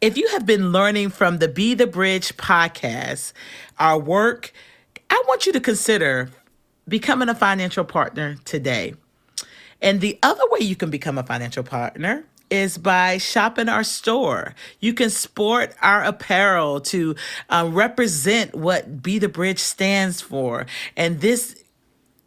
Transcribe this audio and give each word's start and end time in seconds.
If 0.00 0.16
you 0.16 0.28
have 0.28 0.46
been 0.46 0.70
learning 0.70 1.10
from 1.10 1.38
the 1.38 1.48
Be 1.48 1.74
the 1.74 1.88
Bridge 1.88 2.36
podcast, 2.36 3.32
our 3.80 3.98
work, 3.98 4.52
I 5.10 5.20
want 5.26 5.44
you 5.44 5.52
to 5.52 5.58
consider 5.58 6.30
becoming 6.86 7.28
a 7.28 7.34
financial 7.34 7.84
partner 7.84 8.36
today. 8.44 8.94
And 9.82 10.00
the 10.00 10.16
other 10.22 10.44
way 10.50 10.60
you 10.60 10.76
can 10.76 10.90
become 10.90 11.18
a 11.18 11.24
financial 11.24 11.64
partner 11.64 12.24
is 12.48 12.78
by 12.78 13.18
shopping 13.18 13.68
our 13.68 13.82
store. 13.82 14.54
You 14.78 14.94
can 14.94 15.10
sport 15.10 15.74
our 15.82 16.04
apparel 16.04 16.80
to 16.82 17.16
uh, 17.50 17.68
represent 17.68 18.54
what 18.54 19.02
Be 19.02 19.18
the 19.18 19.28
Bridge 19.28 19.58
stands 19.58 20.20
for. 20.20 20.66
And 20.96 21.20
this 21.20 21.57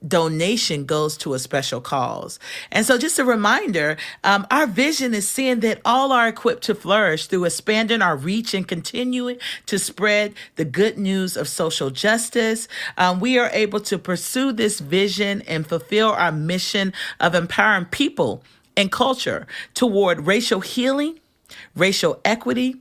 donation 0.08 0.86
goes 0.86 1.16
to 1.18 1.34
a 1.34 1.40
special 1.40 1.82
cause. 1.82 2.40
And 2.72 2.86
so, 2.86 2.98
just 2.98 3.20
a 3.20 3.26
reminder 3.26 3.98
um, 4.24 4.48
our 4.50 4.68
vision 4.68 5.14
is 5.14 5.28
seeing 5.28 5.60
that 5.62 5.82
all 5.86 6.12
are 6.12 6.28
equipped 6.28 6.64
to 6.64 6.76
flourish 6.76 7.28
through 7.28 7.46
expanding 7.46 8.02
our 8.02 8.16
reach 8.16 8.54
and 8.54 8.68
continuing 8.68 9.38
to 9.68 9.78
spread 9.78 10.34
the 10.56 10.66
good 10.66 10.98
news 10.98 11.38
of 11.38 11.48
social 11.48 11.90
justice. 11.90 12.68
Um, 12.98 13.20
we 13.20 13.38
are 13.38 13.50
able 13.54 13.80
to 13.82 13.98
pursue 13.98 14.52
this 14.52 14.80
vision 14.80 15.42
and 15.44 15.68
fulfill 15.68 16.10
our 16.10 16.32
mission 16.32 16.94
of 17.20 17.36
empowering 17.36 17.86
people 17.86 18.44
and 18.76 18.92
culture 18.92 19.46
toward 19.74 20.26
racial 20.26 20.62
healing, 20.62 21.20
racial 21.76 22.20
equity, 22.26 22.81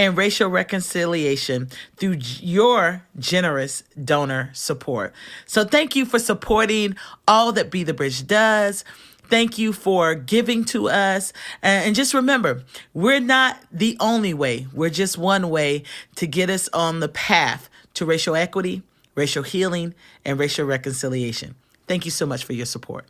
and 0.00 0.16
racial 0.16 0.48
reconciliation 0.48 1.68
through 1.98 2.16
your 2.40 3.04
generous 3.18 3.82
donor 4.02 4.48
support. 4.54 5.12
So, 5.44 5.62
thank 5.62 5.94
you 5.94 6.06
for 6.06 6.18
supporting 6.18 6.96
all 7.28 7.52
that 7.52 7.70
Be 7.70 7.84
the 7.84 7.92
Bridge 7.92 8.26
does. 8.26 8.82
Thank 9.24 9.58
you 9.58 9.74
for 9.74 10.14
giving 10.14 10.64
to 10.66 10.88
us. 10.88 11.34
And 11.62 11.94
just 11.94 12.14
remember, 12.14 12.64
we're 12.94 13.20
not 13.20 13.60
the 13.70 13.98
only 14.00 14.32
way, 14.32 14.66
we're 14.72 14.88
just 14.88 15.18
one 15.18 15.50
way 15.50 15.82
to 16.16 16.26
get 16.26 16.48
us 16.48 16.66
on 16.72 17.00
the 17.00 17.08
path 17.08 17.68
to 17.92 18.06
racial 18.06 18.34
equity, 18.34 18.82
racial 19.14 19.42
healing, 19.42 19.94
and 20.24 20.38
racial 20.38 20.64
reconciliation. 20.64 21.56
Thank 21.86 22.06
you 22.06 22.10
so 22.10 22.24
much 22.24 22.42
for 22.42 22.54
your 22.54 22.66
support. 22.66 23.04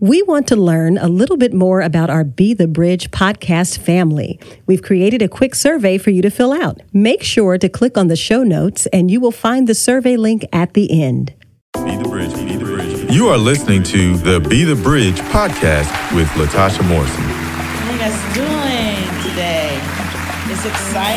We 0.00 0.22
want 0.22 0.48
to 0.48 0.56
learn 0.56 0.98
a 0.98 1.08
little 1.08 1.36
bit 1.36 1.54
more 1.54 1.80
about 1.80 2.10
our 2.10 2.24
Be 2.24 2.52
the 2.52 2.66
Bridge 2.66 3.10
podcast 3.10 3.78
family. 3.78 4.40
We've 4.66 4.82
created 4.82 5.22
a 5.22 5.28
quick 5.28 5.54
survey 5.54 5.98
for 5.98 6.10
you 6.10 6.20
to 6.22 6.30
fill 6.30 6.52
out. 6.52 6.80
Make 6.92 7.22
sure 7.22 7.58
to 7.58 7.68
click 7.68 7.96
on 7.96 8.08
the 8.08 8.16
show 8.16 8.42
notes 8.42 8.86
and 8.86 9.10
you 9.10 9.20
will 9.20 9.30
find 9.32 9.68
the 9.68 9.74
survey 9.74 10.16
link 10.16 10.44
at 10.52 10.74
the 10.74 11.00
end. 11.02 11.32
Be 11.74 11.96
the 11.96 12.08
Bridge, 12.08 12.34
Be 12.34 12.56
the 12.56 12.64
Bridge. 12.64 13.10
You 13.12 13.28
are 13.28 13.38
listening 13.38 13.82
to 13.84 14.16
the 14.16 14.40
Be 14.40 14.64
the 14.64 14.76
Bridge 14.76 15.20
podcast 15.30 16.14
with 16.14 16.28
Latasha 16.30 16.86
Morrison. 16.88 17.22
How 17.22 17.92
you 17.92 17.98
guys 17.98 18.34
doing 18.34 18.48
today? 18.48 18.50
It's 18.50 18.52
exciting. 18.52 18.83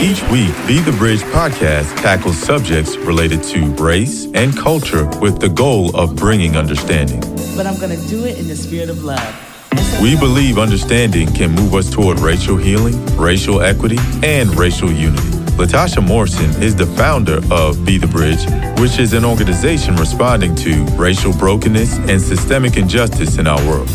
Each 0.02 0.22
week, 0.31 0.53
Be 0.67 0.80
the 0.80 0.95
Bridge 0.98 1.22
podcast 1.22 1.95
tackles 2.02 2.38
subjects 2.38 2.98
related 2.98 3.44
to 3.44 3.66
race 3.76 4.28
and 4.34 4.56
culture 4.58 5.06
with 5.20 5.40
the 5.40 5.50
goal 5.50 5.95
of 5.95 6.16
bringing 6.16 6.58
understanding 6.58 7.22
but 7.58 7.66
I'm 7.66 7.78
going 7.80 8.00
to 8.00 8.08
do 8.08 8.23
it 8.25 8.38
in 8.38 8.48
the 8.48 8.56
spirit 8.56 8.88
of 8.88 9.03
love. 9.03 9.44
We 10.00 10.16
believe 10.16 10.59
understanding 10.59 11.28
can 11.34 11.52
move 11.52 11.73
us 11.73 11.90
toward 11.90 12.20
racial 12.20 12.56
healing, 12.56 13.03
racial 13.16 13.62
equity, 13.64 13.98
and 14.22 14.56
racial 14.56 14.92
unity. 14.92 15.28
Latasha 15.58 16.06
Morrison 16.06 16.62
is 16.62 16.75
the 16.75 16.86
founder 16.86 17.42
of 17.52 17.84
Be 17.84 17.98
the 17.98 18.06
Bridge, 18.06 18.45
which 18.80 19.00
is 19.00 19.14
an 19.14 19.25
organization 19.25 19.95
responding 19.95 20.53
to 20.58 20.84
racial 20.95 21.34
brokenness 21.34 21.98
and 21.98 22.22
systemic 22.22 22.78
injustice 22.78 23.40
in 23.40 23.48
our 23.48 23.59
world. 23.68 23.90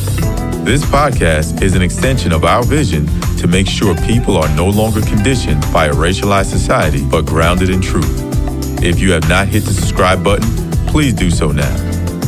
This 0.65 0.85
podcast 0.85 1.61
is 1.61 1.75
an 1.75 1.83
extension 1.83 2.31
of 2.31 2.45
our 2.45 2.63
vision 2.63 3.07
to 3.39 3.49
make 3.49 3.67
sure 3.67 3.97
people 4.07 4.37
are 4.37 4.49
no 4.55 4.69
longer 4.69 5.01
conditioned 5.01 5.61
by 5.73 5.87
a 5.87 5.93
racialized 5.93 6.53
society, 6.53 7.05
but 7.05 7.27
grounded 7.27 7.69
in 7.69 7.81
truth. 7.81 8.07
If 8.81 9.01
you 9.01 9.11
have 9.11 9.29
not 9.29 9.49
hit 9.49 9.65
the 9.65 9.73
subscribe 9.73 10.23
button, 10.23 10.49
please 10.87 11.15
do 11.15 11.33
so 11.33 11.51
now. 11.51 11.75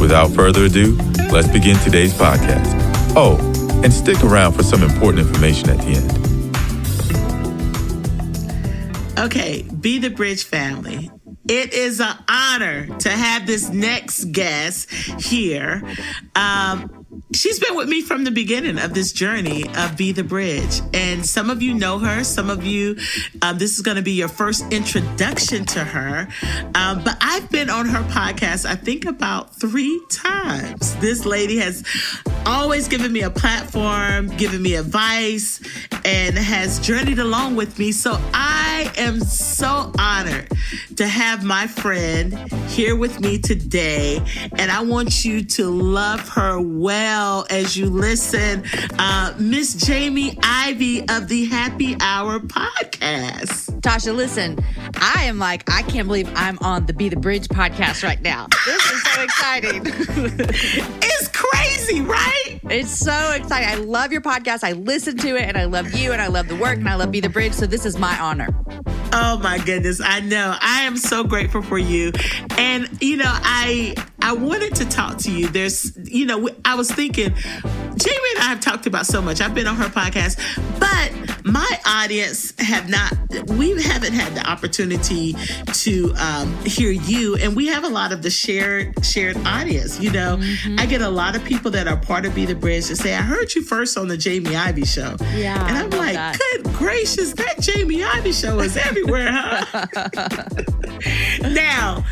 Without 0.01 0.33
further 0.33 0.65
ado, 0.65 0.97
let's 1.31 1.47
begin 1.47 1.79
today's 1.79 2.13
podcast. 2.13 2.67
Oh, 3.15 3.39
and 3.85 3.93
stick 3.93 4.25
around 4.25 4.55
for 4.55 4.65
some 4.65 4.83
important 4.83 5.29
information 5.29 5.71
at 5.71 5.79
the 5.79 5.93
end. 5.95 6.25
Okay, 9.17 9.63
Be 9.63 10.01
the 10.01 10.11
Bridge 10.11 10.43
family. 10.43 11.09
It 11.47 11.73
is 11.73 12.01
an 12.01 12.17
honor 12.29 12.89
to 12.99 13.11
have 13.11 13.47
this 13.47 13.69
next 13.69 14.33
guest 14.33 14.91
here. 14.91 15.83
Um, 16.35 17.04
she's 17.33 17.59
been 17.59 17.77
with 17.77 17.89
me 17.89 18.03
from 18.03 18.25
the 18.25 18.31
beginning 18.31 18.79
of 18.79 18.95
this 18.95 19.13
journey 19.13 19.65
of 19.77 19.97
Be 19.97 20.13
the 20.13 20.25
Bridge. 20.25 20.81
And 20.93 21.25
some 21.25 21.51
of 21.51 21.63
you 21.63 21.75
know 21.75 21.99
her, 21.99 22.25
some 22.25 22.51
of 22.51 22.65
you, 22.65 22.97
um, 23.43 23.59
this 23.59 23.75
is 23.75 23.83
going 23.83 23.97
to 23.97 24.03
be 24.03 24.13
your 24.13 24.29
first 24.29 24.73
introduction 24.73 25.65
to 25.67 25.85
her. 25.85 26.29
Um, 26.75 27.03
but 27.05 27.17
I've 27.21 27.51
been 27.51 27.71
on 27.71 27.87
her 27.87 28.03
podcast, 28.05 28.67
I 28.67 28.75
think, 28.75 29.05
about 29.05 29.55
three 29.55 30.01
times. 30.11 30.95
This 30.97 31.25
lady 31.25 31.59
has 31.59 31.85
always 32.47 32.89
given 32.89 33.13
me 33.13 33.23
a 33.23 33.31
platform, 33.31 34.29
given 34.37 34.63
me 34.63 34.75
advice, 34.75 35.61
and 36.05 36.37
has 36.37 36.79
journeyed 36.81 37.19
along 37.19 37.57
with 37.57 37.79
me. 37.79 37.93
So 37.93 38.19
I 38.33 38.64
am 38.97 39.21
so 39.21 39.93
honored 39.99 40.51
to 40.97 41.07
have 41.07 41.45
my 41.45 41.67
friend 41.67 42.35
here 42.69 42.97
with 42.97 43.21
me 43.21 43.39
today. 43.39 44.21
And 44.57 44.71
I 44.71 44.83
want 44.83 45.25
you 45.25 45.45
to 45.45 45.69
love 45.71 46.29
her 46.31 46.61
well 46.61 47.47
as 47.51 47.77
you 47.77 47.87
listen. 47.87 48.65
Uh, 48.99 49.35
Miss 49.39 49.75
Jamie 49.75 50.39
Ivey 50.43 51.09
of 51.09 51.29
the 51.29 51.47
Happy 51.47 51.97
Hour 52.01 52.41
podcast. 52.41 53.81
Tasha, 53.81 54.15
listen, 54.15 54.59
I 54.97 55.25
am 55.25 55.39
like, 55.39 55.71
I 55.71 55.83
can't 55.83 56.07
believe 56.07 56.31
I'm 56.35 56.59
on 56.61 56.87
the 56.87 56.93
Be 56.93 57.09
the 57.09 57.17
Bridge 57.17 57.49
podcast 57.49 58.03
right 58.03 58.21
now. 58.23 58.47
This 58.65 58.91
is 58.91 59.03
so 59.03 59.23
exciting. 59.23 59.83
it's 59.85 61.29
crazy, 61.29 62.01
right? 62.01 62.61
It's 62.71 62.91
so 62.91 63.33
exciting. 63.33 63.69
I 63.69 63.75
love 63.75 64.11
your 64.11 64.23
podcast. 64.23 64.65
I 64.65 64.73
listen 64.73 65.19
to 65.19 65.37
it 65.37 65.43
and 65.43 65.59
I 65.59 65.65
love 65.65 65.93
you 65.95 66.13
and 66.13 66.23
I 66.23 66.29
love 66.29 66.49
the 66.49 66.57
work 66.57 66.79
and 66.79 66.89
I 66.89 66.95
love 66.95 67.11
Be 67.11 67.21
the 67.21 67.29
Bridge. 67.29 67.53
So 67.53 67.67
this 67.67 67.85
is 67.85 67.99
my 67.99 68.19
honor. 68.19 68.49
Oh 69.13 69.39
my 69.43 69.59
goodness. 69.65 70.01
I 70.03 70.21
know. 70.21 70.57
I 70.61 70.83
am 70.83 70.97
so 70.97 71.25
grateful 71.25 71.63
for 71.63 71.79
you. 71.79 72.13
And 72.57 72.89
you 73.01 73.17
know, 73.17 73.25
I 73.27 73.95
I 74.25 74.33
wanted 74.33 74.75
to 74.77 74.87
talk 74.87 75.19
to 75.19 75.31
you. 75.31 75.49
There's, 75.49 75.93
you 76.11 76.25
know, 76.25 76.49
I 76.65 76.77
was 76.77 76.91
thinking 76.91 77.35
Jamie 77.35 78.31
and 78.35 78.39
I 78.39 78.47
have 78.49 78.61
talked 78.61 78.87
about 78.87 79.05
so 79.05 79.21
much. 79.21 79.43
I've 79.43 79.55
been 79.55 79.67
on 79.67 79.77
her 79.77 79.85
podcast, 79.85 80.41
but 80.81 81.13
my 81.45 81.79
audience 81.87 82.59
have 82.59 82.89
not 82.89 83.13
we 83.51 83.83
haven't 83.83 84.15
had 84.15 84.35
the 84.35 84.49
opportunity 84.49 85.35
to 85.73 86.15
um, 86.15 86.57
hear 86.65 86.91
you 86.91 87.37
and 87.37 87.55
we 87.55 87.67
have 87.67 87.85
a 87.85 87.89
lot 87.89 88.13
of 88.13 88.23
the 88.23 88.31
shared 88.31 89.05
shared 89.05 89.37
audience 89.45 90.01
you 90.01 90.11
know 90.11 90.39
mm-hmm. 90.39 90.81
i 90.81 90.87
get 90.87 91.03
a 91.03 91.09
lot 91.09 91.37
of 91.37 91.45
people 91.45 91.71
that 91.71 91.87
are 91.87 91.99
part 91.99 92.25
of 92.25 92.35
be 92.35 92.47
the 92.47 92.55
bridge 92.55 92.87
to 92.87 92.97
say 92.97 93.15
i 93.15 93.21
heard 93.21 93.55
you 93.55 93.63
first 93.63 93.99
on 93.99 94.09
the 94.09 94.17
jamie 94.17 94.57
Ivey 94.57 94.87
show 94.87 95.17
yeah 95.35 95.67
and 95.69 95.77
i'm 95.77 95.91
like 95.91 96.15
that. 96.15 96.39
good 96.39 96.73
gracious 96.73 97.35
that 97.35 97.61
jamie 97.61 98.03
Ivey 98.03 98.33
show 98.33 98.59
is 98.61 98.77
everywhere 98.79 99.29
huh 99.31 99.87
now 101.51 102.05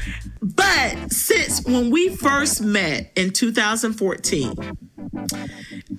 but 0.43 1.13
since 1.13 1.65
when 1.65 1.91
we 1.91 2.09
first 2.17 2.61
met 2.63 3.13
in 3.15 3.31
2014, 3.31 4.55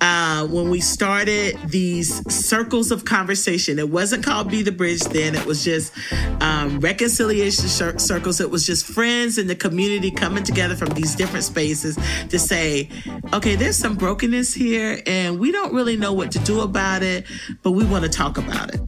uh, 0.00 0.46
when 0.48 0.68
we 0.68 0.80
started 0.80 1.58
these 1.66 2.20
circles 2.32 2.90
of 2.90 3.06
conversation, 3.06 3.78
it 3.78 3.88
wasn't 3.88 4.22
called 4.22 4.50
Be 4.50 4.62
the 4.62 4.72
Bridge 4.72 5.00
then, 5.00 5.34
it 5.34 5.46
was 5.46 5.64
just 5.64 5.94
um, 6.42 6.78
reconciliation 6.80 7.68
circles. 7.98 8.40
It 8.40 8.50
was 8.50 8.66
just 8.66 8.84
friends 8.86 9.38
in 9.38 9.46
the 9.46 9.54
community 9.54 10.10
coming 10.10 10.44
together 10.44 10.76
from 10.76 10.90
these 10.90 11.14
different 11.14 11.44
spaces 11.44 11.98
to 12.28 12.38
say, 12.38 12.90
okay, 13.32 13.56
there's 13.56 13.76
some 13.76 13.94
brokenness 13.94 14.52
here, 14.52 15.00
and 15.06 15.38
we 15.38 15.52
don't 15.52 15.72
really 15.72 15.96
know 15.96 16.12
what 16.12 16.30
to 16.32 16.38
do 16.40 16.60
about 16.60 17.02
it, 17.02 17.26
but 17.62 17.70
we 17.70 17.84
want 17.84 18.04
to 18.04 18.10
talk 18.10 18.36
about 18.36 18.74
it. 18.74 18.80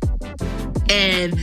And 0.90 1.38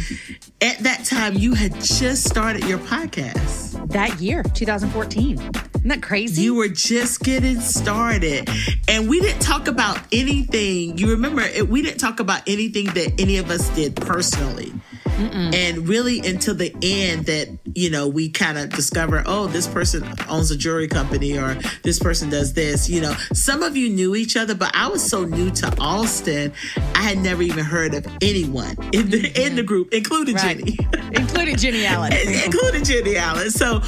at 0.63 0.79
that 0.79 1.03
time, 1.03 1.35
you 1.35 1.53
had 1.53 1.73
just 1.81 2.23
started 2.23 2.63
your 2.63 2.79
podcast. 2.79 3.89
That 3.89 4.21
year, 4.21 4.43
2014. 4.43 5.37
Isn't 5.37 5.89
that 5.89 6.01
crazy? 6.01 6.43
You 6.43 6.55
were 6.55 6.69
just 6.69 7.21
getting 7.21 7.59
started. 7.59 8.49
And 8.87 9.09
we 9.09 9.19
didn't 9.19 9.41
talk 9.41 9.67
about 9.67 9.99
anything. 10.13 10.97
You 10.97 11.11
remember, 11.11 11.41
it, 11.41 11.67
we 11.67 11.81
didn't 11.81 11.99
talk 11.99 12.21
about 12.21 12.43
anything 12.47 12.85
that 12.93 13.19
any 13.19 13.37
of 13.37 13.49
us 13.51 13.67
did 13.75 13.97
personally. 13.97 14.71
Mm-mm. 15.17 15.53
And 15.53 15.87
really 15.87 16.19
until 16.19 16.55
the 16.55 16.73
end 16.81 17.25
that, 17.27 17.49
you 17.75 17.91
know, 17.91 18.07
we 18.07 18.29
kind 18.29 18.57
of 18.57 18.69
discover, 18.71 19.21
oh, 19.27 19.45
this 19.47 19.67
person 19.67 20.03
owns 20.27 20.49
a 20.49 20.57
jewelry 20.57 20.87
company 20.87 21.37
or 21.37 21.55
this 21.83 21.99
person 21.99 22.29
does 22.29 22.53
this. 22.53 22.89
You 22.89 23.01
know, 23.01 23.13
some 23.33 23.61
of 23.61 23.77
you 23.77 23.89
knew 23.89 24.15
each 24.15 24.35
other, 24.35 24.55
but 24.55 24.71
I 24.73 24.87
was 24.87 25.03
so 25.03 25.23
new 25.23 25.51
to 25.51 25.75
Austin, 25.79 26.53
I 26.95 27.01
had 27.03 27.19
never 27.19 27.43
even 27.43 27.63
heard 27.63 27.93
of 27.93 28.07
anyone 28.21 28.75
in 28.91 29.11
the 29.11 29.21
mm-hmm. 29.21 29.41
in 29.41 29.55
the 29.55 29.63
group, 29.63 29.93
including 29.93 30.35
right. 30.35 30.52
Jennie. 30.55 30.77
including 31.11 31.57
Jennie 31.57 31.85
Allen. 31.85 32.13
including 32.45 32.83
Jennie 32.83 33.17
Allen. 33.17 33.49
So 33.51 33.81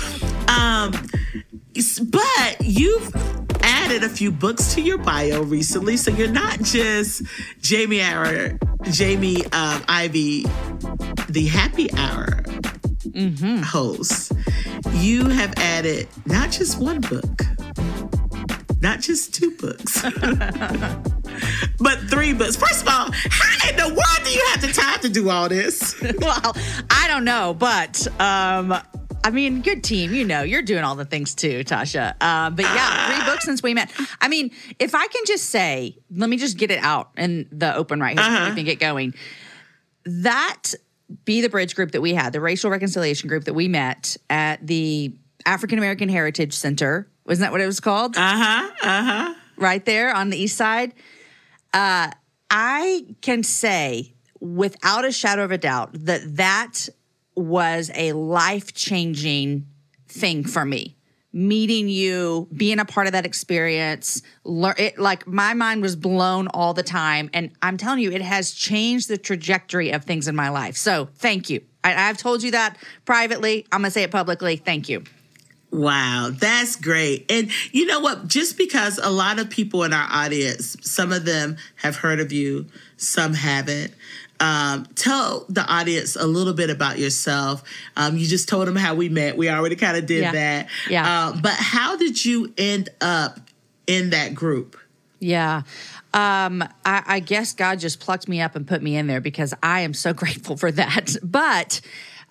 um 0.48 0.92
but 2.10 2.58
you've 2.62 3.14
added 3.62 4.04
a 4.04 4.10
few 4.10 4.32
books 4.32 4.74
to 4.76 4.82
your 4.82 4.98
bio 4.98 5.44
recently, 5.44 5.98
so 5.98 6.12
you're 6.12 6.30
not 6.30 6.62
just 6.62 7.24
Jamie 7.60 8.02
Hour 8.02 8.58
Jamie 8.92 9.46
um, 9.48 9.84
Ivey, 9.88 10.46
the 11.30 11.48
happy 11.48 11.90
hour 11.98 12.44
host, 13.64 14.32
you 14.94 15.28
have 15.30 15.54
added 15.58 16.08
not 16.26 16.52
just 16.52 16.80
one 16.80 17.02
book, 17.02 17.42
not 18.82 19.00
just 19.00 19.34
two 19.34 19.52
books, 19.58 20.04
but 21.80 22.00
three 22.10 22.34
books. 22.34 22.56
First 22.56 22.82
of 22.84 22.88
all, 22.88 23.12
how 23.12 23.70
in 23.70 23.76
the 23.76 23.88
world 23.88 24.20
do 24.24 24.32
you 24.32 24.46
have 24.52 24.62
the 24.62 24.72
time 24.72 25.00
to 25.02 25.10
do 25.10 25.30
all 25.30 25.50
this? 25.50 25.96
well, 26.20 26.56
I 26.90 27.08
don't 27.08 27.26
know, 27.26 27.54
but 27.54 28.08
um, 28.20 28.74
I 29.24 29.32
mean, 29.32 29.62
good 29.62 29.84
team. 29.84 30.14
You 30.14 30.24
know, 30.24 30.44
you're 30.44 30.62
doing 30.62 30.84
all 30.84 30.96
the 30.96 31.06
things 31.06 31.34
too, 31.34 31.64
Tasha. 31.64 32.22
Um, 32.22 32.56
but 32.56 32.66
yeah, 32.66 33.16
three 33.16 33.26
books 33.26 33.46
since 33.46 33.64
we 33.64 33.74
met. 33.74 33.92
I 34.22 34.28
mean, 34.28 34.52
if 34.78 34.94
I 34.94 35.08
can 35.08 35.24
just 35.26 35.46
say, 35.46 35.98
let 36.16 36.30
me 36.30 36.38
just 36.38 36.58
get 36.58 36.70
it 36.72 36.80
out 36.84 37.10
in 37.18 37.48
the 37.52 37.76
open 37.76 38.00
right 38.00 38.18
here 38.20 38.38
so 38.38 38.50
we 38.50 38.56
can 38.56 38.66
get 38.66 38.80
going. 38.80 39.16
That 40.06 40.74
be 41.24 41.42
the 41.42 41.50
bridge 41.50 41.76
group 41.76 41.92
that 41.92 42.02
we 42.02 42.14
had, 42.14 42.34
the 42.34 42.42
racial 42.42 42.70
reconciliation 42.70 43.28
group 43.28 43.46
that 43.46 43.54
we 43.54 43.68
met 43.68 44.18
at 44.30 44.66
the 44.66 45.14
African 45.46 45.78
American 45.78 46.10
Heritage 46.10 46.54
Center. 46.54 47.08
Wasn't 47.26 47.42
that 47.42 47.52
what 47.52 47.62
it 47.62 47.66
was 47.66 47.80
called? 47.80 48.16
Uh 48.16 48.20
huh. 48.20 48.72
Uh 48.84 49.04
huh. 49.04 49.34
right 49.58 49.84
there 49.86 50.14
on 50.14 50.30
the 50.30 50.38
east 50.38 50.56
side. 50.56 50.94
Uh, 51.76 52.10
I 52.50 53.06
can 53.22 53.44
say 53.44 54.14
without 54.40 55.04
a 55.04 55.12
shadow 55.12 55.44
of 55.44 55.52
a 55.52 55.58
doubt 55.58 55.90
that 56.06 56.38
that 56.38 56.88
was 57.36 57.92
a 57.94 58.14
life 58.14 58.74
changing 58.74 59.68
thing 60.08 60.46
for 60.46 60.64
me. 60.64 60.96
Meeting 61.34 61.90
you, 61.90 62.48
being 62.56 62.80
a 62.80 62.86
part 62.86 63.08
of 63.08 63.14
that 63.14 63.26
experience, 63.26 64.22
it 64.46 64.98
like 64.98 65.28
my 65.28 65.54
mind 65.54 65.82
was 65.82 65.98
blown 65.98 66.48
all 66.48 66.74
the 66.74 66.82
time, 66.82 67.30
and 67.34 67.52
I'm 67.62 67.76
telling 67.76 68.00
you, 68.00 68.10
it 68.14 68.22
has 68.22 68.52
changed 68.52 69.10
the 69.10 69.18
trajectory 69.18 69.92
of 69.92 70.06
things 70.06 70.30
in 70.30 70.36
my 70.36 70.48
life. 70.48 70.78
So, 70.78 71.10
thank 71.16 71.50
you. 71.50 71.60
I, 71.84 72.08
I've 72.08 72.18
told 72.18 72.42
you 72.42 72.52
that 72.52 72.78
privately. 73.04 73.68
I'm 73.74 73.82
gonna 73.82 73.92
say 73.92 74.04
it 74.04 74.12
publicly. 74.12 74.56
Thank 74.56 74.88
you. 74.88 75.04
Wow, 75.76 76.32
that's 76.34 76.78
great. 76.78 77.30
And 77.30 77.52
you 77.74 77.86
know 77.86 78.00
what? 78.00 78.28
Just 78.28 78.58
because 78.58 78.98
a 78.98 79.10
lot 79.10 79.40
of 79.40 79.50
people 79.50 79.84
in 79.84 79.92
our 79.92 80.08
audience, 80.10 80.78
some 80.82 81.12
of 81.12 81.26
them 81.26 81.58
have 81.76 81.98
heard 81.98 82.22
of 82.22 82.32
you, 82.32 82.68
some 82.96 83.34
haven't. 83.34 83.94
Um, 84.40 84.86
tell 84.96 85.46
the 85.50 85.66
audience 85.66 86.16
a 86.16 86.26
little 86.26 86.54
bit 86.54 86.70
about 86.70 86.98
yourself. 86.98 87.64
Um, 87.98 88.18
you 88.18 88.26
just 88.26 88.48
told 88.50 88.68
them 88.68 88.76
how 88.76 88.96
we 88.96 89.10
met. 89.10 89.36
We 89.38 89.50
already 89.50 89.76
kind 89.76 89.98
of 89.98 90.06
did 90.06 90.22
Yeah. 90.24 90.32
that. 90.32 90.70
Yeah. 90.90 91.28
Uh, 91.30 91.42
but 91.42 91.54
how 91.54 91.98
did 91.98 92.24
you 92.24 92.54
end 92.58 92.90
up 93.02 93.40
in 93.88 94.12
that 94.12 94.34
group? 94.34 94.78
Yeah. 95.20 95.64
Um, 96.14 96.64
I, 96.86 97.04
I 97.06 97.20
guess 97.20 97.54
God 97.54 97.80
just 97.80 98.00
plucked 98.00 98.28
me 98.30 98.40
up 98.42 98.56
and 98.56 98.66
put 98.66 98.82
me 98.82 98.96
in 98.96 99.08
there 99.08 99.22
because 99.22 99.54
I 99.62 99.82
am 99.82 99.94
so 99.94 100.14
grateful 100.22 100.56
for 100.56 100.72
that. 100.72 101.16
But 101.22 101.82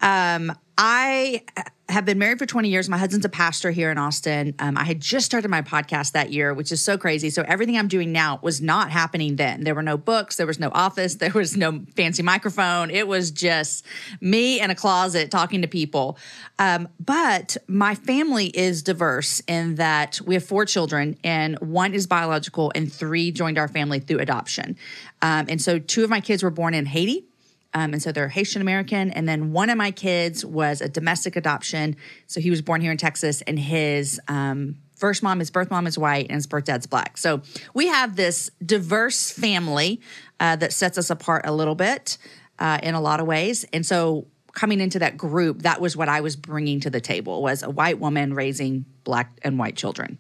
um, 0.01 0.53
I 0.79 1.43
have 1.89 2.07
been 2.07 2.19
married 2.19 2.39
for 2.39 2.47
20 2.47 2.69
years. 2.71 2.89
My 2.89 2.97
husband's 2.97 3.27
a 3.27 3.29
pastor 3.29 3.71
here 3.71 3.91
in 3.91 3.99
Austin. 3.99 4.55
Um, 4.59 4.79
I 4.79 4.85
had 4.85 5.01
just 5.01 5.27
started 5.27 5.49
my 5.49 5.61
podcast 5.61 6.13
that 6.13 6.33
year, 6.33 6.55
which 6.55 6.73
is 6.73 6.81
so 6.81 6.97
crazy. 6.97 7.29
So 7.29 7.45
everything 7.47 7.77
I'm 7.77 7.89
doing 7.89 8.11
now 8.11 8.39
was 8.43 8.63
not 8.63 8.91
happening 8.91 9.37
then. 9.37 9.65
There 9.65 9.75
were 9.75 9.83
no 9.83 9.99
books, 9.99 10.37
there 10.37 10.47
was 10.47 10.59
no 10.59 10.71
office, 10.73 11.15
there 11.17 11.33
was 11.33 11.57
no 11.57 11.83
fancy 11.95 12.23
microphone. 12.23 12.91
It 12.91 13.07
was 13.07 13.31
just 13.31 13.85
me 14.21 14.61
in 14.61 14.71
a 14.71 14.75
closet 14.75 15.31
talking 15.31 15.61
to 15.61 15.69
people. 15.69 16.17
Um, 16.59 16.89
but 16.99 17.57
my 17.67 17.95
family 17.95 18.47
is 18.47 18.83
diverse 18.83 19.43
in 19.47 19.75
that 19.75 20.21
we 20.25 20.35
have 20.35 20.45
four 20.45 20.65
children, 20.65 21.19
and 21.23 21.59
one 21.59 21.93
is 21.93 22.07
biological, 22.07 22.73
and 22.75 22.91
three 22.91 23.31
joined 23.31 23.59
our 23.59 23.69
family 23.69 24.01
through 24.01 24.21
adoption. 24.21 24.77
Um, 25.21 25.47
and 25.49 25.61
so 25.61 25.79
two 25.79 26.03
of 26.05 26.11
my 26.11 26.21
kids 26.21 26.43
were 26.43 26.51
born 26.51 26.73
in 26.73 26.87
Haiti. 26.87 27.27
Um, 27.75 27.93
and 27.93 28.03
so 28.03 28.13
they're 28.13 28.29
Haitian 28.29 28.63
American. 28.63 29.11
And 29.11 29.29
then 29.29 29.53
one 29.53 29.69
of 29.69 29.77
my 29.77 29.91
kids 29.91 30.45
was 30.45 30.81
a 30.81 30.89
domestic 30.89 31.35
adoption. 31.35 31.97
So 32.27 32.41
he 32.41 32.51
was 32.51 32.63
born 32.63 32.81
here 32.81 32.93
in 32.93 32.97
Texas, 32.97 33.43
and 33.43 33.59
his 33.59 34.21
um, 34.29 34.77
first 34.97 35.23
mom, 35.23 35.41
his 35.41 35.51
birth 35.51 35.71
mom 35.71 35.87
is 35.87 35.99
white, 35.99 36.27
and 36.29 36.37
his 36.37 36.47
birth 36.47 36.65
dad's 36.65 36.87
black. 36.87 37.19
So 37.19 37.43
we 37.75 37.89
have 37.89 38.17
this 38.17 38.51
diverse 38.65 39.31
family 39.31 40.01
uh, 40.39 40.57
that 40.57 40.73
sets 40.73 40.99
us 40.99 41.11
apart 41.11 41.43
a 41.47 41.53
little 41.53 41.75
bit 41.75 42.17
uh, 42.59 42.79
in 42.83 42.95
a 42.95 43.01
lot 43.01 43.21
of 43.21 43.27
ways. 43.27 43.65
And 43.73 43.85
so 43.85 44.27
coming 44.53 44.81
into 44.81 45.01
that 45.01 45.17
group, 45.17 45.63
that 45.63 45.81
was 45.81 45.97
what 45.97 46.09
I 46.09 46.21
was 46.21 46.37
bringing 46.37 46.81
to 46.81 46.91
the 46.91 47.01
table 47.01 47.43
was 47.43 47.63
a 47.63 47.71
white 47.71 47.99
woman 47.99 48.35
raising 48.35 48.85
black 49.03 49.37
and 49.43 49.59
white 49.59 49.77
children. 49.77 50.19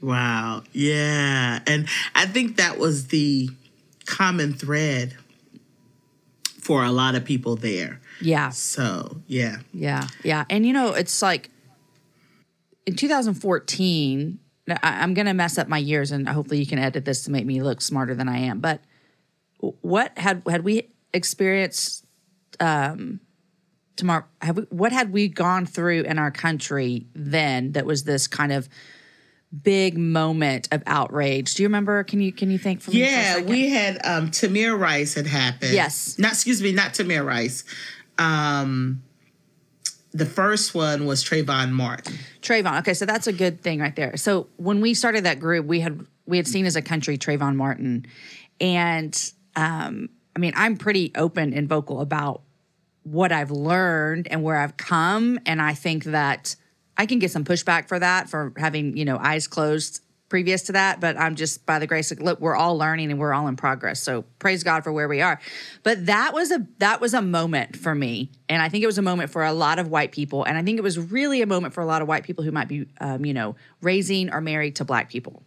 Wow. 0.00 0.64
Yeah. 0.72 1.60
And 1.66 1.86
I 2.14 2.26
think 2.26 2.56
that 2.56 2.78
was 2.78 3.08
the 3.08 3.50
common 4.06 4.52
thread 4.54 5.16
for 6.72 6.84
a 6.84 6.90
lot 6.90 7.14
of 7.14 7.22
people 7.22 7.54
there. 7.54 8.00
Yeah. 8.22 8.48
So, 8.48 9.20
yeah. 9.26 9.58
Yeah, 9.74 10.06
yeah, 10.24 10.46
and 10.48 10.64
you 10.64 10.72
know, 10.72 10.94
it's 10.94 11.20
like 11.20 11.50
in 12.86 12.96
2014. 12.96 14.38
I, 14.68 14.76
I'm 14.82 15.12
going 15.12 15.26
to 15.26 15.34
mess 15.34 15.58
up 15.58 15.68
my 15.68 15.78
years, 15.78 16.12
and 16.12 16.26
hopefully, 16.28 16.58
you 16.58 16.66
can 16.66 16.78
edit 16.78 17.04
this 17.04 17.24
to 17.24 17.30
make 17.30 17.44
me 17.44 17.62
look 17.62 17.82
smarter 17.82 18.14
than 18.14 18.28
I 18.28 18.38
am. 18.38 18.60
But 18.60 18.80
what 19.58 20.16
had 20.16 20.42
had 20.48 20.64
we 20.64 20.88
experienced? 21.12 22.06
Um, 22.58 23.20
tomorrow, 23.96 24.24
have 24.40 24.56
we, 24.56 24.62
what 24.70 24.92
had 24.92 25.12
we 25.12 25.28
gone 25.28 25.66
through 25.66 26.02
in 26.02 26.18
our 26.18 26.30
country 26.30 27.06
then 27.14 27.72
that 27.72 27.84
was 27.84 28.04
this 28.04 28.26
kind 28.26 28.52
of 28.52 28.68
big 29.62 29.98
moment 29.98 30.68
of 30.72 30.82
outrage? 30.86 31.54
Do 31.54 31.62
you 31.62 31.68
remember? 31.68 32.04
Can 32.04 32.20
you 32.20 32.32
can 32.32 32.50
you 32.50 32.58
think 32.58 32.80
for? 32.80 32.90
Yeah, 32.90 33.42
we 33.42 33.68
had 33.68 33.98
um 34.04 34.30
Tamir 34.30 34.78
Rice 34.78 35.14
had 35.14 35.26
happened. 35.26 35.72
Yes. 35.72 36.18
Not 36.18 36.32
excuse 36.32 36.62
me, 36.62 36.72
not 36.72 36.94
Tamir 36.94 37.24
Rice. 37.24 37.64
Um 38.18 39.02
the 40.12 40.26
first 40.26 40.74
one 40.74 41.06
was 41.06 41.24
Trayvon 41.24 41.70
Martin. 41.70 42.18
Trayvon. 42.42 42.80
Okay, 42.80 42.94
so 42.94 43.06
that's 43.06 43.26
a 43.26 43.32
good 43.32 43.62
thing 43.62 43.80
right 43.80 43.96
there. 43.96 44.16
So 44.16 44.48
when 44.56 44.80
we 44.80 44.94
started 44.94 45.24
that 45.24 45.40
group, 45.40 45.66
we 45.66 45.80
had 45.80 46.06
we 46.26 46.36
had 46.36 46.46
seen 46.46 46.66
as 46.66 46.76
a 46.76 46.82
country 46.82 47.18
Trayvon 47.18 47.56
Martin, 47.56 48.06
and 48.60 49.32
um, 49.56 50.08
I 50.36 50.38
mean, 50.38 50.52
I'm 50.54 50.76
pretty 50.76 51.12
open 51.14 51.52
and 51.52 51.68
vocal 51.68 52.00
about 52.00 52.42
what 53.04 53.32
I've 53.32 53.50
learned 53.50 54.28
and 54.28 54.42
where 54.42 54.56
I've 54.56 54.76
come, 54.76 55.38
and 55.46 55.60
I 55.60 55.74
think 55.74 56.04
that 56.04 56.56
I 57.02 57.06
can 57.06 57.18
get 57.18 57.32
some 57.32 57.42
pushback 57.42 57.88
for 57.88 57.98
that 57.98 58.30
for 58.30 58.52
having 58.56 58.96
you 58.96 59.04
know 59.04 59.18
eyes 59.18 59.48
closed 59.48 60.04
previous 60.28 60.62
to 60.62 60.72
that 60.72 61.00
but 61.00 61.18
i'm 61.18 61.34
just 61.34 61.66
by 61.66 61.80
the 61.80 61.86
grace 61.86 62.12
of 62.12 62.20
look 62.20 62.40
we're 62.40 62.54
all 62.54 62.78
learning 62.78 63.10
and 63.10 63.18
we're 63.18 63.32
all 63.32 63.48
in 63.48 63.56
progress. 63.56 64.00
So 64.00 64.22
praise 64.38 64.62
god 64.62 64.84
for 64.84 64.92
where 64.92 65.08
we 65.08 65.20
are. 65.20 65.40
But 65.82 66.06
that 66.06 66.32
was 66.32 66.52
a 66.52 66.64
that 66.78 67.00
was 67.00 67.12
a 67.12 67.20
moment 67.20 67.76
for 67.76 67.92
me. 67.92 68.30
And 68.48 68.62
i 68.62 68.68
think 68.68 68.84
it 68.84 68.86
was 68.86 68.98
a 68.98 69.02
moment 69.02 69.30
for 69.30 69.42
a 69.42 69.52
lot 69.52 69.80
of 69.80 69.88
white 69.88 70.12
people. 70.12 70.44
And 70.44 70.56
i 70.56 70.62
think 70.62 70.78
it 70.78 70.82
was 70.82 70.96
really 70.96 71.42
a 71.42 71.46
moment 71.46 71.74
for 71.74 71.80
a 71.80 71.86
lot 71.86 72.02
of 72.02 72.08
white 72.08 72.22
people 72.22 72.44
who 72.44 72.52
might 72.52 72.68
be 72.68 72.86
um, 73.00 73.26
you 73.26 73.34
know 73.34 73.56
raising 73.80 74.32
or 74.32 74.40
married 74.40 74.76
to 74.76 74.84
black 74.84 75.10
people 75.10 75.42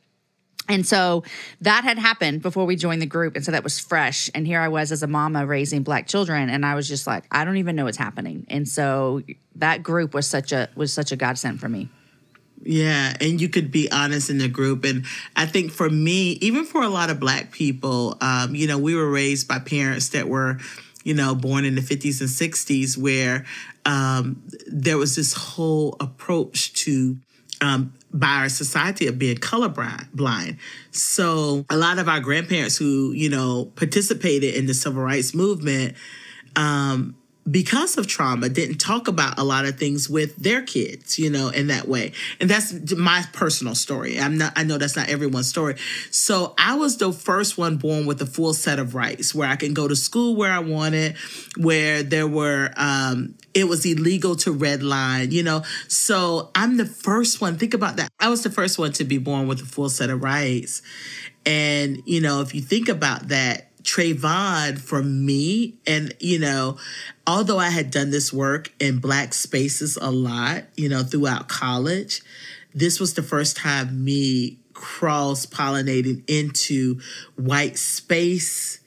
and 0.68 0.86
so 0.86 1.24
that 1.62 1.84
had 1.84 2.00
happened 2.00 2.42
before 2.42 2.66
we 2.66 2.76
joined 2.76 3.02
the 3.02 3.08
group. 3.08 3.36
And 3.36 3.46
so 3.46 3.52
that 3.52 3.64
was 3.64 3.80
fresh. 3.80 4.30
And 4.34 4.48
here 4.48 4.60
I 4.60 4.68
was 4.68 4.92
as 4.92 5.04
a 5.04 5.08
mama 5.08 5.46
raising 5.46 5.84
black 5.84 6.08
children. 6.08 6.50
And 6.50 6.66
I 6.66 6.76
was 6.76 6.88
just 6.88 7.06
like, 7.06 7.26
I 7.32 7.46
don't 7.46 7.58
even 7.58 7.76
know 7.76 7.86
what's 7.86 7.98
happening. 7.98 8.46
And 8.50 8.68
so 8.68 9.22
that 9.56 9.84
group 9.84 10.14
was 10.14 10.28
such 10.28 10.52
a 10.52 10.70
was 10.76 10.92
such 10.92 11.12
a 11.12 11.16
godsend 11.16 11.60
for 11.60 11.70
me. 11.70 11.90
Yeah, 12.64 13.16
and 13.22 13.40
you 13.40 13.48
could 13.48 13.70
be 13.70 13.92
honest 13.92 14.30
in 14.32 14.40
the 14.40 14.48
group. 14.48 14.86
And 14.86 15.06
I 15.36 15.46
think 15.46 15.72
for 15.72 15.88
me, 15.88 16.32
even 16.42 16.66
for 16.66 16.82
a 16.82 16.90
lot 16.90 17.12
of 17.12 17.20
black 17.20 17.52
people, 17.52 18.18
um, 18.22 18.56
you 18.56 18.66
know, 18.66 18.80
we 18.80 18.96
were 18.96 19.10
raised 19.10 19.48
by 19.48 19.60
parents 19.60 20.10
that 20.10 20.28
were, 20.28 20.58
you 21.04 21.14
know, 21.14 21.36
born 21.36 21.64
in 21.64 21.76
the 21.76 21.82
50s 21.82 22.22
and 22.22 22.30
60s 22.30 22.98
where 22.98 23.46
um, 23.86 24.42
there 24.66 24.98
was 24.98 25.16
this 25.16 25.34
whole 25.34 25.96
approach 26.00 26.74
to 26.74 27.18
um, 27.62 27.94
by 28.14 28.36
our 28.36 28.50
society 28.50 29.08
of 29.08 29.20
being 29.20 29.38
colorblind 29.38 30.12
blind. 30.14 30.58
So 30.92 31.66
a 31.70 31.78
lot 31.78 32.00
of 32.00 32.08
our 32.08 32.20
grandparents 32.20 32.78
who, 32.78 33.12
you 33.12 33.30
know, 33.30 33.66
participated 33.76 34.56
in 34.56 34.66
the 34.66 34.74
civil 34.74 35.02
rights 35.02 35.34
movement 35.34 35.96
um, 36.56 37.16
because 37.50 37.98
of 37.98 38.08
trauma 38.08 38.50
didn't 38.50 38.80
talk 38.80 39.08
about 39.08 39.38
a 39.38 39.44
lot 39.44 39.66
of 39.66 39.78
things 39.78 40.10
with 40.10 40.36
their 40.38 40.64
kids 40.64 41.20
you 41.20 41.30
know 41.30 41.50
in 41.50 41.68
that 41.68 41.88
way. 41.88 42.12
And 42.40 42.50
that's 42.50 42.96
my 42.96 43.24
personal 43.34 43.76
story. 43.76 44.20
I'm 44.20 44.38
not 44.38 44.54
i 44.56 44.64
know 44.64 44.78
that's 44.78 44.96
not 44.96 45.10
everyone's 45.10 45.48
story. 45.48 45.76
So 46.10 46.56
i 46.58 46.76
was 46.76 46.98
the 46.98 47.12
first 47.12 47.58
one 47.58 47.78
born 47.78 48.06
with 48.06 48.22
a 48.22 48.26
full 48.26 48.54
set 48.54 48.80
of 48.80 48.96
rights 48.96 49.36
where 49.36 49.48
i 49.48 49.56
can 49.56 49.74
go 49.74 49.88
to 49.88 49.96
school 49.96 50.36
where 50.36 50.52
i 50.52 50.60
wanted 50.60 51.18
where 51.58 52.02
there 52.02 52.28
were 52.28 52.72
um 52.78 53.36
it 53.56 53.68
was 53.68 53.86
illegal 53.86 54.36
to 54.36 54.54
redline 54.54 55.32
you 55.32 55.42
know? 55.42 55.64
So 55.88 56.52
i'm 56.56 56.78
the 56.78 56.86
first 56.86 57.42
one 57.42 57.58
think 57.58 57.74
about 57.74 57.96
that. 57.98 58.10
I 58.20 58.30
was 58.30 58.44
the 58.44 58.52
first 58.52 58.78
one 58.78 58.92
to 58.94 59.04
be 59.04 59.18
born 59.18 59.48
with 59.48 59.62
a 59.62 59.66
full 59.66 59.90
set 59.90 60.10
of 60.10 60.22
rights. 60.22 60.82
And 61.46 62.02
you 62.06 62.22
know 62.22 62.42
if 62.42 62.54
you 62.54 62.62
think 62.62 62.90
about 62.90 63.30
that 63.30 63.72
Trayvon 63.86 64.80
for 64.80 65.04
me, 65.04 65.76
and 65.86 66.14
you 66.20 66.40
know, 66.40 66.78
although 67.26 67.60
I 67.60 67.70
had 67.70 67.92
done 67.92 68.10
this 68.10 68.34
work 68.34 68.74
in 68.80 68.98
black 68.98 69.34
spaces 69.34 69.96
a 70.02 70.10
lot, 70.12 70.64
you 70.76 70.90
know, 70.90 71.04
throughout 71.04 71.48
college, 71.48 72.22
this 72.74 73.00
was 73.00 73.14
the 73.14 73.22
first 73.24 73.56
time 73.56 74.04
me 74.04 74.58
cross 74.74 75.46
pollinating 75.46 76.24
into 76.28 77.00
white 77.36 77.78
space 77.78 78.80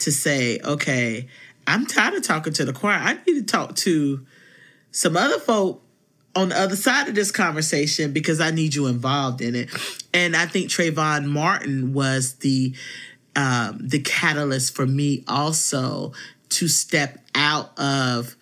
to 0.00 0.10
say, 0.10 0.58
okay, 0.64 1.28
I'm 1.66 1.86
tired 1.86 2.14
of 2.14 2.22
talking 2.22 2.52
to 2.54 2.64
the 2.64 2.72
choir. 2.72 2.98
I 2.98 3.14
need 3.26 3.34
to 3.34 3.42
talk 3.44 3.76
to 3.76 4.26
some 4.90 5.16
other 5.16 5.38
folk 5.38 5.82
on 6.34 6.50
the 6.50 6.58
other 6.58 6.76
side 6.76 7.08
of 7.08 7.14
this 7.14 7.30
conversation 7.30 8.12
because 8.12 8.40
I 8.40 8.50
need 8.50 8.74
you 8.74 8.86
involved 8.86 9.40
in 9.40 9.54
it. 9.54 9.70
And 10.14 10.36
I 10.36 10.46
think 10.46 10.70
Trayvon 10.70 11.26
Martin 11.26 11.92
was 11.92 12.34
the 12.34 12.74
um, 13.36 13.78
the 13.80 14.00
catalyst 14.00 14.74
for 14.74 14.86
me 14.86 15.24
also 15.28 16.12
to 16.50 16.66
step 16.66 17.18
out 17.34 17.78
of 17.78 18.34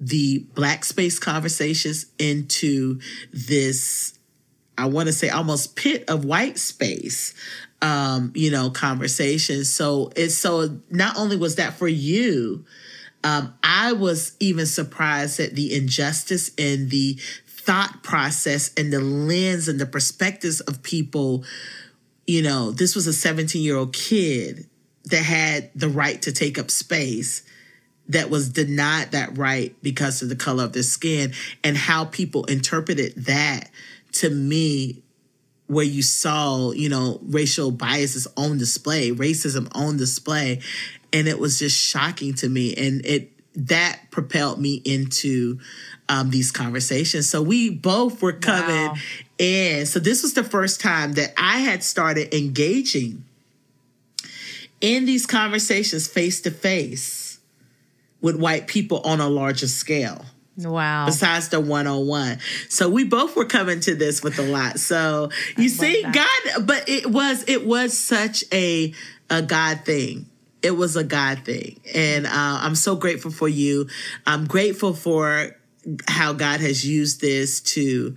the 0.00 0.38
black 0.54 0.84
space 0.84 1.18
conversations 1.18 2.06
into 2.18 3.00
this 3.32 4.18
I 4.78 4.86
want 4.86 5.08
to 5.08 5.12
say 5.12 5.28
almost 5.28 5.76
pit 5.76 6.04
of 6.08 6.24
white 6.24 6.58
space 6.58 7.34
um, 7.82 8.32
you 8.34 8.50
know, 8.50 8.70
conversation. 8.70 9.64
So 9.64 10.12
it's 10.16 10.36
so 10.36 10.80
not 10.90 11.16
only 11.16 11.36
was 11.36 11.56
that 11.56 11.74
for 11.74 11.88
you, 11.88 12.64
um, 13.24 13.54
I 13.62 13.92
was 13.92 14.36
even 14.40 14.66
surprised 14.66 15.40
at 15.40 15.54
the 15.54 15.74
injustice 15.74 16.50
and 16.58 16.90
the 16.90 17.18
thought 17.46 18.02
process 18.02 18.72
and 18.76 18.92
the 18.92 19.00
lens 19.00 19.68
and 19.68 19.78
the 19.78 19.86
perspectives 19.86 20.60
of 20.60 20.82
people. 20.82 21.44
You 22.26 22.42
know, 22.42 22.70
this 22.70 22.94
was 22.94 23.06
a 23.06 23.12
17 23.12 23.62
year 23.62 23.76
old 23.76 23.92
kid 23.92 24.68
that 25.04 25.22
had 25.22 25.70
the 25.74 25.88
right 25.88 26.20
to 26.22 26.32
take 26.32 26.58
up 26.58 26.70
space 26.70 27.42
that 28.08 28.28
was 28.28 28.48
denied 28.48 29.12
that 29.12 29.38
right 29.38 29.74
because 29.82 30.20
of 30.20 30.28
the 30.28 30.36
color 30.36 30.64
of 30.64 30.72
their 30.72 30.82
skin 30.82 31.32
and 31.62 31.76
how 31.76 32.04
people 32.04 32.44
interpreted 32.46 33.14
that 33.26 33.70
to 34.12 34.28
me 34.28 35.02
where 35.70 35.84
you 35.84 36.02
saw, 36.02 36.72
you 36.72 36.88
know, 36.88 37.20
racial 37.22 37.70
biases 37.70 38.26
on 38.36 38.58
display, 38.58 39.12
racism 39.12 39.68
on 39.72 39.96
display. 39.96 40.60
And 41.12 41.28
it 41.28 41.38
was 41.38 41.60
just 41.60 41.78
shocking 41.78 42.34
to 42.34 42.48
me. 42.48 42.74
And 42.74 43.06
it 43.06 43.30
that 43.54 44.00
propelled 44.10 44.60
me 44.60 44.82
into 44.84 45.60
um, 46.08 46.30
these 46.30 46.50
conversations. 46.50 47.28
So 47.28 47.40
we 47.40 47.70
both 47.70 48.20
were 48.20 48.32
coming 48.32 48.88
wow. 48.88 48.94
in. 49.38 49.86
So 49.86 50.00
this 50.00 50.22
was 50.22 50.34
the 50.34 50.42
first 50.42 50.80
time 50.80 51.12
that 51.12 51.32
I 51.36 51.60
had 51.60 51.84
started 51.84 52.34
engaging 52.34 53.24
in 54.80 55.04
these 55.04 55.24
conversations 55.24 56.08
face 56.08 56.40
to 56.42 56.50
face 56.50 57.38
with 58.20 58.34
white 58.34 58.66
people 58.66 59.00
on 59.04 59.20
a 59.20 59.28
larger 59.28 59.68
scale. 59.68 60.24
Wow. 60.66 61.06
Besides 61.06 61.48
the 61.48 61.60
one 61.60 61.86
on 61.86 62.06
one. 62.06 62.38
So 62.68 62.88
we 62.88 63.04
both 63.04 63.36
were 63.36 63.44
coming 63.44 63.80
to 63.80 63.94
this 63.94 64.22
with 64.22 64.38
a 64.38 64.42
lot. 64.42 64.78
So 64.78 65.30
you 65.56 65.68
see. 65.68 66.02
God, 66.02 66.66
but 66.66 66.88
it 66.88 67.06
was 67.06 67.44
it 67.48 67.66
was 67.66 67.96
such 67.98 68.44
a 68.52 68.92
a 69.28 69.42
God 69.42 69.84
thing. 69.84 70.26
It 70.62 70.72
was 70.72 70.96
a 70.96 71.04
God 71.04 71.44
thing. 71.44 71.80
And 71.94 72.26
uh, 72.26 72.30
I'm 72.32 72.74
so 72.74 72.96
grateful 72.96 73.30
for 73.30 73.48
you. 73.48 73.88
I'm 74.26 74.46
grateful 74.46 74.92
for 74.92 75.56
how 76.06 76.32
God 76.34 76.60
has 76.60 76.86
used 76.86 77.20
this 77.20 77.60
to 77.60 78.16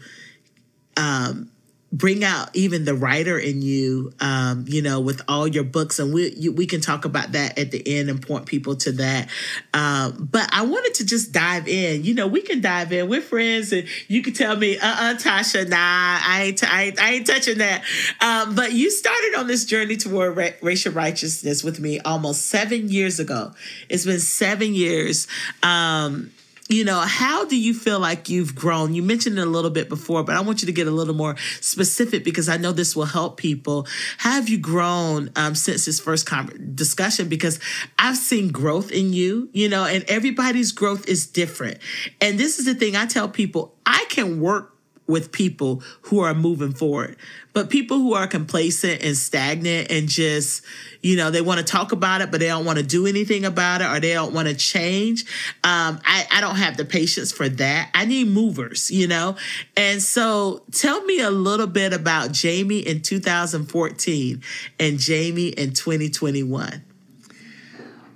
um, 0.98 1.50
bring 1.94 2.24
out 2.24 2.50
even 2.56 2.86
the 2.86 2.96
writer 2.96 3.38
in 3.38 3.62
you, 3.62 4.12
um, 4.20 4.66
you 4.68 4.82
know, 4.82 5.00
with 5.00 5.22
all 5.28 5.48
your 5.48 5.64
books, 5.64 6.00
and 6.00 6.12
we 6.12 6.32
you, 6.32 6.52
we 6.52 6.66
can 6.66 6.82
talk 6.82 7.06
about 7.06 7.34
that 7.34 7.60
at 7.60 7.70
the 7.70 8.00
end 8.00 8.10
and 8.10 8.20
point 8.20 8.48
people 8.48 8.76
to 8.76 8.92
that. 8.94 9.30
Um, 9.76 10.28
but 10.32 10.50
I 10.52 10.64
wanted 10.64 10.96
to 10.96 11.06
just 11.06 11.32
dive 11.32 11.68
in. 11.68 12.04
You 12.04 12.16
know, 12.16 12.26
we 12.26 12.42
can 12.42 12.62
dive 12.62 12.92
in. 12.92 13.08
We're 13.08 13.22
friends, 13.22 13.72
and 13.72 13.88
you 14.08 14.24
can 14.24 14.34
tell 14.34 14.56
me, 14.56 14.78
uh, 14.80 14.88
uh 14.88 15.14
Tasha, 15.16 15.70
nah, 15.70 15.78
I 15.78 16.46
ain't, 16.48 16.58
t- 16.58 16.68
I 16.68 16.84
ain't, 16.86 17.00
I 17.00 17.12
ain't 17.12 17.28
touching 17.28 17.60
that. 17.60 17.84
Um, 18.20 18.56
but 18.56 18.72
you 18.74 18.90
started 18.90 19.36
on 19.38 19.46
this 19.46 19.64
journey 19.64 19.96
toward 19.96 20.36
ra- 20.36 20.50
racial 20.62 20.94
righteousness 20.94 21.64
with 21.64 21.80
me 21.80 22.00
almost 22.00 22.48
seven 22.48 22.90
years 22.90 23.20
ago. 23.20 23.54
It's 23.88 24.06
been 24.06 24.20
seven 24.20 24.74
years. 24.74 25.28
Um, 25.62 26.32
you 26.74 26.84
know, 26.84 27.00
how 27.00 27.46
do 27.46 27.58
you 27.58 27.74
feel 27.74 28.00
like 28.00 28.30
you've 28.30 28.56
grown? 28.56 28.94
You 28.94 29.04
mentioned 29.04 29.38
it 29.38 29.42
a 29.42 29.50
little 29.50 29.70
bit 29.70 29.90
before, 29.90 30.24
but 30.24 30.36
I 30.36 30.42
want 30.42 30.62
you 30.62 30.66
to 30.66 30.72
get 30.72 30.88
a 30.88 30.92
little 30.92 31.14
more 31.14 31.36
specific 31.62 32.24
because 32.24 32.50
I 32.50 32.58
know 32.58 32.72
this 32.72 32.96
will 32.96 33.06
help 33.06 33.38
people. 33.38 33.88
How 34.18 34.32
have 34.32 34.50
you 34.50 34.58
grown 34.58 35.32
um, 35.36 35.56
since 35.56 35.86
this 35.86 36.00
first 36.00 36.26
con- 36.26 36.72
discussion? 36.74 37.30
Because 37.30 37.60
I've 38.00 38.18
seen 38.18 38.52
growth 38.52 38.92
in 38.92 39.14
you, 39.14 39.50
you 39.54 39.70
know, 39.70 39.86
and 39.86 40.04
everybody's 40.08 40.72
growth 40.72 41.08
is 41.08 41.28
different. 41.28 41.78
And 42.20 42.40
this 42.40 42.60
is 42.60 42.66
the 42.66 42.74
thing 42.74 42.96
I 42.96 43.06
tell 43.06 43.30
people 43.30 43.76
I 43.86 44.06
can 44.10 44.42
work 44.42 44.73
with 45.08 45.32
people 45.32 45.82
who 46.04 46.20
are 46.22 46.34
moving 46.34 46.74
forward. 46.74 47.18
But 47.52 47.70
people 47.70 47.98
who 47.98 48.14
are 48.14 48.26
complacent 48.26 49.04
and 49.04 49.16
stagnant 49.16 49.92
and 49.92 50.08
just, 50.08 50.64
you 51.02 51.16
know, 51.16 51.30
they 51.30 51.42
want 51.42 51.60
to 51.60 51.64
talk 51.64 51.92
about 51.92 52.22
it, 52.22 52.32
but 52.32 52.40
they 52.40 52.48
don't 52.48 52.66
want 52.66 52.80
to 52.80 52.84
do 52.84 53.06
anything 53.06 53.46
about 53.46 53.82
it 53.82 53.86
or 53.86 54.00
they 54.00 54.14
don't 54.14 54.34
want 54.34 54.48
to 54.48 54.56
change. 54.56 55.24
Um, 55.64 56.00
I, 56.06 56.26
I 56.32 56.42
don't 56.42 56.56
have 56.56 56.78
the 56.78 56.86
patience 56.86 57.32
for 57.32 57.50
that. 57.50 57.90
I 57.94 58.06
need 58.06 58.30
movers, 58.30 58.90
you 58.90 59.08
know? 59.08 59.36
And 59.78 60.02
so 60.02 60.64
tell 60.72 61.04
me 61.04 61.20
a 61.20 61.32
little 61.32 61.68
bit 61.68 61.94
about 61.94 62.32
Jamie 62.32 62.80
in 62.80 63.02
2014 63.02 64.42
and 64.80 65.00
Jamie 65.00 65.50
in 65.50 65.74
2021. 65.74 66.84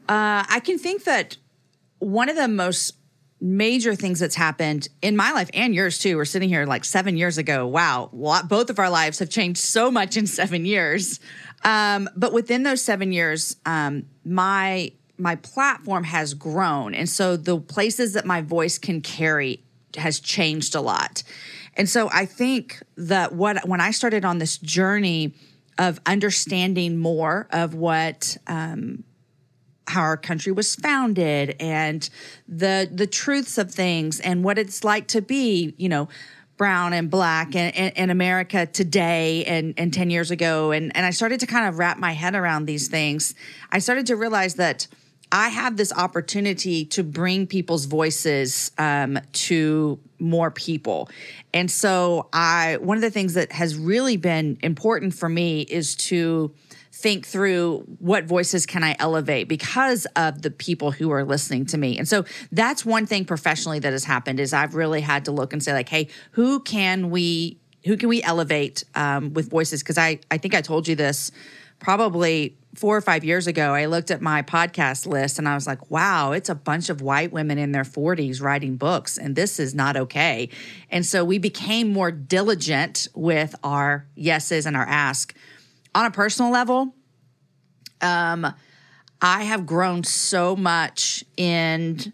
Uh, 0.10 0.46
I 0.50 0.62
can 0.63 0.79
think 0.79 1.03
that 1.03 1.36
one 2.00 2.29
of 2.29 2.36
the 2.36 2.48
most 2.48 2.97
major 3.39 3.94
things 3.96 4.20
that's 4.20 4.36
happened 4.36 4.88
in 5.01 5.15
my 5.15 5.32
life 5.32 5.50
and 5.53 5.75
yours 5.75 6.00
too. 6.00 6.17
We're 6.17 6.25
sitting 6.25 6.50
here 6.50 6.65
like 6.65 6.84
seven 6.84 7.17
years 7.17 7.38
ago. 7.38 7.67
Wow, 7.67 8.10
both 8.48 8.70
of 8.70 8.79
our 8.79 8.89
lives 8.89 9.20
have 9.20 9.29
changed 9.29 9.60
so 9.60 9.91
much 9.91 10.17
in 10.17 10.25
seven 10.27 10.65
years. 10.65 11.20
Um, 11.63 12.10
but 12.15 12.34
within 12.34 12.63
those 12.63 12.82
seven 12.82 13.12
years, 13.12 13.56
um, 13.65 14.06
my 14.25 14.91
my 15.20 15.36
platform 15.36 16.03
has 16.03 16.36
grown, 16.36 16.94
and 16.94 17.10
so 17.10 17.38
the 17.38 17.60
places 17.60 18.13
that 18.13 18.25
my 18.25 18.41
voice 18.41 18.77
can 18.77 19.01
carry 19.01 19.63
has 19.96 20.20
changed 20.20 20.75
a 20.75 20.82
lot. 20.82 21.24
And 21.75 21.88
so 21.89 22.10
I 22.12 22.25
think 22.25 22.82
that 22.98 23.34
what 23.34 23.67
when 23.67 23.82
I 23.82 23.91
started 23.91 24.25
on 24.25 24.38
this 24.38 24.58
journey 24.58 25.34
of 25.77 26.00
understanding 26.06 26.98
more 26.98 27.48
of 27.51 27.75
what 27.75 28.38
um, 28.48 29.03
how 29.88 30.01
our 30.01 30.17
country 30.17 30.51
was 30.51 30.75
founded 30.75 31.56
and 31.60 32.10
the 32.48 32.89
the 32.91 33.08
truths 33.08 33.58
of 33.58 33.72
things 33.72 34.20
and 34.20 34.44
what 34.44 34.60
it's 34.60 34.84
like 34.84 35.08
to 35.08 35.22
be, 35.22 35.74
you 35.77 35.89
know, 35.89 36.10
brown 36.58 36.91
and 36.91 37.10
black 37.10 37.56
in, 37.56 37.70
in, 37.72 37.91
in, 37.96 38.10
America 38.10 38.65
today 38.65 39.46
and, 39.46 39.75
and 39.77 39.94
10 39.94 40.10
years 40.10 40.32
ago. 40.32 40.72
And, 40.72 40.96
and 40.98 41.06
I 41.06 41.12
started 41.12 41.39
to 41.41 41.46
kind 41.46 41.67
of 41.67 41.77
wrap 41.77 42.00
my 42.00 42.13
head 42.13 42.34
around 42.34 42.65
these 42.65 42.88
things. 42.88 43.36
I 43.72 43.77
started 43.77 44.08
to 44.08 44.15
realize 44.15 44.56
that 44.56 44.88
I 45.32 45.50
have 45.50 45.77
this 45.77 45.91
opportunity 45.94 46.86
to 46.86 47.03
bring 47.03 47.48
people's 47.48 47.86
voices 47.86 48.72
um, 48.77 49.20
to 49.34 50.00
more 50.20 50.51
people. 50.51 51.10
And 51.53 51.70
so 51.70 52.29
I 52.32 52.77
one 52.79 52.98
of 52.98 53.01
the 53.01 53.12
things 53.12 53.34
that 53.34 53.51
has 53.51 53.75
really 53.75 54.17
been 54.17 54.58
important 54.63 55.13
for 55.13 55.27
me 55.27 55.62
is 55.62 55.96
to 55.96 56.53
think 56.98 57.27
through 57.27 57.84
what 58.00 58.25
voices 58.25 58.66
can 58.66 58.84
I 58.84 58.96
elevate 58.98 59.48
because 59.48 60.08
of 60.16 60.42
the 60.42 60.50
people 60.50 60.89
who 60.92 61.12
are 61.12 61.24
listening 61.24 61.66
to 61.68 61.77
me. 61.77 61.98
And 61.98 62.08
so 62.08 62.25
that's 62.51 62.84
one 62.84 63.06
thing 63.06 63.24
professionally 63.24 63.77
that 63.80 63.94
has 63.94 64.04
happened 64.04 64.39
is 64.39 64.51
I've 64.51 64.74
really 64.74 65.01
had 65.01 65.25
to 65.25 65.32
look 65.32 65.54
and 65.54 65.63
say 65.63 65.74
like, 65.74 65.89
hey, 65.89 66.08
who 66.32 66.60
can 66.60 67.12
we 67.12 67.60
who 67.86 67.96
can 67.98 68.10
we 68.10 68.22
elevate 68.24 68.84
um, 68.96 69.34
with 69.34 69.50
voices? 69.50 69.84
Because 69.84 70.00
I 70.00 70.20
I 70.32 70.39
think 70.39 70.56
I 70.56 70.62
told 70.62 70.88
you 70.88 70.96
this 70.96 71.32
probably 71.80 72.58
four 72.74 72.98
or 72.98 73.01
five 73.01 73.24
years 73.24 73.46
ago. 73.46 73.75
I 73.75 73.86
looked 73.86 74.10
at 74.10 74.20
my 74.20 74.42
podcast 74.42 75.06
list 75.06 75.38
and 75.38 75.48
I 75.48 75.54
was 75.54 75.68
like, 75.68 75.92
wow, 75.92 76.32
it's 76.32 76.50
a 76.50 76.56
bunch 76.56 76.89
of 76.89 77.01
white 77.01 77.32
women 77.32 77.60
in 77.60 77.72
their 77.72 77.84
40s 77.84 78.42
writing 78.42 78.75
books, 78.75 79.20
and 79.20 79.36
this 79.36 79.60
is 79.60 79.75
not 79.75 79.96
okay. 79.96 80.50
And 80.89 81.06
so 81.06 81.24
we 81.24 81.38
became 81.38 81.94
more 81.94 82.12
diligent 82.12 83.08
with 83.13 83.56
our 83.63 84.08
yeses 84.16 84.66
and 84.66 84.75
our 84.75 84.88
ask 84.88 85.36
on 85.94 86.06
a 86.06 86.12
personal 86.12 86.51
level, 86.51 86.94
um, 88.01 88.53
I 89.22 89.44
have 89.44 89.65
grown 89.65 90.03
so 90.03 90.56
much 90.56 91.24
in 91.36 92.13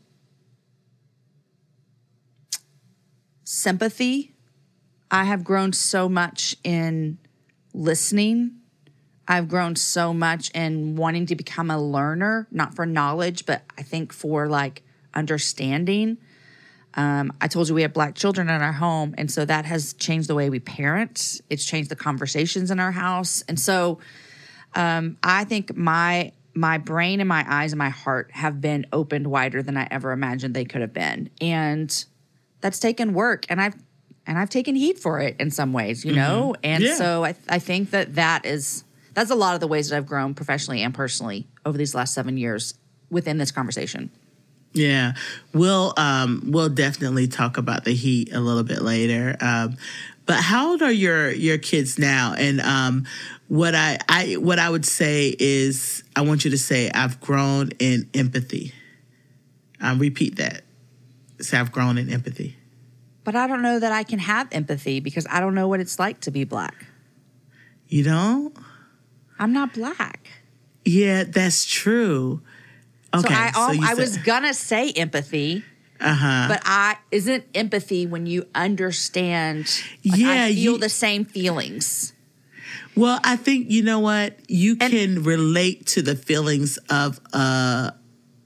sympathy. 3.44 4.34
I 5.12 5.26
have 5.26 5.44
grown 5.44 5.74
so 5.74 6.08
much 6.10 6.56
in 6.64 7.18
listening. 7.74 8.60
I've 9.28 9.48
grown 9.48 9.76
so 9.76 10.14
much 10.14 10.50
in 10.52 10.96
wanting 10.96 11.26
to 11.28 11.36
become 11.36 11.70
a 11.70 11.82
learner, 11.82 12.48
not 12.52 12.76
for 12.76 12.86
knowledge, 12.86 13.46
but 13.46 13.64
I 13.78 13.84
think 13.84 14.12
for 14.12 14.48
like 14.48 14.84
understanding. 15.14 16.18
Um, 16.96 17.34
I 17.42 17.48
told 17.48 17.68
you 17.70 17.76
we 17.76 17.82
have 17.82 17.94
black 17.94 18.16
children 18.16 18.50
in 18.50 18.62
our 18.62 18.72
home, 18.72 19.16
and 19.18 19.32
so 19.32 19.46
that 19.46 19.66
has 19.66 19.94
changed 19.94 20.30
the 20.30 20.36
way 20.36 20.50
we 20.50 20.60
parent. 20.60 21.42
It's 21.50 21.66
changed 21.66 21.90
the 21.90 21.96
conversations 21.96 22.72
in 22.72 22.80
our 22.80 22.92
house, 22.92 23.44
and 23.48 23.60
so 23.60 24.00
um, 24.76 25.18
I 25.24 25.44
think 25.44 25.76
my 25.76 26.32
my 26.56 26.78
brain 26.78 27.20
and 27.20 27.28
my 27.28 27.44
eyes 27.48 27.72
and 27.72 27.80
my 27.80 27.90
heart 27.90 28.30
have 28.32 28.62
been 28.62 28.86
opened 28.94 29.26
wider 29.26 29.64
than 29.64 29.76
I 29.76 29.88
ever 29.90 30.12
imagined 30.12 30.54
they 30.54 30.66
could 30.66 30.82
have 30.82 30.94
been, 30.94 31.30
and 31.42 32.06
that's 32.62 32.80
taken 32.80 33.14
work, 33.14 33.46
and 33.50 33.60
I've 33.60 33.76
and 34.26 34.38
I've 34.38 34.50
taken 34.50 34.76
heat 34.76 35.00
for 35.00 35.20
it 35.20 35.36
in 35.40 35.52
some 35.52 35.74
ways, 35.74 36.06
you 36.06 36.12
mm-hmm. 36.12 36.22
know, 36.22 36.56
and 36.64 36.84
yeah. 36.84 36.96
so 36.96 37.26
I 37.26 37.36
I 37.50 37.60
think 37.60 37.92
that 37.92 38.16
that 38.16 38.46
is 38.46 38.84
that's 39.14 39.32
a 39.32 39.36
lot 39.36 39.56
of 39.56 39.62
the 39.62 39.68
ways 39.68 39.90
that 39.90 39.98
I've 39.98 40.06
grown 40.06 40.34
professionally 40.34 40.82
and 40.82 40.94
personally 40.94 41.48
over 41.66 41.78
these 41.78 41.96
last 41.96 42.14
seven 42.14 42.38
years 42.38 42.76
within 43.10 43.38
this 43.38 43.52
conversation. 43.52 44.12
Yeah, 44.74 45.14
we'll 45.54 45.94
um, 45.98 46.44
we'll 46.48 46.70
definitely 46.70 47.28
talk 47.28 47.58
about 47.58 47.86
the 47.86 47.94
heat 47.94 48.34
a 48.34 48.40
little 48.40 48.64
bit 48.64 48.82
later. 48.82 49.36
Um, 49.40 49.78
but 50.26 50.38
how 50.38 50.72
old 50.72 50.82
are 50.82 50.92
your 50.92 51.32
your 51.32 51.58
kids 51.58 52.00
now? 52.00 52.34
And 52.38 52.60
um, 52.62 53.06
what 53.48 53.76
I, 53.76 54.00
I 54.10 54.34
what 54.34 54.58
I 54.58 54.70
would 54.70 54.86
say 54.86 55.36
is 55.38 56.04
I 56.16 56.22
want 56.22 56.44
you 56.46 56.52
to 56.52 56.58
say 56.58 56.90
I've 56.90 57.20
grown 57.22 57.70
in 57.80 58.10
empathy. 58.14 58.74
Um, 59.80 60.00
repeat 60.00 60.38
that. 60.38 60.64
Say 61.40 61.58
I've 61.58 61.72
grown 61.72 61.98
in 61.98 62.10
empathy. 62.12 62.56
But 63.24 63.36
I 63.36 63.48
don't 63.48 63.62
know 63.62 63.80
that 63.80 63.92
I 63.92 64.04
can 64.04 64.20
have 64.20 64.48
empathy 64.52 65.00
because 65.00 65.28
I 65.30 65.40
don't 65.40 65.56
know 65.56 65.68
what 65.68 65.80
it's 65.80 66.00
like 66.00 66.22
to 66.22 66.32
be 66.32 66.44
black. 66.46 66.86
You 67.88 68.04
don't? 68.04 68.56
I'm 69.40 69.54
not 69.54 69.74
black. 69.74 70.28
Yeah, 70.86 71.24
that's 71.24 71.66
true. 71.66 72.42
Okay, 73.14 73.28
so 73.28 73.34
I, 73.34 73.52
al- 73.54 73.74
you 73.74 73.82
I 73.84 73.90
said- 73.90 73.98
was 73.98 74.18
gonna 74.18 74.54
say 74.54 74.92
empathy, 74.92 75.64
uh-huh. 76.00 76.46
but 76.50 76.62
I 76.66 76.98
isn't 77.12 77.46
empathy 77.54 78.06
when 78.08 78.26
you 78.26 78.46
understand. 78.56 79.66
Like, 80.06 80.20
Yeah, 80.20 80.44
I 80.46 80.54
feel 80.54 80.74
you- 80.74 80.78
the 80.80 80.90
same 80.90 81.26
feelings. 81.26 82.14
Well, 82.96 83.20
I 83.24 83.36
think 83.38 83.72
you 83.72 83.82
know 83.84 84.00
what 84.00 84.38
you 84.48 84.78
And- 84.80 84.92
can 84.94 85.24
relate 85.24 85.88
to 85.88 86.02
the 86.02 86.16
feelings 86.16 86.78
of 86.90 87.20
a 87.34 87.94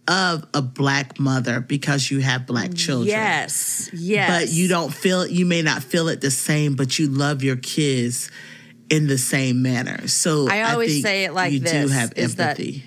of 0.09 0.45
a 0.53 0.61
black 0.61 1.19
mother 1.19 1.59
because 1.59 2.09
you 2.09 2.19
have 2.19 2.45
black 2.47 2.73
children. 2.73 3.09
Yes, 3.09 3.89
yes. 3.91 4.29
But 4.29 4.53
you 4.53 4.69
don't 4.69 4.93
feel 4.93 5.27
you 5.27 5.45
may 5.45 5.61
not 5.61 5.83
feel 5.83 6.07
it 6.07 6.21
the 6.21 6.31
same, 6.31 6.75
but 6.75 6.97
you 6.97 7.07
love 7.09 7.43
your 7.43 7.57
kids 7.57 8.31
in 8.89 9.07
the 9.07 9.17
same 9.17 9.61
manner. 9.61 10.07
So 10.07 10.47
I 10.49 10.71
always 10.71 10.93
think 10.93 11.05
say 11.05 11.25
it 11.25 11.33
like 11.33 11.51
you 11.51 11.59
do 11.59 11.65
this, 11.65 11.91
have 11.91 12.13
is 12.15 12.35
that- 12.35 12.51
empathy. 12.51 12.83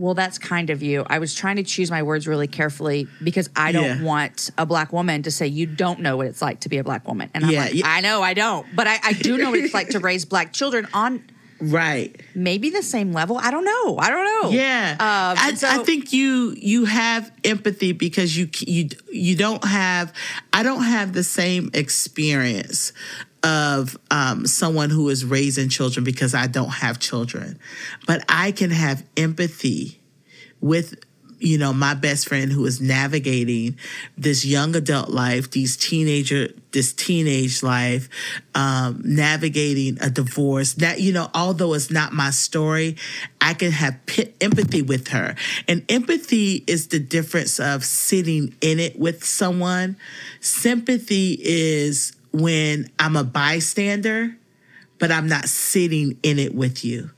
Well, 0.00 0.14
that's 0.14 0.38
kind 0.38 0.70
of 0.70 0.82
you. 0.82 1.04
I 1.08 1.18
was 1.18 1.34
trying 1.34 1.56
to 1.56 1.62
choose 1.62 1.90
my 1.90 2.02
words 2.02 2.26
really 2.26 2.46
carefully 2.48 3.06
because 3.22 3.50
I 3.54 3.70
don't 3.72 3.84
Yeah. 3.84 4.02
want 4.02 4.50
a 4.56 4.64
black 4.64 4.92
woman 4.94 5.22
to 5.24 5.30
say 5.30 5.46
you 5.46 5.66
don't 5.66 6.00
know 6.00 6.16
what 6.16 6.26
it's 6.26 6.40
like 6.40 6.60
to 6.60 6.68
be 6.70 6.78
a 6.78 6.84
black 6.84 7.06
woman. 7.06 7.28
And 7.34 7.44
I'm 7.44 7.50
Yeah, 7.50 7.60
like, 7.64 7.74
yeah. 7.74 7.82
I 7.86 8.00
know 8.00 8.22
I 8.22 8.32
don't, 8.32 8.66
but 8.74 8.86
I, 8.86 8.98
I 9.04 9.12
do 9.12 9.36
know 9.36 9.50
what 9.50 9.58
it's 9.58 9.74
like 9.74 9.90
to 9.90 9.98
raise 10.10 10.24
black 10.24 10.54
children 10.54 10.88
on 10.94 11.22
right. 11.60 12.18
maybe 12.34 12.70
the 12.70 12.82
same 12.82 13.12
level. 13.12 13.36
I 13.36 13.50
don't 13.50 13.64
know. 13.66 13.98
I 13.98 14.08
don't 14.08 14.24
know. 14.24 14.50
Yeah, 14.56 14.92
Um, 14.98 15.36
I, 15.38 15.52
so- 15.54 15.68
I 15.68 15.84
think 15.84 16.14
you 16.14 16.54
you 16.56 16.86
have 16.86 17.30
empathy 17.44 17.92
because 17.92 18.34
you 18.38 18.48
you 18.60 18.88
you 19.12 19.36
don't 19.36 19.62
have 19.64 20.14
I 20.54 20.62
don't 20.62 20.84
have 20.84 21.12
the 21.12 21.24
same 21.24 21.70
experience 21.74 22.94
of 23.42 23.96
um, 24.10 24.46
someone 24.46 24.90
who 24.90 25.08
is 25.08 25.24
raising 25.24 25.68
children 25.68 26.04
because 26.04 26.34
I 26.34 26.46
don't 26.46 26.70
have 26.70 26.98
children, 26.98 27.58
but 28.06 28.24
I 28.28 28.52
can 28.52 28.70
have 28.70 29.04
empathy 29.16 30.00
with 30.60 30.98
you 31.40 31.56
know 31.56 31.72
my 31.72 31.94
best 31.94 32.28
friend 32.28 32.52
who 32.52 32.66
is 32.66 32.80
navigating 32.80 33.76
this 34.16 34.44
young 34.44 34.76
adult 34.76 35.08
life 35.08 35.50
these 35.50 35.76
teenager 35.76 36.48
this 36.72 36.92
teenage 36.92 37.62
life 37.62 38.08
um, 38.54 39.00
navigating 39.04 39.98
a 40.00 40.10
divorce. 40.10 40.74
That 40.74 41.00
you 41.00 41.12
know 41.12 41.30
although 41.34 41.74
it's 41.74 41.90
not 41.90 42.12
my 42.12 42.30
story 42.30 42.96
i 43.40 43.54
can 43.54 43.72
have 43.72 43.98
p- 44.06 44.32
empathy 44.40 44.82
with 44.82 45.08
her. 45.08 45.34
And 45.66 45.84
empathy 45.90 46.62
is 46.66 46.88
the 46.88 46.98
difference 46.98 47.58
of 47.58 47.84
sitting 47.84 48.54
in 48.60 48.78
it 48.78 48.98
with 48.98 49.24
someone. 49.24 49.96
Sympathy 50.40 51.38
is 51.40 52.12
when 52.32 52.88
i'm 52.98 53.16
a 53.16 53.24
bystander 53.24 54.36
but 54.98 55.10
i'm 55.10 55.26
not 55.28 55.48
sitting 55.48 56.18
in 56.22 56.38
it 56.38 56.54
with 56.54 56.84
you 56.84 57.10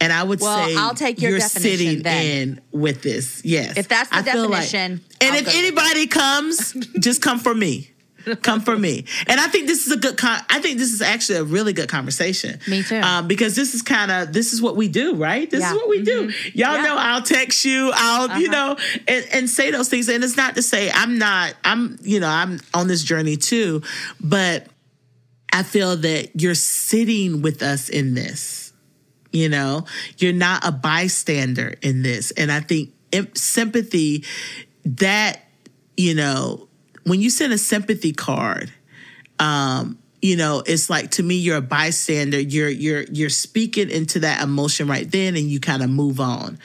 and 0.00 0.12
I 0.12 0.24
would 0.24 0.40
Well, 0.40 0.66
say 0.68 0.76
I'll 0.76 0.94
take 0.94 1.20
your 1.22 1.30
you're 1.30 1.38
definition 1.38 1.78
sitting 1.78 2.02
then. 2.02 2.24
in 2.26 2.60
with 2.72 3.02
this. 3.02 3.40
Yes. 3.44 3.78
If 3.78 3.88
that's 3.88 4.10
the 4.10 4.16
I 4.16 4.22
feel 4.22 4.42
like- 4.48 4.62
definition, 4.70 5.00
and 5.20 5.32
I'll 5.34 5.40
if 5.40 5.48
anybody 5.54 6.06
comes, 6.08 6.72
just 6.98 7.22
come 7.22 7.38
for 7.38 7.54
me. 7.54 7.90
Come 8.42 8.60
for 8.60 8.76
me. 8.76 9.04
And 9.26 9.40
I 9.40 9.48
think 9.48 9.66
this 9.66 9.86
is 9.86 9.92
a 9.92 9.96
good 9.96 10.16
con- 10.16 10.40
I 10.48 10.60
think 10.60 10.78
this 10.78 10.92
is 10.92 11.02
actually 11.02 11.38
a 11.38 11.44
really 11.44 11.72
good 11.72 11.88
conversation. 11.88 12.58
Me 12.68 12.82
too. 12.82 12.98
Um, 13.00 13.28
because 13.28 13.56
this 13.56 13.74
is 13.74 13.82
kind 13.82 14.10
of 14.10 14.32
this 14.32 14.52
is 14.52 14.60
what 14.62 14.76
we 14.76 14.88
do, 14.88 15.14
right? 15.14 15.50
This 15.50 15.60
Yeah. 15.60 15.70
is 15.72 15.76
what 15.76 15.88
we 15.88 16.02
do. 16.02 16.24
Y'all 16.24 16.32
Yeah. 16.54 16.70
Uh-huh. 16.72 16.82
know 16.86 16.96
I'll 16.98 17.22
text 17.22 17.64
you, 17.64 17.90
I'll, 17.94 18.40
you 18.40 18.48
know, 18.48 18.76
and, 19.08 19.26
and 19.32 19.48
say 19.50 19.70
those 19.70 19.88
things. 19.88 20.08
And 20.08 20.22
it's 20.24 20.36
not 20.36 20.54
to 20.56 20.62
say 20.62 20.90
I'm 20.92 21.18
not, 21.18 21.54
I'm, 21.64 21.98
you 22.02 22.20
know, 22.20 22.28
I'm 22.28 22.60
on 22.74 22.88
this 22.88 23.02
journey 23.02 23.36
too, 23.36 23.82
but 24.20 24.66
I 25.52 25.62
feel 25.62 25.96
that 25.96 26.40
you're 26.40 26.54
sitting 26.54 27.42
with 27.42 27.62
us 27.62 27.88
in 27.88 28.14
this. 28.14 28.72
You 29.32 29.48
know, 29.48 29.84
you're 30.18 30.32
not 30.32 30.66
a 30.66 30.72
bystander 30.72 31.74
in 31.82 32.02
this. 32.02 32.30
And 32.32 32.50
I 32.50 32.60
think 32.60 32.90
sympathy, 33.34 34.24
that, 34.84 35.40
you 35.96 36.14
know, 36.14 36.68
when 37.04 37.20
you 37.20 37.30
send 37.30 37.52
a 37.52 37.58
sympathy 37.58 38.12
card, 38.12 38.72
um, 39.38 39.98
you 40.22 40.36
know, 40.36 40.62
it's 40.66 40.90
like 40.90 41.12
to 41.12 41.22
me, 41.22 41.36
you're 41.36 41.56
a 41.56 41.62
bystander. 41.62 42.38
You're 42.38 42.68
you're 42.68 43.02
you're 43.04 43.30
speaking 43.30 43.88
into 43.88 44.20
that 44.20 44.42
emotion 44.42 44.86
right 44.86 45.10
then, 45.10 45.36
and 45.36 45.50
you 45.50 45.60
kind 45.60 45.82
of 45.82 45.88
move 45.88 46.20
on. 46.20 46.58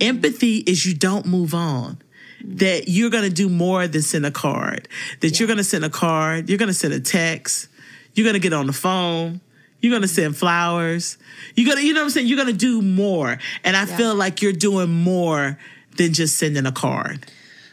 Empathy 0.00 0.58
is 0.58 0.84
you 0.84 0.94
don't 0.94 1.26
move 1.26 1.54
on. 1.54 1.98
That 2.44 2.88
you're 2.88 3.10
gonna 3.10 3.30
do 3.30 3.48
more 3.48 3.86
than 3.86 4.02
send 4.02 4.26
a 4.26 4.30
card. 4.30 4.88
That 5.20 5.38
you're 5.38 5.48
gonna 5.48 5.64
send 5.64 5.84
a 5.84 5.90
card. 5.90 6.48
You're 6.48 6.58
gonna 6.58 6.74
send 6.74 6.94
a 6.94 7.00
text. 7.00 7.68
You're 8.14 8.26
gonna 8.26 8.38
get 8.38 8.52
on 8.52 8.66
the 8.66 8.72
phone. 8.72 9.40
You're 9.80 9.92
gonna 9.92 10.08
send 10.08 10.36
flowers. 10.36 11.16
You're 11.54 11.68
gonna, 11.68 11.82
you 11.86 11.92
know 11.92 12.00
what 12.00 12.06
I'm 12.06 12.10
saying? 12.10 12.26
You're 12.26 12.38
gonna 12.38 12.52
do 12.52 12.82
more. 12.82 13.38
And 13.62 13.76
I 13.76 13.86
feel 13.86 14.14
like 14.14 14.42
you're 14.42 14.52
doing 14.52 14.90
more 14.90 15.58
than 15.96 16.12
just 16.12 16.38
sending 16.38 16.66
a 16.66 16.72
card. 16.72 17.26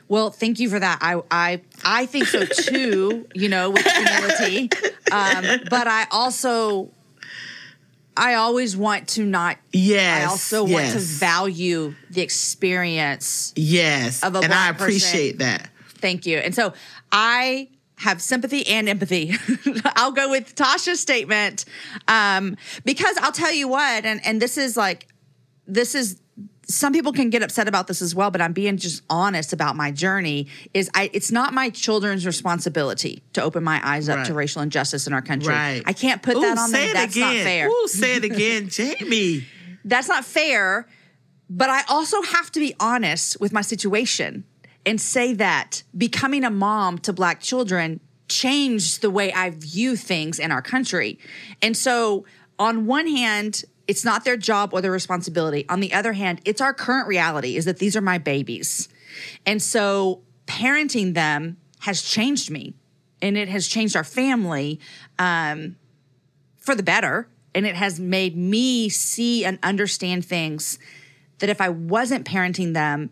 Well, 0.08 0.30
thank 0.30 0.60
you 0.60 0.70
for 0.70 0.80
that. 0.80 1.00
I 1.02 1.22
I 1.32 1.62
I 1.84 2.06
think 2.06 2.28
so 2.28 2.46
too. 2.46 3.28
you 3.34 3.50
know, 3.50 3.70
with 3.70 3.86
humility, 3.86 4.70
um, 5.12 5.62
but 5.70 5.88
I 5.88 6.08
also 6.12 6.92
I 8.16 8.36
always 8.36 8.78
want 8.78 9.08
to 9.10 9.26
not. 9.26 9.58
Yes. 9.72 10.24
I 10.24 10.30
also 10.30 10.64
want 10.66 10.92
to 10.92 11.00
value 11.00 11.96
the 12.10 12.22
experience. 12.22 13.54
Yes. 13.56 14.24
of 14.24 14.36
a 14.36 14.40
and 14.40 14.46
I 14.46 14.48
black 14.48 14.72
person. 14.74 14.86
appreciate 14.86 15.40
that. 15.40 15.70
Thank 15.96 16.26
you. 16.26 16.38
And 16.38 16.54
so 16.54 16.74
I 17.12 17.70
have 17.98 18.22
sympathy 18.22 18.68
and 18.68 18.88
empathy. 18.90 19.34
I'll 19.96 20.12
go 20.12 20.30
with 20.30 20.56
Tasha's 20.56 21.00
statement 21.00 21.66
um, 22.08 22.58
because 22.86 23.18
I'll 23.22 23.32
tell 23.32 23.54
you 23.54 23.68
what, 23.68 24.06
and 24.06 24.22
and 24.26 24.42
this 24.42 24.58
is 24.58 24.76
like 24.78 25.08
this 25.66 25.96
is 25.96 26.20
some 26.68 26.94
people 26.94 27.12
can 27.12 27.30
get 27.30 27.44
upset 27.44 27.68
about 27.68 27.88
this 27.88 28.02
as 28.02 28.16
well, 28.16 28.32
but 28.32 28.42
I'm 28.42 28.54
being 28.54 28.78
just 28.78 29.04
honest 29.10 29.54
about 29.54 29.76
my 29.76 29.92
journey. 29.92 30.48
Is 30.74 30.90
I 30.94 31.10
it's 31.14 31.32
not 31.32 31.54
my 31.54 31.70
children's 31.70 32.26
responsibility 32.26 33.24
to 33.34 33.44
open 33.44 33.64
my 33.64 33.82
eyes 33.84 34.10
up 34.10 34.26
to 34.28 34.34
racial 34.34 34.62
injustice 34.62 35.08
in 35.08 35.14
our 35.14 35.22
country. 35.22 35.54
Right. 35.54 35.84
I 35.86 35.94
can't 35.94 36.22
put 36.22 36.38
Ooh, 36.38 36.42
that 36.42 36.58
on 36.58 36.70
say 36.70 36.82
them. 36.82 36.90
it 36.90 36.94
That's 36.94 37.16
again. 37.16 37.36
not 37.36 37.44
fair. 37.44 37.68
Ooh, 37.68 37.88
say 37.88 38.16
it 38.16 38.24
again, 38.24 38.70
Jamie. 38.70 39.46
That's 39.84 40.08
not 40.08 40.26
fair. 40.26 40.88
But 41.50 41.70
I 41.70 41.84
also 41.90 42.22
have 42.22 42.52
to 42.54 42.60
be 42.60 42.74
honest 42.80 43.40
with 43.40 43.52
my 43.52 43.62
situation 43.62 44.46
and 44.86 45.00
say 45.00 45.34
that 45.34 45.84
becoming 45.96 46.44
a 46.44 46.50
mom 46.50 46.98
to 47.00 47.14
black 47.14 47.42
children 47.42 48.00
changed 48.28 49.02
the 49.02 49.10
way 49.10 49.32
I 49.34 49.52
view 49.52 49.96
things 49.96 50.40
in 50.40 50.52
our 50.52 50.62
country. 50.62 51.20
And 51.62 51.76
so, 51.78 52.26
on 52.58 52.86
one 52.86 53.08
hand, 53.08 53.64
it's 53.88 54.06
not 54.06 54.24
their 54.24 54.38
job 54.38 54.74
or 54.74 54.82
their 54.82 54.92
responsibility. 54.92 55.66
On 55.70 55.80
the 55.80 55.94
other 55.94 56.14
hand, 56.14 56.42
it's 56.46 56.62
our 56.62 56.74
current 56.74 57.08
reality 57.08 57.58
is 57.58 57.66
that 57.66 57.80
these 57.80 57.96
are 57.96 58.02
my 58.02 58.18
babies. 58.18 58.90
And 59.46 59.62
so, 59.62 60.22
parenting 60.48 61.14
them 61.14 61.58
has 61.80 62.02
changed 62.02 62.50
me 62.50 62.74
and 63.22 63.38
it 63.38 63.48
has 63.48 63.68
changed 63.68 63.96
our 63.96 64.04
family 64.04 64.80
um, 65.20 65.78
for 66.58 66.76
the 66.76 66.84
better. 66.84 67.28
And 67.56 67.68
it 67.68 67.76
has 67.76 68.00
made 68.00 68.36
me 68.36 68.90
see 68.90 69.46
and 69.46 69.60
understand 69.62 70.26
things 70.26 70.80
that 71.40 71.50
if 71.50 71.62
I 71.62 71.70
wasn't 71.70 72.26
parenting 72.26 72.74
them, 72.74 73.12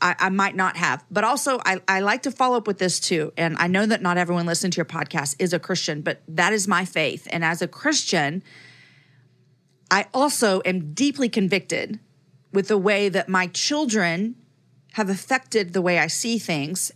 I, 0.00 0.14
I 0.18 0.28
might 0.28 0.54
not 0.54 0.76
have. 0.76 1.04
But 1.10 1.24
also, 1.24 1.60
I, 1.66 1.80
I 1.88 2.00
like 2.00 2.22
to 2.22 2.30
follow 2.30 2.56
up 2.56 2.66
with 2.66 2.78
this 2.78 3.00
too. 3.00 3.32
And 3.36 3.56
I 3.58 3.66
know 3.66 3.86
that 3.86 4.00
not 4.00 4.16
everyone 4.16 4.46
listening 4.46 4.70
to 4.72 4.76
your 4.76 4.84
podcast 4.84 5.36
is 5.38 5.52
a 5.52 5.58
Christian, 5.58 6.02
but 6.02 6.22
that 6.28 6.52
is 6.52 6.68
my 6.68 6.84
faith. 6.84 7.26
And 7.30 7.44
as 7.44 7.62
a 7.62 7.68
Christian, 7.68 8.42
I 9.90 10.06
also 10.14 10.62
am 10.64 10.92
deeply 10.92 11.28
convicted 11.28 11.98
with 12.52 12.68
the 12.68 12.78
way 12.78 13.08
that 13.08 13.28
my 13.28 13.48
children 13.48 14.36
have 14.92 15.08
affected 15.08 15.72
the 15.72 15.82
way 15.82 15.98
I 15.98 16.06
see 16.06 16.38
things. 16.38 16.92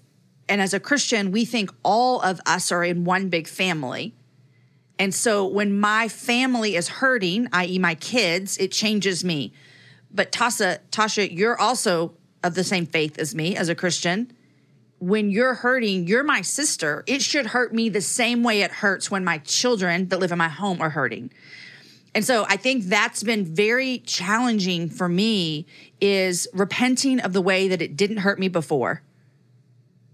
And 0.49 0.61
as 0.61 0.75
a 0.75 0.81
Christian, 0.81 1.33
we 1.33 1.45
think 1.45 1.71
all 1.85 2.21
of 2.21 2.41
us 2.47 2.71
are 2.71 2.85
in 2.85 3.05
one 3.05 3.29
big 3.29 3.49
family. 3.49 4.15
And 4.99 5.15
so 5.15 5.47
when 5.47 5.79
my 5.79 6.09
family 6.09 6.77
is 6.77 6.89
hurting, 6.89 7.49
i.e., 7.53 7.79
my 7.79 7.95
kids, 7.95 8.59
it 8.59 8.71
changes 8.71 9.25
me. 9.25 9.53
But 10.13 10.31
Tasha, 10.31 10.79
Tasha, 10.91 11.37
you're 11.37 11.59
also 11.59 12.15
of 12.45 12.55
the 12.55 12.63
same 12.63 12.87
faith 12.87 13.19
as 13.19 13.35
me 13.35 13.57
as 13.57 13.69
a 13.69 13.75
Christian. 13.75 14.31
When 15.01 15.31
you're 15.31 15.55
hurting, 15.55 16.07
you're 16.07 16.23
my 16.23 16.43
sister. 16.43 17.03
It 17.07 17.23
should 17.23 17.47
hurt 17.47 17.75
me 17.75 17.89
the 17.89 18.01
same 18.01 18.43
way 18.45 18.61
it 18.61 18.71
hurts 18.71 19.11
when 19.11 19.25
my 19.25 19.39
children 19.39 20.09
that 20.09 20.21
live 20.21 20.31
in 20.31 20.39
my 20.39 20.49
home 20.49 20.81
are 20.81 20.91
hurting. 20.91 21.33
And 22.15 22.25
so 22.25 22.47
I 22.49 22.57
think 22.57 22.85
that's 22.85 23.23
been 23.23 23.45
very 23.45 23.99
challenging 23.99 24.89
for 24.89 25.09
me 25.09 25.67
is 26.01 26.47
repenting 26.55 27.21
of 27.21 27.33
the 27.33 27.41
way 27.41 27.69
that 27.69 27.83
it 27.83 27.97
didn't 27.97 28.19
hurt 28.19 28.39
me 28.39 28.49
before. 28.49 29.03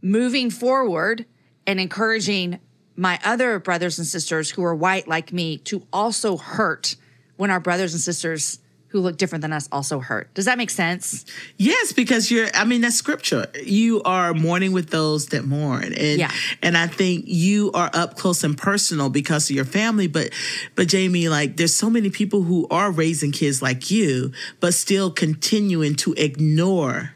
Moving 0.01 0.51
forward 0.51 1.27
and 1.67 1.79
encouraging 1.79 2.59
my 2.97 3.19
other 3.23 3.59
brothers 3.59 3.99
and 3.99 4.07
sisters 4.07 4.51
who 4.51 4.65
are 4.65 4.75
white 4.75 5.09
like 5.09 5.33
me 5.33 5.59
to 5.59 5.87
also 5.93 6.37
hurt 6.37 6.97
when 7.37 7.51
our 7.51 7.61
brothers 7.61 7.93
and 7.93 8.01
sisters 8.01 8.61
who 8.90 9.00
look 9.00 9.16
different 9.16 9.42
than 9.42 9.53
us 9.53 9.68
also 9.72 10.00
hurt. 10.00 10.33
Does 10.35 10.44
that 10.46 10.59
make 10.59 10.70
sense? 10.70 11.24
Yes, 11.57 11.92
because 11.92 12.31
you're 12.31 12.48
I 12.55 12.64
mean 12.64 12.81
that's 12.81 12.96
scripture. 12.96 13.46
You 13.64 14.03
are 14.03 14.35
mourning 14.35 14.72
with 14.72 14.90
those 14.90 15.26
that 15.29 15.44
mourn. 15.44 15.92
And 15.94 16.18
Yeah. 16.18 16.31
and 16.62 16.76
I 16.76 16.87
think 16.88 17.24
you 17.26 17.70
are 17.72 17.90
up 17.94 18.16
close 18.16 18.42
and 18.44 18.59
personal 18.59 19.09
because 19.09 19.48
of 19.48 19.57
your 19.57 19.64
family, 19.64 20.09
but 20.09 20.31
but 20.74 20.88
Jamie 20.88 21.29
like 21.29 21.57
there's 21.57 21.74
so 21.74 21.88
many 21.88 22.11
people 22.11 22.42
who 22.42 22.66
are 22.70 22.90
raising 22.90 23.33
kids 23.33 23.62
like 23.62 23.90
you 23.90 24.33
but 24.61 24.74
still 24.74 25.11
continuing 25.11 25.94
to 25.96 26.12
ignore 26.14 27.12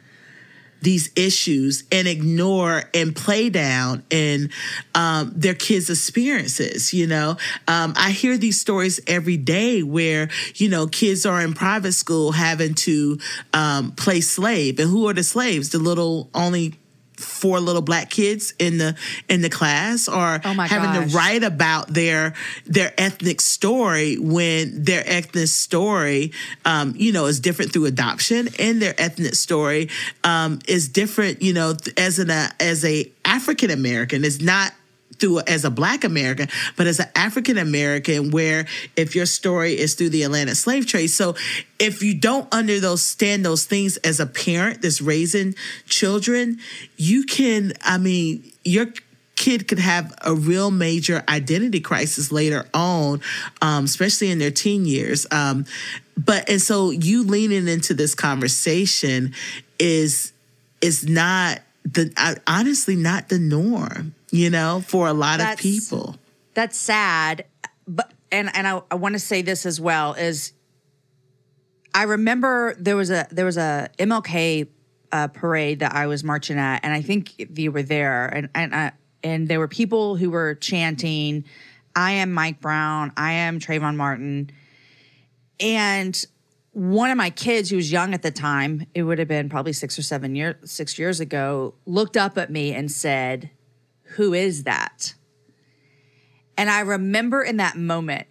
these 0.84 1.10
issues 1.16 1.84
and 1.90 2.06
ignore 2.06 2.84
and 2.92 3.16
play 3.16 3.50
down 3.50 4.04
in 4.10 4.50
um, 4.94 5.32
their 5.34 5.54
kids' 5.54 5.90
experiences. 5.90 6.94
You 6.94 7.06
know, 7.06 7.30
um, 7.66 7.94
I 7.96 8.10
hear 8.10 8.36
these 8.36 8.60
stories 8.60 9.00
every 9.06 9.36
day 9.36 9.82
where 9.82 10.28
you 10.54 10.68
know 10.68 10.86
kids 10.86 11.26
are 11.26 11.40
in 11.40 11.54
private 11.54 11.92
school 11.92 12.32
having 12.32 12.74
to 12.74 13.18
um, 13.52 13.92
play 13.92 14.20
slave, 14.20 14.78
and 14.78 14.88
who 14.88 15.08
are 15.08 15.14
the 15.14 15.24
slaves? 15.24 15.70
The 15.70 15.78
little 15.78 16.30
only 16.34 16.74
four 17.16 17.60
little 17.60 17.82
black 17.82 18.10
kids 18.10 18.54
in 18.58 18.78
the 18.78 18.96
in 19.28 19.40
the 19.42 19.50
class 19.50 20.08
or 20.08 20.40
Oh 20.44 20.52
having 20.52 20.92
gosh. 20.92 21.10
to 21.10 21.16
write 21.16 21.42
about 21.44 21.88
their 21.88 22.34
their 22.66 22.92
ethnic 22.98 23.40
story 23.40 24.16
when 24.18 24.82
their 24.84 25.02
ethnic 25.06 25.48
story 25.48 26.32
um, 26.64 26.94
you 26.96 27.12
know 27.12 27.26
is 27.26 27.40
different 27.40 27.72
through 27.72 27.86
adoption 27.86 28.48
and 28.58 28.80
their 28.82 28.94
ethnic 28.98 29.34
story 29.34 29.88
um, 30.24 30.58
is 30.68 30.88
different 30.88 31.42
you 31.42 31.52
know 31.52 31.74
as 31.96 32.18
an 32.18 32.30
uh, 32.30 32.50
as 32.60 32.84
a 32.84 33.10
African 33.24 33.70
American 33.70 34.24
is 34.24 34.40
not 34.40 34.72
through 35.24 35.40
as 35.40 35.64
a 35.64 35.70
black 35.70 36.04
American, 36.04 36.48
but 36.76 36.86
as 36.86 37.00
an 37.00 37.08
African 37.14 37.56
American, 37.56 38.30
where 38.30 38.66
if 38.94 39.16
your 39.16 39.24
story 39.24 39.78
is 39.78 39.94
through 39.94 40.10
the 40.10 40.22
Atlantic 40.22 40.54
slave 40.56 40.86
trade. 40.86 41.06
So 41.06 41.34
if 41.78 42.02
you 42.02 42.14
don't 42.14 42.46
understand 42.52 43.42
those 43.42 43.64
things 43.64 43.96
as 43.98 44.20
a 44.20 44.26
parent 44.26 44.82
that's 44.82 45.00
raising 45.00 45.54
children, 45.86 46.58
you 46.98 47.24
can, 47.24 47.72
I 47.82 47.96
mean, 47.96 48.52
your 48.64 48.88
kid 49.36 49.66
could 49.66 49.78
have 49.78 50.14
a 50.20 50.34
real 50.34 50.70
major 50.70 51.24
identity 51.26 51.80
crisis 51.80 52.30
later 52.30 52.66
on, 52.74 53.22
um, 53.62 53.84
especially 53.84 54.30
in 54.30 54.38
their 54.38 54.50
teen 54.50 54.84
years. 54.84 55.26
Um, 55.30 55.64
but 56.16 56.48
and 56.50 56.60
so 56.60 56.90
you 56.90 57.24
leaning 57.24 57.66
into 57.66 57.94
this 57.94 58.14
conversation 58.14 59.32
is 59.78 60.32
is 60.82 61.08
not 61.08 61.60
the 61.84 62.12
uh, 62.16 62.34
honestly 62.46 62.96
not 62.96 63.28
the 63.28 63.38
norm, 63.38 64.14
you 64.30 64.50
know, 64.50 64.82
for 64.86 65.06
a 65.06 65.12
lot 65.12 65.40
of 65.40 65.58
people. 65.58 66.16
That's 66.54 66.76
sad. 66.76 67.44
But 67.86 68.12
and 68.32 68.50
and 68.54 68.66
I, 68.66 68.82
I 68.90 68.94
want 68.96 69.14
to 69.14 69.18
say 69.18 69.42
this 69.42 69.66
as 69.66 69.80
well 69.80 70.14
is 70.14 70.52
I 71.94 72.04
remember 72.04 72.74
there 72.78 72.96
was 72.96 73.10
a 73.10 73.26
there 73.30 73.44
was 73.44 73.56
a 73.56 73.90
MLK 73.98 74.68
uh, 75.12 75.28
parade 75.28 75.78
that 75.80 75.94
I 75.94 76.06
was 76.06 76.24
marching 76.24 76.58
at, 76.58 76.80
and 76.82 76.92
I 76.92 77.02
think 77.02 77.58
you 77.58 77.70
were 77.70 77.82
there, 77.82 78.26
and 78.26 78.48
and 78.54 78.74
I, 78.74 78.92
and 79.22 79.46
there 79.46 79.60
were 79.60 79.68
people 79.68 80.16
who 80.16 80.30
were 80.30 80.54
chanting, 80.56 81.44
"I 81.94 82.12
am 82.12 82.32
Mike 82.32 82.60
Brown, 82.60 83.12
I 83.16 83.32
am 83.32 83.60
Trayvon 83.60 83.94
Martin," 83.96 84.50
and 85.60 86.26
one 86.74 87.10
of 87.10 87.16
my 87.16 87.30
kids 87.30 87.70
who 87.70 87.76
was 87.76 87.90
young 87.90 88.14
at 88.14 88.22
the 88.22 88.32
time, 88.32 88.86
it 88.94 89.04
would 89.04 89.18
have 89.20 89.28
been 89.28 89.48
probably 89.48 89.72
six 89.72 89.98
or 89.98 90.02
seven 90.02 90.34
years 90.34 90.56
six 90.70 90.98
years 90.98 91.20
ago, 91.20 91.74
looked 91.86 92.16
up 92.16 92.36
at 92.36 92.50
me 92.50 92.74
and 92.74 92.90
said, 92.90 93.50
"Who 94.16 94.34
is 94.34 94.64
that?" 94.64 95.14
And 96.56 96.68
I 96.68 96.80
remember 96.80 97.42
in 97.42 97.56
that 97.58 97.76
moment, 97.76 98.26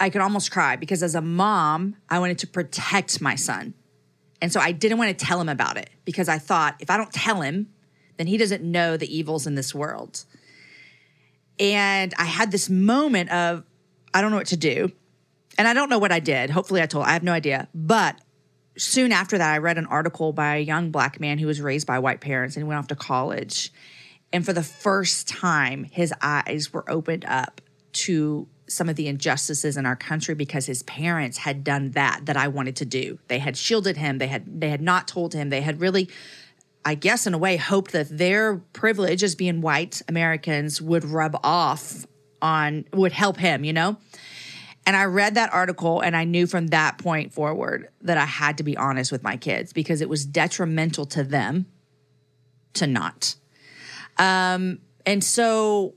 I 0.00 0.10
could 0.10 0.20
almost 0.20 0.50
cry 0.50 0.76
because 0.76 1.02
as 1.02 1.14
a 1.14 1.20
mom, 1.20 1.96
I 2.08 2.18
wanted 2.18 2.38
to 2.38 2.46
protect 2.46 3.20
my 3.20 3.36
son. 3.36 3.74
And 4.42 4.52
so 4.52 4.58
I 4.58 4.72
didn't 4.72 4.98
want 4.98 5.16
to 5.16 5.24
tell 5.24 5.40
him 5.40 5.48
about 5.48 5.76
it 5.76 5.90
because 6.04 6.28
I 6.28 6.38
thought 6.38 6.76
if 6.80 6.90
I 6.90 6.96
don't 6.96 7.12
tell 7.12 7.42
him, 7.42 7.68
then 8.16 8.26
he 8.26 8.38
doesn't 8.38 8.62
know 8.62 8.96
the 8.96 9.14
evils 9.14 9.46
in 9.46 9.54
this 9.54 9.74
world. 9.74 10.24
And 11.58 12.14
I 12.18 12.24
had 12.24 12.50
this 12.50 12.70
moment 12.70 13.30
of, 13.30 13.64
I 14.14 14.20
don't 14.20 14.30
know 14.30 14.38
what 14.38 14.46
to 14.48 14.56
do. 14.56 14.92
And 15.60 15.68
I 15.68 15.74
don't 15.74 15.90
know 15.90 15.98
what 15.98 16.10
I 16.10 16.20
did. 16.20 16.48
Hopefully 16.48 16.80
I 16.80 16.86
told, 16.86 17.04
I 17.04 17.12
have 17.12 17.22
no 17.22 17.32
idea. 17.32 17.68
But 17.74 18.18
soon 18.78 19.12
after 19.12 19.36
that, 19.36 19.52
I 19.52 19.58
read 19.58 19.76
an 19.76 19.84
article 19.84 20.32
by 20.32 20.56
a 20.56 20.60
young 20.60 20.90
black 20.90 21.20
man 21.20 21.36
who 21.36 21.46
was 21.46 21.60
raised 21.60 21.86
by 21.86 21.98
white 21.98 22.22
parents 22.22 22.56
and 22.56 22.66
went 22.66 22.78
off 22.78 22.86
to 22.86 22.96
college. 22.96 23.70
And 24.32 24.42
for 24.42 24.54
the 24.54 24.62
first 24.62 25.28
time, 25.28 25.84
his 25.84 26.14
eyes 26.22 26.72
were 26.72 26.90
opened 26.90 27.26
up 27.26 27.60
to 27.92 28.48
some 28.68 28.88
of 28.88 28.96
the 28.96 29.06
injustices 29.06 29.76
in 29.76 29.84
our 29.84 29.96
country 29.96 30.34
because 30.34 30.64
his 30.64 30.82
parents 30.84 31.36
had 31.36 31.62
done 31.62 31.90
that 31.90 32.22
that 32.24 32.38
I 32.38 32.48
wanted 32.48 32.76
to 32.76 32.86
do. 32.86 33.18
They 33.28 33.38
had 33.38 33.54
shielded 33.54 33.98
him. 33.98 34.16
They 34.16 34.28
had 34.28 34.62
they 34.62 34.70
had 34.70 34.80
not 34.80 35.06
told 35.06 35.34
him. 35.34 35.50
They 35.50 35.60
had 35.60 35.78
really 35.78 36.08
I 36.86 36.94
guess 36.94 37.26
in 37.26 37.34
a 37.34 37.38
way 37.38 37.58
hoped 37.58 37.92
that 37.92 38.08
their 38.08 38.56
privilege 38.72 39.22
as 39.22 39.34
being 39.34 39.60
white 39.60 40.00
Americans 40.08 40.80
would 40.80 41.04
rub 41.04 41.38
off 41.44 42.06
on 42.40 42.86
would 42.94 43.12
help 43.12 43.36
him, 43.36 43.62
you 43.62 43.74
know? 43.74 43.98
And 44.86 44.96
I 44.96 45.04
read 45.04 45.34
that 45.34 45.52
article 45.52 46.00
and 46.00 46.16
I 46.16 46.24
knew 46.24 46.46
from 46.46 46.68
that 46.68 46.98
point 46.98 47.32
forward 47.32 47.88
that 48.02 48.16
I 48.18 48.24
had 48.24 48.56
to 48.58 48.62
be 48.64 48.76
honest 48.76 49.12
with 49.12 49.22
my 49.22 49.36
kids 49.36 49.72
because 49.72 50.00
it 50.00 50.08
was 50.08 50.24
detrimental 50.24 51.04
to 51.06 51.22
them 51.22 51.66
to 52.74 52.86
not. 52.86 53.34
Um, 54.18 54.78
and 55.06 55.22
so, 55.22 55.94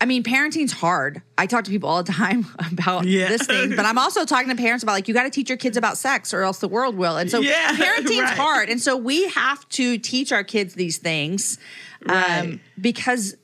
I 0.00 0.06
mean, 0.06 0.22
parenting's 0.22 0.72
hard. 0.72 1.22
I 1.36 1.46
talk 1.46 1.64
to 1.64 1.70
people 1.70 1.88
all 1.88 2.02
the 2.02 2.12
time 2.12 2.46
about 2.72 3.06
Yeah. 3.06 3.28
this 3.28 3.46
thing, 3.46 3.70
but 3.76 3.84
I'm 3.84 3.98
also 3.98 4.24
talking 4.24 4.48
to 4.50 4.56
parents 4.56 4.82
about 4.82 4.92
like, 4.92 5.08
you 5.08 5.14
got 5.14 5.24
to 5.24 5.30
teach 5.30 5.48
your 5.48 5.58
kids 5.58 5.76
about 5.76 5.98
sex 5.98 6.32
or 6.32 6.42
else 6.42 6.58
the 6.58 6.68
world 6.68 6.96
will. 6.96 7.16
And 7.16 7.30
so, 7.30 7.40
Yeah, 7.40 7.72
parenting's 7.76 8.20
right. 8.22 8.36
hard. 8.38 8.68
And 8.68 8.80
so, 8.80 8.96
we 8.96 9.28
have 9.30 9.68
to 9.70 9.98
teach 9.98 10.32
our 10.32 10.44
kids 10.44 10.74
these 10.74 10.98
things 10.98 11.58
Right. 12.06 12.40
um, 12.40 12.60
because 12.80 13.36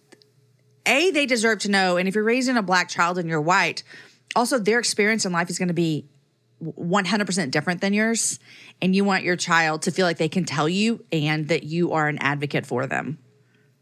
a 0.87 1.11
they 1.11 1.27
deserve 1.27 1.59
to 1.61 1.71
know 1.71 1.97
and 1.97 2.09
if 2.09 2.15
you're 2.15 2.25
raising 2.25 2.57
a 2.57 2.63
black 2.63 2.89
child 2.89 3.19
and 3.19 3.29
you're 3.29 3.41
white 3.41 3.83
also 4.37 4.59
their 4.59 4.79
experience 4.79 5.25
in 5.25 5.33
life 5.33 5.51
is 5.51 5.59
going 5.59 5.69
to 5.69 5.75
be 5.75 6.07
100% 6.63 7.51
different 7.51 7.81
than 7.81 7.95
yours 7.95 8.39
and 8.83 8.95
you 8.95 9.05
want 9.05 9.25
your 9.25 9.37
child 9.37 9.83
to 9.83 9.91
feel 9.91 10.07
like 10.07 10.19
they 10.19 10.29
can 10.29 10.45
tell 10.45 10.69
you 10.69 11.05
and 11.11 11.49
that 11.49 11.63
you 11.63 11.93
are 11.93 12.07
an 12.09 12.19
advocate 12.19 12.67
for 12.67 12.87
them 12.87 13.19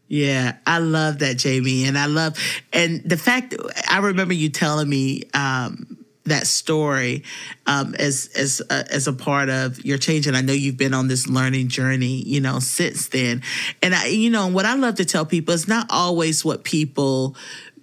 Yeah, 0.07 0.55
I 0.65 0.79
love 0.79 1.19
that, 1.19 1.37
Jamie, 1.37 1.85
and 1.85 1.97
I 1.97 2.05
love 2.05 2.37
and 2.71 3.01
the 3.03 3.17
fact 3.17 3.53
I 3.89 3.99
remember 3.99 4.33
you 4.33 4.49
telling 4.49 4.89
me 4.89 5.23
um, 5.33 5.99
that 6.29 6.47
story 6.47 7.23
um, 7.67 7.93
as 7.95 8.29
as 8.35 8.61
a, 8.69 8.91
as 8.93 9.07
a 9.07 9.13
part 9.13 9.49
of 9.49 9.83
your 9.83 9.97
change, 9.97 10.25
and 10.25 10.37
I 10.37 10.41
know 10.41 10.53
you've 10.53 10.77
been 10.77 10.93
on 10.93 11.07
this 11.07 11.27
learning 11.27 11.67
journey, 11.67 12.23
you 12.25 12.39
know, 12.39 12.59
since 12.59 13.09
then. 13.09 13.43
And 13.83 13.93
I, 13.93 14.07
you 14.07 14.29
know, 14.29 14.47
what 14.47 14.65
I 14.65 14.75
love 14.75 14.95
to 14.95 15.05
tell 15.05 15.25
people 15.25 15.53
is 15.53 15.67
not 15.67 15.87
always 15.89 16.45
what 16.45 16.63
people 16.63 17.35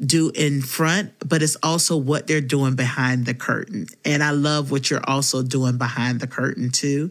do 0.05 0.31
in 0.35 0.63
front, 0.63 1.13
but 1.27 1.43
it's 1.43 1.57
also 1.63 1.97
what 1.97 2.27
they're 2.27 2.41
doing 2.41 2.75
behind 2.75 3.27
the 3.27 3.35
curtain. 3.35 3.87
And 4.05 4.23
I 4.23 4.31
love 4.31 4.71
what 4.71 4.91
you're 4.91 5.05
also 5.09 5.43
doing 5.43 5.79
behind 5.79 6.21
the 6.21 6.27
curtain 6.27 6.71
too. 6.71 7.11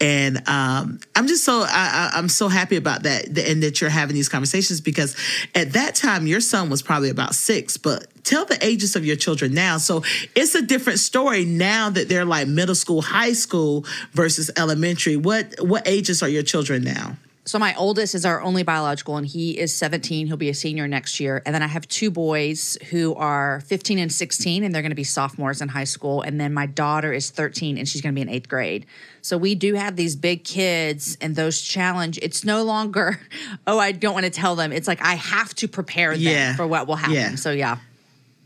And 0.00 0.48
um, 0.48 1.00
I'm 1.14 1.26
just 1.26 1.44
so 1.44 1.64
I, 1.66 2.10
I'm 2.14 2.28
so 2.28 2.48
happy 2.48 2.76
about 2.76 3.04
that, 3.04 3.26
and 3.26 3.62
that 3.62 3.80
you're 3.80 3.90
having 3.90 4.14
these 4.14 4.28
conversations 4.28 4.80
because 4.80 5.16
at 5.54 5.74
that 5.74 5.94
time 5.94 6.26
your 6.26 6.40
son 6.40 6.70
was 6.70 6.82
probably 6.82 7.10
about 7.10 7.34
six, 7.34 7.76
but 7.76 8.06
tell 8.24 8.44
the 8.44 8.58
ages 8.64 8.96
of 8.96 9.04
your 9.04 9.16
children 9.16 9.52
now. 9.52 9.78
So 9.78 10.02
it's 10.34 10.54
a 10.54 10.62
different 10.62 10.98
story 10.98 11.44
now 11.44 11.90
that 11.90 12.08
they're 12.08 12.24
like 12.24 12.48
middle 12.48 12.74
school, 12.74 13.02
high 13.02 13.32
school 13.32 13.84
versus 14.12 14.50
elementary. 14.56 15.16
What 15.16 15.54
what 15.60 15.86
ages 15.86 16.22
are 16.22 16.28
your 16.28 16.42
children 16.42 16.82
now? 16.82 17.16
So 17.44 17.58
my 17.58 17.74
oldest 17.74 18.14
is 18.14 18.24
our 18.24 18.40
only 18.40 18.62
biological 18.62 19.16
and 19.16 19.26
he 19.26 19.58
is 19.58 19.74
17 19.74 20.28
he'll 20.28 20.36
be 20.36 20.48
a 20.48 20.54
senior 20.54 20.86
next 20.86 21.18
year. 21.18 21.42
And 21.44 21.52
then 21.54 21.62
i 21.62 21.66
have 21.66 21.88
two 21.88 22.10
boys 22.10 22.78
who 22.90 23.14
are 23.16 23.60
15 23.66 23.98
and 23.98 24.12
16 24.12 24.62
and 24.62 24.74
they're 24.74 24.82
going 24.82 24.90
to 24.90 24.96
be 24.96 25.04
sophomores 25.04 25.60
in 25.60 25.68
high 25.68 25.84
school. 25.84 26.22
And 26.22 26.40
then 26.40 26.54
my 26.54 26.66
daughter 26.66 27.12
is 27.12 27.30
13 27.30 27.78
and 27.78 27.88
she's 27.88 28.00
going 28.00 28.14
to 28.14 28.16
be 28.16 28.22
in 28.22 28.28
eighth 28.28 28.48
grade. 28.48 28.86
So 29.22 29.36
we 29.36 29.54
do 29.54 29.74
have 29.74 29.96
these 29.96 30.14
big 30.16 30.44
kids 30.44 31.16
and 31.20 31.34
those 31.34 31.60
challenge 31.60 32.18
it's 32.22 32.44
no 32.44 32.62
longer 32.62 33.20
oh 33.66 33.78
i 33.78 33.90
don't 33.92 34.14
want 34.14 34.24
to 34.24 34.30
tell 34.30 34.54
them. 34.56 34.70
It's 34.72 34.86
like 34.88 35.02
i 35.02 35.14
have 35.14 35.54
to 35.56 35.68
prepare 35.68 36.12
them 36.12 36.20
Yeah. 36.22 36.54
for 36.56 36.66
what 36.66 36.86
will 36.86 36.96
happen. 36.96 37.14
Yeah. 37.16 37.34
so 37.34 37.50
yeah 37.50 37.78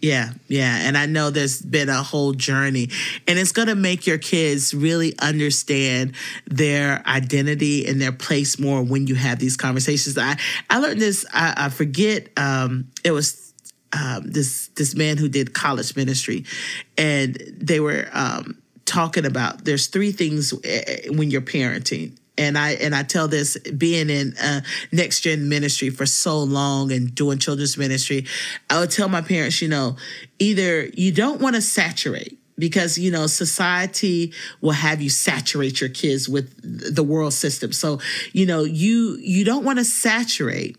Yeah, 0.01 0.33
yeah. 0.47 0.81
And 0.83 0.97
I 0.97 1.07
know 1.07 1.31
there's 1.31 1.63
been 1.63 1.89
a 1.89 2.03
whole 2.03 2.33
journey, 2.33 2.91
and 3.27 3.39
it's 3.39 3.53
going 3.53 3.69
to 3.69 3.75
make 3.75 4.07
your 4.07 4.19
kids 4.19 4.75
really 4.75 5.19
understand 5.19 6.15
their 6.47 7.03
identity 7.07 7.87
and 7.87 8.01
their 8.01 8.13
place 8.13 8.59
more 8.59 8.83
when 8.83 9.07
you 9.07 9.15
have 9.15 9.39
these 9.39 9.57
conversations. 9.57 10.19
I, 10.19 10.37
I 10.69 10.79
learned 10.79 11.01
this, 11.01 11.25
I, 11.33 11.55
I 11.57 11.69
forget, 11.71 12.29
um, 12.37 12.89
it 13.05 13.13
was 13.13 13.55
um, 13.93 14.31
this 14.31 14.69
this 14.77 14.95
man 14.95 15.17
who 15.17 15.29
did 15.29 15.55
college 15.55 15.97
ministry, 15.97 16.45
and 16.99 17.35
they 17.57 17.81
were 17.81 18.09
um, 18.13 18.59
talking 18.85 19.25
about 19.25 19.65
there's 19.65 19.87
three 19.87 20.13
things 20.13 20.53
eh, 20.65 20.83
eh, 20.87 21.09
when 21.11 21.31
you're 21.31 21.41
parenting 21.41 22.19
and 22.39 22.59
I 22.59 22.73
and 22.73 22.95
I 22.95 23.03
tell 23.03 23.29
this 23.29 23.57
being 23.59 24.11
in 24.11 24.35
uh, 24.37 24.61
next 24.93 25.21
gen 25.21 25.49
ministry 25.49 25.91
for 25.91 26.07
so 26.07 26.39
long 26.39 26.93
and 26.93 27.15
doing 27.15 27.39
children's 27.39 27.77
ministry, 27.77 28.27
I 28.71 28.81
would 28.81 28.91
tell 28.91 29.09
my 29.09 29.23
parents, 29.23 29.63
you 29.63 29.69
know, 29.69 29.97
either 30.39 30.87
you 30.87 31.13
don't 31.13 31.41
want 31.41 31.57
to 31.57 31.63
saturate 31.63 32.39
because 32.59 32.99
you 32.99 33.11
know 33.11 33.27
society 33.27 34.33
will 34.61 34.73
have 34.73 35.01
you 35.01 35.11
saturate 35.11 35.81
your 35.81 35.91
kids 35.91 36.29
with 36.29 36.95
the 36.95 37.03
world 37.03 37.33
system. 37.33 37.73
So 37.73 38.01
you 38.33 38.47
know 38.47 38.65
you 38.65 39.17
you 39.21 39.45
don't 39.45 39.65
want 39.65 39.79
to 39.79 39.85
saturate 39.85 40.77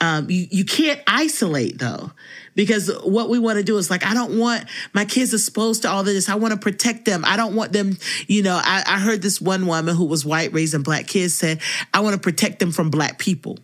um, 0.00 0.30
you, 0.30 0.46
you 0.50 0.64
can't 0.64 1.00
isolate 1.06 1.78
though 1.78 2.10
because 2.54 2.90
what 3.04 3.28
we 3.28 3.38
want 3.38 3.58
to 3.58 3.64
do 3.64 3.76
is 3.76 3.90
like 3.90 4.04
i 4.04 4.14
don't 4.14 4.38
want 4.38 4.64
my 4.92 5.04
kids 5.04 5.32
exposed 5.32 5.82
to 5.82 5.90
all 5.90 6.00
of 6.00 6.06
this 6.06 6.28
i 6.28 6.34
want 6.34 6.52
to 6.52 6.58
protect 6.58 7.04
them 7.04 7.24
i 7.26 7.36
don't 7.36 7.54
want 7.54 7.72
them 7.72 7.96
you 8.26 8.42
know 8.42 8.60
I, 8.62 8.82
I 8.86 8.98
heard 8.98 9.22
this 9.22 9.40
one 9.40 9.66
woman 9.66 9.94
who 9.94 10.04
was 10.04 10.24
white 10.24 10.52
raising 10.52 10.82
black 10.82 11.06
kids 11.06 11.34
said 11.34 11.60
i 11.94 12.00
want 12.00 12.14
to 12.14 12.20
protect 12.20 12.58
them 12.58 12.72
from 12.72 12.90
black 12.90 13.18
people 13.18 13.58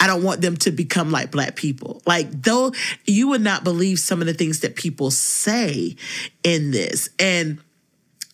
I 0.00 0.06
don't 0.06 0.22
want 0.22 0.40
them 0.40 0.56
to 0.58 0.70
become 0.70 1.10
like 1.10 1.30
black 1.30 1.56
people. 1.56 2.02
Like, 2.06 2.30
though 2.30 2.72
you 3.04 3.28
would 3.28 3.42
not 3.42 3.64
believe 3.64 3.98
some 3.98 4.20
of 4.20 4.26
the 4.26 4.34
things 4.34 4.60
that 4.60 4.74
people 4.76 5.10
say 5.10 5.96
in 6.42 6.70
this. 6.70 7.08
And 7.18 7.60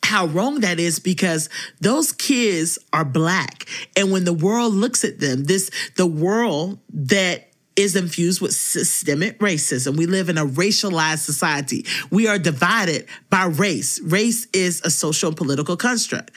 how 0.05 0.27
wrong 0.27 0.61
that 0.61 0.79
is 0.79 0.99
because 0.99 1.49
those 1.81 2.13
kids 2.13 2.79
are 2.93 3.05
black. 3.05 3.67
And 3.97 4.13
when 4.13 4.25
the 4.25 4.33
world 4.33 4.75
looks 4.75 5.05
at 5.05 5.21
them, 5.21 5.45
this, 5.45 5.71
the 5.97 6.07
world 6.07 6.79
that 6.93 7.49
is 7.77 7.97
infused 7.97 8.41
with 8.41 8.53
systemic 8.53 9.41
racism. 9.41 9.97
We 9.97 10.07
live 10.07 10.29
in 10.29 10.39
a 10.39 10.47
racialized 10.47 11.19
society. 11.19 11.85
We 12.11 12.29
are 12.29 12.39
divided 12.39 13.07
by 13.31 13.47
race. 13.47 14.01
Race 14.01 14.47
is 14.53 14.81
a 14.85 14.91
social 14.91 15.29
and 15.29 15.37
political 15.37 15.77
construct. 15.77 16.31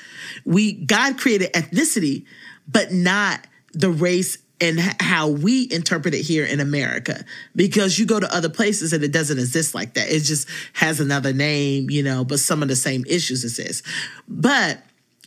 We 0.46 0.74
God 0.74 1.20
created 1.20 1.54
ethnicity, 1.54 2.26
but 2.68 2.92
not 2.92 3.46
the 3.74 3.92
race 3.92 4.40
and 4.60 4.80
how 5.00 5.28
we 5.28 5.68
interpret 5.72 6.14
it 6.14 6.22
here 6.22 6.46
in 6.46 6.60
America. 6.60 7.24
Because 7.56 8.00
you 8.00 8.06
go 8.06 8.20
to 8.20 8.34
other 8.34 8.50
places 8.50 8.94
and 8.94 9.04
it 9.04 9.12
doesn't 9.12 9.38
exist 9.38 9.76
like 9.76 9.94
that. 9.94 10.10
It 10.10 10.22
just 10.22 10.48
has 10.74 11.00
another 11.00 11.34
name, 11.34 11.90
you 11.90 12.04
know, 12.04 12.26
but 12.26 12.40
some 12.40 12.62
of 12.62 12.68
the 12.68 12.76
same 12.76 13.06
issues 13.08 13.44
exist. 13.44 13.86
But 14.28 14.80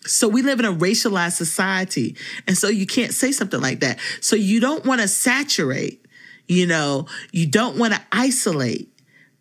so 0.07 0.29
we 0.29 0.43
live 0.43 0.59
in 0.59 0.67
a 0.67 0.73
racialized 0.73 1.37
society. 1.37 2.17
And 2.47 2.57
so 2.57 2.69
you 2.69 2.87
can't 2.87 3.13
say 3.13 3.33
something 3.33 3.61
like 3.61 3.81
that. 3.81 3.99
So 4.21 4.35
you 4.35 4.59
don't 4.59 4.85
want 4.85 5.01
to 5.01 5.09
saturate, 5.09 6.05
you 6.49 6.67
know, 6.67 7.07
you 7.33 7.47
don't 7.47 7.77
want 7.77 7.95
to 7.95 8.01
isolate. 8.11 8.89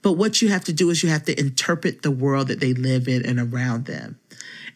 But 0.02 0.14
what 0.14 0.42
you 0.42 0.50
have 0.50 0.64
to 0.66 0.74
do 0.74 0.90
is 0.90 1.04
you 1.04 1.10
have 1.10 1.26
to 1.26 1.38
interpret 1.38 2.04
the 2.04 2.12
world 2.12 2.48
that 2.50 2.60
they 2.60 2.74
live 2.74 3.08
in 3.08 3.26
and 3.26 3.40
around 3.40 3.86
them. 3.86 4.20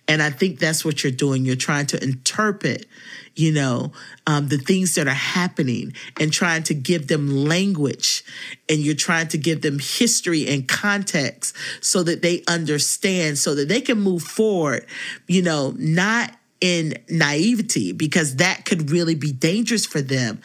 And 0.08 0.21
I 0.21 0.30
think 0.30 0.60
that's 0.60 0.84
what 0.84 1.04
you're 1.04 1.12
doing. 1.12 1.45
You're 1.45 1.56
trying 1.56 1.86
to 1.88 2.04
interpret 2.04 2.88
you 3.36 3.52
know, 3.52 3.91
um, 4.28 4.48
the 4.48 4.58
things 4.58 4.96
that 4.96 5.08
are 5.08 5.12
happening 5.12 5.93
and 6.19 6.32
trying 6.32 6.63
to 6.63 6.74
give 6.74 7.08
them 7.08 7.46
language. 7.46 8.24
And 8.69 8.80
you're 8.80 8.96
trying 8.96 9.28
to 9.30 9.38
give 9.38 9.62
them 9.62 9.80
history 9.80 10.48
and 10.48 10.67
context 10.67 11.56
so 11.82 12.04
that 12.04 12.22
they 12.22 12.43
understand, 12.48 13.38
so 13.38 13.56
that 13.56 13.69
they 13.69 13.82
can 13.82 14.00
move 14.00 14.24
forward, 14.24 14.86
you 15.28 15.41
know, 15.41 15.74
not 15.78 16.32
in 16.62 16.93
naivety 17.10 17.91
because 17.91 18.38
that 18.38 18.65
could 18.65 18.89
really 18.89 19.15
be 19.15 19.34
dangerous 19.34 19.86
for 19.86 20.02
them, 20.02 20.41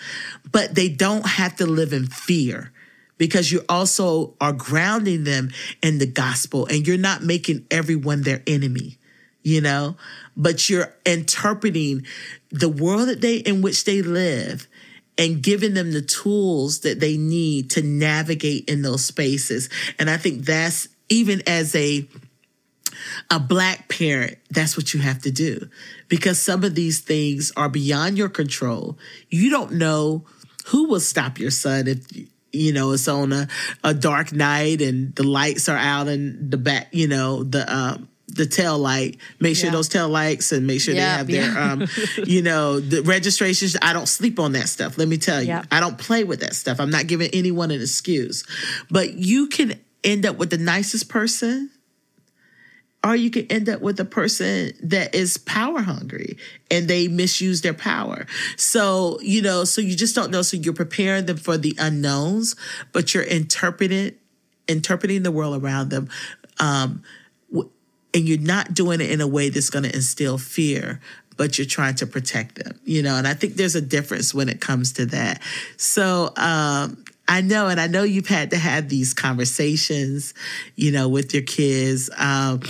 but 0.51 0.75
they 0.75 0.89
don't 0.89 1.27
have 1.27 1.55
to 1.57 1.67
live 1.67 1.93
in 1.93 2.07
fear 2.07 2.73
because 3.19 3.53
you 3.53 3.65
also 3.69 4.35
are 4.41 4.53
grounding 4.53 5.25
them 5.25 5.51
in 5.83 5.99
the 5.99 6.07
gospel 6.07 6.67
and 6.67 6.87
you're 6.87 6.99
not 6.99 7.23
making 7.23 7.65
everyone 7.71 8.23
their 8.23 8.43
enemy 8.49 8.98
you 9.43 9.61
know 9.61 9.97
but 10.37 10.69
you're 10.69 10.95
interpreting 11.05 12.05
the 12.51 12.69
world 12.69 13.09
that 13.09 13.21
they 13.21 13.37
in 13.37 13.63
which 13.63 13.85
they 13.85 14.03
live 14.03 14.69
and 15.19 15.43
giving 15.43 15.75
them 15.75 15.91
the 15.91 16.01
tools 16.01 16.81
that 16.81 17.01
they 17.01 17.17
need 17.17 17.71
to 17.71 17.83
navigate 17.83 18.69
in 18.69 18.83
those 18.83 19.05
spaces. 19.05 19.69
And 19.99 20.09
I 20.09 20.17
think 20.17 20.45
that's 20.45 20.89
even 21.09 21.43
as 21.47 21.75
a 21.75 22.09
a 23.31 23.39
black 23.39 23.89
parent, 23.89 24.39
that's 24.51 24.77
what 24.77 24.95
you 24.95 25.01
have 25.01 25.21
to 25.23 25.31
do 25.31 25.69
because 26.09 26.41
some 26.41 26.65
of 26.65 26.75
these 26.75 27.01
things 27.01 27.53
are 27.57 27.69
beyond 27.69 28.17
your 28.17 28.29
control. 28.29 28.99
You 29.29 29.51
don't 29.51 29.73
know 29.73 30.25
who 30.67 30.89
will 30.89 31.01
stop 31.01 31.39
your 31.39 31.51
son 31.51 31.87
if 31.87 32.07
you 32.53 32.73
know 32.73 32.93
it's 32.93 33.09
on 33.09 33.33
a, 33.33 33.49
a 33.85 33.93
dark 33.93 34.33
night 34.33 34.81
and 34.81 35.15
the 35.17 35.23
lights 35.23 35.69
are 35.69 35.77
out 35.77 36.09
in 36.09 36.49
the 36.49 36.57
back, 36.57 36.89
you 36.93 37.09
know, 37.09 37.43
the 37.45 37.73
um 37.73 38.09
the 38.29 38.47
tail 38.47 38.79
light 38.79 39.19
make 39.41 39.57
sure 39.57 39.67
yeah. 39.67 39.73
those 39.73 39.89
tail 39.89 40.09
lights 40.09 40.53
and 40.53 40.67
make 40.67 40.81
sure 40.81 40.95
they 40.95 41.01
have 41.01 41.27
their 41.27 41.53
yeah. 41.53 41.73
um 41.73 41.87
you 42.25 42.43
know 42.43 42.79
the 42.79 43.03
registrations 43.03 43.77
i 43.83 43.93
don't 43.93 44.09
sleep 44.09 44.39
on 44.39 44.53
that 44.53 44.69
stuff 44.69 44.99
let 44.99 45.09
me 45.09 45.17
tell 45.17 45.43
you 45.43 45.61
i 45.73 45.81
don't 45.81 45.99
play 45.99 46.25
with 46.25 46.41
that 46.41 46.55
stuff 46.55 46.79
i'm 46.79 46.91
not 46.91 47.07
giving 47.07 47.31
anyone 47.33 47.71
an 47.71 47.81
excuse 47.81 48.45
but 48.91 49.15
you 49.15 49.47
can 49.49 49.79
end 50.05 50.27
up 50.27 50.37
with 50.37 50.51
the 50.51 50.59
nicest 50.59 51.09
person 51.09 51.71
or 53.05 53.15
you 53.15 53.31
can 53.31 53.47
end 53.47 53.69
up 53.69 53.81
with 53.81 53.99
a 54.01 54.05
person 54.05 54.73
that 54.83 55.15
is 55.15 55.39
power 55.39 55.81
hungry 55.81 56.37
and 56.71 56.89
they 56.89 57.07
misuse 57.07 57.61
their 57.61 57.75
power. 57.75 58.27
So, 58.57 59.21
you 59.23 59.41
know, 59.41 59.65
so 59.65 59.81
you 59.81 59.95
just 59.95 60.17
don't 60.17 60.33
know. 60.33 60.43
So 60.43 60.57
you're 60.57 60.75
preparing 60.75 61.27
them 61.27 61.37
for 61.37 61.57
the 61.57 61.77
unknowns, 61.79 62.57
but 62.93 63.15
you're 63.15 63.23
interpreting 63.23 64.15
interpreting 64.67 65.23
the 65.23 65.33
world 65.33 65.63
around 65.63 65.89
them 65.89 66.11
um, 66.61 67.03
and 68.19 68.29
you're 68.29 68.39
not 68.39 68.75
doing 68.75 69.01
it 69.01 69.11
in 69.11 69.21
a 69.21 69.27
way 69.27 69.49
that's 69.49 69.71
going 69.71 69.85
to 69.85 69.95
instill 69.95 70.37
fear 70.37 71.01
but 71.37 71.57
you're 71.57 71.67
trying 71.67 71.95
to 71.95 72.07
protect 72.07 72.57
them 72.57 72.79
you 72.85 73.03
know 73.03 73.15
and 73.15 73.27
i 73.27 73.35
think 73.35 73.55
there's 73.55 73.77
a 73.77 73.81
difference 73.81 74.35
when 74.35 74.49
it 74.49 74.61
comes 74.61 74.93
to 74.93 75.07
that 75.07 75.41
so 75.77 76.33
um, 76.37 77.03
I 77.29 77.43
know, 77.43 77.69
and 77.69 77.79
I 77.79 77.89
know 77.89 78.05
you've 78.05 78.27
had 78.27 78.51
to 78.53 78.57
have 78.57 78.89
these 78.89 79.13
conversations, 79.13 80.33
you 80.77 80.91
know, 80.91 81.11
with 81.11 81.35
your 81.35 81.43
kids. 81.43 82.09
Um, 82.17 82.63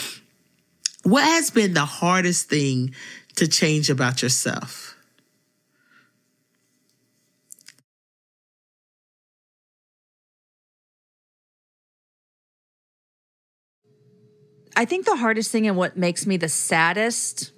what 1.04 1.22
has 1.22 1.50
been 1.50 1.74
the 1.74 1.84
hardest 1.84 2.48
thing 2.48 2.92
to 3.37 3.46
change 3.46 3.88
about 3.88 4.20
yourself? 4.20 4.96
I 14.78 14.84
think 14.84 15.06
the 15.06 15.16
hardest 15.16 15.50
thing 15.50 15.66
and 15.66 15.76
what 15.76 15.96
makes 15.96 16.24
me 16.24 16.36
the 16.36 16.48
saddest 16.48 17.50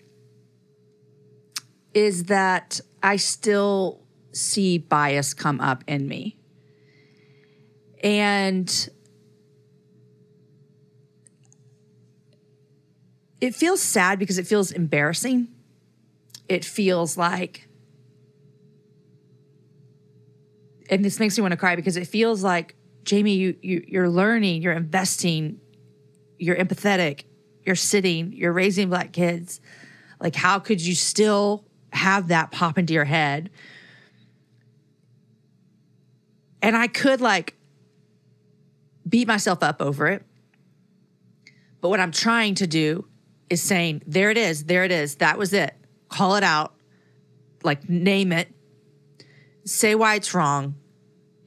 is 1.93 2.25
that 2.25 2.81
I 3.03 3.17
still 3.17 4.01
see 4.33 4.79
bias 4.79 5.35
come 5.35 5.61
up 5.61 5.85
in 5.87 6.09
me. 6.09 6.39
And 8.03 8.89
it 13.43 13.55
feels 13.55 13.83
sad 13.83 14.19
because 14.19 14.39
it 14.39 14.47
feels 14.47 14.73
embarrassing. 14.73 15.49
It 16.49 16.65
feels 16.65 17.19
like, 17.19 17.69
and 20.89 21.05
this 21.05 21.21
makes 21.21 21.37
me 21.37 21.43
want 21.43 21.53
to 21.53 21.59
cry 21.59 21.77
because 21.77 21.99
it 21.99 22.07
feels 22.07 22.43
like, 22.43 22.77
Jamie, 23.05 23.35
you, 23.35 23.57
you 23.61 23.85
you're 23.87 24.09
learning, 24.09 24.63
you're 24.63 24.73
investing 24.73 25.61
you're 26.41 26.57
empathetic, 26.57 27.25
you're 27.65 27.77
sitting, 27.77 28.33
you're 28.33 28.53
raising 28.53 28.89
black 28.89 29.13
kids. 29.13 29.61
Like, 30.21 30.35
how 30.35 30.59
could 30.59 30.81
you 30.81 30.95
still 30.95 31.65
have 31.93 32.29
that 32.29 32.51
pop 32.51 32.79
into 32.79 32.93
your 32.93 33.05
head? 33.05 33.51
And 36.63 36.77
I 36.77 36.87
could 36.89 37.21
like 37.21 37.57
beat 39.09 39.29
myself 39.29 39.63
up 39.63 39.81
over 39.81 40.09
it. 40.09 40.25
But 41.81 41.89
what 41.89 42.01
I'm 42.01 42.13
trying 42.13 42.55
to 42.57 42.67
do 42.67 43.07
is 43.49 43.63
saying, 43.63 44.03
there 44.07 44.31
it 44.31 44.37
is, 44.37 44.65
there 44.65 44.85
it 44.85 44.93
is, 44.93 45.17
that 45.17 45.39
was 45.39 45.53
it. 45.53 45.75
Call 46.09 46.37
it 46.37 46.45
out, 46.45 46.75
like 47.63 47.89
name 47.89 48.33
it, 48.33 48.49
say 49.65 49.95
why 49.95 50.17
it's 50.17 50.35
wrong, 50.35 50.75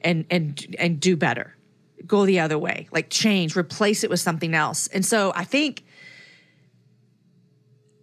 and 0.00 0.24
and 0.30 0.76
and 0.78 1.00
do 1.00 1.16
better 1.16 1.53
go 2.06 2.26
the 2.26 2.40
other 2.40 2.58
way, 2.58 2.88
like 2.92 3.10
change, 3.10 3.56
replace 3.56 4.04
it 4.04 4.10
with 4.10 4.20
something 4.20 4.54
else. 4.54 4.86
And 4.88 5.04
so 5.04 5.32
I 5.34 5.44
think 5.44 5.84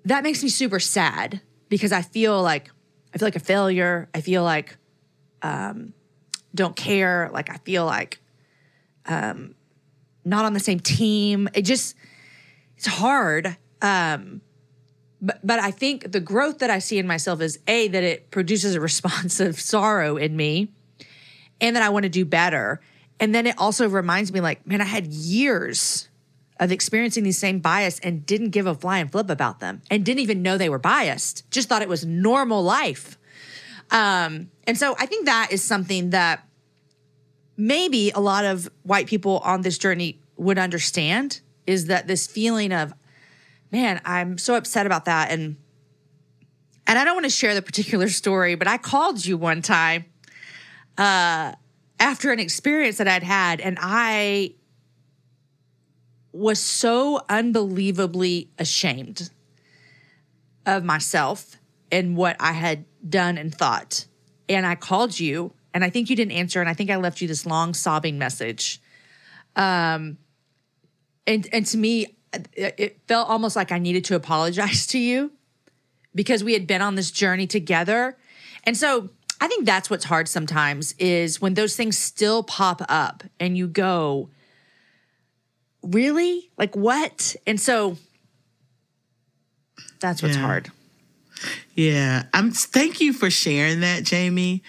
that 0.06 0.24
makes 0.24 0.42
me 0.44 0.50
super 0.50 0.80
sad 0.80 1.42
because 1.70 1.92
I 1.92 2.02
feel 2.02 2.42
like 2.42 2.72
I 3.14 3.18
feel 3.18 3.28
like 3.28 3.36
a 3.36 3.40
failure. 3.40 4.10
I 4.14 4.22
feel 4.22 4.44
like 4.44 4.78
um, 5.42 5.94
don't 6.56 6.76
care. 6.76 7.30
Like 7.34 7.50
I 7.50 7.58
feel 7.58 7.86
like 7.86 8.20
um, 9.06 9.56
not 10.24 10.46
on 10.46 10.54
the 10.54 10.60
same 10.60 10.80
team. 10.80 11.50
It 11.54 11.64
just 11.64 11.96
it's 12.78 12.88
hard. 12.88 13.58
Um, 13.82 14.42
but 15.22 15.46
but 15.46 15.60
I 15.60 15.72
think 15.72 16.12
the 16.12 16.20
growth 16.20 16.60
that 16.60 16.70
I 16.70 16.80
see 16.80 16.98
in 16.98 17.06
myself 17.06 17.42
is 17.42 17.60
a 17.68 17.88
that 17.90 18.04
it 18.04 18.32
produces 18.32 18.76
a 18.76 18.82
response 18.90 19.40
of 19.40 19.60
sorrow 19.60 20.18
in 20.18 20.36
me, 20.36 20.72
and 21.60 21.76
that 21.76 21.84
I 21.84 21.90
want 21.90 22.04
to 22.04 22.10
do 22.10 22.26
better 22.26 22.82
And 23.22 23.36
then 23.36 23.46
it 23.46 23.56
also 23.60 23.88
reminds 23.88 24.34
me, 24.34 24.42
like, 24.42 24.66
man, 24.66 24.82
I 24.82 24.86
had 24.86 25.06
years 25.06 26.10
of 26.60 26.72
experiencing 26.72 27.24
these 27.24 27.38
same 27.38 27.60
bias 27.60 28.00
and 28.00 28.26
didn't 28.26 28.50
give 28.50 28.66
a 28.66 28.74
flying 28.74 29.08
flip 29.08 29.30
about 29.30 29.60
them 29.60 29.84
and 29.92 30.04
didn't 30.04 30.22
even 30.22 30.42
know 30.42 30.58
they 30.58 30.70
were 30.70 30.80
biased, 30.80 31.50
just 31.52 31.70
thought 31.70 31.84
it 31.84 31.88
was 31.88 32.04
normal 32.04 32.64
life. 32.64 33.20
Um, 33.92 34.50
and 34.66 34.78
so 34.78 34.96
I 35.00 35.06
think 35.06 35.28
that 35.28 35.50
is 35.52 35.62
something 35.62 36.10
that 36.10 36.48
maybe 37.56 38.10
a 38.12 38.20
lot 38.20 38.44
of 38.44 38.70
white 38.84 39.06
people 39.06 39.38
on 39.40 39.62
this 39.62 39.78
journey 39.78 40.20
would 40.38 40.58
understand 40.58 41.42
is 41.68 41.86
that 41.86 42.08
this 42.08 42.26
feeling 42.26 42.74
of, 42.74 42.94
man, 43.72 44.02
I'm 44.04 44.40
so 44.40 44.56
upset 44.56 44.86
about 44.86 45.06
that. 45.06 45.30
And 45.32 45.58
and 46.88 46.98
I 46.98 47.06
don't 47.06 47.16
want 47.16 47.26
to 47.26 47.30
share 47.30 47.54
the 47.54 47.62
particular 47.62 48.10
story, 48.22 48.56
but 48.56 48.68
I 48.68 48.78
called 48.78 49.24
you 49.24 49.38
one 49.38 49.62
time 49.62 50.06
uh, 50.98 51.54
after 52.02 52.32
an 52.32 52.40
experience 52.40 52.98
that 52.98 53.08
I'd 53.08 53.24
had, 53.24 53.62
and 53.62 53.78
I 53.80 54.56
was 56.34 56.60
so 56.60 57.22
unbelievably 57.30 58.50
ashamed 58.58 59.30
of 60.66 60.84
myself 60.84 61.58
and 61.92 62.18
what 62.18 62.38
I 62.40 62.54
had 62.54 62.86
done 63.08 63.38
and 63.38 63.54
thought. 63.54 64.06
And 64.50 64.66
I 64.66 64.74
called 64.76 65.20
you, 65.20 65.54
and 65.76 65.86
I 65.86 65.92
think 65.92 66.10
you 66.10 66.16
didn't 66.16 66.32
answer, 66.32 66.60
and 66.60 66.68
I 66.68 66.74
think 66.74 66.90
I 66.90 66.96
left 66.96 67.22
you 67.22 67.28
this 67.28 67.46
long 67.46 67.76
sobbing 67.76 68.18
message. 68.18 68.82
Um, 69.56 70.18
and 71.28 71.48
and 71.54 71.66
to 71.68 71.78
me, 71.78 72.18
it 72.54 73.00
felt 73.08 73.30
almost 73.30 73.56
like 73.56 73.72
I 73.72 73.78
needed 73.78 74.06
to 74.06 74.16
apologize 74.16 74.88
to 74.94 74.98
you 74.98 75.32
because 76.16 76.44
we 76.44 76.54
had 76.54 76.66
been 76.66 76.82
on 76.82 76.96
this 76.96 77.12
journey 77.12 77.46
together. 77.46 78.18
And 78.64 78.76
so 78.76 79.10
I 79.42 79.48
think 79.48 79.66
that's 79.66 79.90
what's 79.90 80.06
hard 80.06 80.28
sometimes 80.28 80.94
is 81.00 81.42
when 81.42 81.56
those 81.56 81.76
things 81.76 81.98
still 81.98 82.44
pop 82.44 82.84
up 82.88 83.24
and 83.40 83.58
you 83.58 83.68
go, 83.68 84.30
really? 85.82 86.52
Like 86.60 86.76
what? 86.76 87.36
And 87.48 87.60
so 87.60 87.98
that's 90.00 90.22
what's 90.22 90.36
Yeah. 90.36 90.42
hard. 90.44 90.72
Yeah. 91.74 92.24
I'm 92.36 92.52
thank 92.52 93.02
you 93.02 93.14
for 93.14 93.32
sharing 93.32 93.80
that, 93.80 94.04
Jamie. 94.04 94.62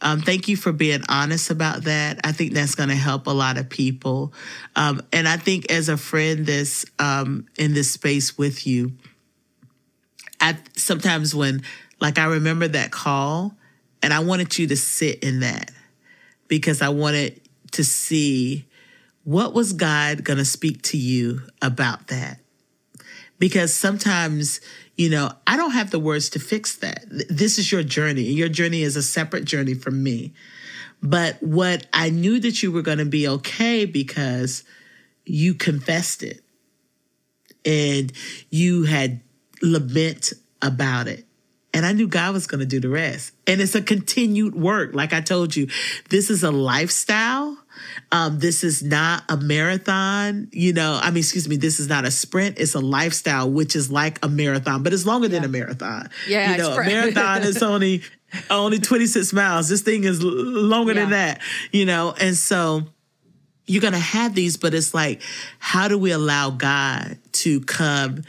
Um, 0.00 0.22
thank 0.22 0.48
you 0.48 0.56
for 0.56 0.72
being 0.72 1.02
honest 1.08 1.50
about 1.50 1.84
that. 1.84 2.20
I 2.24 2.32
think 2.32 2.54
that's 2.54 2.74
going 2.74 2.88
to 2.88 2.94
help 2.94 3.26
a 3.26 3.30
lot 3.30 3.58
of 3.58 3.68
people. 3.68 4.32
Um, 4.74 5.02
and 5.12 5.28
I 5.28 5.36
think 5.36 5.70
as 5.70 5.90
a 5.90 5.98
friend 5.98 6.46
that's 6.46 6.86
um, 6.98 7.46
in 7.58 7.74
this 7.74 7.90
space 7.90 8.38
with 8.38 8.66
you, 8.66 8.92
I 10.40 10.56
sometimes 10.76 11.34
when 11.34 11.62
like 12.00 12.18
I 12.18 12.24
remember 12.24 12.68
that 12.68 12.90
call 12.90 13.54
and 14.04 14.12
I 14.12 14.20
wanted 14.20 14.58
you 14.58 14.66
to 14.66 14.76
sit 14.76 15.20
in 15.20 15.40
that 15.40 15.70
because 16.46 16.82
I 16.82 16.90
wanted 16.90 17.40
to 17.72 17.82
see 17.82 18.66
what 19.22 19.54
was 19.54 19.72
God 19.72 20.24
going 20.24 20.36
to 20.36 20.44
speak 20.44 20.82
to 20.82 20.98
you 20.98 21.40
about 21.62 22.08
that? 22.08 22.38
Because 23.38 23.72
sometimes 23.74 24.60
you 24.96 25.08
know 25.08 25.32
i 25.46 25.56
don't 25.56 25.70
have 25.70 25.90
the 25.90 25.98
words 25.98 26.28
to 26.30 26.38
fix 26.38 26.76
that. 26.76 27.06
This 27.30 27.58
is 27.58 27.72
your 27.72 27.82
journey 27.82 28.28
and 28.28 28.36
your 28.36 28.50
journey 28.50 28.82
is 28.82 28.94
a 28.94 29.02
separate 29.02 29.46
journey 29.46 29.72
from 29.72 30.02
me. 30.02 30.34
But 31.02 31.42
what 31.42 31.86
i 31.94 32.10
knew 32.10 32.38
that 32.40 32.62
you 32.62 32.72
were 32.72 32.82
going 32.82 32.98
to 32.98 33.06
be 33.06 33.26
okay 33.26 33.86
because 33.86 34.64
you 35.24 35.54
confessed 35.54 36.22
it 36.22 36.42
and 37.64 38.12
you 38.50 38.82
had 38.82 39.22
lament 39.62 40.34
about 40.60 41.08
it 41.08 41.23
and 41.74 41.84
I 41.84 41.92
knew 41.92 42.06
God 42.06 42.32
was 42.32 42.46
going 42.46 42.60
to 42.60 42.66
do 42.66 42.78
the 42.78 42.88
rest. 42.88 43.32
And 43.48 43.60
it's 43.60 43.74
a 43.74 43.82
continued 43.82 44.54
work. 44.54 44.94
Like 44.94 45.12
I 45.12 45.20
told 45.20 45.56
you, 45.56 45.68
this 46.08 46.30
is 46.30 46.44
a 46.44 46.52
lifestyle. 46.52 47.58
Um, 48.12 48.38
this 48.38 48.62
is 48.62 48.82
not 48.82 49.24
a 49.28 49.36
marathon. 49.36 50.48
You 50.52 50.72
know, 50.72 50.98
I 51.02 51.10
mean, 51.10 51.18
excuse 51.18 51.48
me, 51.48 51.56
this 51.56 51.80
is 51.80 51.88
not 51.88 52.04
a 52.04 52.12
sprint. 52.12 52.58
It's 52.58 52.74
a 52.74 52.80
lifestyle, 52.80 53.50
which 53.50 53.74
is 53.74 53.90
like 53.90 54.24
a 54.24 54.28
marathon, 54.28 54.84
but 54.84 54.92
it's 54.92 55.04
longer 55.04 55.26
than 55.26 55.42
a 55.42 55.48
marathon. 55.48 56.08
Yeah, 56.28 56.52
you 56.52 56.58
know, 56.58 56.74
a 56.74 56.84
marathon 56.84 57.42
is 57.42 57.60
only 57.62 58.02
only 58.50 58.78
26 58.78 59.32
miles. 59.32 59.68
This 59.68 59.82
thing 59.82 60.04
is 60.04 60.22
longer 60.22 60.94
than 60.94 61.10
that, 61.10 61.40
you 61.72 61.84
know, 61.84 62.14
and 62.20 62.36
so 62.36 62.82
you're 63.66 63.82
going 63.82 63.92
to 63.92 63.98
have 63.98 64.34
these, 64.34 64.56
but 64.56 64.74
it's 64.74 64.92
like, 64.92 65.22
how 65.58 65.88
do 65.88 65.96
we 65.98 66.10
allow 66.10 66.50
God 66.50 67.18
to 67.32 67.60
come 67.60 68.22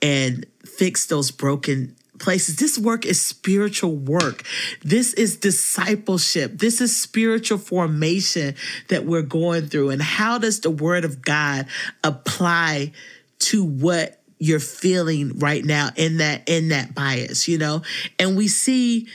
and 0.00 0.46
fix 0.64 1.06
those 1.06 1.30
broken 1.30 1.96
places? 2.18 2.56
This 2.56 2.78
work 2.78 3.04
is 3.04 3.24
spiritual 3.24 3.94
work. 3.94 4.44
This 4.82 5.14
is 5.14 5.36
discipleship. 5.36 6.58
This 6.58 6.80
is 6.80 6.96
spiritual 6.96 7.58
formation 7.58 8.54
that 8.88 9.04
we're 9.04 9.22
going 9.22 9.68
through. 9.68 9.90
And 9.90 10.02
how 10.02 10.38
does 10.38 10.60
the 10.60 10.70
word 10.70 11.04
of 11.04 11.22
God 11.22 11.66
apply 12.04 12.92
to 13.38 13.64
what 13.64 14.20
you're 14.38 14.60
feeling 14.60 15.38
right 15.38 15.64
now 15.64 15.90
in 15.96 16.18
that 16.18 16.48
in 16.48 16.68
that 16.68 16.94
bias, 16.94 17.48
you 17.48 17.58
know? 17.58 17.82
And 18.18 18.36
we 18.36 18.48
see 18.48 19.08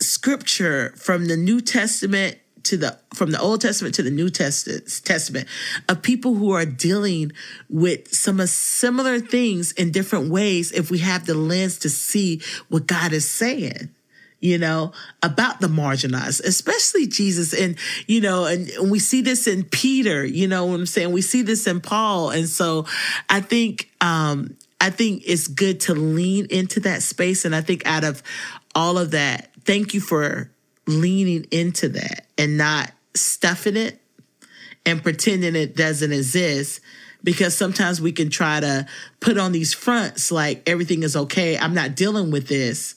scripture 0.00 0.92
from 0.96 1.26
the 1.26 1.36
New 1.36 1.60
Testament 1.60 2.38
to 2.64 2.76
the 2.76 2.98
from 3.14 3.30
the 3.30 3.40
Old 3.40 3.60
Testament 3.60 3.94
to 3.96 4.02
the 4.02 4.10
New 4.10 4.30
Testament 4.30 5.48
of 5.88 6.02
people 6.02 6.34
who 6.34 6.52
are 6.52 6.66
dealing 6.66 7.32
with 7.68 8.12
some 8.12 8.40
of 8.40 8.48
similar 8.48 9.20
things 9.20 9.72
in 9.72 9.90
different 9.90 10.30
ways 10.30 10.72
if 10.72 10.90
we 10.90 10.98
have 10.98 11.26
the 11.26 11.34
lens 11.34 11.78
to 11.80 11.90
see 11.90 12.40
what 12.68 12.86
God 12.86 13.12
is 13.12 13.28
saying 13.28 13.90
you 14.44 14.58
know, 14.58 14.92
about 15.22 15.62
the 15.62 15.68
marginalized, 15.68 16.44
especially 16.44 17.06
Jesus. 17.06 17.54
And, 17.54 17.78
you 18.06 18.20
know, 18.20 18.44
and, 18.44 18.68
and 18.68 18.90
we 18.90 18.98
see 18.98 19.22
this 19.22 19.46
in 19.46 19.64
Peter, 19.64 20.22
you 20.22 20.46
know 20.46 20.66
what 20.66 20.74
I'm 20.74 20.84
saying? 20.84 21.12
We 21.12 21.22
see 21.22 21.40
this 21.40 21.66
in 21.66 21.80
Paul. 21.80 22.28
And 22.28 22.46
so 22.46 22.84
I 23.30 23.40
think, 23.40 23.90
um, 24.02 24.54
I 24.82 24.90
think 24.90 25.22
it's 25.24 25.46
good 25.46 25.80
to 25.80 25.94
lean 25.94 26.46
into 26.50 26.80
that 26.80 27.02
space. 27.02 27.46
And 27.46 27.56
I 27.56 27.62
think 27.62 27.86
out 27.86 28.04
of 28.04 28.22
all 28.74 28.98
of 28.98 29.12
that, 29.12 29.48
thank 29.64 29.94
you 29.94 30.02
for 30.02 30.50
leaning 30.86 31.46
into 31.50 31.88
that 31.90 32.26
and 32.36 32.56
not 32.56 32.90
stuffing 33.14 33.76
it 33.76 34.00
and 34.84 35.02
pretending 35.02 35.56
it 35.56 35.76
doesn't 35.76 36.12
exist 36.12 36.80
because 37.22 37.56
sometimes 37.56 38.00
we 38.00 38.12
can 38.12 38.28
try 38.28 38.60
to 38.60 38.86
put 39.20 39.38
on 39.38 39.52
these 39.52 39.72
fronts 39.72 40.30
like 40.30 40.68
everything 40.68 41.02
is 41.02 41.16
okay. 41.16 41.56
I'm 41.56 41.74
not 41.74 41.96
dealing 41.96 42.30
with 42.30 42.48
this. 42.48 42.94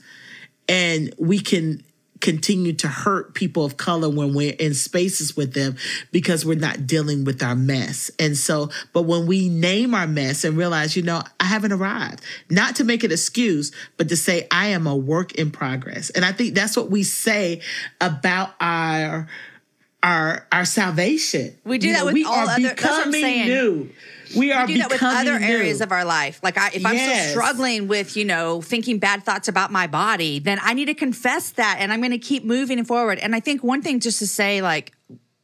And 0.67 1.13
we 1.17 1.39
can 1.39 1.81
continue 2.21 2.73
to 2.73 2.87
hurt 2.87 3.33
people 3.33 3.63
of 3.65 3.77
color 3.77 4.09
when 4.09 4.33
we're 4.33 4.55
in 4.59 4.73
spaces 4.73 5.35
with 5.37 5.53
them 5.53 5.75
because 6.11 6.45
we're 6.45 6.57
not 6.57 6.87
dealing 6.87 7.23
with 7.25 7.41
our 7.43 7.55
mess. 7.55 8.09
And 8.19 8.35
so, 8.37 8.69
but 8.93 9.03
when 9.03 9.27
we 9.27 9.49
name 9.49 9.93
our 9.93 10.07
mess 10.07 10.43
and 10.43 10.57
realize, 10.57 10.95
you 10.95 11.03
know, 11.03 11.21
I 11.39 11.45
haven't 11.45 11.71
arrived, 11.73 12.21
not 12.49 12.75
to 12.77 12.83
make 12.83 13.03
an 13.03 13.11
excuse, 13.11 13.71
but 13.97 14.09
to 14.09 14.17
say, 14.17 14.47
I 14.51 14.67
am 14.67 14.87
a 14.87 14.95
work 14.95 15.33
in 15.35 15.51
progress. 15.51 16.09
And 16.09 16.23
I 16.25 16.31
think 16.31 16.55
that's 16.55 16.75
what 16.75 16.89
we 16.89 17.03
say 17.03 17.61
about 18.01 18.53
our 18.59 19.27
our 20.03 20.47
our 20.51 20.65
salvation. 20.65 21.55
We 21.63 21.77
do 21.79 21.87
You 21.87 21.93
that 21.93 21.99
know, 21.99 22.05
with 22.05 22.13
we 22.13 22.23
all 22.23 22.47
other- 22.49 22.61
that's 22.61 22.81
what 22.83 22.91
I'm 23.07 23.11
becoming 23.11 23.21
saying. 23.21 23.47
new. 23.47 23.89
We 24.35 24.51
are 24.51 24.65
do 24.67 24.77
that 24.79 24.89
with 24.89 24.99
becoming 24.99 25.33
other 25.33 25.43
areas 25.43 25.79
new. 25.79 25.83
of 25.83 25.91
our 25.91 26.05
life. 26.05 26.39
Like 26.43 26.57
I, 26.57 26.71
if 26.73 26.85
I'm 26.85 26.95
Yes. 26.95 27.29
still 27.29 27.31
struggling 27.41 27.87
with, 27.87 28.17
you 28.17 28.25
know, 28.25 28.61
thinking 28.61 28.99
bad 28.99 29.23
thoughts 29.23 29.47
about 29.47 29.71
my 29.71 29.87
body, 29.87 30.39
then 30.39 30.59
I 30.61 30.73
need 30.73 30.85
to 30.85 30.93
confess 30.93 31.51
that 31.51 31.77
and 31.79 31.93
I'm 31.93 31.99
going 31.99 32.11
to 32.11 32.17
keep 32.17 32.43
moving 32.43 32.83
forward. 32.83 33.19
And 33.19 33.35
I 33.35 33.39
think 33.39 33.63
one 33.63 33.81
thing 33.81 33.99
just 33.99 34.19
to 34.19 34.27
say 34.27 34.61
like 34.61 34.93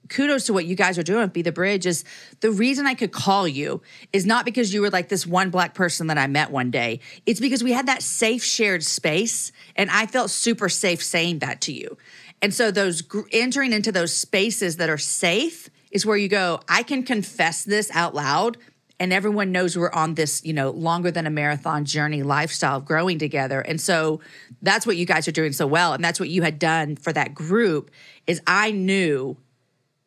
kudos 0.09 0.45
to 0.45 0.53
what 0.53 0.65
you 0.65 0.75
guys 0.75 0.97
are 0.99 1.03
doing 1.03 1.21
with 1.21 1.33
Be 1.33 1.41
the 1.41 1.51
Bridge 1.51 1.85
is 1.85 2.03
the 2.41 2.51
reason 2.51 2.85
I 2.85 2.93
could 2.93 3.11
call 3.11 3.47
you 3.47 3.81
is 4.11 4.25
not 4.25 4.45
because 4.45 4.73
you 4.73 4.81
were 4.81 4.89
like 4.91 5.09
this 5.09 5.25
one 5.25 5.49
black 5.49 5.73
person 5.73 6.07
that 6.07 6.17
I 6.17 6.27
met 6.27 6.51
one 6.51 6.69
day. 6.69 6.99
It's 7.25 7.39
because 7.39 7.63
we 7.63 7.71
had 7.71 7.87
that 7.87 8.03
safe 8.03 8.43
shared 8.43 8.83
space 8.83 9.51
and 9.75 9.89
I 9.89 10.05
felt 10.05 10.29
super 10.29 10.69
safe 10.69 11.01
saying 11.01 11.39
that 11.39 11.61
to 11.61 11.71
you. 11.73 11.97
And 12.41 12.53
so 12.53 12.69
those 12.69 13.01
gr- 13.01 13.21
entering 13.31 13.71
into 13.73 13.91
those 13.91 14.13
spaces 14.13 14.77
that 14.77 14.89
are 14.89 14.97
safe 14.97 15.69
is 15.89 16.05
where 16.05 16.17
you 16.17 16.27
go, 16.27 16.59
I 16.67 16.83
can 16.83 17.03
confess 17.03 17.63
this 17.63 17.89
out 17.91 18.13
loud 18.13 18.57
and 19.03 19.11
everyone 19.11 19.51
knows 19.51 19.77
we're 19.77 19.91
on 19.91 20.13
this, 20.13 20.41
you 20.45 20.53
know, 20.53 20.69
longer 20.71 21.11
than 21.11 21.27
a 21.27 21.29
marathon 21.29 21.83
journey 21.83 22.23
lifestyle 22.23 22.77
of 22.77 22.85
growing 22.85 23.19
together. 23.19 23.59
And 23.59 23.81
so 23.81 24.21
that's 24.61 24.87
what 24.87 24.95
you 24.95 25.05
guys 25.05 25.27
are 25.27 25.33
doing 25.33 25.51
so 25.51 25.67
well 25.67 25.91
and 25.91 26.01
that's 26.01 26.21
what 26.21 26.29
you 26.29 26.41
had 26.41 26.57
done 26.57 26.95
for 26.95 27.11
that 27.11 27.33
group 27.35 27.91
is 28.25 28.41
I 28.47 28.71
knew 28.71 29.35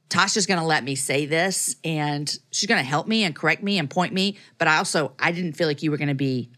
Tasha's 0.08 0.46
going 0.46 0.60
to 0.60 0.64
let 0.64 0.82
me 0.82 0.94
say 0.94 1.26
this 1.26 1.76
and 1.84 2.26
she's 2.50 2.66
going 2.68 2.80
to 2.82 2.88
help 2.88 3.06
me 3.06 3.22
and 3.24 3.34
correct 3.36 3.62
me 3.62 3.78
and 3.78 3.90
point 3.90 4.14
me, 4.14 4.38
but 4.56 4.66
I 4.66 4.78
also 4.78 5.12
I 5.18 5.30
didn't 5.32 5.52
feel 5.58 5.66
like 5.68 5.82
you 5.82 5.90
were 5.90 5.98
going 5.98 6.08
to 6.08 6.14
be 6.14 6.48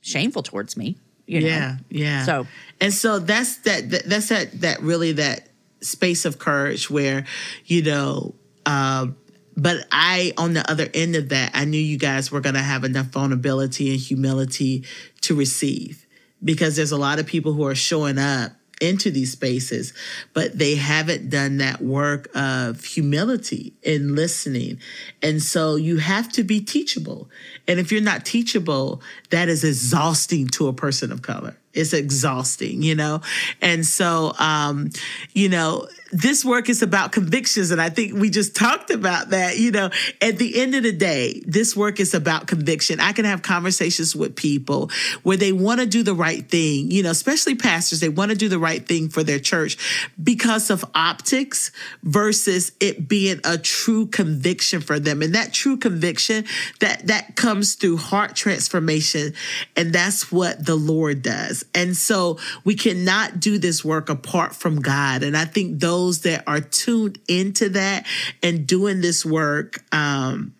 shameful 0.00 0.42
towards 0.42 0.76
me, 0.76 0.96
you 1.26 1.40
know. 1.40 1.46
Yeah, 1.46 1.76
yeah. 1.90 2.24
So- 2.24 2.46
and 2.80 2.94
so 2.94 3.18
that's 3.18 3.56
that, 3.58 3.90
that 3.90 4.04
that's 4.06 4.28
that 4.30 4.60
that 4.62 4.80
really 4.80 5.12
that 5.12 5.48
space 5.82 6.24
of 6.24 6.38
courage 6.38 6.88
where 6.88 7.26
you 7.66 7.82
know 7.82 8.34
um 8.66 9.16
but 9.56 9.86
I, 9.92 10.32
on 10.38 10.54
the 10.54 10.68
other 10.70 10.88
end 10.94 11.16
of 11.16 11.28
that, 11.30 11.50
I 11.54 11.64
knew 11.64 11.80
you 11.80 11.98
guys 11.98 12.30
were 12.30 12.40
going 12.40 12.54
to 12.54 12.60
have 12.60 12.84
enough 12.84 13.06
vulnerability 13.06 13.90
and 13.90 14.00
humility 14.00 14.84
to 15.22 15.34
receive 15.34 16.06
because 16.42 16.76
there's 16.76 16.92
a 16.92 16.96
lot 16.96 17.18
of 17.18 17.26
people 17.26 17.52
who 17.52 17.66
are 17.66 17.74
showing 17.74 18.18
up 18.18 18.52
into 18.80 19.12
these 19.12 19.30
spaces, 19.30 19.94
but 20.34 20.58
they 20.58 20.74
haven't 20.74 21.30
done 21.30 21.58
that 21.58 21.80
work 21.80 22.28
of 22.34 22.82
humility 22.82 23.72
and 23.86 24.16
listening. 24.16 24.80
And 25.22 25.40
so 25.40 25.76
you 25.76 25.98
have 25.98 26.28
to 26.32 26.42
be 26.42 26.60
teachable. 26.60 27.30
And 27.68 27.78
if 27.78 27.92
you're 27.92 28.02
not 28.02 28.26
teachable, 28.26 29.00
that 29.30 29.48
is 29.48 29.62
exhausting 29.62 30.48
to 30.48 30.66
a 30.66 30.72
person 30.72 31.12
of 31.12 31.22
color. 31.22 31.56
It's 31.72 31.92
exhausting, 31.92 32.82
you 32.82 32.96
know? 32.96 33.20
And 33.60 33.86
so, 33.86 34.34
um, 34.40 34.90
you 35.32 35.48
know, 35.48 35.86
this 36.12 36.44
work 36.44 36.68
is 36.68 36.82
about 36.82 37.10
convictions. 37.10 37.70
And 37.70 37.80
I 37.80 37.88
think 37.88 38.12
we 38.12 38.28
just 38.28 38.54
talked 38.54 38.90
about 38.90 39.30
that. 39.30 39.58
You 39.58 39.70
know, 39.70 39.90
at 40.20 40.36
the 40.36 40.60
end 40.60 40.74
of 40.74 40.82
the 40.82 40.92
day, 40.92 41.42
this 41.46 41.74
work 41.74 41.98
is 41.98 42.12
about 42.12 42.46
conviction. 42.46 43.00
I 43.00 43.12
can 43.12 43.24
have 43.24 43.40
conversations 43.40 44.14
with 44.14 44.36
people 44.36 44.90
where 45.22 45.38
they 45.38 45.52
want 45.52 45.80
to 45.80 45.86
do 45.86 46.02
the 46.02 46.14
right 46.14 46.46
thing, 46.48 46.90
you 46.90 47.02
know, 47.02 47.10
especially 47.10 47.54
pastors, 47.54 48.00
they 48.00 48.10
want 48.10 48.30
to 48.30 48.36
do 48.36 48.50
the 48.50 48.58
right 48.58 48.86
thing 48.86 49.08
for 49.08 49.24
their 49.24 49.38
church 49.38 49.78
because 50.22 50.68
of 50.68 50.84
optics 50.94 51.72
versus 52.02 52.72
it 52.78 53.08
being 53.08 53.40
a 53.44 53.56
true 53.56 54.06
conviction 54.06 54.82
for 54.82 55.00
them. 55.00 55.22
And 55.22 55.34
that 55.34 55.54
true 55.54 55.78
conviction 55.78 56.44
that 56.80 57.06
that 57.06 57.36
comes 57.36 57.74
through 57.74 57.96
heart 57.96 58.36
transformation. 58.36 59.32
And 59.76 59.94
that's 59.94 60.30
what 60.30 60.66
the 60.66 60.76
Lord 60.76 61.22
does. 61.22 61.64
And 61.74 61.96
so 61.96 62.38
we 62.64 62.74
cannot 62.74 63.40
do 63.40 63.56
this 63.56 63.82
work 63.82 64.10
apart 64.10 64.54
from 64.54 64.82
God. 64.82 65.22
And 65.22 65.36
I 65.36 65.46
think 65.46 65.80
those 65.80 66.01
that 66.10 66.44
are 66.46 66.60
tuned 66.60 67.18
into 67.28 67.70
that 67.70 68.06
and 68.42 68.66
doing 68.66 69.00
this 69.00 69.24
work, 69.24 69.82
um, 69.92 70.54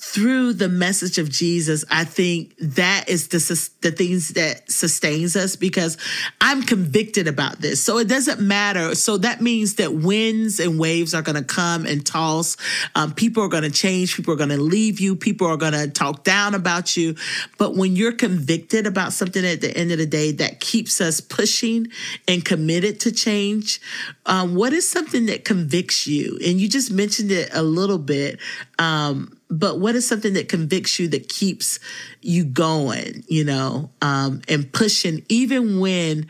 through 0.00 0.52
the 0.52 0.68
message 0.68 1.18
of 1.18 1.28
Jesus, 1.28 1.84
I 1.90 2.04
think 2.04 2.54
that 2.58 3.08
is 3.08 3.28
the 3.28 3.38
the 3.80 3.90
things 3.90 4.28
that 4.30 4.70
sustains 4.70 5.34
us 5.34 5.56
because 5.56 5.98
I'm 6.40 6.62
convicted 6.62 7.26
about 7.26 7.60
this. 7.60 7.82
So 7.82 7.98
it 7.98 8.06
doesn't 8.06 8.40
matter. 8.40 8.94
So 8.94 9.16
that 9.18 9.40
means 9.40 9.74
that 9.74 9.92
winds 9.92 10.60
and 10.60 10.78
waves 10.78 11.14
are 11.14 11.22
going 11.22 11.36
to 11.36 11.42
come 11.42 11.84
and 11.84 12.06
toss. 12.06 12.56
Um, 12.94 13.12
people 13.12 13.42
are 13.42 13.48
going 13.48 13.64
to 13.64 13.70
change. 13.70 14.14
People 14.14 14.34
are 14.34 14.36
going 14.36 14.50
to 14.50 14.56
leave 14.56 15.00
you. 15.00 15.16
People 15.16 15.48
are 15.48 15.56
going 15.56 15.72
to 15.72 15.88
talk 15.88 16.22
down 16.22 16.54
about 16.54 16.96
you. 16.96 17.16
But 17.58 17.74
when 17.74 17.96
you're 17.96 18.12
convicted 18.12 18.86
about 18.86 19.12
something 19.12 19.44
at 19.44 19.60
the 19.60 19.76
end 19.76 19.90
of 19.90 19.98
the 19.98 20.06
day 20.06 20.30
that 20.32 20.60
keeps 20.60 21.00
us 21.00 21.20
pushing 21.20 21.88
and 22.28 22.44
committed 22.44 23.00
to 23.00 23.10
change, 23.10 23.80
um, 24.26 24.54
what 24.54 24.72
is 24.72 24.88
something 24.88 25.26
that 25.26 25.44
convicts 25.44 26.06
you? 26.06 26.38
And 26.46 26.60
you 26.60 26.68
just 26.68 26.92
mentioned 26.92 27.32
it 27.32 27.50
a 27.52 27.62
little 27.64 27.98
bit. 27.98 28.38
Um, 28.78 29.37
but 29.50 29.80
what 29.80 29.94
is 29.94 30.06
something 30.06 30.34
that 30.34 30.48
convicts 30.48 30.98
you 30.98 31.08
that 31.08 31.28
keeps 31.28 31.78
you 32.20 32.44
going 32.44 33.24
you 33.28 33.44
know 33.44 33.90
um, 34.02 34.42
and 34.48 34.72
pushing 34.72 35.24
even 35.28 35.80
when 35.80 36.26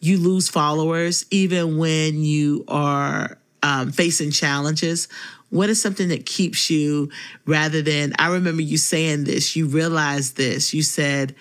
you 0.00 0.18
lose 0.18 0.48
followers 0.48 1.24
even 1.30 1.78
when 1.78 2.22
you 2.22 2.64
are 2.68 3.38
um, 3.62 3.90
facing 3.90 4.30
challenges? 4.30 5.08
What 5.50 5.70
is 5.70 5.80
something 5.80 6.08
that 6.08 6.26
keeps 6.26 6.68
you 6.68 7.10
rather 7.46 7.80
than 7.80 8.12
i 8.18 8.28
remember 8.28 8.60
you 8.60 8.76
saying 8.76 9.24
this 9.24 9.56
you 9.56 9.66
realized 9.66 10.36
this 10.36 10.74
you 10.74 10.82
said 10.82 11.34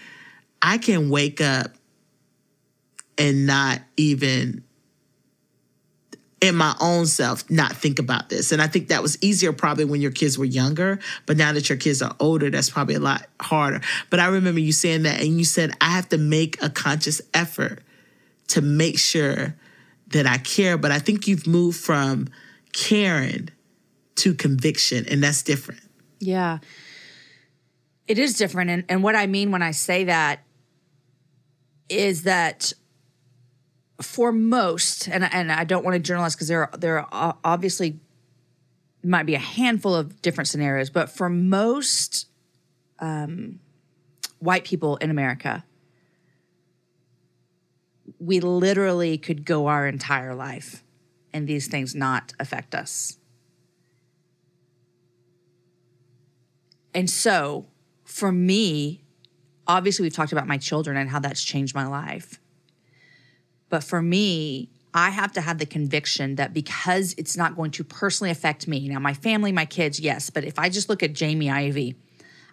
i 0.62 0.78
can 0.78 1.10
wake 1.10 1.42
up 1.42 1.72
and 3.18 3.46
not 3.46 3.82
even 3.98 4.64
in 6.40 6.56
my 6.56 6.76
own 6.80 7.06
self 7.06 7.50
not 7.50 7.74
think 7.74 8.00
about 8.00 8.30
this. 8.30 8.52
And 8.52 8.62
I 8.62 8.68
think 8.68 8.90
that 8.90 9.02
was 9.02 9.18
easier 9.22 9.52
probably 9.54 9.86
when 9.86 10.02
your 10.02 10.12
kids 10.12 10.38
were 10.38 10.46
younger, 10.46 11.00
but 11.26 11.38
now 11.38 11.52
that 11.54 11.70
your 11.70 11.78
kids 11.78 12.02
are 12.02 12.16
older, 12.20 12.50
that's 12.50 12.70
probably 12.70 12.96
a 12.96 13.00
lot 13.00 13.26
harder. 13.42 13.82
But 14.10 14.20
I 14.20 14.28
remember 14.28 14.60
you 14.60 14.72
saying 14.72 15.04
that 15.04 15.20
and 15.20 15.38
you 15.38 15.46
said, 15.46 15.76
I 15.82 15.92
have 15.92 16.10
to 16.10 16.18
make 16.18 16.62
a 16.62 16.70
conscious 16.70 17.22
effort 17.34 17.82
to 18.50 18.62
make 18.62 19.00
sure 19.00 19.56
that 20.10 20.28
I 20.28 20.38
care. 20.38 20.78
But 20.78 20.92
I 20.92 21.00
think 21.00 21.28
you've 21.28 21.48
moved 21.48 21.80
from 21.80 22.28
caring 22.72 23.50
to 24.16 24.34
conviction, 24.34 25.06
and 25.10 25.24
that's 25.24 25.44
different. 25.44 25.82
Yeah. 26.20 26.60
It 28.08 28.18
is 28.18 28.36
different. 28.36 28.70
And, 28.70 28.84
and 28.90 29.04
what 29.04 29.16
I 29.16 29.28
mean 29.28 29.52
when 29.52 29.62
I 29.62 29.72
say 29.72 30.06
that 30.06 30.44
is 31.90 32.24
that 32.24 32.74
for 34.02 34.32
most, 34.32 35.08
and 35.08 35.24
and 35.24 35.52
I 35.52 35.64
don't 35.64 35.84
want 35.84 35.96
to 35.96 36.00
generalize 36.00 36.36
because 36.36 36.48
there 36.48 36.72
are, 36.72 36.78
there 36.78 37.14
are 37.14 37.38
obviously 37.44 38.00
might 39.04 39.26
be 39.26 39.36
a 39.36 39.40
handful 39.40 39.96
of 39.96 40.22
different 40.22 40.48
scenarios, 40.48 40.90
but 40.90 41.10
for 41.10 41.30
most 41.30 42.28
um, 43.00 43.60
white 44.40 44.66
people 44.66 44.98
in 44.98 45.10
America, 45.10 45.64
we 48.20 48.40
literally 48.40 49.18
could 49.18 49.46
go 49.46 49.68
our 49.68 49.88
entire 49.88 50.36
life 50.36 50.84
and 51.34 51.48
these 51.48 51.68
things 51.68 51.94
not 51.96 52.34
affect 52.40 52.74
us. 52.74 53.18
And 56.94 57.10
so, 57.10 57.68
for 58.04 58.32
me, 58.32 59.04
obviously, 59.68 60.04
we've 60.04 60.14
talked 60.14 60.32
about 60.32 60.48
my 60.48 60.58
children 60.58 60.98
and 60.98 61.10
how 61.10 61.20
that's 61.20 61.44
changed 61.44 61.76
my 61.76 61.86
life. 61.86 62.40
But 63.70 63.84
for 63.84 64.02
me, 64.02 64.70
I 64.94 65.10
have 65.10 65.32
to 65.34 65.42
have 65.42 65.58
the 65.58 65.66
conviction 65.66 66.36
that 66.36 66.54
because 66.54 67.14
it's 67.18 67.38
not 67.38 67.56
going 67.56 67.72
to 67.72 67.84
personally 67.84 68.32
affect 68.32 68.68
me, 68.68 68.88
now 68.88 69.00
my 69.00 69.14
family, 69.14 69.52
my 69.52 69.66
kids, 69.66 70.00
yes, 70.00 70.30
but 70.30 70.44
if 70.44 70.58
I 70.58 70.70
just 70.70 70.90
look 70.90 71.04
at 71.04 71.14
Jamie 71.14 71.50
Ivey, 71.50 71.96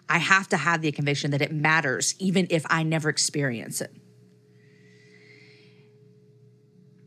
I 0.07 0.19
have 0.19 0.47
to 0.49 0.57
have 0.57 0.81
the 0.81 0.91
conviction 0.91 1.31
that 1.31 1.41
it 1.41 1.51
matters, 1.51 2.13
even 2.19 2.47
if 2.49 2.63
I 2.69 2.83
never 2.83 3.09
experience 3.09 3.81
it. 3.81 3.91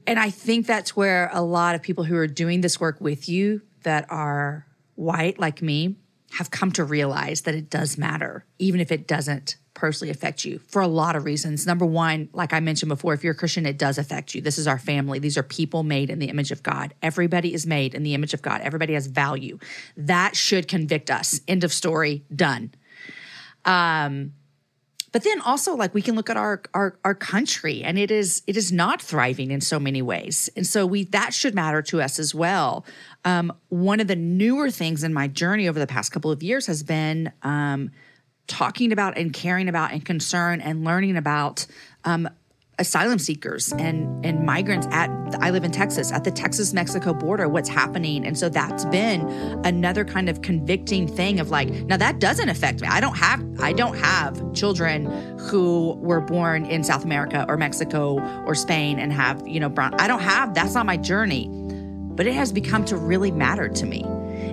And 0.06 0.18
I 0.18 0.30
think 0.30 0.66
that's 0.66 0.96
where 0.96 1.30
a 1.32 1.42
lot 1.42 1.74
of 1.74 1.82
people 1.82 2.02
who 2.04 2.16
are 2.16 2.26
doing 2.26 2.62
this 2.62 2.80
work 2.80 3.00
with 3.00 3.28
you 3.28 3.60
that 3.82 4.06
are 4.10 4.66
white 4.94 5.38
like 5.38 5.62
me 5.62 5.96
have 6.32 6.50
come 6.50 6.72
to 6.72 6.84
realize 6.84 7.42
that 7.42 7.54
it 7.54 7.70
does 7.70 7.98
matter, 7.98 8.44
even 8.58 8.80
if 8.80 8.90
it 8.90 9.06
doesn't 9.06 9.56
personally 9.78 10.10
affect 10.10 10.44
you 10.44 10.58
for 10.58 10.82
a 10.82 10.88
lot 10.88 11.14
of 11.14 11.24
reasons. 11.24 11.66
Number 11.66 11.86
one, 11.86 12.28
like 12.32 12.52
I 12.52 12.58
mentioned 12.58 12.88
before, 12.88 13.14
if 13.14 13.22
you're 13.22 13.32
a 13.32 13.36
Christian, 13.36 13.64
it 13.64 13.78
does 13.78 13.96
affect 13.96 14.34
you. 14.34 14.40
This 14.40 14.58
is 14.58 14.66
our 14.66 14.78
family. 14.78 15.20
These 15.20 15.38
are 15.38 15.44
people 15.44 15.84
made 15.84 16.10
in 16.10 16.18
the 16.18 16.26
image 16.26 16.50
of 16.50 16.62
God. 16.64 16.94
Everybody 17.00 17.54
is 17.54 17.64
made 17.64 17.94
in 17.94 18.02
the 18.02 18.14
image 18.14 18.34
of 18.34 18.42
God. 18.42 18.60
Everybody 18.60 18.94
has 18.94 19.06
value. 19.06 19.58
That 19.96 20.34
should 20.34 20.66
convict 20.66 21.10
us. 21.10 21.40
End 21.46 21.62
of 21.62 21.72
story. 21.72 22.24
Done. 22.34 22.72
Um, 23.64 24.32
but 25.12 25.24
then 25.24 25.40
also 25.40 25.74
like 25.74 25.94
we 25.94 26.02
can 26.02 26.14
look 26.14 26.28
at 26.28 26.36
our, 26.36 26.62
our 26.74 26.98
our 27.04 27.14
country 27.14 27.82
and 27.82 27.98
it 27.98 28.10
is 28.10 28.42
it 28.46 28.56
is 28.56 28.70
not 28.70 29.00
thriving 29.00 29.50
in 29.50 29.60
so 29.60 29.80
many 29.80 30.02
ways 30.02 30.50
and 30.54 30.66
so 30.66 30.86
we 30.86 31.04
that 31.04 31.32
should 31.32 31.54
matter 31.54 31.80
to 31.82 32.00
us 32.00 32.18
as 32.18 32.34
well 32.34 32.84
um, 33.24 33.52
one 33.68 34.00
of 34.00 34.06
the 34.06 34.16
newer 34.16 34.70
things 34.70 35.02
in 35.02 35.14
my 35.14 35.26
journey 35.26 35.66
over 35.68 35.78
the 35.78 35.86
past 35.86 36.12
couple 36.12 36.30
of 36.30 36.42
years 36.42 36.66
has 36.66 36.82
been 36.82 37.32
um, 37.42 37.90
talking 38.48 38.92
about 38.92 39.16
and 39.16 39.32
caring 39.32 39.68
about 39.68 39.92
and 39.92 40.04
concern 40.04 40.60
and 40.60 40.84
learning 40.84 41.16
about 41.16 41.66
um, 42.04 42.28
asylum 42.78 43.18
seekers 43.18 43.72
and 43.72 44.24
and 44.24 44.44
migrants 44.44 44.86
at 44.90 45.10
I 45.40 45.50
live 45.50 45.64
in 45.64 45.72
Texas 45.72 46.12
at 46.12 46.24
the 46.24 46.30
Texas 46.30 46.72
Mexico 46.72 47.12
border 47.12 47.48
what's 47.48 47.68
happening. 47.68 48.24
And 48.24 48.38
so 48.38 48.48
that's 48.48 48.84
been 48.86 49.28
another 49.64 50.04
kind 50.04 50.28
of 50.28 50.42
convicting 50.42 51.08
thing 51.08 51.40
of 51.40 51.50
like 51.50 51.68
now 51.68 51.96
that 51.96 52.20
doesn't 52.20 52.48
affect 52.48 52.80
me. 52.80 52.88
I 52.88 53.00
don't 53.00 53.16
have 53.16 53.44
I 53.60 53.72
don't 53.72 53.96
have 53.96 54.52
children 54.54 55.06
who 55.38 55.94
were 56.00 56.20
born 56.20 56.64
in 56.64 56.84
South 56.84 57.04
America 57.04 57.44
or 57.48 57.56
Mexico 57.56 58.20
or 58.44 58.54
Spain 58.54 58.98
and 58.98 59.12
have 59.12 59.46
you 59.46 59.60
know 59.60 59.68
brown 59.68 59.94
I 59.94 60.06
don't 60.06 60.22
have 60.22 60.54
that's 60.54 60.74
not 60.74 60.86
my 60.86 60.96
journey. 60.96 61.50
But 62.18 62.26
it 62.26 62.34
has 62.34 62.52
become 62.52 62.84
to 62.86 62.96
really 62.96 63.30
matter 63.30 63.68
to 63.68 63.86
me. 63.86 64.02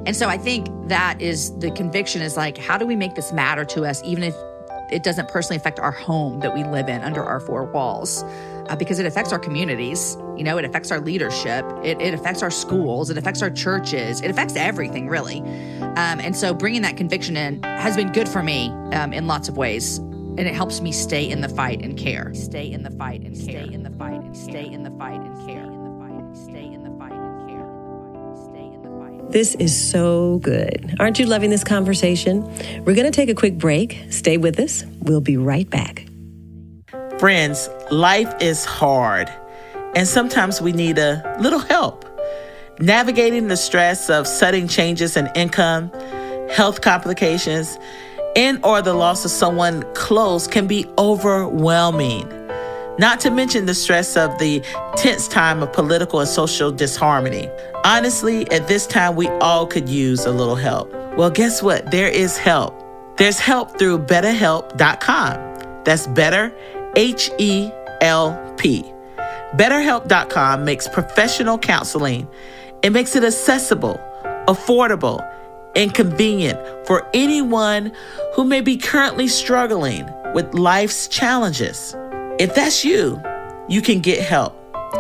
And 0.05 0.15
so 0.15 0.29
I 0.29 0.37
think 0.37 0.67
that 0.87 1.21
is 1.21 1.57
the 1.59 1.71
conviction 1.71 2.21
is 2.21 2.37
like, 2.37 2.57
how 2.57 2.77
do 2.77 2.85
we 2.85 2.95
make 2.95 3.15
this 3.15 3.31
matter 3.31 3.65
to 3.65 3.83
us, 3.83 4.01
even 4.03 4.23
if 4.23 4.35
it 4.91 5.03
doesn't 5.03 5.29
personally 5.29 5.57
affect 5.57 5.79
our 5.79 5.91
home 5.91 6.39
that 6.41 6.53
we 6.53 6.63
live 6.63 6.87
in 6.89 7.01
under 7.01 7.23
our 7.23 7.39
four 7.39 7.65
walls? 7.65 8.23
Uh, 8.67 8.75
because 8.75 8.97
it 8.97 9.05
affects 9.05 9.31
our 9.31 9.37
communities, 9.37 10.17
you 10.35 10.43
know, 10.43 10.57
it 10.57 10.65
affects 10.65 10.91
our 10.91 10.99
leadership, 10.99 11.63
it, 11.83 12.01
it 12.01 12.15
affects 12.15 12.41
our 12.41 12.49
schools, 12.49 13.11
it 13.11 13.17
affects 13.17 13.43
our 13.43 13.51
churches, 13.51 14.21
it 14.21 14.31
affects 14.31 14.55
everything, 14.55 15.07
really. 15.07 15.39
Um, 15.81 16.19
and 16.19 16.35
so 16.35 16.51
bringing 16.51 16.81
that 16.81 16.97
conviction 16.97 17.37
in 17.37 17.61
has 17.61 17.95
been 17.95 18.11
good 18.11 18.27
for 18.27 18.41
me 18.41 18.69
um, 18.93 19.13
in 19.13 19.27
lots 19.27 19.49
of 19.49 19.57
ways. 19.57 19.97
And 19.97 20.41
it 20.41 20.53
helps 20.55 20.81
me 20.81 20.91
stay 20.91 21.29
in 21.29 21.41
the 21.41 21.49
fight 21.49 21.81
and 21.81 21.97
care. 21.97 22.33
Stay 22.33 22.69
in 22.69 22.83
the 22.83 22.91
fight 22.91 23.21
and 23.21 23.35
care. 23.35 23.63
Stay 23.63 23.73
in 23.73 23.83
the 23.83 23.91
fight 23.91 24.21
and 24.21 24.35
stay 24.35 24.65
in 24.65 24.83
the 24.83 24.91
fight 24.91 25.21
and 25.21 25.47
care. 25.47 25.74
This 29.29 29.55
is 29.55 29.91
so 29.91 30.39
good. 30.39 30.95
Aren't 30.99 31.19
you 31.19 31.25
loving 31.25 31.49
this 31.49 31.63
conversation? 31.63 32.43
We're 32.85 32.95
going 32.95 33.05
to 33.05 33.11
take 33.11 33.29
a 33.29 33.33
quick 33.33 33.57
break. 33.57 34.05
Stay 34.09 34.37
with 34.37 34.59
us. 34.59 34.83
We'll 35.01 35.21
be 35.21 35.35
right 35.35 35.69
back. 35.69 36.07
Friends, 37.19 37.69
life 37.91 38.33
is 38.41 38.65
hard, 38.65 39.31
and 39.95 40.07
sometimes 40.07 40.61
we 40.61 40.71
need 40.71 40.97
a 40.97 41.37
little 41.39 41.59
help. 41.59 42.05
Navigating 42.79 43.47
the 43.47 43.57
stress 43.57 44.09
of 44.09 44.27
sudden 44.27 44.67
changes 44.67 45.17
in 45.17 45.29
income, 45.35 45.91
health 46.49 46.81
complications, 46.81 47.77
and 48.35 48.63
or 48.63 48.81
the 48.81 48.93
loss 48.93 49.25
of 49.25 49.31
someone 49.31 49.83
close 49.93 50.45
can 50.45 50.67
be 50.67 50.85
overwhelming. 50.97 52.44
Not 52.97 53.19
to 53.21 53.29
mention 53.29 53.65
the 53.65 53.73
stress 53.73 54.15
of 54.15 54.37
the 54.39 54.61
tense 54.95 55.27
time 55.27 55.61
of 55.61 55.71
political 55.73 56.19
and 56.19 56.29
social 56.29 56.71
disharmony. 56.71 57.49
Honestly, 57.83 58.49
at 58.51 58.67
this 58.67 58.87
time, 58.87 59.15
we 59.15 59.27
all 59.39 59.67
could 59.67 59.89
use 59.89 60.25
a 60.25 60.31
little 60.31 60.55
help. 60.55 60.91
Well, 61.17 61.29
guess 61.29 61.61
what? 61.61 61.91
There 61.91 62.07
is 62.07 62.37
help. 62.37 62.73
There's 63.17 63.39
help 63.39 63.77
through 63.77 63.99
betterhelp.com. 63.99 65.83
That's 65.83 66.07
better, 66.07 66.53
H 66.95 67.29
E 67.37 67.71
L 68.01 68.53
P. 68.57 68.91
BetterHelp.com 69.55 70.65
makes 70.65 70.87
professional 70.87 71.57
counseling. 71.57 72.27
It 72.81 72.91
makes 72.91 73.15
it 73.15 73.23
accessible, 73.23 73.99
affordable, 74.47 75.25
and 75.75 75.93
convenient 75.93 76.59
for 76.85 77.07
anyone 77.13 77.93
who 78.33 78.43
may 78.43 78.61
be 78.61 78.77
currently 78.77 79.27
struggling 79.27 80.09
with 80.33 80.53
life's 80.53 81.07
challenges. 81.07 81.95
If 82.37 82.53
that's 82.53 82.83
you, 82.83 83.21
you 83.69 83.81
can 83.81 84.01
get 84.01 84.19
help 84.19 84.53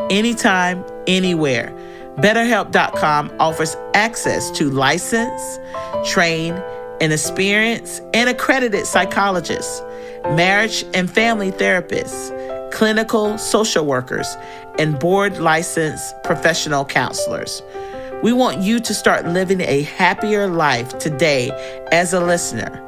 anytime, 0.09 0.85
anywhere. 1.05 1.73
BetterHelp.com 2.17 3.35
offers 3.41 3.75
access 3.93 4.49
to 4.51 4.69
licensed, 4.69 5.59
trained, 6.05 6.63
and 7.01 7.11
experienced 7.11 8.01
and 8.13 8.29
accredited 8.29 8.85
psychologists, 8.85 9.81
marriage 10.23 10.85
and 10.93 11.11
family 11.11 11.51
therapists, 11.51 12.31
clinical 12.71 13.37
social 13.37 13.85
workers, 13.85 14.37
and 14.79 14.97
board 14.97 15.37
licensed 15.37 16.15
professional 16.23 16.85
counselors. 16.85 17.61
We 18.23 18.31
want 18.31 18.61
you 18.61 18.79
to 18.79 18.93
start 18.93 19.27
living 19.27 19.59
a 19.59 19.81
happier 19.81 20.47
life 20.47 20.97
today 20.99 21.51
as 21.91 22.13
a 22.13 22.21
listener. 22.21 22.84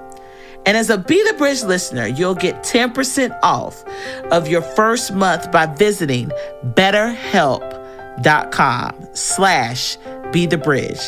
And 0.68 0.76
as 0.76 0.89
a 0.89 0.97
Be 0.97 1.24
the 1.24 1.34
Bridge 1.38 1.63
listener, 1.63 2.05
you'll 2.05 2.36
get 2.36 2.57
10% 2.57 3.39
off 3.41 3.86
of 4.32 4.49
your 4.49 4.61
first 4.61 5.13
month 5.13 5.49
by 5.49 5.65
visiting 5.65 6.30
betterhelp.com 6.74 9.07
slash 9.13 9.97
be 10.34 10.45
the 10.45 10.57
bridge. 10.57 10.99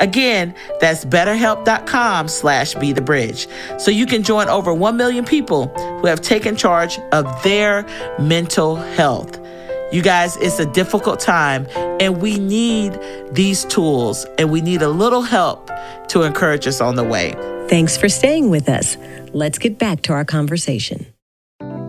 Again, 0.00 0.56
that's 0.80 1.04
betterhelp.com 1.04 2.26
slash 2.26 2.74
be 2.74 2.92
the 2.92 3.00
bridge. 3.00 3.46
So 3.78 3.92
you 3.92 4.06
can 4.06 4.24
join 4.24 4.48
over 4.48 4.74
1 4.74 4.96
million 4.96 5.24
people 5.24 5.68
who 6.00 6.08
have 6.08 6.20
taken 6.20 6.56
charge 6.56 6.98
of 7.12 7.44
their 7.44 7.86
mental 8.18 8.74
health. 8.74 9.38
You 9.92 10.02
guys, 10.02 10.36
it's 10.38 10.58
a 10.58 10.66
difficult 10.66 11.20
time 11.20 11.68
and 12.00 12.20
we 12.20 12.40
need 12.40 12.98
these 13.30 13.64
tools 13.66 14.26
and 14.36 14.50
we 14.50 14.62
need 14.62 14.82
a 14.82 14.88
little 14.88 15.22
help 15.22 15.70
to 16.08 16.22
encourage 16.22 16.66
us 16.66 16.80
on 16.80 16.96
the 16.96 17.04
way. 17.04 17.55
Thanks 17.68 17.96
for 17.96 18.08
staying 18.08 18.50
with 18.50 18.68
us. 18.68 18.96
Let's 19.32 19.58
get 19.58 19.78
back 19.78 20.02
to 20.02 20.12
our 20.12 20.24
conversation. 20.24 21.06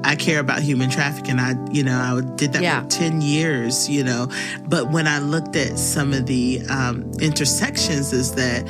I 0.04 0.16
care 0.16 0.40
about 0.40 0.62
human 0.62 0.90
trafficking. 0.90 1.38
I, 1.38 1.54
you 1.72 1.84
know, 1.84 1.98
I 2.00 2.36
did 2.36 2.54
that 2.54 2.62
Yeah. 2.64 2.82
for 2.84 2.90
10 2.90 3.22
years, 3.22 3.88
you 3.90 4.04
know. 4.04 4.28
But 4.68 4.92
when 4.92 5.08
I 5.08 5.20
looked 5.20 5.56
at 5.56 5.78
some 5.78 6.14
of 6.14 6.26
the 6.26 6.62
um, 6.70 7.12
intersections, 7.20 8.12
is 8.14 8.34
that 8.36 8.66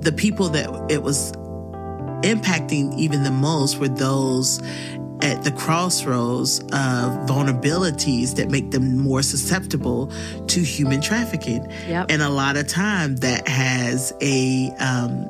the 0.00 0.12
people 0.12 0.48
that 0.50 0.68
it 0.90 1.02
was 1.02 1.32
impacting 2.22 2.96
even 2.98 3.22
the 3.22 3.30
most 3.30 3.78
were 3.78 3.88
those 3.88 4.60
at 5.22 5.44
the 5.44 5.52
crossroads 5.52 6.60
of 6.60 7.12
vulnerabilities 7.28 8.34
that 8.36 8.50
make 8.50 8.70
them 8.72 8.98
more 8.98 9.22
susceptible 9.22 10.10
to 10.48 10.60
human 10.60 11.00
trafficking. 11.00 11.70
Yep. 11.88 12.06
And 12.10 12.22
a 12.22 12.28
lot 12.30 12.56
of 12.56 12.66
time 12.66 13.16
that 13.16 13.46
has 13.46 14.12
a, 14.20 14.70
um, 14.80 15.28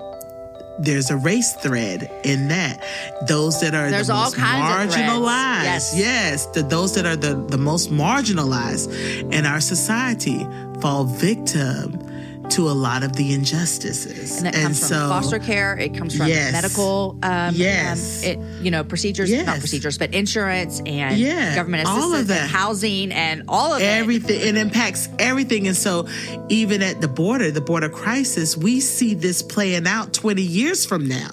there's 0.78 1.10
a 1.10 1.16
race 1.16 1.52
thread 1.54 2.10
in 2.24 2.48
that. 2.48 2.82
Those 3.26 3.60
that 3.60 3.74
are 3.74 3.90
There's 3.90 4.08
the 4.08 4.14
all 4.14 4.24
most 4.24 4.36
marginalized. 4.36 5.64
Yes. 5.64 5.94
yes. 5.96 6.46
The, 6.46 6.62
those 6.62 6.94
that 6.94 7.06
are 7.06 7.16
the, 7.16 7.34
the 7.34 7.58
most 7.58 7.90
marginalized 7.90 9.32
in 9.32 9.46
our 9.46 9.60
society 9.60 10.46
fall 10.80 11.04
victim 11.04 12.10
to 12.50 12.68
a 12.68 12.72
lot 12.72 13.02
of 13.02 13.14
the 13.16 13.32
injustices. 13.32 14.36
and 14.36 14.46
that 14.46 14.54
comes 14.54 14.78
from 14.78 14.88
so, 14.88 15.08
foster 15.08 15.38
care. 15.38 15.76
It 15.78 15.94
comes 15.94 16.16
from 16.16 16.28
Yes. 16.28 16.52
medical, 16.52 17.18
um, 17.22 17.54
Yes. 17.54 18.22
um, 18.24 18.30
it 18.30 18.38
you 18.62 18.70
know 18.70 18.84
procedures, 18.84 19.30
Yes. 19.30 19.46
not 19.46 19.58
procedures, 19.58 19.98
but 19.98 20.12
insurance 20.14 20.80
and 20.86 21.16
Yeah, 21.18 21.54
government 21.54 21.88
all 21.88 22.12
assistance 22.14 22.30
and 22.40 22.50
housing 22.50 23.12
and 23.12 23.42
all 23.48 23.72
of 23.74 23.80
it. 23.80 23.84
everything 23.84 24.40
it 24.40 24.56
impacts 24.56 25.08
everything 25.18 25.66
and 25.66 25.76
so 25.76 26.06
even 26.48 26.82
at 26.82 27.00
the 27.00 27.08
border 27.08 27.50
the 27.50 27.60
border 27.60 27.88
crisis 27.88 28.56
we 28.56 28.78
see 28.80 29.14
this 29.14 29.42
playing 29.42 29.86
out 29.86 30.12
20 30.12 30.42
years 30.42 30.84
from 30.86 31.08
now 31.08 31.30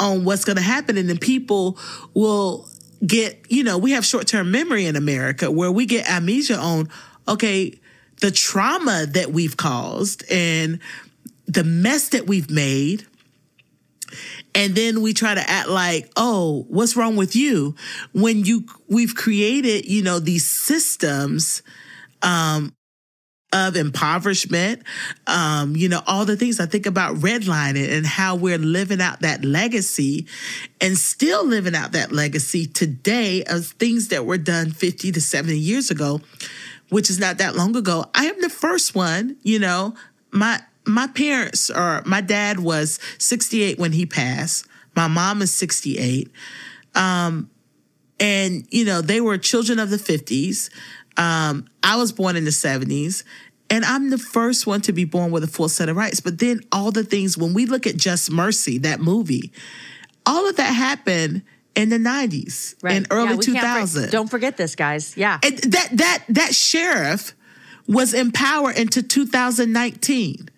on 0.00 0.24
what's 0.24 0.44
going 0.44 0.56
to 0.56 0.62
happen 0.62 0.96
and 0.98 1.08
then 1.08 1.18
people 1.18 1.78
will 2.14 2.68
get 3.06 3.40
you 3.48 3.62
know 3.64 3.78
we 3.78 3.92
have 3.92 4.04
short-term 4.04 4.50
memory 4.50 4.86
in 4.86 4.96
america 4.96 5.50
where 5.50 5.70
we 5.72 5.86
get 5.86 6.08
amnesia 6.10 6.56
on 6.56 6.88
okay 7.28 7.72
the 8.20 8.30
trauma 8.30 9.06
that 9.06 9.32
we've 9.32 9.56
caused 9.56 10.24
and 10.30 10.78
the 11.46 11.64
mess 11.64 12.10
that 12.10 12.26
we've 12.26 12.50
made. 12.50 13.06
And 14.54 14.74
then 14.74 15.02
we 15.02 15.12
try 15.12 15.34
to 15.34 15.50
act 15.50 15.68
like 15.68 16.10
oh 16.16 16.66
what's 16.68 16.96
wrong 16.96 17.16
with 17.16 17.34
you? 17.34 17.74
When 18.12 18.44
you 18.44 18.66
we've 18.88 19.14
created 19.14 19.86
you 19.86 20.02
know 20.02 20.20
these 20.20 20.46
systems 20.46 21.62
um 22.22 22.72
of 23.54 23.76
impoverishment 23.76 24.82
um 25.28 25.76
you 25.76 25.88
know 25.88 26.00
all 26.08 26.24
the 26.24 26.36
things 26.36 26.58
i 26.58 26.66
think 26.66 26.86
about 26.86 27.14
redlining 27.16 27.88
and 27.88 28.04
how 28.04 28.34
we're 28.34 28.58
living 28.58 29.00
out 29.00 29.20
that 29.20 29.44
legacy 29.44 30.26
and 30.80 30.98
still 30.98 31.46
living 31.46 31.74
out 31.74 31.92
that 31.92 32.10
legacy 32.10 32.66
today 32.66 33.44
of 33.44 33.66
things 33.66 34.08
that 34.08 34.26
were 34.26 34.38
done 34.38 34.72
50 34.72 35.12
to 35.12 35.20
70 35.20 35.56
years 35.56 35.88
ago 35.90 36.20
which 36.94 37.10
is 37.10 37.18
not 37.18 37.38
that 37.38 37.56
long 37.56 37.74
ago 37.76 38.04
i 38.14 38.26
am 38.26 38.40
the 38.40 38.48
first 38.48 38.94
one 38.94 39.36
you 39.42 39.58
know 39.58 39.94
my 40.30 40.60
my 40.86 41.06
parents 41.06 41.70
or 41.70 42.02
my 42.04 42.20
dad 42.20 42.60
was 42.60 42.98
68 43.18 43.78
when 43.78 43.92
he 43.92 44.06
passed. 44.06 44.66
My 44.94 45.08
mom 45.08 45.42
is 45.42 45.52
68 45.52 46.30
um 46.94 47.50
and 48.20 48.66
you 48.70 48.84
know 48.84 49.00
they 49.00 49.20
were 49.20 49.36
children 49.36 49.80
of 49.80 49.90
the 49.90 49.96
50s 49.96 50.70
um 51.16 51.66
i 51.82 51.96
was 51.96 52.12
born 52.12 52.36
in 52.36 52.44
the 52.44 52.52
70s 52.52 53.24
and 53.68 53.84
i'm 53.84 54.10
the 54.10 54.18
first 54.18 54.64
one 54.64 54.80
to 54.82 54.92
be 54.92 55.04
born 55.04 55.32
with 55.32 55.42
a 55.42 55.48
full 55.48 55.68
set 55.68 55.88
of 55.88 55.96
rights. 55.96 56.20
But 56.20 56.38
then 56.38 56.60
all 56.70 56.92
the 56.92 57.02
things 57.02 57.36
when 57.36 57.54
we 57.54 57.66
look 57.66 57.86
at 57.86 57.96
just 57.96 58.30
mercy 58.30 58.78
that 58.78 59.00
movie 59.00 59.50
all 60.26 60.48
of 60.48 60.56
that 60.56 60.72
happened 60.72 61.42
in 61.74 61.88
the 61.88 61.98
90s 61.98 62.74
Right. 62.82 62.94
and 62.96 63.06
early 63.10 63.30
Yeah, 63.30 63.36
we 63.36 63.44
can't 63.44 63.56
for- 63.58 63.98
2000 63.98 64.10
don't 64.10 64.28
forget 64.30 64.56
this, 64.56 64.74
guys. 64.76 65.16
Yeah. 65.16 65.38
and 65.42 65.58
that 65.58 65.88
that 65.92 66.24
that 66.28 66.54
sheriff 66.54 67.34
was 67.86 68.14
in 68.14 68.32
power 68.32 68.70
into 68.70 69.02
2019 69.02 70.48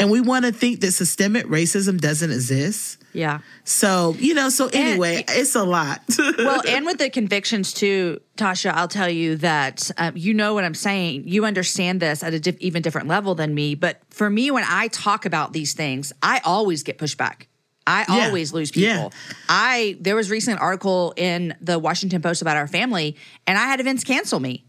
and 0.00 0.10
we 0.12 0.20
want 0.20 0.44
to 0.44 0.52
think 0.52 0.80
that 0.80 0.92
systemic 0.92 1.44
racism 1.46 2.00
doesn't 2.00 2.30
exist 2.30 2.98
yeah. 3.14 3.38
so 3.64 4.14
you 4.18 4.34
know 4.34 4.48
so 4.48 4.68
anyway 4.72 5.24
it's 5.28 5.54
a 5.56 5.64
lot 5.64 6.02
well, 6.38 6.62
and 6.68 6.84
with 6.86 6.98
the 6.98 7.10
convictions 7.10 7.72
too, 7.72 8.20
Tasha, 8.36 8.70
I'll 8.72 8.86
tell 8.88 9.08
you 9.10 9.36
that 9.36 9.90
um, 9.98 10.16
you 10.16 10.32
know 10.34 10.54
what 10.54 10.62
I'm 10.64 10.74
saying. 10.74 11.24
You 11.26 11.44
understand 11.44 11.98
this 12.00 12.22
at 12.22 12.32
a 12.34 12.38
diff- 12.38 12.60
even 12.60 12.82
different 12.82 13.08
level 13.08 13.34
than 13.34 13.52
me. 13.54 13.74
But 13.74 14.00
for 14.10 14.30
me, 14.30 14.50
when 14.52 14.62
I 14.64 14.86
talk 14.88 15.26
about 15.26 15.52
these 15.52 15.74
things, 15.74 16.12
I 16.22 16.40
always 16.44 16.84
get 16.84 16.98
pushback. 16.98 17.47
I 17.88 18.04
Yeah. 18.08 18.26
always 18.26 18.52
lose 18.52 18.70
people. 18.70 18.88
Yeah. 18.88 19.08
I 19.48 19.96
there 20.00 20.14
was 20.14 20.30
recently 20.30 20.56
an 20.58 20.62
article 20.62 21.14
in 21.16 21.56
the 21.60 21.78
Washington 21.78 22.20
Post 22.22 22.42
about 22.42 22.56
our 22.56 22.66
family, 22.68 23.16
and 23.46 23.56
I 23.58 23.62
had 23.66 23.80
events 23.80 24.04
cancel 24.04 24.38
me. 24.40 24.64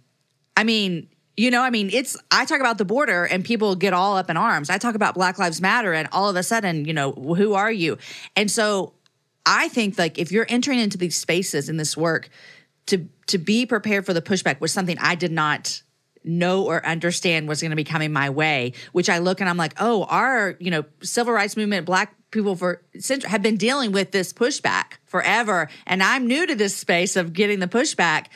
I 0.55 0.63
mean, 0.63 1.07
you 1.38 1.51
know, 1.51 1.61
I 1.61 1.70
mean, 1.70 1.89
it's 1.91 2.17
I 2.32 2.45
talk 2.45 2.59
about 2.59 2.78
the 2.78 2.86
border 2.86 3.26
and 3.26 3.43
people 3.45 3.76
get 3.76 3.93
all 3.93 4.17
up 4.17 4.30
in 4.30 4.38
arms. 4.38 4.70
I 4.70 4.78
talk 4.78 4.95
about 4.95 5.13
Black 5.15 5.38
Lives 5.38 5.61
Matter 5.61 5.93
and 5.93 6.07
all 6.11 6.30
of 6.30 6.36
a 6.36 6.43
sudden, 6.43 6.86
you 6.86 6.93
know, 6.93 7.11
who 7.11 7.53
are 7.53 7.72
you? 7.72 7.97
And 8.36 8.49
so 8.49 8.93
I 9.45 9.67
think 9.70 9.97
like 9.97 10.17
if 10.17 10.32
you're 10.32 10.45
entering 10.49 10.80
into 10.80 10.97
these 10.97 11.15
spaces 11.15 11.70
in 11.70 11.78
this 11.78 11.95
work 11.97 12.30
to 12.88 13.07
to 13.28 13.38
be 13.38 13.65
prepared 13.65 14.05
for 14.05 14.13
the 14.13 14.22
pushback 14.22 14.59
was 14.59 14.72
something 14.74 14.97
I 14.99 15.15
did 15.15 15.32
not 15.32 15.82
know 16.26 16.63
or 16.65 16.86
understand 16.86 17.47
was 17.47 17.61
going 17.61 17.70
to 17.72 17.78
be 17.78 17.86
coming 17.86 18.11
my 18.11 18.30
way, 18.30 18.74
which 18.91 19.09
I 19.09 19.20
look 19.20 19.39
and 19.39 19.49
I'm 19.49 19.55
like, 19.57 19.74
"Oh, 19.80 20.03
our, 20.09 20.55
you 20.59 20.72
know, 20.72 20.84
civil 21.01 21.32
rights 21.34 21.55
movement, 21.55 21.86
black 21.86 22.13
people 22.32 22.55
for 22.55 22.82
have 23.25 23.41
been 23.41 23.57
dealing 23.57 23.91
with 23.91 24.11
this 24.11 24.34
pushback 24.34 24.97
forever 25.05 25.69
and 25.86 26.03
I'm 26.03 26.27
new 26.27 26.45
to 26.45 26.55
this 26.55 26.75
space 26.75 27.15
of 27.15 27.34
getting 27.34 27.59
the 27.59 27.67
pushback." 27.67 28.27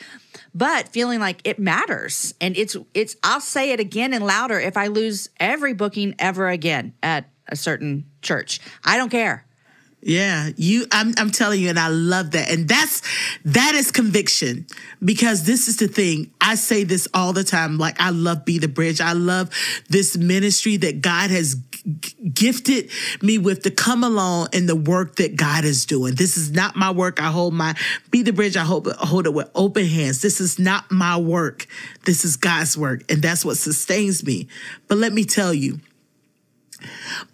but 0.54 0.88
feeling 0.88 1.20
like 1.20 1.40
it 1.44 1.58
matters 1.58 2.34
and 2.40 2.56
it's 2.56 2.76
it's 2.94 3.16
I'll 3.22 3.40
say 3.40 3.72
it 3.72 3.80
again 3.80 4.14
and 4.14 4.24
louder 4.24 4.58
if 4.58 4.76
I 4.76 4.86
lose 4.86 5.28
every 5.40 5.74
booking 5.74 6.14
ever 6.18 6.48
again 6.48 6.94
at 7.02 7.28
a 7.48 7.56
certain 7.56 8.06
church. 8.22 8.60
I 8.84 8.96
don't 8.96 9.10
care. 9.10 9.44
Yeah, 10.00 10.50
you 10.56 10.86
I'm 10.92 11.14
I'm 11.16 11.30
telling 11.30 11.60
you 11.62 11.70
and 11.70 11.78
I 11.78 11.88
love 11.88 12.32
that. 12.32 12.50
And 12.50 12.68
that's 12.68 13.02
that 13.46 13.74
is 13.74 13.90
conviction 13.90 14.66
because 15.02 15.44
this 15.44 15.66
is 15.66 15.78
the 15.78 15.88
thing. 15.88 16.30
I 16.40 16.56
say 16.56 16.84
this 16.84 17.08
all 17.14 17.32
the 17.32 17.44
time 17.44 17.78
like 17.78 17.98
I 17.98 18.10
love 18.10 18.44
be 18.44 18.58
the 18.58 18.68
bridge. 18.68 19.00
I 19.00 19.12
love 19.12 19.48
this 19.88 20.16
ministry 20.16 20.76
that 20.76 21.00
God 21.00 21.30
has 21.30 21.54
gifted 22.32 22.90
me 23.22 23.38
with 23.38 23.62
to 23.62 23.70
come 23.70 24.02
along 24.02 24.48
in 24.52 24.66
the 24.66 24.76
work 24.76 25.16
that 25.16 25.36
God 25.36 25.64
is 25.64 25.84
doing. 25.84 26.14
This 26.14 26.36
is 26.36 26.50
not 26.50 26.76
my 26.76 26.90
work. 26.90 27.20
I 27.20 27.30
hold 27.30 27.52
my 27.54 27.74
be 28.10 28.22
the 28.22 28.32
bridge. 28.32 28.56
I 28.56 28.64
hold, 28.64 28.90
hold 28.92 29.26
it 29.26 29.34
with 29.34 29.50
open 29.54 29.84
hands. 29.84 30.22
This 30.22 30.40
is 30.40 30.58
not 30.58 30.90
my 30.90 31.16
work. 31.16 31.66
This 32.06 32.24
is 32.24 32.36
God's 32.36 32.76
work, 32.76 33.02
and 33.10 33.20
that's 33.20 33.44
what 33.44 33.58
sustains 33.58 34.24
me. 34.24 34.48
But 34.88 34.98
let 34.98 35.12
me 35.12 35.24
tell 35.24 35.52
you, 35.52 35.80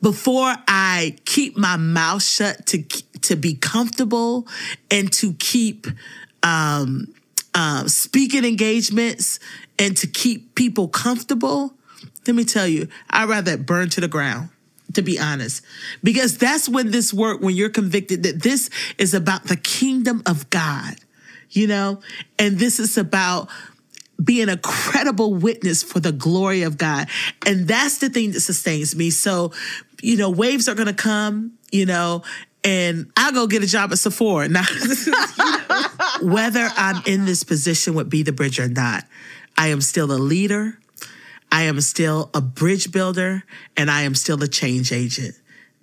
before 0.02 0.54
I 0.68 1.16
keep 1.24 1.56
my 1.56 1.76
mouth 1.76 2.22
shut 2.22 2.66
to 2.66 2.82
to 2.82 3.36
be 3.36 3.54
comfortable 3.54 4.48
and 4.90 5.12
to 5.14 5.34
keep 5.34 5.86
um, 6.42 7.12
uh, 7.54 7.86
speaking 7.86 8.44
engagements 8.44 9.38
and 9.78 9.96
to 9.96 10.06
keep 10.06 10.54
people 10.54 10.88
comfortable, 10.88 11.74
let 12.26 12.36
me 12.36 12.44
tell 12.44 12.66
you, 12.66 12.88
I'd 13.08 13.28
rather 13.28 13.56
burn 13.56 13.90
to 13.90 14.00
the 14.00 14.08
ground. 14.08 14.50
To 14.94 15.02
be 15.02 15.20
honest, 15.20 15.64
because 16.02 16.36
that's 16.36 16.68
when 16.68 16.90
this 16.90 17.14
work, 17.14 17.40
when 17.40 17.54
you're 17.54 17.70
convicted 17.70 18.24
that 18.24 18.42
this 18.42 18.70
is 18.98 19.14
about 19.14 19.44
the 19.44 19.56
kingdom 19.56 20.20
of 20.26 20.50
God, 20.50 20.96
you 21.50 21.68
know, 21.68 22.00
and 22.40 22.58
this 22.58 22.80
is 22.80 22.98
about 22.98 23.48
being 24.22 24.48
a 24.48 24.56
credible 24.56 25.34
witness 25.34 25.82
for 25.82 26.00
the 26.00 26.12
glory 26.12 26.62
of 26.62 26.76
God. 26.76 27.08
And 27.46 27.66
that's 27.66 27.98
the 27.98 28.08
thing 28.08 28.32
that 28.32 28.40
sustains 28.40 28.94
me. 28.94 29.10
So, 29.10 29.52
you 30.02 30.16
know, 30.16 30.30
waves 30.30 30.68
are 30.68 30.74
going 30.74 30.88
to 30.88 30.92
come, 30.92 31.52
you 31.70 31.86
know, 31.86 32.22
and 32.62 33.10
I'll 33.16 33.32
go 33.32 33.46
get 33.46 33.62
a 33.62 33.66
job 33.66 33.92
at 33.92 33.98
Sephora. 33.98 34.48
Now, 34.48 34.64
whether 36.22 36.68
I'm 36.76 37.02
in 37.06 37.24
this 37.24 37.42
position 37.42 37.94
with 37.94 38.10
Be 38.10 38.22
the 38.22 38.32
Bridge 38.32 38.60
or 38.60 38.68
not, 38.68 39.04
I 39.56 39.68
am 39.68 39.80
still 39.80 40.12
a 40.12 40.18
leader. 40.18 40.78
I 41.52 41.62
am 41.62 41.80
still 41.80 42.30
a 42.34 42.40
bridge 42.40 42.92
builder 42.92 43.44
and 43.76 43.90
I 43.90 44.02
am 44.02 44.14
still 44.14 44.42
a 44.42 44.48
change 44.48 44.92
agent. 44.92 45.34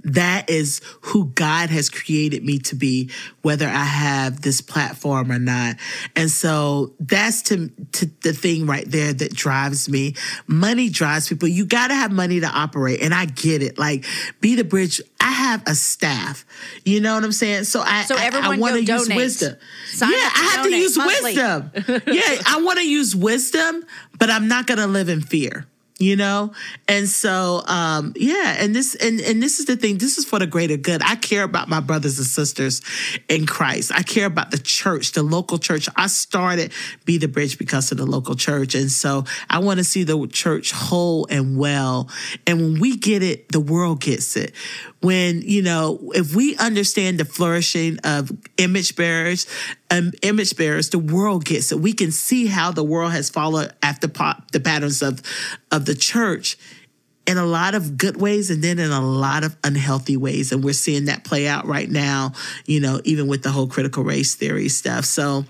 That 0.04 0.50
is 0.50 0.80
who 1.02 1.26
God 1.34 1.70
has 1.70 1.89
created 1.89 2.45
me 2.45 2.60
to 2.60 2.76
be, 2.76 3.10
whether 3.41 3.68
I 3.68 3.84
have 3.84 4.41
this 4.41 4.62
platform 4.62 5.32
or 5.32 5.39
not. 5.39 5.76
And 6.16 6.30
so 6.30 6.93
that's 7.00 7.41
to, 7.43 7.70
to 7.93 8.06
the 8.22 8.32
thing 8.32 8.68
right 8.68 8.89
there 8.89 9.12
that 9.12 9.34
drives 9.34 9.89
me. 9.89 10.16
Money 10.45 10.89
drives 10.89 11.28
people. 11.28 11.48
You 11.48 11.66
got 11.66 11.88
to 11.88 11.95
have 11.95 12.12
money 12.12 12.39
to 12.39 12.48
operate. 12.48 13.02
And 13.02 13.14
I 13.14 13.26
get 13.26 13.62
it. 13.64 13.78
Like, 13.80 14.06
be 14.39 14.56
the 14.56 14.64
bridge. 14.64 15.02
I 15.20 15.32
have 15.32 15.64
a 15.68 15.74
staff. 15.76 16.45
You 16.86 17.02
know 17.02 17.16
what 17.16 17.24
I'm 17.26 17.32
saying? 17.32 17.64
So 17.66 17.82
I, 17.82 18.04
So 18.04 18.16
I- 18.16 18.24
everyone 18.26 18.58
I, 18.58 18.60
want 18.60 18.76
to 18.76 18.84
use 18.84 19.10
wisdom. 19.10 19.56
Sign 19.88 20.12
yeah, 20.12 20.18
I 20.18 20.52
have 20.56 20.64
to 20.66 20.76
use 20.76 20.95
monthly. 20.95 21.34
wisdom. 21.36 21.72
yeah, 22.08 22.41
I 22.48 22.62
want 22.64 22.78
to 22.80 22.88
use 22.88 23.16
wisdom, 23.16 23.84
but 24.20 24.30
I'm 24.30 24.48
not 24.48 24.68
going 24.68 24.80
to 24.80 24.88
live 24.88 25.10
in 25.10 25.22
fear 25.22 25.66
you 26.00 26.16
know? 26.16 26.52
And 26.88 27.08
so 27.10 27.64
um 27.66 28.14
yeah 28.16 28.56
and 28.60 28.76
this 28.76 28.95
and 28.95 29.20
and 29.20 29.41
this 29.41 29.60
is 29.60 29.66
the 29.66 29.76
thing 29.76 29.98
this 29.98 30.18
is 30.18 30.26
for 30.26 30.39
the 30.39 30.48
greater 30.48 30.78
good. 30.78 31.02
I 31.04 31.16
care 31.16 31.43
about 31.43 31.70
my 31.70 31.80
brothers 31.80 32.18
and 32.18 32.28
sisters 32.28 32.82
in 33.28 33.45
christ. 33.45 33.91
I 33.93 34.04
care 34.04 34.26
about 34.26 34.52
the 34.52 34.58
church 34.58 35.14
the 35.14 35.24
local 35.24 35.58
church. 35.58 35.89
I 35.95 36.08
started 36.08 36.72
be 37.06 37.18
the 37.18 37.28
bridge 37.28 37.58
because 37.58 37.91
of 37.91 37.98
the 37.98 38.06
local 38.06 38.36
church. 38.36 38.76
And 38.76 38.91
so 38.91 39.26
i 39.50 39.60
want 39.60 39.80
to 39.80 39.84
see 39.84 40.04
the 40.04 40.28
church 40.28 40.72
whole 40.72 41.28
and 41.30 41.58
well. 41.58 42.10
And 42.45 42.62
when 42.62 42.80
we 42.80 42.98
get 42.98 43.24
it 43.24 43.50
the 43.50 43.60
world 43.60 44.02
gets 44.02 44.36
it. 44.36 44.54
When 45.02 45.41
you 45.41 45.62
know 45.62 46.12
if 46.14 46.36
we 46.36 46.56
understand 46.58 47.20
the 47.20 47.26
flourishing 47.26 48.00
of 48.04 48.32
image 48.58 48.95
bearers 48.95 49.48
um, 49.90 50.12
image 50.22 50.56
bearers 50.56 50.90
the 50.90 51.00
world 51.00 51.46
gets 51.46 51.72
it. 51.72 51.80
We 51.80 51.94
can 51.94 52.12
see 52.12 52.48
how 52.48 52.72
the 52.72 52.84
world 52.84 53.12
has 53.14 53.30
followed 53.30 53.72
after 53.82 54.08
pop, 54.08 54.52
the 54.52 54.60
patterns 54.60 55.02
of 55.02 55.22
of 55.72 55.86
the 55.86 55.96
church 55.96 56.58
in 57.26 57.38
a 57.38 57.46
lot 57.46 57.76
of 57.76 57.98
good 57.98 58.20
ways 58.20 58.50
and 58.50 58.64
then 58.64 58.80
in 58.80 58.92
a 58.92 59.02
lot 59.02 59.44
of 59.44 59.58
unhealthy 59.64 60.16
ways. 60.16 60.52
And 60.52 60.64
we're 60.64 60.74
seeing 60.74 61.06
that 61.06 61.26
play 61.26 61.48
out 61.48 61.66
right 61.66 61.90
now 61.90 62.34
you 62.66 62.80
know 62.80 63.02
even 63.04 63.28
with 63.28 63.44
the 63.44 63.52
whole 63.52 63.68
critical 63.68 64.04
race 64.04 64.36
theory 64.36 64.70
stuff. 64.70 65.06
So 65.06 65.46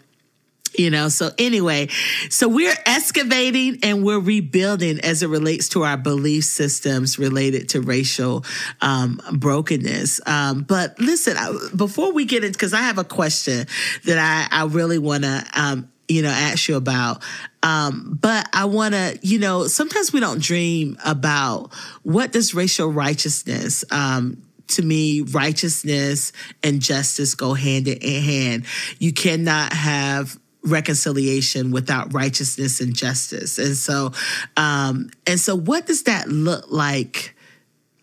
you 0.78 0.89
know? 0.89 1.09
So 1.09 1.32
anyway 1.38 1.88
so 2.30 2.47
we're 2.47 2.75
excavating 2.86 3.80
and 3.84 4.03
we're 4.03 4.19
rebuilding 4.19 4.99
as 5.01 5.23
it 5.23 5.28
relates 5.28 5.69
to 5.69 5.84
our 5.84 5.97
belief 5.97 6.43
systems 6.45 7.17
related 7.19 7.69
to 7.69 7.82
racial 7.82 8.45
um, 8.82 9.21
brokenness. 9.34 10.21
Um, 10.25 10.63
but 10.63 10.99
listen 10.99 11.38
I, 11.38 11.57
before 11.75 12.13
we 12.13 12.25
get 12.25 12.43
into 12.43 12.57
because 12.57 12.73
i 12.73 12.82
have 12.82 12.97
a 12.97 13.03
question 13.03 13.67
that 14.05 14.49
i, 14.51 14.61
I 14.61 14.65
really 14.65 14.99
want 14.99 15.23
to 15.23 15.45
um, 15.55 15.89
you 16.07 16.21
know 16.21 16.30
ask 16.30 16.67
you 16.67 16.75
about. 16.75 17.23
Um, 17.63 18.17
but 18.21 18.47
i 18.53 18.65
want 18.65 18.93
to 18.93 19.19
you 19.21 19.39
know 19.39 19.67
sometimes 19.67 20.13
we 20.13 20.19
don't 20.19 20.41
dream 20.41 20.97
about 21.05 21.73
what 22.03 22.32
does 22.32 22.53
racial 22.53 22.91
righteousness 22.91 23.84
um, 23.91 24.41
to 24.69 24.82
me, 24.82 25.21
righteousness 25.21 26.34
and 26.61 26.82
justice 26.82 27.36
go 27.36 27.53
hand 27.53 27.88
in 27.88 28.21
hand. 28.21 28.65
You 28.99 29.13
cannot 29.13 29.71
have 29.71 30.38
reconciliation 30.68 31.72
without 31.72 32.13
righteousness 32.13 32.82
and 32.82 32.95
justice. 32.95 33.57
And 33.57 33.76
so, 33.76 34.11
um, 34.55 35.09
and 35.26 35.39
so 35.39 35.55
what 35.55 35.86
does 35.86 36.03
that 36.03 36.28
look 36.28 36.65
like? 36.70 37.34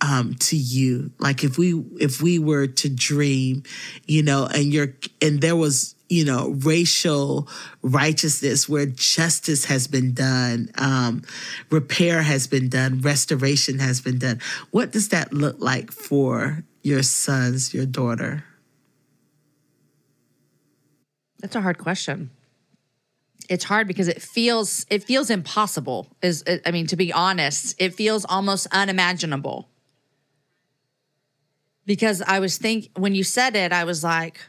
um, 0.00 0.34
to 0.34 0.56
you 0.56 1.12
like 1.18 1.44
if 1.44 1.56
we 1.56 1.82
if 1.98 2.20
we 2.20 2.38
were 2.38 2.66
to 2.66 2.90
dream 2.90 3.62
you 4.06 4.22
know 4.22 4.46
and 4.46 4.64
you're 4.64 4.92
and 5.22 5.40
there 5.40 5.56
was 5.56 5.94
you 6.10 6.24
know 6.26 6.50
racial 6.58 7.48
righteousness 7.80 8.68
where 8.68 8.84
justice 8.84 9.64
has 9.64 9.86
been 9.86 10.12
done 10.12 10.68
um, 10.76 11.22
repair 11.70 12.20
has 12.20 12.46
been 12.46 12.68
done 12.68 13.00
restoration 13.00 13.78
has 13.78 14.00
been 14.00 14.18
done 14.18 14.40
what 14.72 14.90
does 14.90 15.08
that 15.08 15.32
look 15.32 15.56
like 15.58 15.90
for 15.90 16.64
your 16.82 17.02
sons 17.02 17.72
your 17.72 17.86
daughter 17.86 18.44
That's 21.44 21.56
a 21.56 21.60
hard 21.60 21.76
question. 21.76 22.30
It's 23.48 23.64
hard 23.64 23.86
because 23.86 24.08
it 24.08 24.22
feels 24.22 24.86
it 24.90 25.02
feels 25.04 25.30
impossible. 25.30 26.08
Is 26.22 26.44
I 26.64 26.70
mean, 26.70 26.86
to 26.88 26.96
be 26.96 27.12
honest, 27.12 27.74
it 27.78 27.94
feels 27.94 28.24
almost 28.24 28.66
unimaginable. 28.72 29.68
Because 31.86 32.22
I 32.22 32.38
was 32.38 32.56
think 32.56 32.88
when 32.96 33.14
you 33.14 33.22
said 33.24 33.56
it, 33.56 33.72
I 33.72 33.84
was 33.84 34.02
like, 34.02 34.40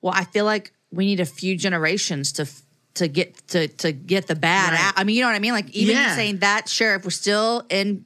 well, 0.00 0.12
I 0.16 0.24
feel 0.24 0.44
like 0.44 0.72
we 0.90 1.06
need 1.06 1.20
a 1.20 1.26
few 1.26 1.56
generations 1.56 2.32
to 2.32 2.48
to 2.94 3.06
get 3.06 3.46
to 3.48 3.68
to 3.68 3.92
get 3.92 4.26
the 4.26 4.34
bad 4.34 4.72
Right. 4.72 4.80
out. 4.80 4.94
I 4.96 5.04
mean, 5.04 5.14
you 5.16 5.22
know 5.22 5.28
what 5.28 5.36
I 5.36 5.40
mean? 5.40 5.52
Like 5.52 5.70
even 5.70 5.94
Yeah. 5.96 6.16
saying 6.16 6.38
that 6.38 6.68
sheriff 6.68 7.04
was 7.04 7.14
still 7.14 7.64
in 7.70 8.04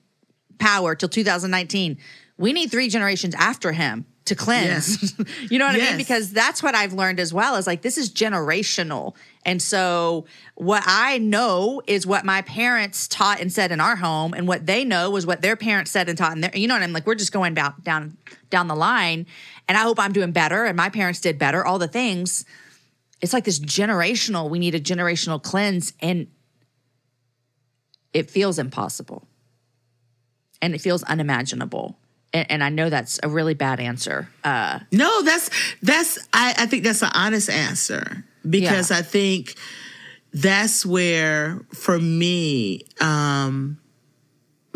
power 0.58 0.94
till 0.94 1.08
2019. 1.08 1.98
We 2.36 2.52
need 2.52 2.70
three 2.70 2.88
generations 2.88 3.34
after 3.36 3.72
him 3.72 4.04
to 4.26 4.34
cleanse. 4.34 5.14
you 5.50 5.58
know 5.58 5.66
what 5.66 5.76
I 5.76 5.78
mean? 5.78 5.96
Because 5.96 6.32
that's 6.32 6.62
what 6.62 6.74
I've 6.74 6.92
learned 6.92 7.20
as 7.20 7.34
well 7.34 7.56
is 7.56 7.66
like 7.66 7.82
this 7.82 7.98
is 7.98 8.10
generational. 8.10 9.14
And 9.44 9.60
so 9.60 10.24
what 10.54 10.82
I 10.86 11.18
know 11.18 11.82
is 11.86 12.06
what 12.06 12.24
my 12.24 12.42
parents 12.42 13.06
taught 13.06 13.40
and 13.40 13.52
said 13.52 13.70
in 13.70 13.80
our 13.80 13.96
home 13.96 14.32
and 14.32 14.48
what 14.48 14.64
they 14.64 14.84
know 14.84 15.10
was 15.10 15.26
what 15.26 15.42
their 15.42 15.56
parents 15.56 15.90
said 15.90 16.08
and 16.08 16.16
taught 16.16 16.32
in 16.32 16.40
their 16.40 16.56
you 16.56 16.66
know 16.66 16.74
what 16.74 16.82
I'm 16.82 16.92
like 16.92 17.06
we're 17.06 17.14
just 17.14 17.32
going 17.32 17.54
down 17.54 17.74
down 17.82 18.16
down 18.48 18.68
the 18.68 18.74
line 18.74 19.26
and 19.68 19.76
I 19.76 19.82
hope 19.82 19.98
I'm 20.00 20.12
doing 20.12 20.32
better 20.32 20.64
and 20.64 20.76
my 20.76 20.88
parents 20.88 21.20
did 21.20 21.38
better 21.38 21.64
all 21.64 21.78
the 21.78 21.88
things. 21.88 22.46
It's 23.20 23.34
like 23.34 23.44
this 23.44 23.58
generational 23.58 24.48
we 24.48 24.58
need 24.58 24.74
a 24.74 24.80
generational 24.80 25.42
cleanse 25.42 25.92
and 26.00 26.28
it 28.14 28.30
feels 28.30 28.58
impossible. 28.58 29.26
And 30.62 30.74
it 30.74 30.80
feels 30.80 31.02
unimaginable. 31.02 31.98
And, 32.34 32.50
and 32.50 32.64
I 32.64 32.68
know 32.68 32.90
that's 32.90 33.18
a 33.22 33.28
really 33.28 33.54
bad 33.54 33.80
answer. 33.80 34.28
Uh 34.42 34.80
No, 34.92 35.22
that's 35.22 35.48
that's 35.82 36.18
I, 36.34 36.54
I 36.58 36.66
think 36.66 36.84
that's 36.84 37.00
an 37.02 37.10
honest 37.14 37.48
answer 37.48 38.24
because 38.48 38.90
Yeah. 38.90 38.98
I 38.98 39.02
think 39.02 39.54
that's 40.34 40.84
where 40.84 41.60
for 41.72 41.98
me 41.98 42.82
um 43.00 43.78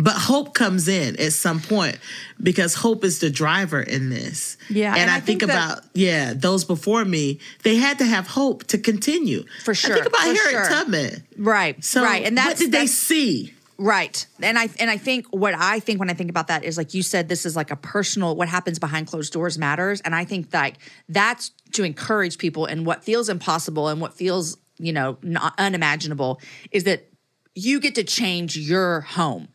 but 0.00 0.12
hope 0.14 0.54
comes 0.54 0.86
in 0.86 1.18
at 1.18 1.32
some 1.32 1.58
point 1.60 1.98
because 2.40 2.74
hope 2.74 3.02
is 3.02 3.18
the 3.18 3.30
driver 3.30 3.80
in 3.82 4.10
this. 4.10 4.56
Yeah, 4.70 4.92
And, 4.92 5.00
and 5.02 5.10
I, 5.10 5.16
I 5.16 5.20
think, 5.20 5.40
think 5.40 5.50
that- 5.50 5.72
about, 5.78 5.84
yeah, 5.92 6.34
those 6.36 6.64
before 6.64 7.04
me, 7.04 7.40
they 7.64 7.74
had 7.78 7.98
to 7.98 8.04
have 8.04 8.28
hope 8.28 8.62
to 8.68 8.78
continue. 8.78 9.42
For 9.64 9.72
I 9.72 9.74
sure, 9.74 9.94
think 9.96 10.06
about 10.06 10.20
for 10.20 10.26
Harriet 10.26 10.50
sure. 10.50 10.68
Tubman. 10.68 11.24
right. 11.36 11.82
So 11.84 12.04
right. 12.04 12.24
And 12.24 12.38
that's 12.38 12.60
what 12.60 12.70
did 12.70 12.70
they 12.72 12.86
see? 12.86 13.52
Right. 13.80 14.26
And 14.42 14.58
I 14.58 14.68
and 14.80 14.90
I 14.90 14.96
think 14.96 15.26
what 15.30 15.54
I 15.54 15.78
think 15.78 16.00
when 16.00 16.10
I 16.10 16.14
think 16.14 16.30
about 16.30 16.48
that 16.48 16.64
is 16.64 16.76
like 16.76 16.94
you 16.94 17.02
said 17.04 17.28
this 17.28 17.46
is 17.46 17.54
like 17.54 17.70
a 17.70 17.76
personal 17.76 18.34
what 18.34 18.48
happens 18.48 18.80
behind 18.80 19.06
closed 19.06 19.32
doors 19.32 19.56
matters 19.56 20.00
and 20.00 20.16
I 20.16 20.24
think 20.24 20.52
like 20.52 20.78
that's 21.08 21.52
to 21.74 21.84
encourage 21.84 22.38
people 22.38 22.66
and 22.66 22.84
what 22.84 23.04
feels 23.04 23.28
impossible 23.28 23.86
and 23.86 24.00
what 24.00 24.14
feels, 24.14 24.58
you 24.78 24.92
know, 24.92 25.16
not 25.22 25.54
unimaginable 25.58 26.40
is 26.72 26.84
that 26.84 27.08
you 27.54 27.78
get 27.78 27.94
to 27.94 28.02
change 28.02 28.56
your 28.56 29.02
home. 29.02 29.48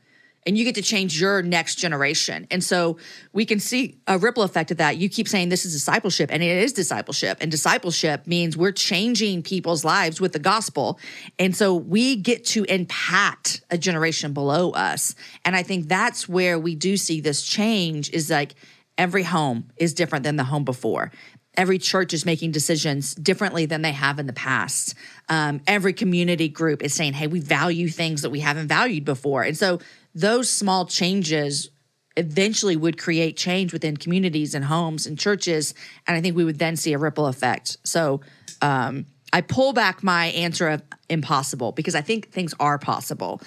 And 0.46 0.58
you 0.58 0.64
get 0.64 0.76
to 0.76 0.82
change 0.82 1.20
your 1.20 1.42
next 1.42 1.76
generation. 1.76 2.48
And 2.52 2.64
so 2.64 2.98
we 3.32 3.46
can 3.46 3.60
see 3.60 4.00
a 4.08 4.18
ripple 4.18 4.44
effect 4.44 4.72
of 4.72 4.78
that. 4.78 4.98
You 4.98 5.10
keep 5.10 5.28
saying 5.28 5.50
this 5.50 5.66
is 5.66 5.74
discipleship, 5.74 6.30
and 6.32 6.44
it 6.44 6.64
is 6.64 6.74
discipleship. 6.74 7.38
And 7.42 7.50
discipleship 7.50 8.28
means 8.28 8.58
we're 8.58 8.72
changing 8.72 9.44
people's 9.44 9.84
lives 9.84 10.20
with 10.20 10.34
the 10.34 10.40
gospel. 10.40 11.00
And 11.40 11.56
so 11.56 11.74
we 11.74 12.16
get 12.16 12.46
to 12.46 12.64
impact 12.66 13.62
a 13.70 13.78
generation 13.78 14.34
below 14.34 14.72
us. 14.72 15.16
And 15.46 15.56
I 15.56 15.64
think 15.64 15.88
that's 15.88 16.28
where 16.28 16.60
we 16.60 16.76
do 16.76 16.98
see 16.98 17.22
this 17.22 17.44
change 17.44 18.12
is 18.12 18.30
like 18.30 18.56
every 18.98 19.24
home 19.24 19.70
is 19.78 19.94
different 19.94 20.24
than 20.24 20.36
the 20.36 20.44
home 20.44 20.64
before 20.64 21.12
every 21.56 21.78
church 21.78 22.14
is 22.14 22.26
making 22.26 22.52
decisions 22.52 23.14
differently 23.16 23.66
than 23.66 23.82
they 23.82 23.92
have 23.92 24.20
in 24.20 24.26
the 24.26 24.34
past. 24.34 24.96
Um, 25.30 25.62
every 25.68 25.94
community 25.94 26.50
group 26.50 26.82
is 26.82 26.94
saying, 26.94 27.14
hey, 27.14 27.28
we 27.28 27.40
value 27.40 27.90
things 27.90 28.24
that 28.24 28.32
we 28.32 28.40
haven't 28.40 28.68
valued 28.68 29.06
before. 29.06 29.44
And 29.44 29.58
so 29.58 29.80
those 30.14 30.50
small 30.50 30.86
changes 30.86 31.70
eventually 32.16 32.76
would 32.76 32.98
create 32.98 33.36
change 33.36 33.74
within 33.74 33.98
communities 33.98 34.54
and 34.54 34.66
homes 34.66 35.08
and 35.08 35.18
churches. 35.18 35.74
And 36.08 36.16
I 36.16 36.22
think 36.22 36.36
we 36.36 36.46
would 36.46 36.60
then 36.60 36.76
see 36.76 36.94
a 36.94 36.98
ripple 36.98 37.26
effect. 37.26 37.78
So 37.84 38.22
um, 38.62 39.08
I 39.32 39.42
pull 39.42 39.74
back 39.74 40.04
my 40.04 40.28
answer 40.28 40.70
of 40.70 40.84
impossible 41.10 41.72
because 41.72 41.96
I 41.96 42.02
think 42.02 42.30
things 42.30 42.54
are 42.60 42.78
possible, 42.78 43.42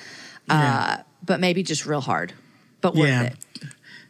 yeah. 0.49 0.97
uh, 0.99 1.03
but 1.25 1.39
maybe 1.39 1.62
just 1.62 1.87
real 1.87 2.01
hard, 2.01 2.33
but 2.81 2.97
worth 2.97 3.09
yeah. 3.09 3.23
it 3.25 3.45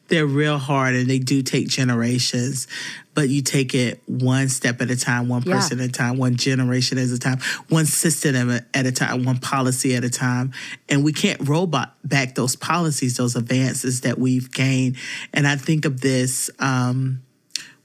they're 0.08 0.26
real 0.26 0.58
hard 0.58 0.94
and 0.94 1.08
they 1.08 1.18
do 1.18 1.42
take 1.42 1.68
generations 1.68 2.66
but 3.14 3.30
you 3.30 3.40
take 3.40 3.74
it 3.74 4.02
one 4.06 4.48
step 4.48 4.80
at 4.82 4.90
a 4.90 4.96
time 4.96 5.28
one 5.28 5.42
person 5.42 5.78
yeah. 5.78 5.84
at 5.84 5.90
a 5.90 5.92
time 5.92 6.18
one 6.18 6.36
generation 6.36 6.98
at 6.98 7.08
a 7.08 7.18
time 7.18 7.38
one 7.68 7.86
system 7.86 8.50
at 8.50 8.86
a 8.86 8.92
time 8.92 9.24
one 9.24 9.38
policy 9.38 9.94
at 9.94 10.04
a 10.04 10.10
time 10.10 10.52
and 10.88 11.02
we 11.02 11.12
can't 11.12 11.48
robot 11.48 11.94
back 12.04 12.34
those 12.34 12.54
policies 12.54 13.16
those 13.16 13.34
advances 13.34 14.02
that 14.02 14.18
we've 14.18 14.52
gained 14.52 14.96
and 15.32 15.46
i 15.46 15.56
think 15.56 15.84
of 15.84 16.00
this 16.00 16.50
um, 16.58 17.22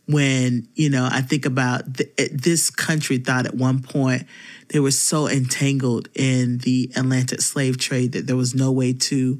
when 0.07 0.67
you 0.75 0.89
know 0.89 1.07
i 1.11 1.21
think 1.21 1.45
about 1.45 1.93
the, 1.93 2.09
this 2.33 2.69
country 2.69 3.17
thought 3.17 3.45
at 3.45 3.55
one 3.55 3.81
point 3.81 4.23
they 4.69 4.79
were 4.79 4.91
so 4.91 5.27
entangled 5.27 6.09
in 6.13 6.59
the 6.59 6.91
atlantic 6.95 7.41
slave 7.41 7.77
trade 7.77 8.11
that 8.11 8.27
there 8.27 8.35
was 8.35 8.53
no 8.53 8.71
way 8.71 8.93
to 8.93 9.39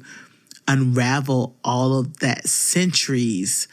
unravel 0.68 1.56
all 1.64 1.98
of 1.98 2.18
that 2.18 2.46
centuries 2.48 3.68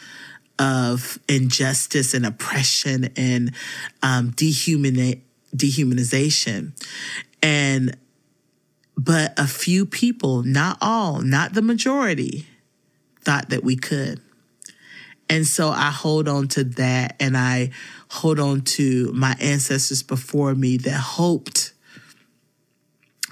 of 0.57 1.19
injustice 1.29 2.13
and 2.13 2.25
oppression 2.25 3.09
and 3.15 3.53
um, 4.03 4.31
dehumani- 4.31 5.21
dehumanization. 5.55 6.73
And, 7.41 7.97
but 8.97 9.33
a 9.39 9.47
few 9.47 9.85
people, 9.85 10.43
not 10.43 10.77
all, 10.81 11.21
not 11.21 11.53
the 11.53 11.61
majority, 11.61 12.45
thought 13.21 13.49
that 13.49 13.63
we 13.63 13.77
could. 13.77 14.21
And 15.29 15.45
so 15.45 15.69
I 15.69 15.91
hold 15.91 16.27
on 16.27 16.47
to 16.49 16.63
that 16.63 17.15
and 17.19 17.37
I 17.37 17.69
hold 18.09 18.39
on 18.39 18.61
to 18.61 19.11
my 19.13 19.35
ancestors 19.39 20.01
before 20.01 20.55
me 20.55 20.77
that 20.77 20.97
hoped 20.97 21.73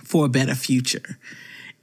for 0.03 0.25
a 0.25 0.29
better 0.29 0.55
future. 0.55 1.17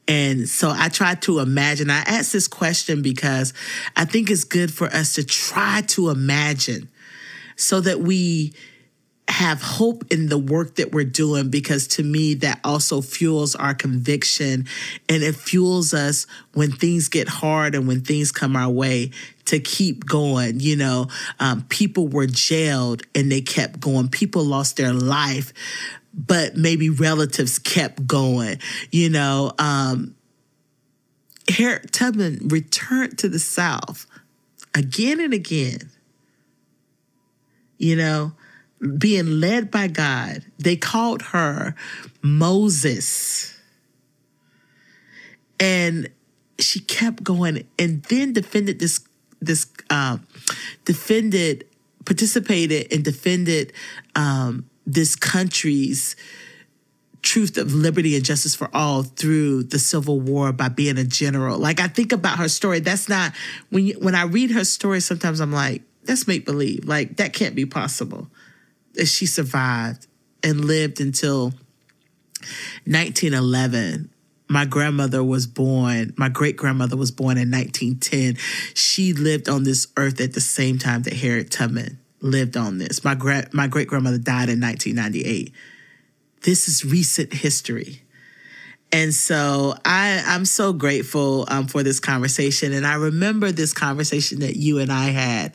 And 0.07 0.49
so 0.49 0.71
I 0.75 0.89
try 0.89 1.15
to 1.17 1.39
imagine. 1.39 1.91
I 1.91 2.01
ask 2.01 2.33
this 2.33 2.49
question 2.49 3.03
because 3.03 3.55
I 3.97 4.05
think 4.05 4.31
it's 4.31 4.45
good 4.45 4.73
for 4.73 4.87
us 4.89 5.15
to 5.15 5.25
try 5.25 5.83
to 5.89 6.11
imagine 6.11 6.89
so 7.57 7.81
that 7.81 8.01
we 8.01 8.53
have 9.27 9.63
hope 9.63 10.05
in 10.13 10.29
the 10.29 10.37
work 10.37 10.75
that 10.75 10.93
we're 10.93 11.03
doing 11.03 11.49
because 11.49 11.87
to 11.87 12.03
me 12.03 12.35
that 12.35 12.61
also 12.63 13.01
fuels 13.01 13.55
our 13.55 13.75
conviction 13.75 14.67
and 15.09 15.23
it 15.23 15.35
fuels 15.35 15.95
us 15.95 16.27
when 16.53 16.71
things 16.71 17.09
get 17.09 17.27
hard 17.27 17.75
and 17.75 17.89
when 17.89 18.03
things 18.03 18.31
come 18.31 18.55
our 18.55 18.69
way 18.69 19.11
to 19.47 19.59
keep 19.59 20.05
going 20.05 20.61
you 20.61 20.77
know 20.77 21.07
um, 21.41 21.65
people 21.71 22.07
were 22.07 22.27
jailed 22.27 23.03
and 23.15 23.33
they 23.33 23.41
kept 23.41 23.81
going 23.81 24.09
people 24.09 24.45
lost 24.45 24.77
their 24.77 24.93
life 24.93 25.55
but 26.15 26.57
maybe 26.57 26.89
relatives 26.91 27.59
kept 27.59 28.07
going. 28.07 28.61
You 28.91 29.11
know, 29.11 29.53
um, 29.59 30.15
Harriet 31.49 31.93
Tubman 31.93 32.49
returned 32.49 33.19
to 33.19 33.29
the 33.29 33.39
South 33.39 34.07
again 34.75 35.21
and 35.21 35.35
again. 35.35 35.91
You 37.79 37.97
know, 37.97 38.33
being 38.99 39.41
led 39.41 39.71
by 39.71 39.89
God. 39.89 40.45
They 40.59 40.77
called 40.77 41.23
her 41.23 41.75
Moses. 42.23 43.59
And 45.59 46.09
she 46.59 46.81
kept 46.81 47.23
going 47.23 47.67
and 47.79 48.03
then 48.05 48.33
defended 48.33 48.79
this 48.79 49.01
this 49.41 49.67
uh, 49.91 50.19
defended 50.85 51.67
participated 52.05 52.93
and 52.93 53.05
defended 53.05 53.73
um, 54.15 54.69
this 54.87 55.17
country's 55.17 56.17
truth 57.25 57.57
of 57.57 57.73
liberty 57.73 58.15
and 58.15 58.25
justice 58.25 58.55
for 58.55 58.69
all 58.75 59.03
through 59.03 59.65
the 59.65 59.79
Civil 59.79 60.21
War 60.21 60.53
by 60.53 60.69
being 60.69 60.99
a 60.99 61.05
general. 61.05 61.59
Like 61.59 61.81
I 61.81 61.89
think 61.89 62.13
about 62.13 62.39
her 62.39 62.49
story. 62.49 62.81
That's 62.81 63.09
not 63.09 63.33
when 63.71 63.87
you, 63.87 63.95
when 63.95 64.15
I 64.15 64.25
read 64.25 64.51
her 64.51 64.65
story. 64.65 65.01
Sometimes 65.01 65.41
I'm 65.41 65.53
like, 65.53 65.83
that's 66.05 66.29
make 66.29 66.45
believe. 66.45 66.85
Like 66.85 67.17
that 67.17 67.33
can't 67.33 67.55
be 67.55 67.67
possible. 67.67 68.29
That 68.93 69.07
she 69.07 69.27
survived 69.27 70.07
and 70.43 70.65
lived 70.65 71.01
until 71.01 71.55
1911. 72.85 74.11
My 74.47 74.67
grandmother 74.67 75.25
was 75.25 75.47
born, 75.47 76.13
my 76.19 76.29
great 76.29 76.57
grandmother 76.57 76.99
was 76.99 77.11
born 77.11 77.39
in 77.39 77.51
1910. 77.51 78.37
She 78.75 79.15
lived 79.15 79.49
on 79.49 79.65
this 79.65 79.89
earth 79.97 80.21
at 80.21 80.35
the 80.35 80.41
same 80.43 80.79
time 80.79 81.03
that 81.03 81.15
Harriet 81.15 81.51
Tubman 81.51 81.99
lived 82.25 82.57
on 82.57 82.79
this. 82.79 83.05
My 83.05 83.15
gra- 83.15 83.49
my 83.53 83.67
great 83.69 83.87
grandmother 83.87 84.19
died 84.19 84.49
in 84.49 84.61
1998. 84.61 85.53
This 86.43 86.69
is 86.69 86.85
recent 86.85 87.33
history. 87.33 88.01
And 88.93 89.13
so 89.13 89.75
I, 89.85 90.23
I'm 90.25 90.45
so 90.45 90.73
grateful 90.73 91.47
um, 91.49 91.67
for 91.67 91.83
this 91.83 91.99
conversation. 91.99 92.73
And 92.73 92.87
I 92.87 92.95
remember 92.95 93.51
this 93.51 93.73
conversation 93.73 94.39
that 94.41 94.55
you 94.57 94.79
and 94.79 94.93
I 94.93 95.07
had. 95.07 95.53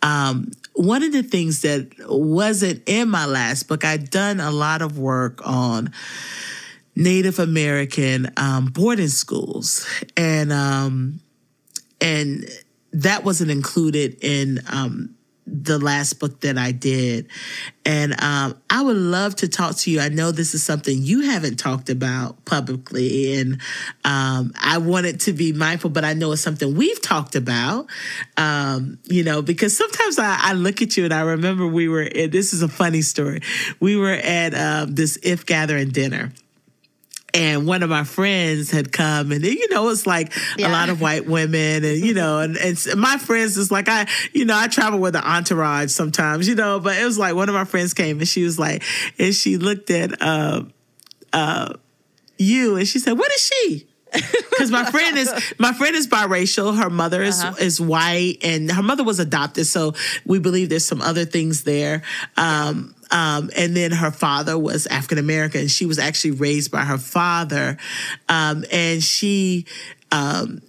Um, 0.00 0.52
one 0.72 1.02
of 1.02 1.12
the 1.12 1.22
things 1.22 1.60
that 1.62 1.90
wasn't 2.08 2.82
in 2.86 3.10
my 3.10 3.26
last 3.26 3.68
book, 3.68 3.84
I'd 3.84 4.10
done 4.10 4.40
a 4.40 4.50
lot 4.50 4.80
of 4.80 4.98
work 4.98 5.46
on 5.46 5.92
Native 6.96 7.38
American 7.38 8.32
um, 8.38 8.66
boarding 8.66 9.08
schools. 9.08 9.86
And, 10.16 10.50
um, 10.50 11.20
and 12.00 12.48
that 12.92 13.22
wasn't 13.22 13.50
included 13.50 14.16
in 14.22 14.60
um, 14.66 15.14
the 15.50 15.78
last 15.78 16.20
book 16.20 16.40
that 16.40 16.58
I 16.58 16.72
did. 16.72 17.28
And 17.84 18.20
um, 18.22 18.60
I 18.68 18.82
would 18.82 18.96
love 18.96 19.36
to 19.36 19.48
talk 19.48 19.76
to 19.76 19.90
you. 19.90 20.00
I 20.00 20.08
know 20.08 20.30
this 20.30 20.54
is 20.54 20.62
something 20.62 21.02
you 21.02 21.22
haven't 21.22 21.56
talked 21.56 21.88
about 21.88 22.44
publicly, 22.44 23.38
and 23.38 23.60
um, 24.04 24.52
I 24.60 24.78
wanted 24.78 25.20
to 25.20 25.32
be 25.32 25.52
mindful, 25.52 25.90
but 25.90 26.04
I 26.04 26.12
know 26.12 26.32
it's 26.32 26.42
something 26.42 26.74
we've 26.74 27.00
talked 27.00 27.34
about, 27.34 27.86
um, 28.36 28.98
you 29.04 29.24
know, 29.24 29.40
because 29.40 29.76
sometimes 29.76 30.18
I, 30.18 30.38
I, 30.38 30.52
look 30.52 30.82
at 30.82 30.96
you 30.96 31.04
and 31.04 31.14
I 31.14 31.22
remember 31.22 31.66
we 31.66 31.88
were, 31.88 32.08
this 32.08 32.52
is 32.52 32.62
a 32.62 32.68
funny 32.68 33.02
story. 33.02 33.40
We 33.80 33.96
were 33.96 34.12
at 34.12 34.54
uh, 34.54 34.86
this 34.88 35.18
If 35.22 35.46
Gathering 35.46 35.90
dinner 35.90 36.32
and 37.34 37.66
one 37.66 37.82
of 37.82 37.90
my 37.90 38.04
friends 38.04 38.70
had 38.70 38.90
come 38.90 39.32
and 39.32 39.44
you 39.44 39.68
know 39.68 39.88
it's 39.90 40.06
like 40.06 40.32
yeah. 40.56 40.68
a 40.68 40.72
lot 40.72 40.88
of 40.88 41.00
white 41.00 41.26
women 41.26 41.84
and 41.84 41.98
you 41.98 42.14
know 42.14 42.38
and, 42.38 42.56
and 42.56 42.78
my 42.96 43.18
friends 43.18 43.56
is 43.56 43.70
like 43.70 43.88
i 43.88 44.06
you 44.32 44.44
know 44.44 44.56
i 44.56 44.66
travel 44.66 44.98
with 44.98 45.14
an 45.14 45.22
entourage 45.22 45.90
sometimes 45.90 46.48
you 46.48 46.54
know 46.54 46.80
but 46.80 46.96
it 46.96 47.04
was 47.04 47.18
like 47.18 47.34
one 47.34 47.48
of 47.48 47.54
my 47.54 47.64
friends 47.64 47.92
came 47.92 48.18
and 48.18 48.28
she 48.28 48.42
was 48.44 48.58
like 48.58 48.82
and 49.18 49.34
she 49.34 49.58
looked 49.58 49.90
at 49.90 50.22
uh 50.22 50.62
uh 51.32 51.72
you 52.38 52.76
and 52.76 52.88
she 52.88 52.98
said 52.98 53.18
what 53.18 53.30
is 53.32 53.42
she 53.42 53.88
because 54.12 54.70
my 54.70 54.90
friend 54.90 55.18
is 55.18 55.30
my 55.58 55.72
friend 55.72 55.94
is 55.94 56.06
biracial. 56.06 56.76
Her 56.76 56.88
mother 56.88 57.22
is 57.22 57.42
uh-huh. 57.42 57.56
is 57.60 57.78
white, 57.78 58.38
and 58.42 58.70
her 58.70 58.82
mother 58.82 59.04
was 59.04 59.18
adopted. 59.18 59.66
So 59.66 59.92
we 60.24 60.38
believe 60.38 60.70
there's 60.70 60.86
some 60.86 61.02
other 61.02 61.26
things 61.26 61.64
there. 61.64 62.02
Um, 62.36 62.94
um, 63.10 63.50
and 63.56 63.76
then 63.76 63.90
her 63.92 64.10
father 64.10 64.58
was 64.58 64.86
African 64.86 65.18
American. 65.18 65.62
And 65.62 65.70
she 65.70 65.86
was 65.86 65.98
actually 65.98 66.32
raised 66.32 66.70
by 66.70 66.84
her 66.84 66.98
father. 66.98 67.76
Um, 68.28 68.64
and 68.70 69.02
she, 69.02 69.66
um, 70.12 70.60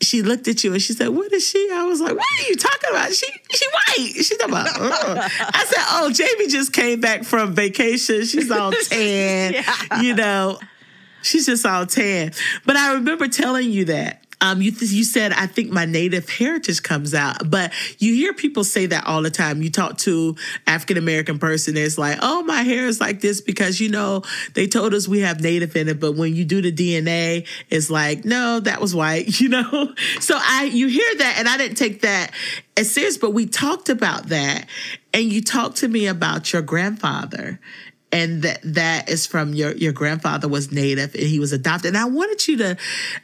she 0.00 0.22
looked 0.22 0.48
at 0.48 0.62
you 0.62 0.72
and 0.72 0.82
she 0.82 0.92
said, 0.92 1.08
"What 1.08 1.32
is 1.32 1.46
she?" 1.46 1.70
I 1.72 1.84
was 1.84 2.00
like, 2.00 2.16
"What 2.16 2.40
are 2.40 2.48
you 2.48 2.56
talking 2.56 2.90
about? 2.90 3.12
She 3.12 3.26
she 3.50 3.66
white." 3.72 4.24
She 4.24 4.36
talking 4.36 4.54
about. 4.54 4.78
Uh. 4.78 5.28
I 5.40 5.64
said, 5.64 5.84
"Oh, 5.90 6.10
Jamie 6.12 6.48
just 6.48 6.72
came 6.72 7.00
back 7.00 7.24
from 7.24 7.54
vacation. 7.54 8.24
She's 8.24 8.50
all 8.50 8.72
tan, 8.88 9.54
yeah. 9.54 10.02
you 10.02 10.14
know." 10.14 10.58
She's 11.22 11.46
just 11.46 11.66
all 11.66 11.86
tan. 11.86 12.32
But 12.64 12.76
I 12.76 12.92
remember 12.94 13.26
telling 13.26 13.70
you 13.70 13.86
that. 13.86 14.25
Um, 14.40 14.60
you 14.60 14.70
you 14.78 15.04
said 15.04 15.32
I 15.32 15.46
think 15.46 15.70
my 15.70 15.86
native 15.86 16.28
heritage 16.28 16.82
comes 16.82 17.14
out, 17.14 17.48
but 17.48 17.72
you 17.98 18.14
hear 18.14 18.34
people 18.34 18.64
say 18.64 18.86
that 18.86 19.06
all 19.06 19.22
the 19.22 19.30
time. 19.30 19.62
You 19.62 19.70
talk 19.70 19.96
to 19.98 20.36
African 20.66 20.98
American 20.98 21.38
person, 21.38 21.76
it's 21.76 21.96
like, 21.96 22.18
oh, 22.20 22.42
my 22.42 22.62
hair 22.62 22.86
is 22.86 23.00
like 23.00 23.20
this 23.20 23.40
because 23.40 23.80
you 23.80 23.88
know 23.88 24.22
they 24.54 24.66
told 24.66 24.92
us 24.92 25.08
we 25.08 25.20
have 25.20 25.40
native 25.40 25.74
in 25.74 25.88
it, 25.88 25.98
but 25.98 26.12
when 26.16 26.34
you 26.34 26.44
do 26.44 26.60
the 26.60 26.72
DNA, 26.72 27.46
it's 27.70 27.88
like, 27.88 28.24
no, 28.24 28.60
that 28.60 28.80
was 28.80 28.94
white, 28.94 29.40
you 29.40 29.48
know. 29.48 29.94
So 30.20 30.38
I 30.38 30.64
you 30.64 30.88
hear 30.88 31.14
that, 31.18 31.36
and 31.38 31.48
I 31.48 31.56
didn't 31.56 31.76
take 31.76 32.02
that 32.02 32.32
as 32.76 32.92
serious, 32.92 33.16
but 33.16 33.30
we 33.30 33.46
talked 33.46 33.88
about 33.88 34.28
that, 34.28 34.66
and 35.14 35.32
you 35.32 35.40
talked 35.40 35.78
to 35.78 35.88
me 35.88 36.06
about 36.06 36.52
your 36.52 36.62
grandfather 36.62 37.58
and 38.12 38.42
that 38.42 38.60
that 38.62 39.08
is 39.08 39.26
from 39.26 39.52
your 39.54 39.72
your 39.72 39.92
grandfather 39.92 40.48
was 40.48 40.70
native 40.70 41.14
and 41.14 41.24
he 41.24 41.38
was 41.38 41.52
adopted. 41.52 41.88
And 41.88 41.98
i 41.98 42.04
wanted 42.04 42.46
you 42.46 42.56
to 42.58 42.76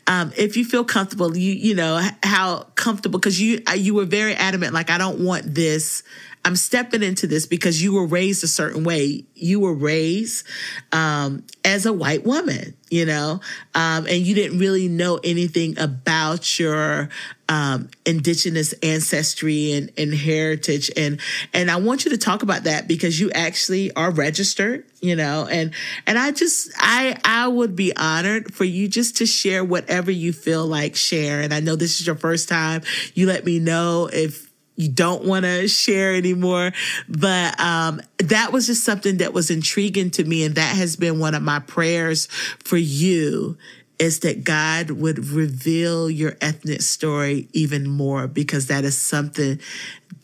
um, 0.06 0.32
if 0.36 0.56
you 0.56 0.64
feel 0.64 0.84
comfortable 0.84 1.36
you 1.36 1.52
you 1.52 1.74
know 1.74 2.00
how 2.22 2.66
comfortable 2.74 3.18
because 3.18 3.40
you 3.40 3.62
uh, 3.68 3.72
you 3.74 3.94
were 3.94 4.04
very 4.04 4.34
adamant 4.34 4.74
like 4.74 4.90
i 4.90 4.98
don't 4.98 5.24
want 5.24 5.54
this 5.54 6.02
I'm 6.44 6.56
stepping 6.56 7.02
into 7.02 7.26
this 7.26 7.46
because 7.46 7.82
you 7.82 7.92
were 7.94 8.06
raised 8.06 8.42
a 8.42 8.48
certain 8.48 8.82
way. 8.82 9.24
You 9.34 9.60
were 9.60 9.74
raised 9.74 10.44
um, 10.90 11.44
as 11.64 11.86
a 11.86 11.92
white 11.92 12.24
woman, 12.24 12.74
you 12.90 13.06
know, 13.06 13.40
um, 13.74 14.06
and 14.06 14.26
you 14.26 14.34
didn't 14.34 14.58
really 14.58 14.88
know 14.88 15.20
anything 15.22 15.78
about 15.78 16.58
your 16.58 17.10
um, 17.48 17.90
indigenous 18.04 18.72
ancestry 18.82 19.72
and, 19.72 19.92
and 19.96 20.12
heritage. 20.12 20.90
And 20.96 21.20
and 21.52 21.70
I 21.70 21.76
want 21.76 22.04
you 22.04 22.10
to 22.10 22.18
talk 22.18 22.42
about 22.42 22.64
that 22.64 22.88
because 22.88 23.20
you 23.20 23.30
actually 23.30 23.92
are 23.94 24.10
registered, 24.10 24.84
you 25.00 25.14
know, 25.14 25.46
and 25.48 25.72
and 26.08 26.18
I 26.18 26.32
just 26.32 26.72
I 26.76 27.16
I 27.24 27.46
would 27.46 27.76
be 27.76 27.96
honored 27.96 28.52
for 28.52 28.64
you 28.64 28.88
just 28.88 29.18
to 29.18 29.26
share 29.26 29.64
whatever 29.64 30.10
you 30.10 30.32
feel 30.32 30.66
like 30.66 30.96
share. 30.96 31.40
And 31.40 31.54
I 31.54 31.60
know 31.60 31.76
this 31.76 32.00
is 32.00 32.06
your 32.06 32.16
first 32.16 32.48
time. 32.48 32.82
You 33.14 33.26
let 33.26 33.44
me 33.44 33.60
know 33.60 34.08
if 34.12 34.51
you 34.76 34.88
don't 34.88 35.24
want 35.24 35.44
to 35.44 35.68
share 35.68 36.14
anymore. 36.14 36.72
But 37.08 37.58
um, 37.60 38.00
that 38.18 38.52
was 38.52 38.66
just 38.66 38.84
something 38.84 39.18
that 39.18 39.32
was 39.32 39.50
intriguing 39.50 40.10
to 40.12 40.24
me. 40.24 40.44
And 40.44 40.54
that 40.54 40.76
has 40.76 40.96
been 40.96 41.18
one 41.18 41.34
of 41.34 41.42
my 41.42 41.58
prayers 41.58 42.26
for 42.64 42.76
you 42.76 43.56
is 43.98 44.20
that 44.20 44.42
God 44.42 44.90
would 44.90 45.26
reveal 45.28 46.10
your 46.10 46.36
ethnic 46.40 46.82
story 46.82 47.48
even 47.52 47.88
more 47.88 48.26
because 48.26 48.66
that 48.66 48.84
is 48.84 48.98
something 48.98 49.60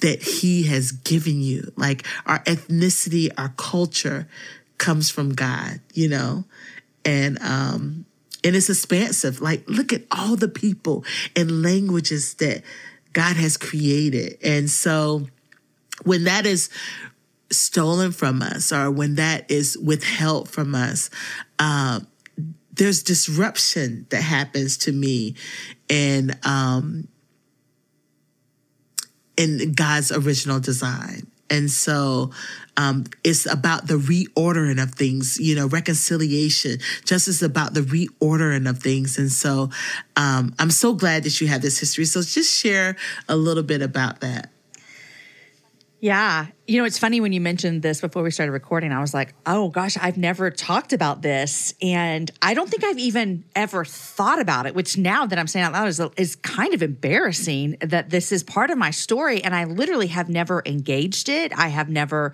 that 0.00 0.22
He 0.22 0.64
has 0.64 0.90
given 0.90 1.40
you. 1.40 1.72
Like 1.76 2.06
our 2.26 2.42
ethnicity, 2.44 3.30
our 3.36 3.52
culture 3.56 4.26
comes 4.78 5.10
from 5.10 5.34
God, 5.34 5.80
you 5.92 6.08
know? 6.08 6.44
And, 7.04 7.40
um, 7.42 8.04
and 8.42 8.56
it's 8.56 8.70
expansive. 8.70 9.40
Like, 9.40 9.64
look 9.68 9.92
at 9.92 10.02
all 10.10 10.36
the 10.36 10.48
people 10.48 11.04
and 11.36 11.62
languages 11.62 12.34
that 12.34 12.62
God 13.12 13.36
has 13.36 13.56
created. 13.56 14.38
And 14.42 14.70
so 14.70 15.26
when 16.04 16.24
that 16.24 16.46
is 16.46 16.70
stolen 17.50 18.12
from 18.12 18.42
us 18.42 18.72
or 18.72 18.90
when 18.90 19.16
that 19.16 19.50
is 19.50 19.76
withheld 19.78 20.48
from 20.48 20.74
us, 20.74 21.10
uh, 21.58 22.00
there's 22.72 23.02
disruption 23.02 24.06
that 24.10 24.22
happens 24.22 24.78
to 24.78 24.92
me 24.92 25.34
in 25.88 26.32
um, 26.44 27.08
in 29.36 29.72
God's 29.72 30.12
original 30.12 30.60
design. 30.60 31.27
And 31.50 31.70
so 31.70 32.30
um, 32.76 33.04
it's 33.24 33.50
about 33.50 33.86
the 33.86 33.94
reordering 33.94 34.82
of 34.82 34.94
things, 34.94 35.38
you 35.40 35.54
know, 35.54 35.66
reconciliation, 35.66 36.78
justice 37.04 37.42
about 37.42 37.74
the 37.74 37.80
reordering 37.80 38.68
of 38.68 38.78
things. 38.78 39.18
And 39.18 39.32
so 39.32 39.70
um, 40.16 40.54
I'm 40.58 40.70
so 40.70 40.94
glad 40.94 41.24
that 41.24 41.40
you 41.40 41.48
have 41.48 41.62
this 41.62 41.78
history. 41.78 42.04
So 42.04 42.22
just 42.22 42.56
share 42.56 42.96
a 43.28 43.36
little 43.36 43.62
bit 43.62 43.82
about 43.82 44.20
that. 44.20 44.50
Yeah. 46.00 46.46
You 46.66 46.78
know, 46.78 46.84
it's 46.84 46.98
funny 46.98 47.20
when 47.20 47.32
you 47.32 47.40
mentioned 47.40 47.82
this 47.82 48.00
before 48.00 48.22
we 48.22 48.30
started 48.30 48.52
recording, 48.52 48.92
I 48.92 49.00
was 49.00 49.12
like, 49.12 49.34
oh 49.46 49.68
gosh, 49.68 49.96
I've 50.00 50.16
never 50.16 50.48
talked 50.50 50.92
about 50.92 51.22
this. 51.22 51.74
And 51.82 52.30
I 52.40 52.54
don't 52.54 52.70
think 52.70 52.84
I've 52.84 52.98
even 52.98 53.44
ever 53.56 53.84
thought 53.84 54.40
about 54.40 54.66
it, 54.66 54.76
which 54.76 54.96
now 54.96 55.26
that 55.26 55.38
I'm 55.38 55.48
saying 55.48 55.64
out 55.64 55.72
loud 55.72 55.88
is, 55.88 56.00
is 56.16 56.36
kind 56.36 56.72
of 56.72 56.82
embarrassing 56.82 57.78
that 57.80 58.10
this 58.10 58.30
is 58.30 58.44
part 58.44 58.70
of 58.70 58.78
my 58.78 58.92
story. 58.92 59.42
And 59.42 59.56
I 59.56 59.64
literally 59.64 60.06
have 60.08 60.28
never 60.28 60.62
engaged 60.64 61.28
it. 61.28 61.52
I 61.58 61.68
have 61.68 61.88
never 61.88 62.32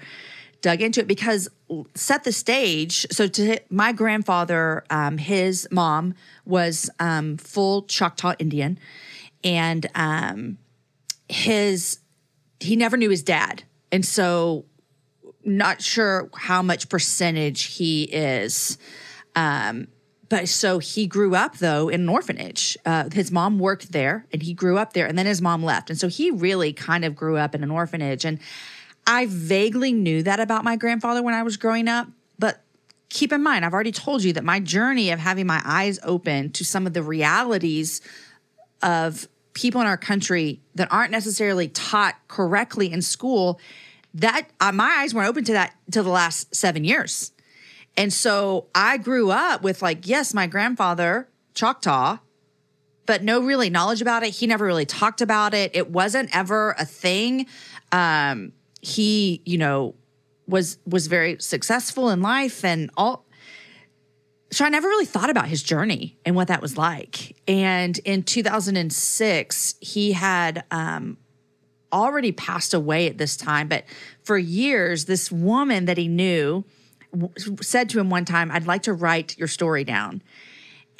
dug 0.61 0.83
into 0.83 1.01
it 1.01 1.07
because 1.07 1.49
set 1.95 2.25
the 2.25 2.33
stage. 2.33 3.07
So 3.11 3.27
to 3.29 3.61
my 3.71 3.93
grandfather, 3.93 4.85
um, 4.91 5.17
his 5.17 5.67
mom 5.71 6.15
was 6.45 6.91
um, 7.01 7.39
full 7.39 7.83
Choctaw 7.83 8.35
Indian. 8.39 8.79
And 9.43 9.87
um, 9.95 10.59
his 11.29 11.99
he 12.65 12.77
never 12.77 12.97
knew 12.97 13.11
his 13.11 13.23
dad. 13.23 13.65
And 13.93 14.05
so 14.05 14.65
not 15.45 15.83
sure 15.83 16.31
how 16.35 16.63
much 16.63 16.89
percentage 16.89 17.77
he 17.77 18.05
is. 18.05 18.79
Um, 19.37 19.89
but 20.29 20.49
so 20.49 20.79
he 20.79 21.07
grew 21.07 21.35
up 21.35 21.59
though 21.59 21.89
in 21.89 22.01
an 22.01 22.09
orphanage. 22.09 22.77
Uh, 22.85 23.09
his 23.13 23.31
mom 23.31 23.59
worked 23.59 23.93
there 23.93 24.27
and 24.33 24.43
he 24.43 24.55
grew 24.55 24.79
up 24.79 24.93
there 24.93 25.07
and 25.07 25.19
then 25.19 25.27
his 25.27 25.43
mom 25.43 25.63
left. 25.63 25.91
And 25.91 25.99
so 25.99 26.09
he 26.09 26.31
really 26.31 26.73
kind 26.73 27.05
of 27.05 27.15
grew 27.15 27.37
up 27.37 27.55
in 27.55 27.63
an 27.63 27.71
orphanage. 27.71 28.25
And 28.25 28.41
I 29.07 29.27
vaguely 29.27 29.93
knew 29.93 30.23
that 30.23 30.41
about 30.41 30.65
my 30.65 30.77
grandfather 30.77 31.23
when 31.23 31.35
I 31.35 31.43
was 31.43 31.57
growing 31.57 31.89
up. 31.89 32.09
But 32.39 32.63
keep 33.11 33.33
in 33.33 33.43
mind, 33.43 33.65
I've 33.65 33.75
already 33.75 33.93
told 33.93 34.25
you 34.25 34.33
that 34.33 34.45
my 34.45 34.61
journey 34.61 35.11
of 35.11 35.19
having 35.19 35.47
my 35.47 35.61
eyes 35.65 36.01
open 36.03 36.51
to 36.53 36.65
some 36.65 36.87
of 36.87 36.95
the 36.95 37.03
realities 37.03 38.01
of 38.83 39.29
people 39.55 39.81
in 39.81 39.87
our 39.87 39.97
country 39.97 40.61
that 40.75 40.93
aren't 40.93 41.11
necessarily 41.11 41.69
taught 41.69 42.17
correctly 42.29 42.93
in 42.93 43.01
school 43.01 43.59
that 44.13 44.49
uh, 44.61 44.73
my 44.73 44.99
eyes 44.99 45.15
weren't 45.15 45.29
open 45.29 45.45
to 45.45 45.53
that 45.53 45.75
until 45.87 46.05
the 46.05 46.11
last 46.11 46.55
seven 46.55 46.85
years. 46.85 47.33
And 47.97 48.13
so 48.13 48.67
i 48.75 48.97
grew 48.97 49.31
up 49.31 49.63
with 49.63 49.81
like 49.81 50.07
yes 50.07 50.35
my 50.35 50.47
grandfather 50.47 51.29
choctaw 51.55 52.19
but 53.07 53.23
no 53.23 53.41
really 53.41 53.71
knowledge 53.71 54.01
about 54.01 54.23
it. 54.23 54.31
He 54.31 54.47
never 54.47 54.65
really 54.65 54.87
talked 54.87 55.21
about 55.21 55.55
it. 55.55 55.73
It 55.75 55.91
wasn't 55.91 56.35
ever 56.35 56.75
a 56.79 56.85
thing. 56.85 57.47
Um, 57.93 58.53
he 58.81 59.43
you 59.45 59.59
know 59.59 59.95
was 60.47 60.79
was 60.87 61.07
very 61.07 61.37
successful 61.41 62.11
in 62.11 62.21
life 62.21 62.65
and 62.65 62.91
all 62.97 63.25
so 64.55 64.65
I 64.65 64.69
never 64.69 64.89
really 64.89 65.05
thought 65.05 65.31
about 65.31 65.49
his 65.49 65.63
journey 65.63 66.17
and 66.25 66.37
what 66.37 66.49
that 66.49 66.63
was 66.63 66.79
like. 66.79 67.37
And 67.49 67.99
in 67.99 68.23
2006, 68.23 69.75
he 69.81 70.13
had 70.13 70.65
um, 70.71 71.17
already 71.93 72.31
passed 72.31 72.73
away 72.73 73.09
at 73.09 73.19
this 73.19 73.37
time, 73.37 73.69
but 73.69 73.85
for 74.23 74.39
years, 74.39 75.07
this 75.07 75.33
woman 75.33 75.87
that 75.87 75.99
he 75.99 76.09
knew 76.09 76.65
w- 77.13 77.33
said 77.63 77.89
to 77.91 78.01
him 78.01 78.11
one 78.11 78.25
time, 78.25 78.51
I'd 78.51 78.67
like 78.67 78.83
to 78.83 78.93
write 78.93 79.37
your 79.39 79.49
story 79.49 79.83
down 79.83 80.23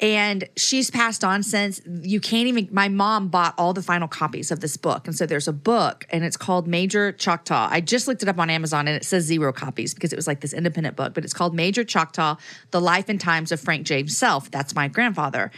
and 0.01 0.49
she's 0.57 0.91
passed 0.91 1.23
on 1.23 1.41
since. 1.41 1.79
You 1.85 2.19
can't 2.19 2.47
even 2.47 2.67
my 2.71 2.89
mom 2.89 3.29
bought 3.29 3.53
all 3.57 3.73
the 3.73 3.81
final 3.81 4.07
copies 4.07 4.51
of 4.51 4.59
this 4.59 4.75
book. 4.75 5.07
And 5.07 5.15
so 5.15 5.25
there's 5.25 5.47
a 5.47 5.53
book 5.53 6.05
and 6.09 6.23
it's 6.23 6.35
called 6.35 6.67
major 6.67 7.13
choctaw. 7.13 7.69
I 7.71 7.79
just 7.79 8.07
looked 8.07 8.21
it 8.21 8.27
up 8.27 8.37
on 8.37 8.49
amazon 8.49 8.87
and 8.87 8.95
it 8.95 9.05
says 9.05 9.23
zero 9.23 9.53
copies 9.53 9.93
because 9.93 10.11
it 10.11 10.17
was 10.17 10.27
like 10.27 10.41
this 10.41 10.53
independent 10.53 10.95
book 10.95 11.13
but 11.13 11.23
it's 11.23 11.33
called 11.33 11.55
major 11.55 11.83
choctaw 11.83 12.35
the 12.71 12.81
life 12.81 13.07
and 13.07 13.21
times 13.21 13.51
of 13.51 13.59
frank 13.59 13.85
james 13.85 14.17
self. 14.17 14.51
That's 14.51 14.75
my 14.75 14.87
grandfather. 14.89 15.51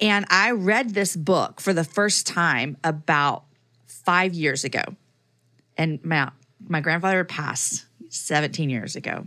And 0.00 0.24
i 0.30 0.52
read 0.52 0.90
this 0.90 1.16
book 1.16 1.60
for 1.60 1.72
the 1.72 1.84
first 1.84 2.26
time 2.26 2.76
about 2.84 3.44
five 3.86 4.34
years 4.34 4.64
ago. 4.64 4.82
And 5.76 6.04
my, 6.04 6.30
my 6.68 6.80
grandfather 6.80 7.24
passed 7.24 7.86
17 8.10 8.70
years 8.70 8.94
ago. 8.94 9.26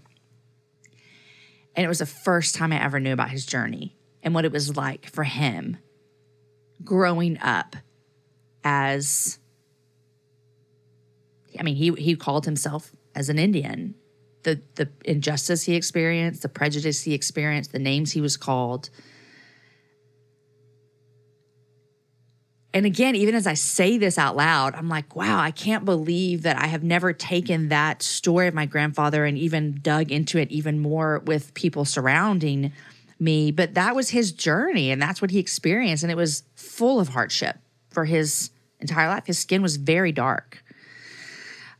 And 1.75 1.83
it 1.83 1.89
was 1.89 1.99
the 1.99 2.05
first 2.05 2.55
time 2.55 2.71
i 2.71 2.81
ever 2.81 3.01
knew 3.01 3.11
about 3.11 3.29
his 3.29 3.45
journey 3.45 3.96
and 4.27 4.35
what 4.35 4.43
it 4.43 4.51
was 4.51 4.75
like 4.75 5.09
for 5.09 5.23
him 5.23 5.77
growing 6.83 7.39
up 7.39 7.77
as 8.61 9.39
I 11.57 11.63
mean, 11.63 11.77
he 11.77 11.93
he 11.93 12.17
called 12.17 12.43
himself 12.43 12.91
as 13.15 13.29
an 13.29 13.39
Indian. 13.39 13.95
The 14.43 14.61
the 14.75 14.89
injustice 15.05 15.63
he 15.63 15.75
experienced, 15.75 16.41
the 16.41 16.49
prejudice 16.49 17.03
he 17.03 17.13
experienced, 17.13 17.71
the 17.71 17.79
names 17.79 18.11
he 18.11 18.19
was 18.19 18.35
called. 18.35 18.89
And 22.73 22.85
again, 22.85 23.15
even 23.15 23.33
as 23.33 23.47
I 23.47 23.53
say 23.53 23.97
this 23.97 24.17
out 24.17 24.35
loud, 24.35 24.75
I'm 24.75 24.89
like, 24.89 25.15
wow, 25.15 25.39
I 25.39 25.51
can't 25.51 25.85
believe 25.85 26.41
that 26.41 26.61
I 26.61 26.67
have 26.67 26.83
never 26.83 27.13
taken 27.13 27.69
that 27.69 28.03
story 28.03 28.49
of 28.49 28.53
my 28.53 28.65
grandfather 28.65 29.23
and 29.23 29.37
even 29.37 29.79
dug 29.81 30.11
into 30.11 30.37
it 30.37 30.51
even 30.51 30.81
more 30.81 31.19
with 31.19 31.53
people 31.53 31.85
surrounding 31.85 32.73
me, 33.19 33.51
but 33.51 33.73
that 33.73 33.95
was 33.95 34.09
his 34.11 34.31
journey 34.31 34.91
and 34.91 35.01
that's 35.01 35.21
what 35.21 35.31
he 35.31 35.39
experienced. 35.39 36.03
And 36.03 36.11
it 36.11 36.15
was 36.15 36.43
full 36.55 36.99
of 36.99 37.09
hardship 37.09 37.57
for 37.89 38.05
his 38.05 38.51
entire 38.79 39.07
life. 39.07 39.25
His 39.25 39.39
skin 39.39 39.61
was 39.61 39.77
very 39.77 40.11
dark. 40.11 40.63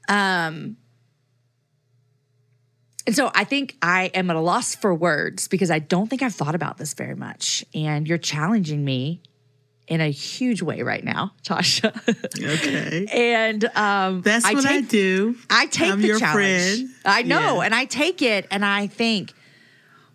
Um, 0.09 0.77
and 3.05 3.15
so 3.15 3.31
I 3.33 3.43
think 3.45 3.77
I 3.81 4.05
am 4.13 4.29
at 4.29 4.35
a 4.35 4.41
loss 4.41 4.75
for 4.75 4.93
words 4.93 5.47
because 5.47 5.71
I 5.71 5.79
don't 5.79 6.07
think 6.09 6.21
I've 6.21 6.35
thought 6.35 6.55
about 6.55 6.77
this 6.77 6.93
very 6.93 7.15
much. 7.15 7.63
And 7.73 8.07
you're 8.07 8.17
challenging 8.17 8.83
me 8.83 9.21
in 9.88 10.01
a 10.01 10.09
huge 10.09 10.61
way 10.61 10.81
right 10.81 11.03
now, 11.03 11.31
Tasha. 11.43 11.93
Okay. 12.57 13.05
and 13.09 13.63
um, 13.77 14.21
That's 14.21 14.43
what 14.51 14.65
I 14.65 14.81
do. 14.81 15.35
I 15.49 15.67
take 15.67 15.89
I'm 15.91 16.01
the 16.01 16.07
your 16.07 16.19
challenge. 16.19 16.35
friend. 16.75 16.89
I 17.05 17.21
know, 17.23 17.59
Yeah. 17.61 17.65
and 17.65 17.73
I 17.75 17.85
take 17.85 18.21
it, 18.21 18.45
and 18.51 18.65
I 18.65 18.88
think, 18.88 19.31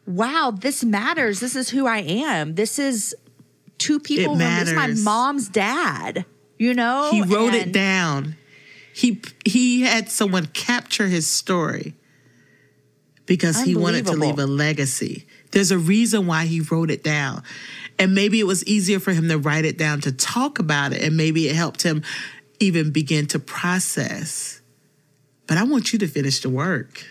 wow, 0.07 0.53
this 0.57 0.85
matters. 0.85 1.41
This 1.41 1.57
is 1.57 1.71
who 1.71 1.87
I 1.87 1.99
am. 1.99 2.55
This 2.55 2.79
is 2.79 3.15
two 3.79 4.01
people. 4.01 4.37
This 4.37 4.69
is 4.69 4.75
my 4.75 4.89
mom's 4.89 5.49
dad. 5.49 6.25
You 6.59 6.75
know, 6.75 7.11
He 7.11 7.23
wrote 7.23 7.55
it 7.55 7.73
down. 7.73 8.37
He 8.95 9.23
he 9.45 9.83
had 9.83 10.11
someone 10.11 10.47
capture 10.47 11.07
his 11.07 11.27
story 11.27 11.95
because 13.27 13.61
he 13.63 13.75
wanted 13.75 14.07
to 14.07 14.13
leave 14.13 14.39
a 14.39 14.47
legacy. 14.47 15.27
There's 15.53 15.71
a 15.71 15.79
reason 15.79 16.27
why 16.27 16.45
he 16.47 16.61
wrote 16.61 16.91
it 16.91 17.03
down. 17.03 17.43
And 17.99 18.15
maybe 18.15 18.41
it 18.41 18.47
was 18.47 18.65
easier 18.65 19.01
for 19.01 19.13
him 19.13 19.29
to 19.29 19.39
write 19.39 19.65
it 19.65 19.79
down 19.79 20.01
to 20.03 20.13
talk 20.13 20.59
about 20.59 20.93
it 20.93 21.03
and 21.03 21.17
maybe 21.17 21.49
it 21.49 21.55
helped 21.55 21.83
him 21.83 22.03
even 22.59 22.91
begin 22.91 23.27
to 23.29 23.39
process. 23.39 24.61
But 25.47 25.59
I 25.59 25.65
want 25.65 25.93
you 25.93 25.99
to 26.01 26.07
finish 26.07 26.41
the 26.41 26.49
work. 26.49 27.05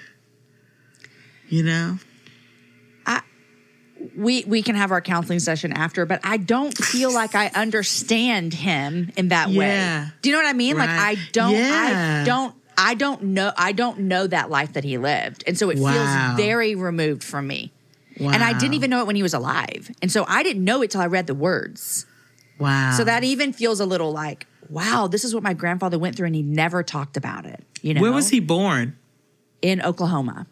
You 1.49 1.63
know? 1.63 1.99
We 4.15 4.43
we 4.45 4.61
can 4.63 4.75
have 4.75 4.91
our 4.91 5.01
counseling 5.01 5.39
session 5.39 5.71
after, 5.73 6.05
but 6.05 6.19
I 6.23 6.37
don't 6.37 6.77
feel 6.77 7.11
like 7.11 7.35
I 7.35 7.47
understand 7.47 8.53
him 8.53 9.11
in 9.15 9.29
that 9.29 9.49
Yeah. 9.49 9.57
way. 9.57 10.11
Do 10.21 10.29
you 10.29 10.35
know 10.35 10.41
what 10.41 10.49
I 10.49 10.53
mean? 10.53 10.77
Like 10.77 10.89
I 10.89 11.15
don't 11.15 11.53
Yeah. 11.53 12.21
I 12.21 12.25
don't 12.25 12.55
I 12.77 12.93
don't 12.95 13.21
know 13.23 13.51
I 13.57 13.71
don't 13.73 13.99
know 14.01 14.27
that 14.27 14.49
life 14.49 14.73
that 14.73 14.83
he 14.83 14.97
lived. 14.97 15.43
And 15.47 15.57
so 15.57 15.69
it 15.69 15.77
Wow. 15.77 15.91
feels 15.91 16.37
very 16.37 16.75
removed 16.75 17.23
from 17.23 17.47
me. 17.47 17.71
And 18.19 18.43
I 18.43 18.53
didn't 18.53 18.75
even 18.75 18.89
know 18.89 18.99
it 19.01 19.07
when 19.07 19.15
he 19.15 19.23
was 19.23 19.33
alive. 19.33 19.89
And 20.01 20.11
so 20.11 20.25
I 20.27 20.43
didn't 20.43 20.63
know 20.63 20.81
it 20.83 20.91
till 20.91 21.01
I 21.01 21.07
read 21.07 21.27
the 21.27 21.33
words. 21.33 22.05
Wow. 22.59 22.91
So 22.97 23.03
that 23.03 23.23
even 23.23 23.51
feels 23.53 23.79
a 23.79 23.85
little 23.85 24.11
like, 24.11 24.45
wow, 24.69 25.07
this 25.07 25.23
is 25.23 25.33
what 25.33 25.41
my 25.43 25.53
grandfather 25.53 25.97
went 25.97 26.15
through 26.15 26.27
and 26.27 26.35
he 26.35 26.43
never 26.43 26.83
talked 26.83 27.17
about 27.17 27.45
it. 27.45 27.63
You 27.81 27.93
know? 27.95 28.01
Where 28.01 28.11
was 28.11 28.29
he 28.29 28.39
born? 28.39 28.95
In 29.61 29.81
Oklahoma. 29.81 30.45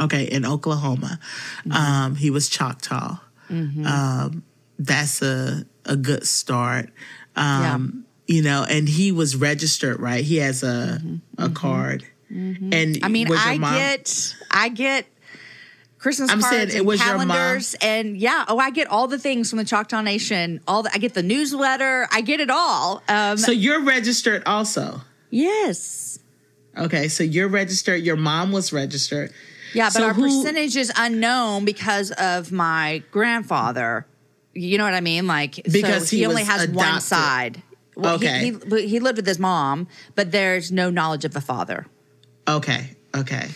Okay, 0.00 0.24
in 0.24 0.44
Oklahoma. 0.46 1.18
Mm-hmm. 1.60 1.72
Um, 1.72 2.14
he 2.16 2.30
was 2.30 2.48
Choctaw. 2.48 3.18
Um, 3.50 4.42
that's 4.78 5.20
a 5.22 5.64
a 5.84 5.96
good 5.96 6.26
start. 6.26 6.90
Um, 7.36 8.04
You 8.26 8.42
know, 8.42 8.64
and 8.68 8.88
he 8.88 9.10
was 9.12 9.34
registered, 9.34 9.98
right? 9.98 10.24
He 10.24 10.36
has 10.36 10.62
a 10.62 11.00
a 11.36 11.48
card. 11.50 12.04
And 12.28 12.56
Mm-hmm. 12.70 13.04
I 13.04 13.08
mean, 13.08 13.26
I 13.32 13.58
mom- 13.58 13.74
get, 13.74 14.36
I 14.52 14.68
get 14.68 15.04
Christmas 15.98 16.30
I'm 16.30 16.38
cards 16.40 16.54
saying 16.54 16.68
it 16.68 16.74
and 16.76 16.86
was 16.86 17.04
your 17.04 17.18
mom. 17.18 17.26
calendars, 17.28 17.74
and 17.82 18.16
yeah, 18.16 18.44
oh, 18.46 18.56
I 18.58 18.70
get 18.70 18.86
all 18.86 19.08
the 19.08 19.18
things 19.18 19.50
from 19.50 19.58
the 19.58 19.64
Choctaw 19.64 20.00
Nation. 20.00 20.60
All 20.68 20.84
the, 20.84 20.90
I 20.94 20.98
get 20.98 21.14
the 21.14 21.24
newsletter. 21.24 22.06
I 22.12 22.20
get 22.20 22.38
it 22.38 22.48
all. 22.48 23.02
Um, 23.08 23.36
So 23.36 23.50
you're 23.50 23.82
registered 23.82 24.44
also. 24.46 25.00
yes, 25.30 26.19
Okay, 26.76 27.08
so 27.08 27.22
you're 27.24 27.48
registered. 27.48 28.02
Your 28.02 28.16
mom 28.16 28.52
was 28.52 28.72
registered. 28.72 29.32
yeah, 29.74 29.86
but 29.86 29.92
So 29.94 30.04
our 30.04 30.14
who- 30.14 30.22
percentage 30.22 30.76
is 30.76 30.92
unknown 30.96 31.64
because 31.64 32.10
of 32.12 32.52
my 32.52 33.02
grandfather. 33.10 34.06
You 34.54 34.78
know 34.78 34.84
what 34.84 34.94
I 34.94 35.00
mean? 35.00 35.26
Like 35.26 35.56
Because 35.70 36.08
so 36.08 36.16
he, 36.16 36.22
he 36.22 36.26
only 36.26 36.44
has 36.44 36.68
one 36.68 37.00
side. 37.00 37.62
Well, 37.96 38.14
Okay. 38.16 38.38
he, 38.46 38.50
but 38.52 38.84
he 38.84 38.98
lived 39.00 39.16
with 39.18 39.26
his 39.26 39.38
mom, 39.38 39.86
but 40.14 40.32
there's 40.32 40.72
no 40.72 40.90
knowledge 40.90 41.24
of 41.24 41.32
the 41.32 41.40
father. 41.40 41.86
Okay, 42.48 42.96
okay. 43.14 43.48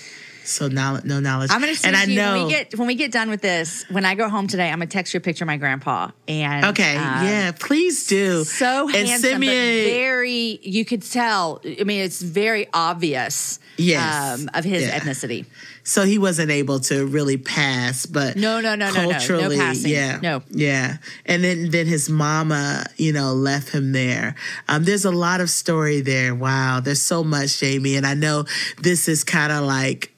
So 0.44 0.68
now, 0.68 1.00
no 1.04 1.20
knowledge. 1.20 1.50
I'm 1.50 1.60
gonna 1.60 1.72
and 1.84 1.96
I 1.96 2.04
you 2.04 2.16
know. 2.16 2.34
when 2.34 2.44
we 2.46 2.50
get 2.50 2.78
when 2.78 2.86
we 2.86 2.94
get 2.94 3.10
done 3.10 3.30
with 3.30 3.40
this. 3.40 3.84
When 3.90 4.04
I 4.04 4.14
go 4.14 4.28
home 4.28 4.46
today, 4.46 4.68
I'm 4.70 4.78
gonna 4.78 4.86
text 4.86 5.14
you 5.14 5.18
a 5.18 5.20
picture 5.22 5.44
of 5.44 5.46
my 5.46 5.56
grandpa. 5.56 6.10
And 6.28 6.66
okay, 6.66 6.96
um, 6.96 7.24
yeah, 7.24 7.52
please 7.52 8.06
do. 8.06 8.44
so 8.44 8.88
and 8.88 9.08
handsome, 9.08 9.30
send 9.30 9.40
me 9.40 9.48
a- 9.48 9.84
very. 9.90 10.58
You 10.62 10.84
could 10.84 11.02
tell. 11.02 11.60
I 11.64 11.84
mean, 11.84 12.00
it's 12.02 12.20
very 12.22 12.68
obvious. 12.72 13.58
Yes, 13.76 14.40
um, 14.40 14.50
of 14.54 14.64
his 14.64 14.84
yeah. 14.84 15.00
ethnicity. 15.00 15.46
So 15.82 16.04
he 16.04 16.16
wasn't 16.18 16.50
able 16.50 16.80
to 16.80 17.04
really 17.06 17.36
pass, 17.36 18.06
but 18.06 18.36
No, 18.36 18.60
no, 18.60 18.74
no, 18.74 18.88
no, 18.88 18.94
no. 18.94 19.02
No 19.04 19.10
culturally, 19.10 19.56
passing. 19.58 19.90
yeah, 19.90 20.18
No. 20.22 20.42
yeah. 20.50 20.98
And 21.26 21.42
then 21.42 21.70
then 21.70 21.86
his 21.86 22.08
mama, 22.08 22.86
you 22.96 23.12
know, 23.12 23.32
left 23.34 23.70
him 23.70 23.90
there. 23.92 24.36
Um, 24.68 24.84
there's 24.84 25.04
a 25.04 25.10
lot 25.10 25.40
of 25.40 25.50
story 25.50 26.00
there. 26.00 26.34
Wow, 26.34 26.80
there's 26.80 27.02
so 27.02 27.24
much, 27.24 27.58
Jamie, 27.58 27.96
and 27.96 28.06
I 28.06 28.14
know 28.14 28.44
this 28.80 29.08
is 29.08 29.24
kind 29.24 29.50
of 29.52 29.64
like 29.64 30.13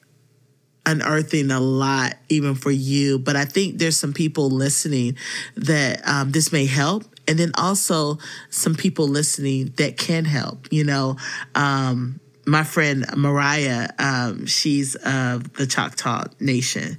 unearthing 0.86 1.50
a 1.50 1.60
lot 1.60 2.14
even 2.28 2.54
for 2.54 2.70
you 2.70 3.18
but 3.18 3.36
i 3.36 3.44
think 3.44 3.78
there's 3.78 3.96
some 3.96 4.12
people 4.12 4.48
listening 4.48 5.16
that 5.56 6.06
um, 6.08 6.30
this 6.32 6.52
may 6.52 6.66
help 6.66 7.04
and 7.28 7.38
then 7.38 7.50
also 7.54 8.18
some 8.50 8.74
people 8.74 9.08
listening 9.08 9.72
that 9.76 9.96
can 9.96 10.24
help 10.24 10.68
you 10.70 10.84
know? 10.84 11.16
Um, 11.54 12.20
my 12.48 12.62
friend 12.62 13.04
mariah 13.16 13.88
um, 13.98 14.46
she's 14.46 14.94
of 14.96 15.52
the 15.54 15.66
choctaw 15.66 16.24
nation 16.38 16.96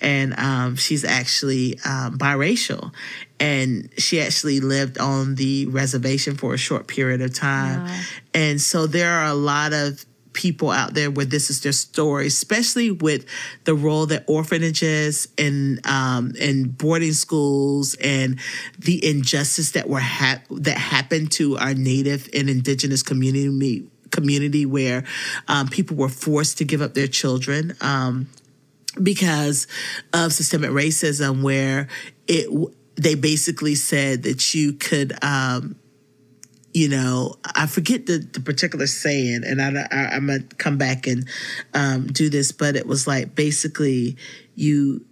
and 0.00 0.38
um, 0.38 0.76
she's 0.76 1.04
actually 1.04 1.78
um, 1.84 2.18
biracial 2.18 2.92
and 3.38 3.88
she 3.98 4.20
actually 4.20 4.60
lived 4.60 4.98
on 4.98 5.34
the 5.34 5.66
reservation 5.66 6.36
for 6.36 6.54
a 6.54 6.58
short 6.58 6.86
period 6.86 7.20
of 7.20 7.34
time. 7.34 7.86
And 8.34 8.60
so 8.60 8.86
there 8.86 9.10
are 9.10 9.26
a 9.26 9.34
lot 9.34 9.72
of 9.72 10.04
people 10.36 10.70
out 10.70 10.94
there 10.94 11.10
where 11.10 11.24
this 11.24 11.50
is 11.50 11.62
their 11.62 11.72
story, 11.72 12.26
especially 12.26 12.90
with 12.92 13.24
the 13.64 13.74
role 13.74 14.06
that 14.06 14.24
orphanages 14.28 15.26
and 15.36 15.84
um, 15.86 16.34
and 16.40 16.76
boarding 16.76 17.14
schools 17.14 17.96
and 18.04 18.38
the 18.78 19.04
injustice 19.04 19.72
that 19.72 19.88
were 19.88 19.98
hap- 19.98 20.46
that 20.50 20.76
happened 20.78 21.32
to 21.32 21.56
our 21.56 21.74
Native 21.74 22.28
and 22.32 22.48
Indigenous 22.48 23.02
community 23.02 23.88
community 24.10 24.64
where 24.66 25.04
um, 25.48 25.68
people 25.68 25.96
were 25.96 26.08
forced 26.08 26.58
to 26.58 26.64
give 26.64 26.80
up 26.80 26.94
their 26.94 27.08
children. 27.08 27.74
Um, 27.80 28.28
because 29.02 29.66
of 30.14 30.32
systemic 30.32 30.70
racism, 30.70 31.42
where 31.42 31.88
it 32.26 32.48
they 32.96 33.14
basically 33.14 33.74
said 33.74 34.22
that 34.22 34.54
you 34.54 34.72
could 34.72 35.12
um, 35.22 35.76
you 36.76 36.90
know, 36.90 37.36
I 37.42 37.66
forget 37.68 38.04
the, 38.04 38.18
the 38.18 38.40
particular 38.40 38.86
saying, 38.86 39.44
and 39.46 39.62
I, 39.62 39.88
I, 39.90 40.14
I'm 40.14 40.26
gonna 40.26 40.42
come 40.58 40.76
back 40.76 41.06
and 41.06 41.26
um, 41.72 42.06
do 42.08 42.28
this, 42.28 42.52
but 42.52 42.76
it 42.76 42.86
was 42.86 43.06
like 43.06 43.34
basically 43.34 44.18
you 44.54 45.02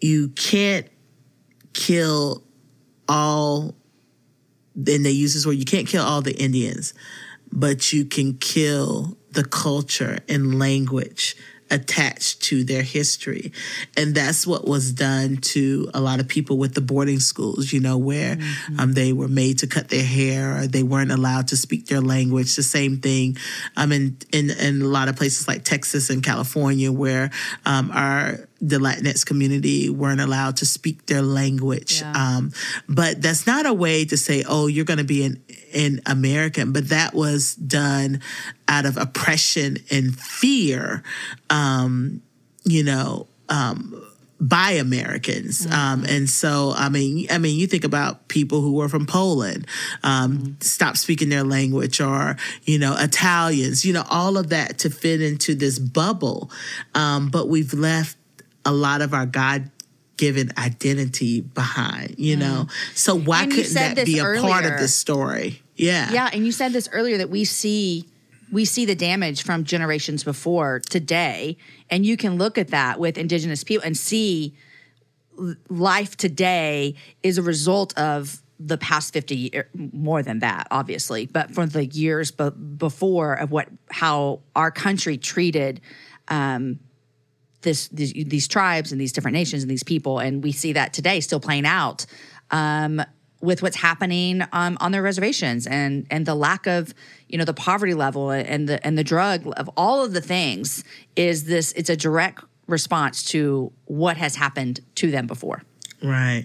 you 0.00 0.30
can't 0.30 0.88
kill 1.72 2.42
all. 3.08 3.76
Then 4.74 5.04
they 5.04 5.12
use 5.12 5.34
this 5.34 5.46
word: 5.46 5.52
you 5.52 5.64
can't 5.64 5.86
kill 5.86 6.04
all 6.04 6.20
the 6.20 6.34
Indians, 6.34 6.94
but 7.52 7.92
you 7.92 8.04
can 8.04 8.36
kill 8.36 9.16
the 9.30 9.44
culture 9.44 10.18
and 10.28 10.58
language 10.58 11.36
attached 11.70 12.42
to 12.42 12.64
their 12.64 12.82
history. 12.82 13.52
And 13.96 14.14
that's 14.14 14.46
what 14.46 14.66
was 14.66 14.92
done 14.92 15.36
to 15.38 15.90
a 15.94 16.00
lot 16.00 16.20
of 16.20 16.28
people 16.28 16.58
with 16.58 16.74
the 16.74 16.80
boarding 16.80 17.20
schools, 17.20 17.72
you 17.72 17.80
know, 17.80 17.98
where 17.98 18.38
um, 18.78 18.94
they 18.94 19.12
were 19.12 19.28
made 19.28 19.58
to 19.58 19.66
cut 19.66 19.88
their 19.88 20.04
hair 20.04 20.58
or 20.58 20.66
they 20.66 20.82
weren't 20.82 21.12
allowed 21.12 21.48
to 21.48 21.56
speak 21.56 21.86
their 21.86 22.00
language. 22.00 22.56
The 22.56 22.62
same 22.62 22.98
thing 22.98 23.36
um, 23.76 23.92
in, 23.92 24.16
in, 24.32 24.50
in 24.50 24.82
a 24.82 24.86
lot 24.86 25.08
of 25.08 25.16
places 25.16 25.48
like 25.48 25.64
Texas 25.64 26.10
and 26.10 26.22
California, 26.22 26.92
where 26.92 27.30
um, 27.66 27.90
our 27.92 28.48
the 28.60 28.78
Latinx 28.78 29.24
community 29.24 29.88
weren't 29.88 30.20
allowed 30.20 30.56
to 30.56 30.66
speak 30.66 31.06
their 31.06 31.22
language. 31.22 32.00
Yeah. 32.00 32.12
Um, 32.12 32.52
but 32.88 33.22
that's 33.22 33.46
not 33.46 33.66
a 33.66 33.72
way 33.72 34.04
to 34.06 34.16
say, 34.16 34.42
oh, 34.48 34.66
you're 34.66 34.84
going 34.84 34.98
to 34.98 35.04
be 35.04 35.24
an, 35.24 35.42
an 35.74 36.00
American. 36.06 36.72
But 36.72 36.88
that 36.90 37.14
was 37.14 37.54
done 37.54 38.20
out 38.66 38.86
of 38.86 38.96
oppression 38.96 39.78
and 39.90 40.18
fear, 40.18 41.02
um, 41.50 42.22
you 42.64 42.84
know, 42.84 43.26
um, 43.48 44.02
by 44.40 44.72
Americans. 44.72 45.66
Um, 45.66 46.04
and 46.04 46.30
so, 46.30 46.72
I 46.76 46.88
mean, 46.88 47.26
I 47.30 47.38
mean, 47.38 47.58
you 47.58 47.66
think 47.66 47.84
about 47.84 48.28
people 48.28 48.60
who 48.60 48.74
were 48.74 48.88
from 48.88 49.06
Poland, 49.06 49.66
um, 50.04 50.56
stop 50.60 50.96
speaking 50.96 51.28
their 51.28 51.44
language, 51.44 52.00
or 52.00 52.36
you 52.64 52.78
know, 52.78 52.96
Italians, 52.96 53.84
you 53.84 53.92
know, 53.92 54.04
all 54.08 54.36
of 54.36 54.50
that 54.50 54.78
to 54.80 54.90
fit 54.90 55.20
into 55.20 55.54
this 55.54 55.78
bubble. 55.78 56.50
Um, 56.94 57.30
but 57.30 57.48
we've 57.48 57.74
left 57.74 58.16
a 58.64 58.72
lot 58.72 59.02
of 59.02 59.12
our 59.14 59.26
God 59.26 59.70
given 60.18 60.52
identity 60.58 61.40
behind, 61.40 62.16
you 62.18 62.36
know. 62.36 62.66
So 62.94 63.14
why 63.14 63.44
And 63.44 63.52
couldn't 63.52 63.72
that 63.74 63.96
be 64.04 64.18
a 64.18 64.24
this 64.24 64.40
part 64.42 64.64
of 64.66 64.72
earlier. 64.72 64.78
this 64.80 64.94
story? 64.94 65.62
Yeah. 65.76 66.12
Yeah, 66.12 66.28
and 66.32 66.44
you 66.44 66.52
said 66.52 66.72
this 66.74 66.88
earlier 66.92 67.16
that 67.18 67.30
we 67.30 67.44
see 67.44 68.06
we 68.52 68.64
see 68.64 68.84
the 68.86 68.94
damage 68.94 69.42
from 69.42 69.64
generations 69.64 70.24
before 70.24 70.80
today, 70.90 71.56
and 71.90 72.04
you 72.04 72.16
can 72.16 72.36
look 72.36 72.56
at 72.58 72.68
that 72.68 72.98
with 73.00 73.16
indigenous 73.18 73.62
people 73.64 73.84
and 73.86 73.96
see 73.96 74.54
life 75.68 76.16
today 76.16 76.94
is 77.22 77.38
a 77.38 77.42
result 77.42 77.96
of 77.98 78.42
the 78.58 78.76
past 78.76 79.12
50 79.12 79.36
years 79.36 79.66
more 79.92 80.20
than 80.20 80.40
that 80.40 80.66
obviously 80.72 81.26
but 81.26 81.52
for 81.52 81.64
the 81.64 81.86
years 81.86 82.32
be- 82.32 82.50
before 82.50 83.34
of 83.34 83.52
what 83.52 83.68
how 83.88 84.40
our 84.56 84.72
country 84.72 85.16
treated 85.16 85.80
um, 86.26 86.80
this 87.62 87.88
these, 87.88 88.12
these 88.12 88.48
tribes 88.48 88.92
and 88.92 89.00
these 89.00 89.12
different 89.12 89.34
nations 89.34 89.62
and 89.62 89.70
these 89.70 89.82
people 89.82 90.18
and 90.18 90.42
we 90.42 90.52
see 90.52 90.72
that 90.72 90.92
today 90.92 91.20
still 91.20 91.40
playing 91.40 91.66
out 91.66 92.06
um, 92.50 93.02
with 93.40 93.62
what's 93.62 93.76
happening 93.76 94.42
um, 94.52 94.76
on 94.80 94.92
their 94.92 95.02
reservations 95.02 95.66
and 95.66 96.06
and 96.10 96.26
the 96.26 96.34
lack 96.34 96.66
of 96.66 96.94
you 97.28 97.38
know 97.38 97.44
the 97.44 97.54
poverty 97.54 97.94
level 97.94 98.30
and 98.30 98.68
the 98.68 98.84
and 98.86 98.96
the 98.96 99.04
drug 99.04 99.46
of 99.56 99.68
all 99.76 100.04
of 100.04 100.12
the 100.12 100.20
things 100.20 100.84
is 101.16 101.44
this 101.44 101.72
it's 101.72 101.90
a 101.90 101.96
direct 101.96 102.44
response 102.66 103.24
to 103.24 103.72
what 103.86 104.16
has 104.16 104.36
happened 104.36 104.80
to 104.94 105.10
them 105.10 105.26
before 105.26 105.62
Right. 106.02 106.44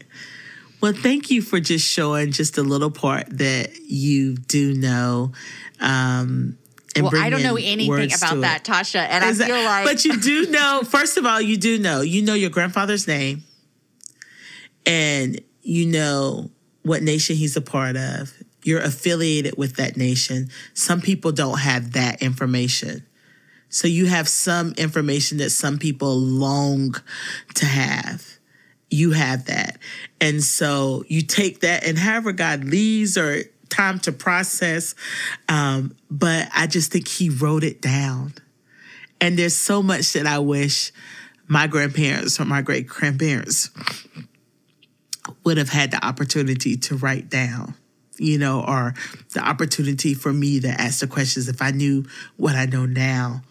Well, 0.81 0.93
thank 0.93 1.31
you 1.31 1.41
for 1.41 1.59
just 1.59 1.87
showing 1.87 2.31
just 2.31 2.57
a 2.57 2.63
little 2.63 2.91
part 2.91 3.29
that 3.37 3.79
you 3.85 4.35
do 4.35 4.73
know. 4.73 5.31
Um, 5.79 6.57
and 6.95 7.03
well 7.03 7.15
i 7.15 7.29
don't 7.29 7.43
know 7.43 7.57
anything 7.57 8.13
about 8.13 8.41
that 8.41 8.63
tasha 8.63 9.05
and 9.09 9.23
Is 9.23 9.41
i 9.41 9.47
feel 9.47 9.63
like 9.63 9.85
but 9.85 10.05
you 10.05 10.19
do 10.19 10.47
know. 10.47 10.81
First 10.87 11.17
of 11.17 11.25
all, 11.25 11.41
you 11.41 11.57
do 11.57 11.77
know. 11.77 12.01
You 12.01 12.21
know 12.21 12.33
your 12.33 12.49
grandfather's 12.49 13.07
name, 13.07 13.43
and 14.85 15.39
you 15.61 15.85
know 15.85 16.51
what 16.83 17.03
nation 17.03 17.35
he's 17.35 17.55
a 17.55 17.61
part 17.61 17.95
of. 17.95 18.33
You're 18.63 18.81
affiliated 18.81 19.57
with 19.57 19.75
that 19.75 19.97
nation. 19.97 20.49
Some 20.73 21.01
people 21.01 21.31
don't 21.31 21.59
have 21.59 21.93
that 21.93 22.21
information. 22.21 23.05
So 23.69 23.87
you 23.87 24.05
have 24.05 24.29
some 24.29 24.73
information 24.77 25.39
that 25.39 25.49
some 25.49 25.79
people 25.79 26.15
long 26.15 26.95
to 27.55 27.65
have. 27.65 28.37
You 28.89 29.11
have 29.11 29.45
that. 29.45 29.79
And 30.21 30.43
so 30.43 31.03
you 31.07 31.23
take 31.23 31.61
that, 31.61 31.85
and 31.85 31.97
however 31.97 32.31
God 32.31 32.63
leads 32.63 33.17
or 33.17 33.43
time 33.73 33.99
to 33.99 34.11
process. 34.11 34.95
Um, 35.49 35.95
but 36.09 36.49
I 36.53 36.67
just 36.67 36.91
think 36.91 37.07
He 37.07 37.29
wrote 37.29 37.63
it 37.63 37.81
down. 37.81 38.33
And 39.19 39.37
there's 39.37 39.55
so 39.55 39.81
much 39.81 40.13
that 40.13 40.27
I 40.27 40.39
wish 40.39 40.91
my 41.47 41.67
grandparents 41.67 42.39
or 42.39 42.45
my 42.45 42.61
great 42.61 42.87
grandparents 42.87 43.69
would 45.43 45.57
have 45.57 45.69
had 45.69 45.91
the 45.91 46.05
opportunity 46.05 46.75
to 46.75 46.95
write 46.95 47.29
down, 47.29 47.75
you 48.17 48.37
know, 48.37 48.63
or 48.67 48.93
the 49.33 49.39
opportunity 49.39 50.13
for 50.13 50.33
me 50.33 50.59
to 50.59 50.69
ask 50.69 50.99
the 50.99 51.07
questions 51.07 51.47
if 51.47 51.61
I 51.61 51.71
knew 51.71 52.05
what 52.37 52.55
I 52.55 52.65
know 52.65 52.85
now. 52.85 53.41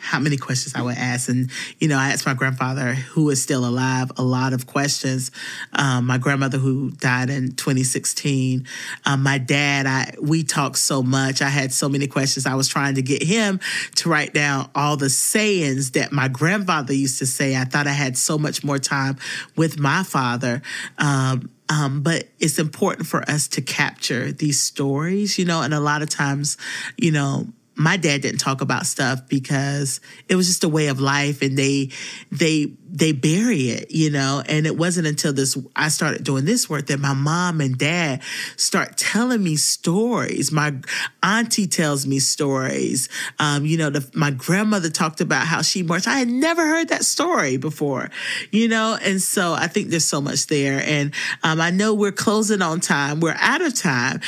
How 0.00 0.18
many 0.18 0.36
questions 0.36 0.74
I 0.74 0.82
would 0.82 0.96
ask, 0.96 1.28
and 1.28 1.50
you 1.78 1.88
know, 1.88 1.98
I 1.98 2.10
asked 2.10 2.26
my 2.26 2.34
grandfather, 2.34 2.94
who 2.94 3.30
is 3.30 3.42
still 3.42 3.66
alive, 3.66 4.10
a 4.16 4.22
lot 4.22 4.52
of 4.52 4.66
questions. 4.66 5.30
Um, 5.72 6.06
my 6.06 6.18
grandmother, 6.18 6.58
who 6.58 6.90
died 6.92 7.30
in 7.30 7.52
2016, 7.52 8.66
um, 9.06 9.22
my 9.22 9.38
dad, 9.38 9.86
I 9.86 10.14
we 10.20 10.44
talked 10.44 10.78
so 10.78 11.02
much. 11.02 11.42
I 11.42 11.48
had 11.48 11.72
so 11.72 11.88
many 11.88 12.06
questions. 12.06 12.46
I 12.46 12.54
was 12.54 12.68
trying 12.68 12.94
to 12.94 13.02
get 13.02 13.22
him 13.22 13.60
to 13.96 14.08
write 14.08 14.32
down 14.32 14.70
all 14.74 14.96
the 14.96 15.10
sayings 15.10 15.92
that 15.92 16.12
my 16.12 16.28
grandfather 16.28 16.92
used 16.92 17.18
to 17.18 17.26
say. 17.26 17.56
I 17.56 17.64
thought 17.64 17.86
I 17.86 17.92
had 17.92 18.16
so 18.16 18.38
much 18.38 18.64
more 18.64 18.78
time 18.78 19.16
with 19.56 19.78
my 19.78 20.02
father. 20.02 20.62
Um, 20.98 21.50
um, 21.68 22.02
but 22.02 22.28
it's 22.38 22.58
important 22.58 23.06
for 23.06 23.28
us 23.28 23.48
to 23.48 23.60
capture 23.60 24.32
these 24.32 24.60
stories, 24.60 25.38
you 25.38 25.44
know, 25.44 25.60
and 25.60 25.74
a 25.74 25.80
lot 25.80 26.02
of 26.02 26.08
times, 26.08 26.56
you 26.96 27.12
know, 27.12 27.46
my 27.78 27.96
dad 27.96 28.22
didn't 28.22 28.40
talk 28.40 28.60
about 28.60 28.86
stuff 28.86 29.26
because 29.28 30.00
it 30.28 30.34
was 30.34 30.48
just 30.48 30.64
a 30.64 30.68
way 30.68 30.88
of 30.88 31.00
life 31.00 31.42
and 31.42 31.56
they 31.56 31.90
they 32.32 32.72
they 32.90 33.12
bury 33.12 33.68
it 33.68 33.90
you 33.90 34.10
know? 34.10 34.42
And 34.46 34.66
it 34.66 34.76
wasn't 34.76 35.06
until 35.06 35.32
this 35.32 35.56
i 35.76 35.88
started 35.88 36.24
doing 36.24 36.44
this 36.44 36.68
work 36.68 36.86
that 36.88 36.98
my 36.98 37.14
mom 37.14 37.60
and 37.60 37.78
dad 37.78 38.22
start 38.56 38.96
telling 38.96 39.42
me 39.42 39.56
stories. 39.56 40.50
My 40.50 40.74
auntie 41.22 41.66
tells 41.66 42.06
me 42.06 42.18
stories. 42.18 43.08
Um, 43.38 43.64
you 43.64 43.76
know 43.78 43.90
the, 43.90 44.08
my 44.14 44.32
grandmother 44.32 44.90
talked 44.90 45.20
about 45.20 45.46
how 45.46 45.62
she 45.62 45.82
marched. 45.82 46.08
I 46.08 46.18
had 46.18 46.28
never 46.28 46.66
heard 46.66 46.88
that 46.88 47.04
story 47.04 47.56
before 47.56 48.10
you 48.50 48.68
know? 48.68 48.98
And 49.00 49.22
so 49.22 49.52
i 49.52 49.68
think 49.68 49.88
there's 49.88 50.04
so 50.04 50.20
much 50.20 50.48
there. 50.48 50.82
And 50.84 51.14
um, 51.44 51.60
i 51.60 51.70
know 51.70 51.94
we're 51.94 52.10
closing 52.10 52.60
on 52.62 52.80
time. 52.80 53.20
We're 53.20 53.36
out 53.38 53.62
of 53.62 53.74
time. 53.74 54.20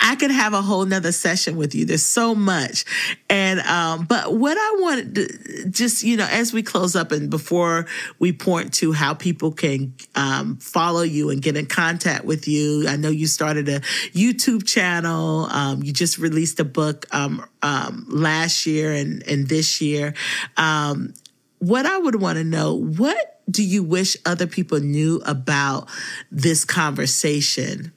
I 0.00 0.16
could 0.16 0.30
have 0.30 0.54
a 0.54 0.62
whole 0.62 0.86
nother 0.86 1.12
session 1.12 1.56
with 1.56 1.74
you. 1.74 1.84
There's 1.84 2.02
so 2.02 2.34
much 2.34 2.84
and 3.28 3.60
um, 3.60 4.04
but 4.06 4.34
what 4.34 4.56
I 4.56 4.76
wanted 4.80 5.14
to 5.14 5.70
just 5.70 6.02
you 6.02 6.16
know 6.16 6.26
as 6.30 6.52
we 6.52 6.62
close 6.62 6.96
up 6.96 7.12
and 7.12 7.30
before 7.30 7.86
we 8.18 8.32
point 8.32 8.74
to 8.74 8.92
how 8.92 9.14
people 9.14 9.52
can 9.52 9.94
um, 10.14 10.56
follow 10.56 11.02
you 11.02 11.30
and 11.30 11.42
get 11.42 11.56
in 11.56 11.66
contact 11.66 12.24
with 12.24 12.48
you, 12.48 12.86
I 12.88 12.96
know 12.96 13.10
you 13.10 13.26
started 13.26 13.68
a 13.68 13.80
YouTube 14.12 14.66
channel. 14.66 15.46
Um, 15.50 15.82
you 15.82 15.92
just 15.92 16.18
released 16.18 16.60
a 16.60 16.64
book 16.64 17.06
um, 17.12 17.44
um, 17.62 18.06
last 18.08 18.66
year 18.66 18.92
and 18.92 19.22
and 19.24 19.48
this 19.48 19.80
year. 19.80 20.14
Um, 20.56 21.14
what 21.58 21.86
I 21.86 21.96
would 21.96 22.20
want 22.20 22.38
to 22.38 22.44
know 22.44 22.74
what 22.74 23.40
do 23.50 23.62
you 23.62 23.82
wish 23.82 24.16
other 24.24 24.46
people 24.46 24.80
knew 24.80 25.22
about 25.24 25.88
this 26.30 26.64
conversation? 26.64 27.92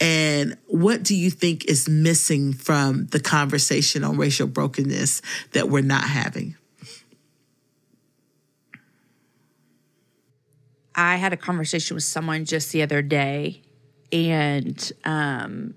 And 0.00 0.56
what 0.66 1.02
do 1.02 1.14
you 1.14 1.30
think 1.30 1.66
is 1.66 1.88
missing 1.88 2.52
from 2.52 3.06
the 3.06 3.20
conversation 3.20 4.02
on 4.02 4.16
racial 4.16 4.46
brokenness 4.46 5.22
that 5.52 5.68
we're 5.68 5.82
not 5.82 6.04
having? 6.04 6.56
I 10.94 11.16
had 11.16 11.32
a 11.32 11.36
conversation 11.36 11.94
with 11.94 12.04
someone 12.04 12.44
just 12.44 12.72
the 12.72 12.82
other 12.82 13.02
day, 13.02 13.62
and 14.12 14.92
um, 15.04 15.74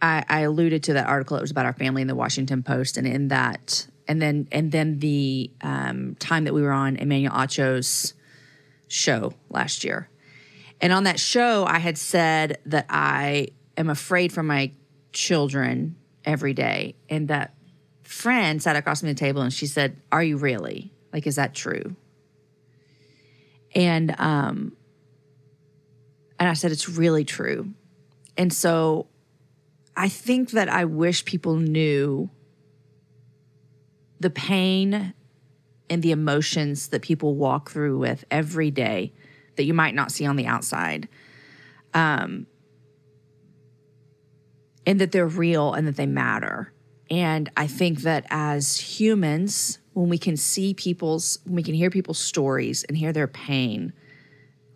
I, 0.00 0.24
I 0.28 0.40
alluded 0.40 0.84
to 0.84 0.94
that 0.94 1.06
article. 1.06 1.36
It 1.36 1.42
was 1.42 1.50
about 1.50 1.66
our 1.66 1.74
family 1.74 2.02
in 2.02 2.08
the 2.08 2.14
Washington 2.14 2.62
Post, 2.62 2.96
and 2.96 3.06
in 3.06 3.28
that, 3.28 3.86
and 4.08 4.22
then 4.22 4.48
and 4.52 4.72
then 4.72 5.00
the 5.00 5.50
um, 5.60 6.16
time 6.18 6.44
that 6.44 6.54
we 6.54 6.62
were 6.62 6.72
on 6.72 6.96
Emmanuel 6.96 7.34
Acho's 7.34 8.14
show 8.88 9.34
last 9.50 9.84
year, 9.84 10.08
and 10.80 10.92
on 10.92 11.04
that 11.04 11.18
show, 11.18 11.64
I 11.64 11.78
had 11.78 11.96
said 11.96 12.58
that 12.66 12.86
I 12.88 13.48
am 13.76 13.90
afraid 13.90 14.32
for 14.32 14.42
my 14.42 14.72
children 15.12 15.96
every 16.24 16.54
day, 16.54 16.96
and 17.08 17.28
that 17.28 17.54
friend 18.02 18.62
sat 18.62 18.76
across 18.76 19.00
from 19.00 19.08
the 19.08 19.14
table 19.14 19.42
and 19.42 19.52
she 19.52 19.66
said, 19.66 19.96
"Are 20.12 20.22
you 20.22 20.36
really? 20.36 20.92
Like, 21.12 21.26
is 21.26 21.36
that 21.36 21.54
true?" 21.54 21.96
And 23.74 24.14
um 24.18 24.76
and 26.38 26.48
I 26.48 26.54
said 26.54 26.72
it's 26.72 26.88
really 26.88 27.24
true. 27.24 27.72
And 28.36 28.52
so 28.52 29.06
I 29.96 30.08
think 30.08 30.50
that 30.50 30.68
I 30.68 30.84
wish 30.84 31.24
people 31.24 31.56
knew 31.56 32.30
the 34.18 34.30
pain 34.30 35.14
and 35.88 36.02
the 36.02 36.10
emotions 36.10 36.88
that 36.88 37.02
people 37.02 37.34
walk 37.34 37.70
through 37.70 37.98
with 37.98 38.24
every 38.30 38.70
day 38.70 39.12
that 39.56 39.64
you 39.64 39.74
might 39.74 39.94
not 39.94 40.12
see 40.12 40.26
on 40.26 40.36
the 40.36 40.46
outside. 40.46 41.08
Um 41.92 42.46
and 44.86 45.00
that 45.00 45.12
they're 45.12 45.26
real 45.26 45.72
and 45.72 45.86
that 45.86 45.96
they 45.96 46.06
matter. 46.06 46.72
And 47.10 47.50
I 47.56 47.66
think 47.66 48.00
that 48.02 48.26
as 48.30 48.76
humans, 48.76 49.78
when 49.92 50.08
we 50.08 50.18
can 50.18 50.36
see 50.36 50.74
people's, 50.74 51.38
when 51.44 51.56
we 51.56 51.62
can 51.62 51.74
hear 51.74 51.90
people's 51.90 52.18
stories 52.18 52.84
and 52.84 52.96
hear 52.96 53.12
their 53.12 53.28
pain, 53.28 53.92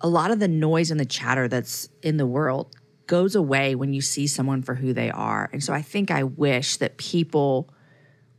a 0.00 0.08
lot 0.08 0.30
of 0.30 0.38
the 0.38 0.48
noise 0.48 0.90
and 0.90 1.00
the 1.00 1.04
chatter 1.04 1.48
that's 1.48 1.88
in 2.02 2.16
the 2.16 2.26
world 2.26 2.74
goes 3.06 3.34
away 3.34 3.74
when 3.74 3.92
you 3.92 4.00
see 4.00 4.26
someone 4.26 4.62
for 4.62 4.74
who 4.74 4.92
they 4.92 5.10
are. 5.10 5.48
And 5.52 5.64
so 5.64 5.72
I 5.72 5.82
think 5.82 6.10
I 6.10 6.22
wish 6.22 6.76
that 6.76 6.98
people 6.98 7.70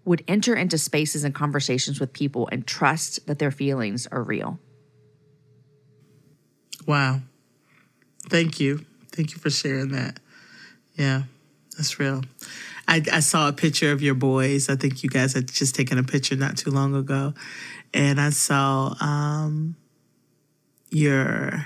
would 0.05 0.23
enter 0.27 0.55
into 0.55 0.77
spaces 0.77 1.23
and 1.23 1.35
conversations 1.35 1.99
with 1.99 2.13
people 2.13 2.47
and 2.51 2.65
trust 2.65 3.27
that 3.27 3.39
their 3.39 3.51
feelings 3.51 4.07
are 4.07 4.23
real. 4.23 4.59
Wow. 6.89 7.19
Thank 8.29 8.59
you. 8.59 8.83
Thank 9.11 9.31
you 9.31 9.37
for 9.37 9.51
sharing 9.51 9.89
that. 9.89 10.19
Yeah, 10.95 11.23
that's 11.77 11.99
real. 11.99 12.23
I, 12.87 13.03
I 13.13 13.19
saw 13.19 13.47
a 13.47 13.53
picture 13.53 13.91
of 13.91 14.01
your 14.01 14.15
boys. 14.15 14.69
I 14.69 14.75
think 14.75 15.03
you 15.03 15.09
guys 15.09 15.33
had 15.33 15.47
just 15.47 15.75
taken 15.75 15.99
a 15.99 16.03
picture 16.03 16.35
not 16.35 16.57
too 16.57 16.71
long 16.71 16.95
ago. 16.95 17.35
And 17.93 18.19
I 18.19 18.31
saw 18.31 18.95
um, 18.99 19.75
your 20.89 21.63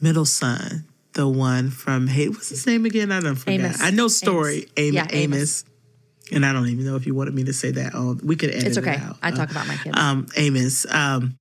middle 0.00 0.24
son, 0.24 0.84
the 1.12 1.28
one 1.28 1.70
from, 1.70 2.08
hey, 2.08 2.28
what's 2.28 2.48
his 2.48 2.66
name 2.66 2.86
again? 2.86 3.12
I 3.12 3.20
don't 3.20 3.36
forget. 3.36 3.60
Amos. 3.60 3.80
I 3.82 3.90
know 3.90 4.08
story. 4.08 4.66
Amos. 4.76 4.94
Amos. 4.94 4.94
Yeah, 4.94 5.06
Amos. 5.12 5.36
Amos. 5.38 5.64
And 6.32 6.44
I 6.44 6.52
don't 6.52 6.66
even 6.66 6.84
know 6.84 6.96
if 6.96 7.06
you 7.06 7.14
wanted 7.14 7.34
me 7.34 7.44
to 7.44 7.52
say 7.52 7.70
that. 7.70 7.92
Oh, 7.94 8.18
we 8.24 8.34
could 8.34 8.50
edit 8.50 8.64
It's 8.66 8.78
okay. 8.78 8.94
it. 8.94 9.02
I 9.22 9.28
Uh, 9.28 9.36
talk 9.36 9.50
about 9.52 9.68
my 9.68 9.76
kids. 9.76 9.96
um, 9.96 10.26
Amos. 10.36 10.84
Um, 10.90 11.38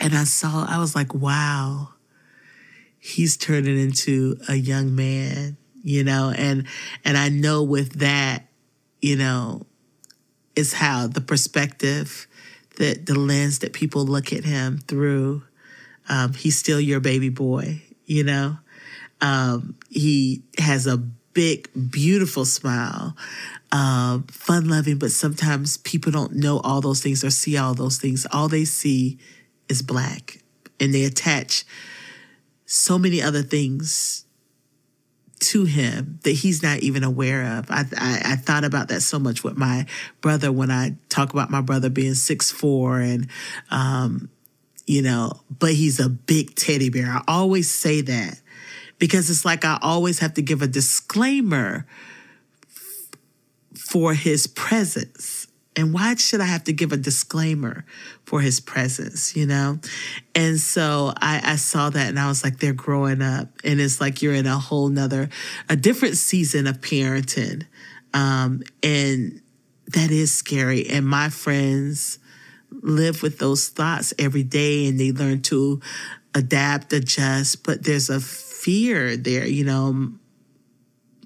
and 0.00 0.14
I 0.14 0.24
saw, 0.24 0.66
I 0.68 0.78
was 0.78 0.94
like, 0.94 1.14
wow, 1.14 1.90
he's 2.98 3.36
turning 3.36 3.78
into 3.78 4.38
a 4.48 4.54
young 4.54 4.94
man, 4.94 5.56
you 5.82 6.04
know, 6.04 6.32
and 6.36 6.66
and 7.04 7.16
I 7.16 7.28
know 7.28 7.62
with 7.62 8.00
that, 8.00 8.46
you 9.00 9.16
know, 9.16 9.66
is 10.56 10.72
how 10.72 11.06
the 11.06 11.20
perspective, 11.20 12.26
that 12.76 13.06
the 13.06 13.18
lens 13.18 13.60
that 13.60 13.72
people 13.72 14.04
look 14.04 14.32
at 14.32 14.44
him 14.44 14.78
through. 14.78 15.42
Um, 16.08 16.32
he's 16.32 16.56
still 16.56 16.80
your 16.80 17.00
baby 17.00 17.28
boy, 17.28 17.82
you 18.06 18.24
know. 18.24 18.58
Um, 19.20 19.76
he 19.90 20.42
has 20.58 20.86
a 20.86 20.96
big, 20.96 21.68
beautiful 21.90 22.44
smile, 22.44 23.16
um, 23.72 24.24
fun 24.24 24.68
loving, 24.68 24.98
but 24.98 25.10
sometimes 25.10 25.76
people 25.76 26.10
don't 26.10 26.34
know 26.34 26.60
all 26.60 26.80
those 26.80 27.00
things 27.00 27.22
or 27.22 27.30
see 27.30 27.56
all 27.56 27.74
those 27.74 27.98
things. 27.98 28.26
All 28.32 28.48
they 28.48 28.64
see 28.64 29.18
is 29.68 29.82
black, 29.82 30.38
and 30.80 30.94
they 30.94 31.04
attach 31.04 31.64
so 32.66 32.98
many 32.98 33.22
other 33.22 33.42
things 33.42 34.24
to 35.40 35.64
him 35.64 36.18
that 36.24 36.32
he's 36.32 36.62
not 36.62 36.80
even 36.80 37.04
aware 37.04 37.58
of. 37.58 37.70
I, 37.70 37.84
I, 37.96 38.22
I 38.32 38.36
thought 38.36 38.64
about 38.64 38.88
that 38.88 39.02
so 39.02 39.18
much 39.18 39.44
with 39.44 39.56
my 39.56 39.86
brother 40.20 40.50
when 40.50 40.70
I 40.70 40.96
talk 41.08 41.32
about 41.32 41.50
my 41.50 41.60
brother 41.60 41.88
being 41.88 42.14
six 42.14 42.50
four 42.50 43.00
and 43.00 43.28
um, 43.70 44.30
you 44.86 45.02
know, 45.02 45.32
but 45.58 45.74
he's 45.74 46.00
a 46.00 46.08
big 46.08 46.54
teddy 46.54 46.88
bear. 46.88 47.08
I 47.08 47.22
always 47.28 47.70
say 47.70 48.00
that 48.00 48.40
because 48.98 49.28
it's 49.30 49.44
like 49.44 49.64
I 49.64 49.78
always 49.82 50.18
have 50.20 50.34
to 50.34 50.42
give 50.42 50.62
a 50.62 50.66
disclaimer 50.66 51.86
f- 52.70 53.08
for 53.76 54.14
his 54.14 54.46
presence. 54.46 55.46
And 55.78 55.94
why 55.94 56.16
should 56.16 56.40
I 56.40 56.46
have 56.46 56.64
to 56.64 56.72
give 56.72 56.90
a 56.90 56.96
disclaimer 56.96 57.84
for 58.24 58.40
his 58.40 58.58
presence, 58.58 59.36
you 59.36 59.46
know? 59.46 59.78
And 60.34 60.58
so 60.58 61.12
I, 61.16 61.40
I 61.52 61.54
saw 61.54 61.88
that 61.88 62.08
and 62.08 62.18
I 62.18 62.26
was 62.26 62.42
like, 62.42 62.58
they're 62.58 62.72
growing 62.72 63.22
up. 63.22 63.46
And 63.62 63.80
it's 63.80 64.00
like 64.00 64.20
you're 64.20 64.34
in 64.34 64.48
a 64.48 64.58
whole 64.58 64.88
nother, 64.88 65.28
a 65.68 65.76
different 65.76 66.16
season 66.16 66.66
of 66.66 66.80
parenting. 66.80 67.64
Um, 68.12 68.64
and 68.82 69.40
that 69.94 70.10
is 70.10 70.34
scary. 70.34 70.88
And 70.88 71.06
my 71.06 71.28
friends 71.28 72.18
live 72.72 73.22
with 73.22 73.38
those 73.38 73.68
thoughts 73.68 74.12
every 74.18 74.42
day 74.42 74.88
and 74.88 74.98
they 74.98 75.12
learn 75.12 75.42
to 75.42 75.80
adapt, 76.34 76.92
adjust, 76.92 77.62
but 77.62 77.84
there's 77.84 78.10
a 78.10 78.18
fear 78.18 79.16
there, 79.16 79.46
you 79.46 79.64
know. 79.64 80.10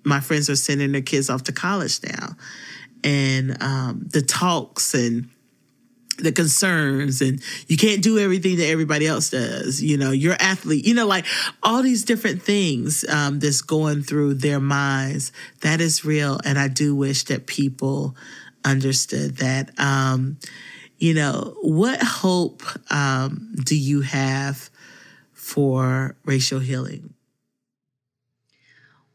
My 0.05 0.21
friends 0.21 0.51
are 0.51 0.57
sending 0.57 0.93
their 0.93 1.01
kids 1.01 1.31
off 1.31 1.45
to 1.45 1.53
college 1.53 2.01
now 2.03 2.37
and 3.05 3.63
um, 3.63 4.07
the 4.11 4.23
talks 4.23 4.95
and 4.95 5.29
the 6.19 6.33
concerns 6.33 7.21
and 7.21 7.43
you 7.67 7.77
can't 7.77 8.03
do 8.03 8.19
everything 8.19 8.57
that 8.57 8.69
everybody 8.69 9.07
else 9.07 9.31
does 9.31 9.83
you 9.83 9.97
know 9.97 10.11
you're 10.11 10.37
athlete 10.39 10.87
you 10.87 10.95
know 10.95 11.07
like 11.07 11.25
all 11.63 11.83
these 11.83 12.05
different 12.05 12.43
things 12.43 13.05
um, 13.09 13.41
that's 13.41 13.63
going 13.63 14.03
through 14.03 14.35
their 14.35 14.61
minds 14.61 15.33
that 15.61 15.81
is 15.81 16.05
real. 16.05 16.39
And 16.45 16.59
i 16.59 16.69
do 16.69 16.95
wish 16.95 17.25
that 17.25 17.47
people 17.47 18.15
understood 18.65 19.39
that 19.39 19.79
um, 19.81 20.39
you 20.99 21.15
know 21.15 21.57
what 21.63 22.01
hope 22.03 22.63
um, 22.93 23.55
do 23.65 23.77
you 23.77 24.03
have 24.03 24.71
for 25.33 26.15
racial 26.25 26.61
healing 26.61 27.12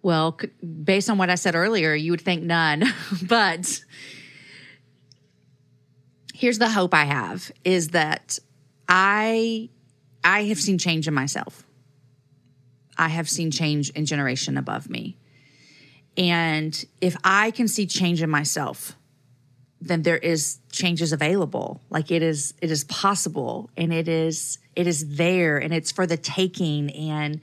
Well, 0.07 0.39
based 0.85 1.09
on 1.09 1.17
what 1.17 1.29
I 1.29 1.35
said 1.35 1.53
earlier, 1.53 1.93
you 1.93 2.11
would 2.11 2.21
think 2.21 2.41
none. 2.41 2.85
but 3.23 3.83
here's 6.33 6.59
the 6.59 6.69
hope 6.69 6.93
I 6.93 7.03
have 7.03 7.51
is 7.65 7.89
that 7.89 8.39
I 8.87 9.67
I 10.23 10.45
have 10.45 10.61
seen 10.61 10.77
change 10.77 11.09
in 11.09 11.13
myself. 11.13 11.65
I 12.97 13.09
have 13.09 13.27
seen 13.27 13.51
change 13.51 13.89
in 13.89 14.05
generation 14.05 14.57
above 14.57 14.89
me. 14.89 15.17
And 16.15 16.85
if 17.01 17.17
I 17.25 17.51
can 17.51 17.67
see 17.67 17.85
change 17.85 18.21
in 18.21 18.29
myself, 18.29 18.95
then 19.81 20.03
there 20.03 20.17
is 20.17 20.59
changes 20.71 21.11
available. 21.11 21.81
Like 21.89 22.11
it 22.11 22.23
is 22.23 22.53
it 22.61 22.71
is 22.71 22.85
possible 22.85 23.69
and 23.75 23.91
it 23.91 24.07
is 24.07 24.57
it 24.73 24.87
is 24.87 25.17
there 25.17 25.57
and 25.57 25.73
it's 25.73 25.91
for 25.91 26.07
the 26.07 26.15
taking 26.15 26.91
and 26.91 27.41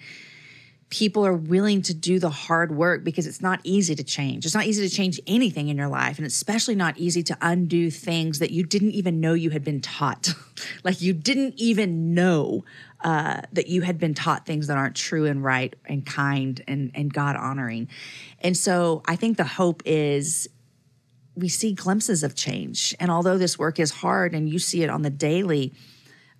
people 0.94 1.26
are 1.26 1.34
willing 1.34 1.82
to 1.82 1.92
do 1.92 2.20
the 2.20 2.30
hard 2.30 2.70
work 2.70 3.02
because 3.02 3.26
it's 3.26 3.40
not 3.40 3.58
easy 3.64 3.96
to 3.96 4.04
change. 4.04 4.44
It's 4.44 4.54
not 4.54 4.66
easy 4.66 4.88
to 4.88 4.94
change 4.94 5.20
anything 5.26 5.68
in 5.68 5.76
your 5.76 5.88
life, 5.88 6.18
and 6.18 6.26
especially 6.26 6.76
not 6.76 6.96
easy 6.96 7.20
to 7.24 7.36
undo 7.40 7.90
things 7.90 8.38
that 8.38 8.52
you 8.52 8.62
didn't 8.62 8.92
even 8.92 9.20
know 9.20 9.34
you 9.34 9.50
had 9.50 9.64
been 9.64 9.80
taught. 9.80 10.32
like 10.84 11.02
you 11.02 11.12
didn't 11.12 11.54
even 11.56 12.14
know 12.14 12.64
uh, 13.00 13.40
that 13.52 13.66
you 13.66 13.82
had 13.82 13.98
been 13.98 14.14
taught 14.14 14.46
things 14.46 14.68
that 14.68 14.76
aren't 14.76 14.94
true 14.94 15.26
and 15.26 15.42
right 15.42 15.74
and 15.84 16.06
kind 16.06 16.62
and, 16.68 16.92
and 16.94 17.12
God 17.12 17.34
honoring. 17.34 17.88
And 18.38 18.56
so 18.56 19.02
I 19.04 19.16
think 19.16 19.36
the 19.36 19.42
hope 19.42 19.82
is 19.84 20.48
we 21.34 21.48
see 21.48 21.72
glimpses 21.72 22.22
of 22.22 22.36
change. 22.36 22.94
And 23.00 23.10
although 23.10 23.36
this 23.36 23.58
work 23.58 23.80
is 23.80 23.90
hard 23.90 24.32
and 24.32 24.48
you 24.48 24.60
see 24.60 24.84
it 24.84 24.90
on 24.90 25.02
the 25.02 25.10
daily, 25.10 25.72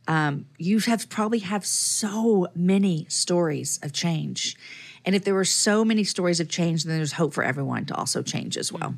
um, 0.09 0.47
you 0.59 0.79
have 0.81 1.09
probably 1.09 1.41
have 1.41 1.65
so 1.65 2.49
many 2.55 3.07
stories 3.09 3.79
of 3.83 3.93
change. 3.93 4.57
And 5.05 5.15
if 5.15 5.25
there 5.25 5.35
were 5.35 5.45
so 5.45 5.85
many 5.85 6.05
stories 6.05 6.41
of 6.41 6.49
change, 6.49 6.85
then 6.85 6.97
there's 6.97 7.13
hope 7.13 7.35
for 7.35 7.45
everyone 7.45 7.85
to 7.87 7.95
also 7.95 8.23
change 8.23 8.57
as 8.57 8.73
well. 8.73 8.95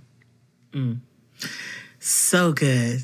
So 1.99 2.53
good. 2.53 3.03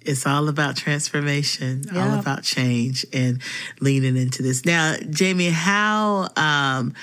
It's 0.00 0.26
all 0.26 0.48
about 0.48 0.76
transformation, 0.76 1.84
all 1.94 2.18
about 2.20 2.42
change 2.42 3.04
and 3.12 3.42
leaning 3.80 4.16
into 4.16 4.42
this. 4.42 4.64
Now, 4.64 4.96
Jamie, 5.10 5.50
how 5.50 6.28
um 6.36 6.94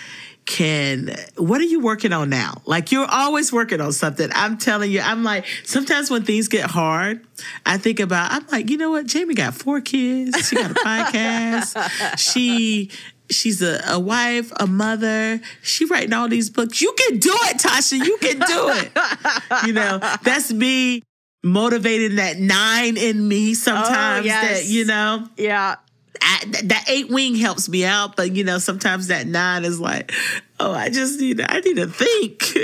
can 0.45 1.15
what 1.37 1.59
are 1.59 1.65
you 1.65 1.79
working 1.79 2.13
on 2.13 2.29
now? 2.29 2.61
Like 2.65 2.91
you're 2.91 3.07
always 3.09 3.51
working 3.51 3.81
on 3.81 3.91
something. 3.91 4.29
I'm 4.33 4.57
telling 4.57 4.91
you, 4.91 5.01
I'm 5.01 5.23
like 5.23 5.45
sometimes 5.63 6.11
when 6.11 6.23
things 6.23 6.47
get 6.47 6.69
hard, 6.69 7.25
I 7.65 7.77
think 7.77 7.99
about 7.99 8.31
I'm 8.31 8.45
like, 8.51 8.69
you 8.69 8.77
know 8.77 8.91
what? 8.91 9.07
Jamie 9.07 9.33
got 9.33 9.55
four 9.55 9.81
kids. 9.81 10.47
She 10.47 10.55
got 10.55 10.71
a 10.71 10.75
podcast. 10.75 11.75
She 12.17 12.91
she's 13.29 13.61
a, 13.61 13.81
a 13.87 13.99
wife, 13.99 14.51
a 14.59 14.67
mother. 14.67 15.41
She 15.61 15.85
writing 15.85 16.13
all 16.13 16.27
these 16.27 16.49
books. 16.49 16.81
You 16.81 16.93
can 16.93 17.17
do 17.17 17.31
it, 17.33 17.57
Tasha. 17.57 17.97
You 17.97 18.17
can 18.17 18.39
do 18.39 18.69
it. 18.69 19.67
you 19.67 19.73
know, 19.73 19.99
that's 20.23 20.51
me 20.53 21.01
motivating 21.43 22.17
that 22.17 22.39
nine 22.39 22.97
in 22.97 23.27
me 23.27 23.51
oh, 23.51 23.53
sometimes 23.53 24.25
yes. 24.25 24.63
that, 24.63 24.69
you 24.69 24.85
know, 24.85 25.27
Yeah. 25.37 25.75
I, 26.21 26.45
that 26.63 26.85
eight 26.87 27.09
wing 27.09 27.35
helps 27.35 27.69
me 27.69 27.85
out, 27.85 28.15
but 28.15 28.35
you 28.35 28.43
know, 28.43 28.57
sometimes 28.57 29.07
that 29.07 29.27
nine 29.27 29.65
is 29.65 29.79
like, 29.79 30.11
oh, 30.59 30.71
I 30.71 30.89
just 30.89 31.19
need, 31.19 31.41
I 31.41 31.59
need 31.59 31.77
to 31.77 31.87
think. 31.87 32.43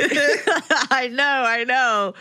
I 0.92 1.08
know, 1.12 1.24
I 1.24 1.64
know. 1.64 2.14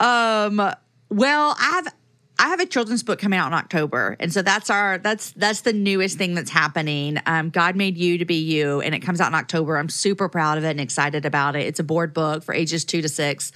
Um, 0.00 0.74
well, 1.10 1.56
I 1.58 1.82
have 1.84 1.94
I 2.40 2.48
have 2.48 2.60
a 2.60 2.64
children's 2.64 3.02
book 3.02 3.18
coming 3.18 3.38
out 3.38 3.48
in 3.48 3.52
October, 3.52 4.16
and 4.18 4.32
so 4.32 4.40
that's 4.40 4.70
our 4.70 4.96
that's 4.96 5.32
that's 5.32 5.60
the 5.60 5.74
newest 5.74 6.16
thing 6.16 6.34
that's 6.34 6.48
happening. 6.48 7.18
Um, 7.26 7.50
God 7.50 7.76
made 7.76 7.98
you 7.98 8.16
to 8.16 8.24
be 8.24 8.36
you, 8.36 8.80
and 8.80 8.94
it 8.94 9.00
comes 9.00 9.20
out 9.20 9.28
in 9.28 9.34
October. 9.34 9.76
I'm 9.76 9.90
super 9.90 10.26
proud 10.26 10.56
of 10.56 10.64
it 10.64 10.70
and 10.70 10.80
excited 10.80 11.26
about 11.26 11.54
it. 11.54 11.66
It's 11.66 11.80
a 11.80 11.84
board 11.84 12.14
book 12.14 12.42
for 12.42 12.54
ages 12.54 12.86
two 12.86 13.02
to 13.02 13.10
six. 13.10 13.52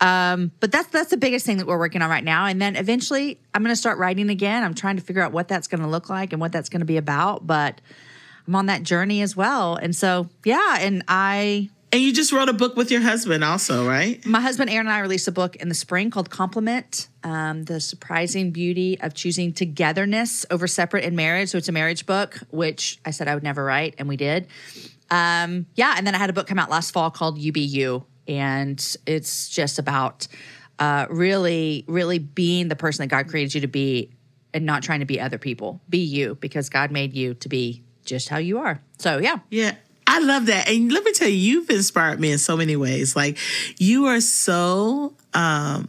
Um, 0.00 0.50
but 0.58 0.72
that's 0.72 0.88
that's 0.88 1.10
the 1.10 1.16
biggest 1.16 1.46
thing 1.46 1.58
that 1.58 1.68
we're 1.68 1.78
working 1.78 2.02
on 2.02 2.10
right 2.10 2.24
now. 2.24 2.46
And 2.46 2.60
then 2.60 2.74
eventually, 2.74 3.38
I'm 3.54 3.62
going 3.62 3.72
to 3.72 3.76
start 3.76 3.98
writing 3.98 4.28
again. 4.28 4.64
I'm 4.64 4.74
trying 4.74 4.96
to 4.96 5.02
figure 5.02 5.22
out 5.22 5.30
what 5.30 5.46
that's 5.46 5.68
going 5.68 5.82
to 5.82 5.88
look 5.88 6.10
like 6.10 6.32
and 6.32 6.40
what 6.40 6.50
that's 6.50 6.68
going 6.68 6.80
to 6.80 6.86
be 6.86 6.96
about. 6.96 7.46
But 7.46 7.80
I'm 8.48 8.56
on 8.56 8.66
that 8.66 8.82
journey 8.82 9.22
as 9.22 9.36
well, 9.36 9.76
and 9.76 9.94
so 9.94 10.28
yeah, 10.44 10.78
and 10.80 11.04
I 11.06 11.70
and 11.92 12.02
you 12.02 12.12
just 12.12 12.32
wrote 12.32 12.48
a 12.48 12.52
book 12.52 12.74
with 12.74 12.90
your 12.90 13.02
husband, 13.02 13.44
also, 13.44 13.86
right? 13.86 14.26
my 14.26 14.40
husband 14.40 14.70
Aaron 14.70 14.88
and 14.88 14.92
I 14.92 14.98
released 14.98 15.28
a 15.28 15.32
book 15.32 15.54
in 15.54 15.68
the 15.68 15.76
spring 15.76 16.10
called 16.10 16.30
Complement 16.30 17.06
um, 17.24 17.64
The 17.64 17.80
Surprising 17.80 18.50
Beauty 18.50 19.00
of 19.00 19.14
Choosing 19.14 19.52
Togetherness 19.52 20.46
Over 20.50 20.66
Separate 20.66 21.04
in 21.04 21.16
Marriage. 21.16 21.48
So 21.48 21.58
it's 21.58 21.68
a 21.68 21.72
marriage 21.72 22.06
book, 22.06 22.38
which 22.50 23.00
I 23.04 23.10
said 23.10 23.26
I 23.26 23.34
would 23.34 23.42
never 23.42 23.64
write, 23.64 23.94
and 23.98 24.08
we 24.08 24.16
did. 24.16 24.46
Um, 25.10 25.66
yeah, 25.74 25.94
and 25.96 26.06
then 26.06 26.14
I 26.14 26.18
had 26.18 26.30
a 26.30 26.32
book 26.32 26.46
come 26.46 26.58
out 26.58 26.70
last 26.70 26.92
fall 26.92 27.10
called 27.10 27.38
UBU, 27.38 28.04
and 28.28 28.96
it's 29.06 29.48
just 29.48 29.78
about 29.78 30.28
uh, 30.78 31.06
really, 31.10 31.84
really 31.88 32.18
being 32.18 32.68
the 32.68 32.76
person 32.76 33.02
that 33.02 33.08
God 33.08 33.28
created 33.28 33.54
you 33.54 33.60
to 33.62 33.68
be 33.68 34.10
and 34.52 34.64
not 34.64 34.82
trying 34.82 35.00
to 35.00 35.06
be 35.06 35.20
other 35.20 35.38
people. 35.38 35.80
Be 35.88 35.98
you 35.98 36.36
because 36.36 36.68
God 36.68 36.90
made 36.90 37.14
you 37.14 37.34
to 37.34 37.48
be 37.48 37.82
just 38.04 38.28
how 38.28 38.38
you 38.38 38.58
are. 38.58 38.80
So, 38.98 39.18
yeah. 39.18 39.38
Yeah. 39.50 39.74
I 40.06 40.20
love 40.20 40.46
that. 40.46 40.68
And 40.68 40.92
let 40.92 41.02
me 41.02 41.12
tell 41.12 41.28
you, 41.28 41.34
you've 41.34 41.70
inspired 41.70 42.20
me 42.20 42.30
in 42.30 42.38
so 42.38 42.56
many 42.56 42.76
ways. 42.76 43.16
Like 43.16 43.38
you 43.78 44.06
are 44.06 44.20
so 44.20 45.14
um 45.32 45.88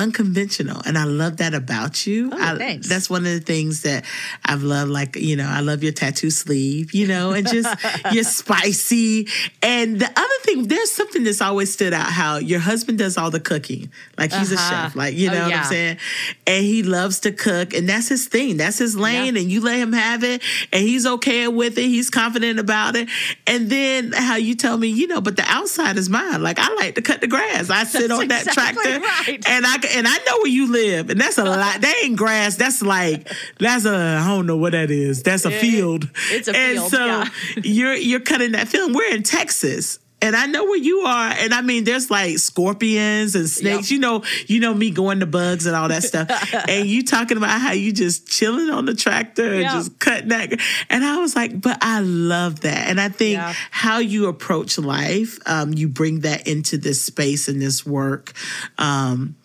unconventional 0.00 0.80
and 0.86 0.96
I 0.98 1.04
love 1.04 1.36
that 1.38 1.54
about 1.54 2.06
you. 2.06 2.30
Oh, 2.32 2.38
I, 2.40 2.56
thanks. 2.56 2.88
That's 2.88 3.08
one 3.10 3.26
of 3.26 3.32
the 3.32 3.40
things 3.40 3.82
that 3.82 4.04
I've 4.44 4.62
loved 4.62 4.90
like, 4.90 5.16
you 5.16 5.36
know, 5.36 5.46
I 5.48 5.60
love 5.60 5.82
your 5.82 5.92
tattoo 5.92 6.30
sleeve, 6.30 6.92
you 6.94 7.06
know, 7.06 7.32
and 7.32 7.46
just 7.46 7.68
you're 8.12 8.24
spicy. 8.24 9.28
And 9.62 10.00
the 10.00 10.06
other 10.08 10.34
thing, 10.42 10.68
there's 10.68 10.90
something 10.90 11.22
that's 11.24 11.40
always 11.40 11.72
stood 11.72 11.92
out 11.92 12.06
how 12.10 12.36
your 12.38 12.60
husband 12.60 12.98
does 12.98 13.16
all 13.16 13.30
the 13.30 13.40
cooking. 13.40 13.90
Like 14.18 14.32
he's 14.32 14.52
Uh-huh. 14.52 14.74
a 14.74 14.84
chef, 14.84 14.96
like 14.96 15.14
you 15.14 15.30
Oh, 15.30 15.34
know 15.34 15.44
what. 15.44 15.54
I'm 15.54 15.64
saying? 15.64 15.98
And 16.46 16.64
he 16.64 16.82
loves 16.82 17.20
to 17.20 17.32
cook 17.32 17.74
and 17.74 17.88
that's 17.88 18.08
his 18.08 18.26
thing. 18.26 18.56
That's 18.56 18.78
his 18.78 18.96
lane 18.96 19.34
Yeah. 19.36 19.42
and 19.42 19.50
you 19.52 19.60
let 19.60 19.78
him 19.78 19.92
have 19.92 20.24
it 20.24 20.42
and 20.72 20.82
he's 20.82 21.06
okay 21.06 21.46
with 21.48 21.78
it. 21.78 21.82
He's 21.86 22.10
confident 22.10 22.58
about 22.58 22.96
it. 22.96 23.08
And 23.46 23.70
then 23.70 24.12
how 24.12 24.36
you 24.36 24.54
tell 24.54 24.76
me, 24.76 24.88
you 24.88 25.06
know, 25.06 25.20
but 25.20 25.36
the 25.36 25.44
outside 25.46 25.96
is 25.96 26.08
mine. 26.08 26.42
Like 26.42 26.58
I 26.58 26.72
like 26.74 26.94
to 26.96 27.02
cut 27.02 27.20
the 27.20 27.26
grass. 27.26 27.70
I 27.70 27.84
sit 27.90 28.08
That's 28.08 28.20
on 28.20 28.28
that 28.28 28.46
exactly 28.46 28.82
tractor 28.92 29.00
right. 29.30 29.48
and 29.48 29.66
I 29.66 29.76
and 29.94 30.06
I 30.08 30.16
know 30.18 30.36
where 30.38 30.46
you 30.48 30.70
live, 30.70 31.10
and 31.10 31.20
that's 31.20 31.38
a 31.38 31.44
lot. 31.56 31.80
That 31.80 32.00
ain't 32.04 32.16
grass. 32.16 32.56
That's 32.56 32.82
like 32.82 33.28
that's 33.58 33.84
a 33.84 34.18
I 34.20 34.26
don't 34.28 34.46
know 34.46 34.56
what 34.56 34.72
that 34.72 34.90
is. 34.90 35.22
That's 35.22 35.44
a 35.44 35.50
field. 35.50 36.08
it's 36.30 36.48
a 36.48 36.56
and 36.56 36.78
field, 36.78 36.90
so 36.90 37.06
yeah. 37.06 37.24
you're 37.62 37.94
you're 37.94 38.20
cutting 38.20 38.52
that 38.52 38.68
field. 38.68 38.94
We're 38.94 39.14
in 39.14 39.22
Texas. 39.22 39.98
and 40.22 40.36
I 40.36 40.44
know 40.44 40.64
where 40.64 40.76
you 40.76 40.98
are. 41.00 41.30
And 41.30 41.54
I 41.54 41.62
mean, 41.62 41.84
there's 41.84 42.10
like 42.10 42.36
scorpions 42.38 43.34
and 43.34 43.48
snakes. 43.48 43.90
Yep. 43.90 43.94
You 43.94 43.98
know, 44.00 44.22
you 44.48 44.60
know 44.60 44.74
me 44.74 44.90
going 44.90 45.20
to 45.20 45.26
bugs 45.26 45.64
and 45.64 45.74
all 45.74 45.88
that 45.88 46.02
stuff. 46.02 46.28
and 46.68 46.86
you 46.86 47.02
talking 47.02 47.38
about 47.38 47.58
how 47.58 47.72
you 47.72 47.90
just 47.90 48.28
chilling 48.28 48.68
on 48.68 48.84
the 48.84 48.94
tractor 48.94 49.54
and 49.54 49.64
just 49.70 49.98
cutting 49.98 50.28
that. 50.28 50.52
And 50.90 51.04
I 51.04 51.16
was 51.20 51.34
like, 51.34 51.58
but 51.58 51.78
I 51.80 52.00
love 52.00 52.60
that. 52.60 52.88
And 52.90 53.00
I 53.00 53.08
think 53.08 53.38
Yeah. 53.38 53.54
how 53.70 53.96
you 53.98 54.26
approach 54.26 54.76
life, 54.76 55.38
um, 55.46 55.72
you 55.72 55.88
bring 55.88 56.20
that 56.20 56.46
into 56.46 56.76
this 56.76 57.02
space 57.02 57.48
and 57.48 57.60
this 57.62 57.86
work. 57.86 58.34
Um, 58.76 59.36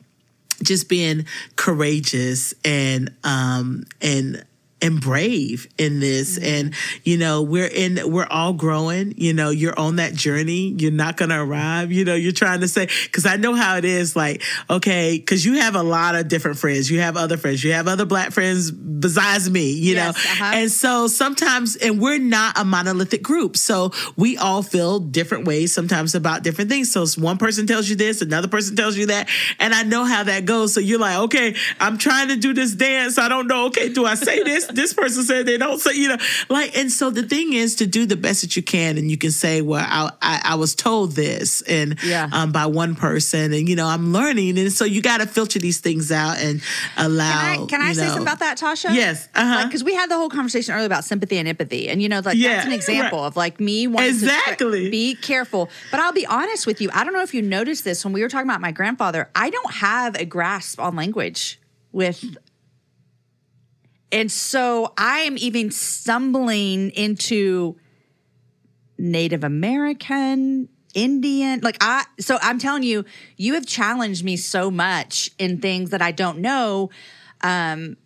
just 0.64 0.90
being 0.90 1.26
courageous 1.56 2.54
and 2.64 3.14
um 3.24 3.86
and 4.02 4.46
and 4.82 5.00
brave 5.02 5.68
in 5.78 6.00
this. 6.00 6.38
And 6.38 6.74
you 7.04 7.18
know 7.18 7.42
we're 7.42 7.68
in 7.68 8.00
we're 8.12 8.28
all 8.30 8.54
growing. 8.54 9.14
You 9.18 9.34
know 9.34 9.50
you're 9.50 9.78
on 9.80 9.96
that 9.98 10.14
journey. 10.14 10.76
You're 10.78 10.92
not 10.92 11.18
going 11.18 11.30
to 11.30 11.40
arrive. 11.42 11.92
You 11.92 12.06
know 12.06 12.16
you're 12.16 12.32
trying 12.32 12.62
to 12.62 12.68
say 12.68 12.88
cuz 13.12 13.26
I 13.26 13.38
know 13.38 13.54
how 13.56 13.78
it 13.78 13.86
is 13.86 14.16
like 14.16 14.44
okay 14.70 15.20
cuz 15.20 15.46
you 15.46 15.54
have 15.60 15.76
a 15.76 15.84
lot 15.84 16.16
of 16.16 16.28
different 16.28 16.58
friends. 16.60 16.92
You 16.92 17.00
have 17.00 17.18
other 17.18 17.38
friends. 17.38 17.64
You 17.64 17.74
have 17.74 17.88
other 17.88 18.06
black 18.06 18.32
friends 18.32 18.72
besides 18.72 19.50
me 19.50 19.72
you 19.72 19.94
Yes, 19.96 20.16
know 20.16 20.32
uh-huh. 20.32 20.52
and 20.56 20.72
so 20.72 21.08
sometimes 21.08 21.76
and 21.78 22.00
we're 22.00 22.20
not 22.20 22.58
a 22.60 22.66
monolithic 22.66 23.24
group. 23.24 23.56
So 23.58 23.92
we 24.16 24.38
all 24.38 24.62
feel 24.64 25.00
different 25.00 25.46
ways 25.46 25.74
sometimes 25.74 26.16
about 26.16 26.44
different 26.44 26.70
things. 26.70 26.92
So 26.92 27.06
one 27.18 27.38
person 27.38 27.66
tells 27.68 27.90
you 27.90 27.96
this 27.96 28.22
another 28.22 28.48
person 28.48 28.76
tells 28.76 28.98
you 28.98 29.06
that 29.08 29.30
and 29.60 29.74
i 29.74 29.84
know 29.84 30.04
how 30.04 30.24
that 30.24 30.46
goes. 30.46 30.74
So 30.74 30.80
you're 30.80 31.00
like 31.00 31.18
okay 31.18 31.56
i'm 31.80 31.98
trying 31.98 32.28
to 32.30 32.36
do 32.36 32.54
this 32.54 32.74
dance. 32.74 33.18
I 33.18 33.30
don't 33.30 33.48
know. 33.48 33.66
Okay 33.68 33.90
do 33.90 34.06
i 34.06 34.16
say 34.16 34.44
this 34.44 34.66
this 34.76 34.94
person 34.94 35.24
said 35.24 35.46
they 35.46 35.58
don't 35.58 35.80
say 35.80 35.94
you 35.96 36.08
know 36.10 36.18
like 36.50 36.78
and 36.78 36.92
so 36.92 37.10
the 37.10 37.24
thing 37.24 37.54
is 37.54 37.76
to 37.76 37.88
do 37.88 38.06
the 38.06 38.16
best 38.18 38.42
that 38.42 38.56
you 38.56 38.64
can 38.64 38.98
and 38.98 39.10
you 39.10 39.18
can 39.18 39.32
say 39.32 39.62
well 39.62 39.86
i 39.88 40.10
i, 40.22 40.42
I 40.54 40.56
was 40.56 40.76
told 40.76 41.14
this 41.14 41.62
and 41.64 41.98
Yeah. 42.04 42.30
um, 42.32 42.52
by 42.52 42.66
one 42.66 42.96
person 42.96 43.54
and 43.54 43.68
you 43.70 43.76
know 43.76 43.88
i'm 43.88 44.12
learning 44.14 44.58
and 44.60 44.72
so 44.72 44.86
you 44.86 45.02
got 45.02 45.20
to 45.22 45.28
filter 45.28 45.60
these 45.60 45.80
things 45.80 46.12
out 46.12 46.38
and 46.38 46.62
allow 46.98 47.26
Can 47.56 47.64
I, 47.64 47.66
can 47.68 47.82
I 47.82 47.94
say 47.94 48.02
know- 48.04 48.08
something 48.10 48.24
about 48.24 48.40
that, 48.40 48.58
Tasha? 48.58 48.94
Yes, 48.94 49.28
uh-huh. 49.36 49.66
Because 49.66 49.84
we 49.84 49.94
had 49.94 50.10
the 50.10 50.16
whole 50.16 50.30
conversation 50.30 50.74
earlier 50.74 50.86
about 50.86 51.04
sympathy 51.04 51.38
and 51.38 51.48
empathy, 51.48 51.90
and 51.90 52.02
you 52.02 52.10
know, 52.10 52.20
like 52.24 52.38
Yeah, 52.38 52.56
that's 52.56 52.66
an 52.68 52.72
example 52.74 53.20
right. 53.20 53.28
of 53.28 53.36
like 53.36 53.60
me 53.60 53.88
wanting 53.88 54.10
Exactly. 54.10 54.86
to 54.86 54.92
be 54.92 55.16
careful. 55.16 55.70
But 55.92 56.00
I'll 56.00 56.14
be 56.14 56.26
honest 56.26 56.66
with 56.68 56.82
you, 56.82 56.90
I 56.94 57.04
don't 57.04 57.14
know 57.14 57.22
if 57.24 57.34
you 57.34 57.42
noticed 57.42 57.84
this 57.84 58.04
when 58.06 58.14
we 58.14 58.22
were 58.22 58.30
talking 58.30 58.48
about 58.50 58.62
my 58.62 58.72
grandfather. 58.72 59.30
I 59.36 59.50
don't 59.50 59.74
have 59.76 60.16
a 60.16 60.26
grasp 60.26 60.80
on 60.80 60.96
language 60.96 61.60
with. 61.92 62.38
And 64.12 64.32
so 64.32 64.94
I 64.98 65.20
am 65.20 65.38
even 65.38 65.72
stumbling 65.72 66.92
into 66.92 67.78
Native 68.98 69.44
American, 69.44 70.70
Indian. 70.94 71.60
Like 71.62 71.78
I 71.82 72.06
so 72.20 72.38
I'm 72.42 72.60
telling 72.60 72.84
you, 72.84 73.06
you 73.38 73.56
have 73.56 73.66
challenged 73.66 74.24
me 74.24 74.38
so 74.38 74.72
much 74.72 75.32
in 75.38 75.60
things 75.60 75.90
that 75.90 76.02
I 76.02 76.12
don't 76.12 76.40
know. 76.40 76.90
Um 77.42 77.98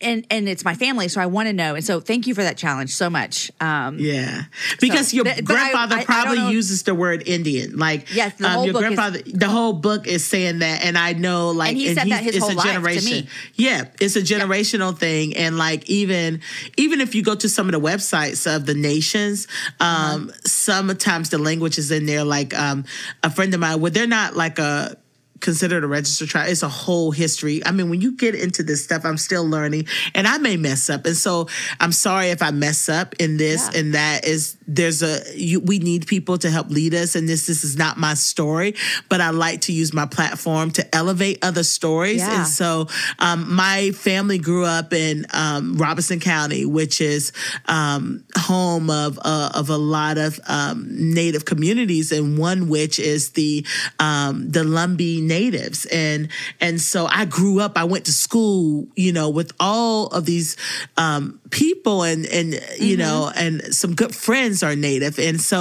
and 0.00 0.26
and 0.30 0.48
it's 0.48 0.64
my 0.64 0.74
family, 0.74 1.08
so 1.08 1.20
I 1.20 1.26
want 1.26 1.46
to 1.48 1.52
know. 1.52 1.74
And 1.76 1.84
so 1.84 2.00
thank 2.00 2.26
you 2.26 2.34
for 2.34 2.42
that 2.42 2.56
challenge 2.56 2.94
so 2.94 3.08
much. 3.08 3.50
Um 3.60 3.98
Yeah, 3.98 4.44
because 4.80 5.08
So, 5.10 5.16
your 5.16 5.24
th- 5.24 5.44
grandfather 5.44 5.96
I- 5.96 6.00
I 6.00 6.04
probably 6.04 6.38
know- 6.38 6.50
uses 6.50 6.82
the 6.82 6.94
word 6.94 7.22
Indian. 7.26 7.76
Like, 7.78 8.00
um, 8.00 8.06
Yes, 8.12 8.32
the 8.38 8.48
whole 8.48 8.64
your 8.64 8.72
book 8.74 8.84
is- 9.16 9.32
the 9.32 9.48
whole 9.48 9.72
book 9.72 10.06
is 10.06 10.24
saying 10.24 10.58
that, 10.58 10.82
and 10.84 10.98
I 10.98 11.12
know, 11.12 11.50
like, 11.50 11.70
And 11.70 11.78
he 11.78 11.94
said 11.94 12.08
that 12.10 12.22
his 12.24 12.36
it's 12.36 12.44
whole 12.46 12.58
a 12.58 12.62
generation. 12.62 13.04
me. 13.04 13.28
Yeah, 13.54 13.84
it's 14.00 14.16
a 14.16 14.22
generational 14.22 14.96
thing, 14.98 15.36
and 15.36 15.56
like 15.58 15.88
even 15.88 16.40
even 16.76 17.00
if 17.00 17.14
you 17.14 17.22
go 17.22 17.34
to 17.36 17.48
some 17.48 17.66
of 17.68 17.72
the 17.72 17.80
websites 17.80 18.52
of 18.52 18.66
the 18.66 18.74
nations, 18.74 19.46
um, 19.80 20.28
Uh-huh. 20.30 20.38
sometimes 20.44 21.30
the 21.30 21.38
language 21.38 21.78
is 21.78 21.90
in 21.90 22.06
there. 22.06 22.24
Like 22.24 22.52
um, 22.58 22.84
a 23.22 23.30
friend 23.30 23.54
of 23.54 23.60
mine, 23.60 23.80
well, 23.80 23.92
they're 23.92 24.06
not 24.06 24.36
like 24.36 24.58
a 24.58 24.96
considered 25.44 25.84
a 25.84 25.86
registered 25.86 26.28
tribe. 26.28 26.48
It's 26.50 26.62
a 26.64 26.68
whole 26.68 27.12
history. 27.12 27.64
I 27.64 27.70
mean, 27.70 27.90
when 27.90 28.00
you 28.00 28.12
get 28.16 28.34
into 28.34 28.62
this 28.64 28.82
stuff, 28.82 29.04
I'm 29.04 29.18
still 29.18 29.46
learning 29.46 29.86
and 30.14 30.26
I 30.26 30.38
may 30.38 30.56
mess 30.56 30.90
up. 30.90 31.06
And 31.06 31.16
so 31.16 31.46
I'm 31.78 31.92
sorry 31.92 32.30
if 32.30 32.42
I 32.42 32.50
mess 32.50 32.88
up 32.88 33.14
in 33.20 33.36
this 33.36 33.60
Yeah. 33.72 33.78
and 33.80 33.94
that 33.94 34.24
is 34.26 34.56
there's 34.66 35.02
a 35.02 35.20
you, 35.36 35.60
we 35.60 35.78
need 35.78 36.06
people 36.06 36.38
to 36.38 36.50
help 36.50 36.70
lead 36.70 36.94
us 36.94 37.14
and 37.14 37.28
this 37.28 37.46
this 37.46 37.62
is 37.64 37.76
not 37.76 37.98
my 37.98 38.14
story, 38.14 38.74
but 39.10 39.20
I 39.20 39.30
like 39.30 39.60
to 39.62 39.72
use 39.72 39.92
my 39.92 40.06
platform 40.06 40.70
to 40.72 40.82
elevate 40.94 41.38
other 41.44 41.62
stories. 41.62 42.20
Yeah. 42.20 42.38
And 42.38 42.46
so 42.48 42.88
um, 43.18 43.54
my 43.54 43.90
family 43.92 44.38
grew 44.38 44.64
up 44.64 44.92
in 44.94 45.26
um, 45.34 45.76
Robeson 45.76 46.18
County, 46.20 46.64
which 46.64 47.00
is 47.00 47.32
um, 47.66 48.24
home 48.38 48.88
of 48.88 49.18
uh, 49.22 49.50
of 49.54 49.68
a 49.68 49.76
lot 49.76 50.16
of 50.16 50.40
um, 50.48 50.86
Native 50.88 51.44
communities, 51.44 52.10
and 52.10 52.38
one 52.38 52.68
which 52.70 52.98
is 52.98 53.32
the 53.32 53.66
um, 53.98 54.50
the 54.50 54.60
Lumbee 54.64 55.20
natives, 55.38 55.86
and 55.86 56.28
and 56.60 56.80
so 56.80 57.06
I 57.20 57.24
grew 57.38 57.56
up. 57.64 57.72
I 57.76 57.84
went 57.84 58.04
to 58.06 58.12
school, 58.12 58.86
you 58.96 59.12
know, 59.12 59.28
with 59.38 59.50
all 59.58 60.06
of 60.18 60.24
these 60.24 60.56
um, 60.96 61.40
people, 61.50 62.02
and 62.10 62.26
and 62.26 62.48
you 62.78 62.96
know, 62.96 63.30
and 63.34 63.74
some 63.74 63.94
good 63.94 64.14
friends 64.14 64.62
are 64.62 64.76
Native, 64.76 65.18
and 65.18 65.40
so 65.40 65.58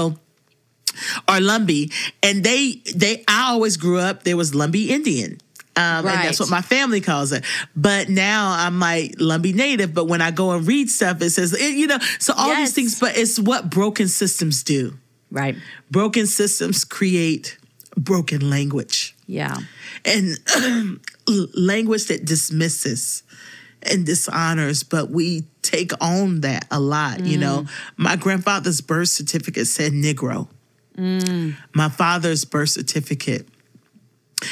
or 1.28 1.40
Lumbee, 1.40 1.92
and 2.22 2.44
they 2.44 2.82
they 2.96 3.24
I 3.28 3.52
always 3.52 3.78
grew 3.78 4.00
up. 4.00 4.24
There 4.24 4.38
was 4.38 4.52
Lumbee 4.52 4.90
Indian. 4.90 5.40
Um, 5.76 6.06
And 6.06 6.22
that's 6.26 6.40
what 6.40 6.52
my 6.52 6.62
family 6.62 7.02
calls 7.02 7.32
it. 7.32 7.44
But 7.76 8.08
now 8.08 8.54
I'm 8.64 8.78
like 8.80 9.18
Lumbee 9.18 9.56
Native. 9.56 9.92
But 9.92 10.06
when 10.06 10.22
I 10.22 10.30
go 10.30 10.52
and 10.52 10.68
read 10.68 10.88
stuff, 10.88 11.20
it 11.24 11.32
says, 11.32 11.52
it- 11.52 11.74
you 11.82 11.88
know, 11.88 11.98
so 12.20 12.32
all 12.38 12.50
Yes. 12.50 12.60
these 12.60 12.74
things, 12.76 13.00
but 13.00 13.18
it's 13.18 13.40
what 13.40 13.72
broken 13.72 14.08
systems 14.08 14.62
do. 14.64 14.94
right. 15.32 15.56
Broken 15.90 16.28
systems 16.28 16.86
create 16.86 17.58
broken 17.98 18.42
language 18.52 19.13
Yeah. 19.28 19.58
and 20.06 20.38
language 21.56 22.06
that 22.06 22.26
dismisses 22.26 23.24
and 23.84 24.06
dishonors, 24.06 24.84
but 24.84 25.10
we 25.10 25.46
take 25.62 25.92
on 26.02 26.42
that 26.42 26.68
a 26.72 26.80
lot. 26.80 27.26
You 27.26 27.38
know, 27.38 27.62
mm. 27.64 27.70
my 27.98 28.16
grandfather's 28.16 28.82
birth 28.82 29.10
certificate 29.10 29.68
said 29.68 29.92
Negro. 29.92 30.48
Mm. 30.98 31.56
My 31.74 31.90
father's 31.90 32.46
birth 32.46 32.70
certificate, 32.70 33.48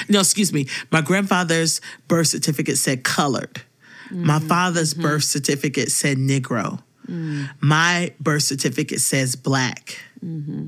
no, 0.09 0.19
excuse 0.19 0.51
me, 0.51 0.67
my 0.91 1.01
grandfather's 1.01 1.81
birth 2.07 2.27
certificate 2.27 2.77
said 2.77 3.03
colored. 3.03 3.61
Mm, 4.09 4.23
my 4.25 4.39
father's 4.39 4.93
mm-hmm. 4.93 5.03
birth 5.03 5.23
certificate 5.23 5.91
said 5.91 6.17
Negro. 6.17 6.81
My 7.59 8.13
birth 8.19 8.43
certificate 8.43 9.01
says 9.01 9.35
black. 9.35 9.97
Mm-hmm. 10.23 10.67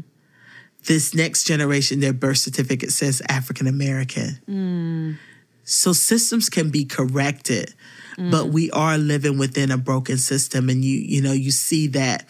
This 0.85 1.13
next 1.13 1.45
generation, 1.45 1.99
their 1.99 2.13
birth 2.13 2.37
certificate 2.39 2.91
says 2.91 3.21
African 3.29 3.67
American. 3.67 4.39
So 5.63 5.93
systems 5.93 6.49
can 6.49 6.69
be 6.69 6.83
corrected, 6.85 7.73
but 8.17 8.47
we 8.47 8.69
are 8.71 8.97
living 8.97 9.37
within 9.37 9.71
a 9.71 9.77
broken 9.77 10.17
system, 10.17 10.69
and 10.69 10.83
you 10.83 10.97
you 10.97 11.21
know 11.21 11.31
you 11.31 11.51
see 11.51 11.87
that. 11.87 12.29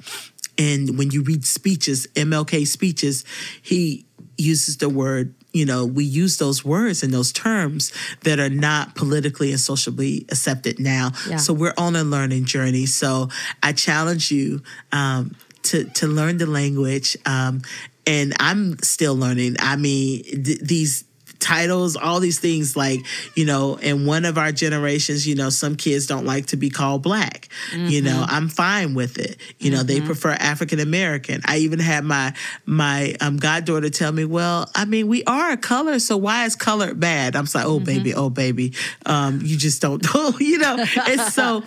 And 0.58 1.00
when 1.00 1.10
you 1.10 1.24
read 1.24 1.46
speeches, 1.46 2.06
MLK 2.16 2.68
speeches, 2.68 3.26
he 3.62 4.06
uses 4.38 4.78
the 4.78 4.88
word. 4.90 5.34
You 5.52 5.66
know, 5.66 5.86
we 5.86 6.04
use 6.04 6.38
those 6.38 6.64
words 6.66 7.04
and 7.04 7.14
those 7.14 7.32
terms 7.32 7.92
that 8.22 8.40
are 8.40 8.50
not 8.50 8.96
politically 8.96 9.52
and 9.52 9.60
socially 9.60 10.26
accepted 10.30 10.80
now. 10.80 11.12
Yeah. 11.28 11.38
So 11.38 11.54
we're 11.54 11.76
on 11.78 11.96
a 11.96 12.04
learning 12.04 12.46
journey. 12.46 12.86
So 12.88 13.30
I 13.62 13.74
challenge 13.74 14.32
you 14.32 14.62
um, 14.92 15.36
to 15.64 15.86
to 15.86 16.08
learn 16.08 16.38
the 16.38 16.46
language. 16.46 17.18
Um, 17.26 17.62
and 18.06 18.34
I'm 18.40 18.78
still 18.80 19.16
learning. 19.16 19.56
I 19.60 19.76
mean, 19.76 20.24
th- 20.24 20.60
these 20.60 21.04
titles, 21.44 21.95
all 21.95 22.20
these 22.20 22.40
things, 22.40 22.76
like 22.76 23.02
you 23.36 23.45
know, 23.45 23.76
in 23.76 24.06
one 24.06 24.26
of 24.26 24.38
our 24.38 24.52
generations, 24.52 25.28
you 25.28 25.36
know, 25.36 25.49
some 25.49 25.76
kids 25.76 26.07
don't 26.07 26.26
like 26.26 26.45
to 26.48 26.57
be 26.57 26.70
called 26.70 27.03
black. 27.03 27.49
You 27.91 28.02
know, 28.02 28.26
I'm 28.28 28.48
fine 28.49 28.94
with 28.95 29.18
it. 29.20 29.38
You 29.60 29.70
know, 29.72 29.84
they 29.84 29.99
prefer 30.02 30.32
African 30.32 30.80
American. 30.80 31.41
I 31.45 31.57
even 31.60 31.80
had 31.80 32.03
my 32.03 32.34
my 32.65 33.15
um, 33.22 33.38
goddaughter 33.38 33.90
tell 33.90 34.11
me, 34.11 34.26
"Well, 34.26 34.70
I 34.74 34.86
mean, 34.86 35.07
we 35.07 35.24
are 35.26 35.52
a 35.52 35.57
color, 35.57 35.99
so 35.99 36.18
why 36.18 36.45
is 36.45 36.56
color 36.56 36.94
bad?" 36.94 37.36
I'm 37.36 37.45
like, 37.53 37.65
"Oh, 37.65 37.80
baby, 37.80 38.14
oh, 38.15 38.30
baby, 38.30 38.74
um, 39.06 39.41
you 39.44 39.57
just 39.57 39.82
don't 39.82 40.02
know." 40.14 40.34
you 40.40 40.57
know, 40.57 40.78
and 41.07 41.22
so 41.22 41.64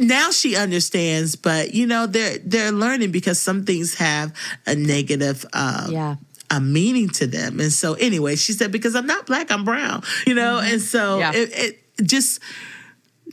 now 0.00 0.30
she 0.30 0.56
understands. 0.56 1.36
But 1.36 1.74
you 1.74 1.86
know, 1.86 2.06
they're 2.06 2.38
they're 2.44 2.72
learning 2.72 3.10
because 3.12 3.38
some 3.40 3.64
things 3.64 3.94
have 3.96 4.32
a 4.66 4.74
negative. 4.74 5.44
Um, 5.52 5.90
Yeah. 5.92 6.16
A 6.50 6.60
meaning 6.60 7.08
to 7.10 7.26
them. 7.26 7.60
And 7.60 7.72
so 7.72 7.94
anyway, 7.94 8.36
she 8.36 8.52
said, 8.52 8.70
because 8.72 8.94
I'm 8.94 9.06
not 9.06 9.26
black, 9.26 9.50
I'm 9.50 9.64
brown, 9.64 10.02
you 10.26 10.34
know? 10.34 10.58
And 10.58 10.80
so 10.80 11.18
Yeah. 11.18 11.32
it, 11.34 11.50
it 11.52 12.06
just 12.06 12.40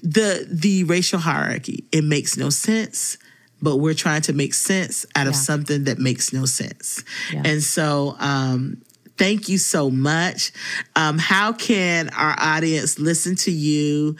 the 0.02 0.48
the 0.50 0.84
racial 0.86 1.20
hierarchy, 1.20 1.86
it 1.92 2.04
makes 2.04 2.38
no 2.38 2.50
sense. 2.50 3.18
But 3.62 3.78
we're 3.78 3.94
trying 3.94 4.22
to 4.24 4.34
make 4.34 4.54
sense 4.54 5.06
out 5.16 5.28
of 5.28 5.34
Yeah. 5.34 5.40
something 5.40 5.84
that 5.86 5.98
makes 6.00 6.34
no 6.34 6.46
sense. 6.46 7.04
Yeah. 7.32 7.44
And 7.46 7.64
so 7.64 8.16
um 8.20 8.78
thank 9.18 9.48
you 9.48 9.58
so 9.60 9.90
much. 9.92 10.52
Um, 10.96 11.20
how 11.20 11.54
can 11.54 12.10
our 12.10 12.36
audience 12.38 12.98
listen 12.98 13.36
to 13.38 13.52
you 13.52 14.16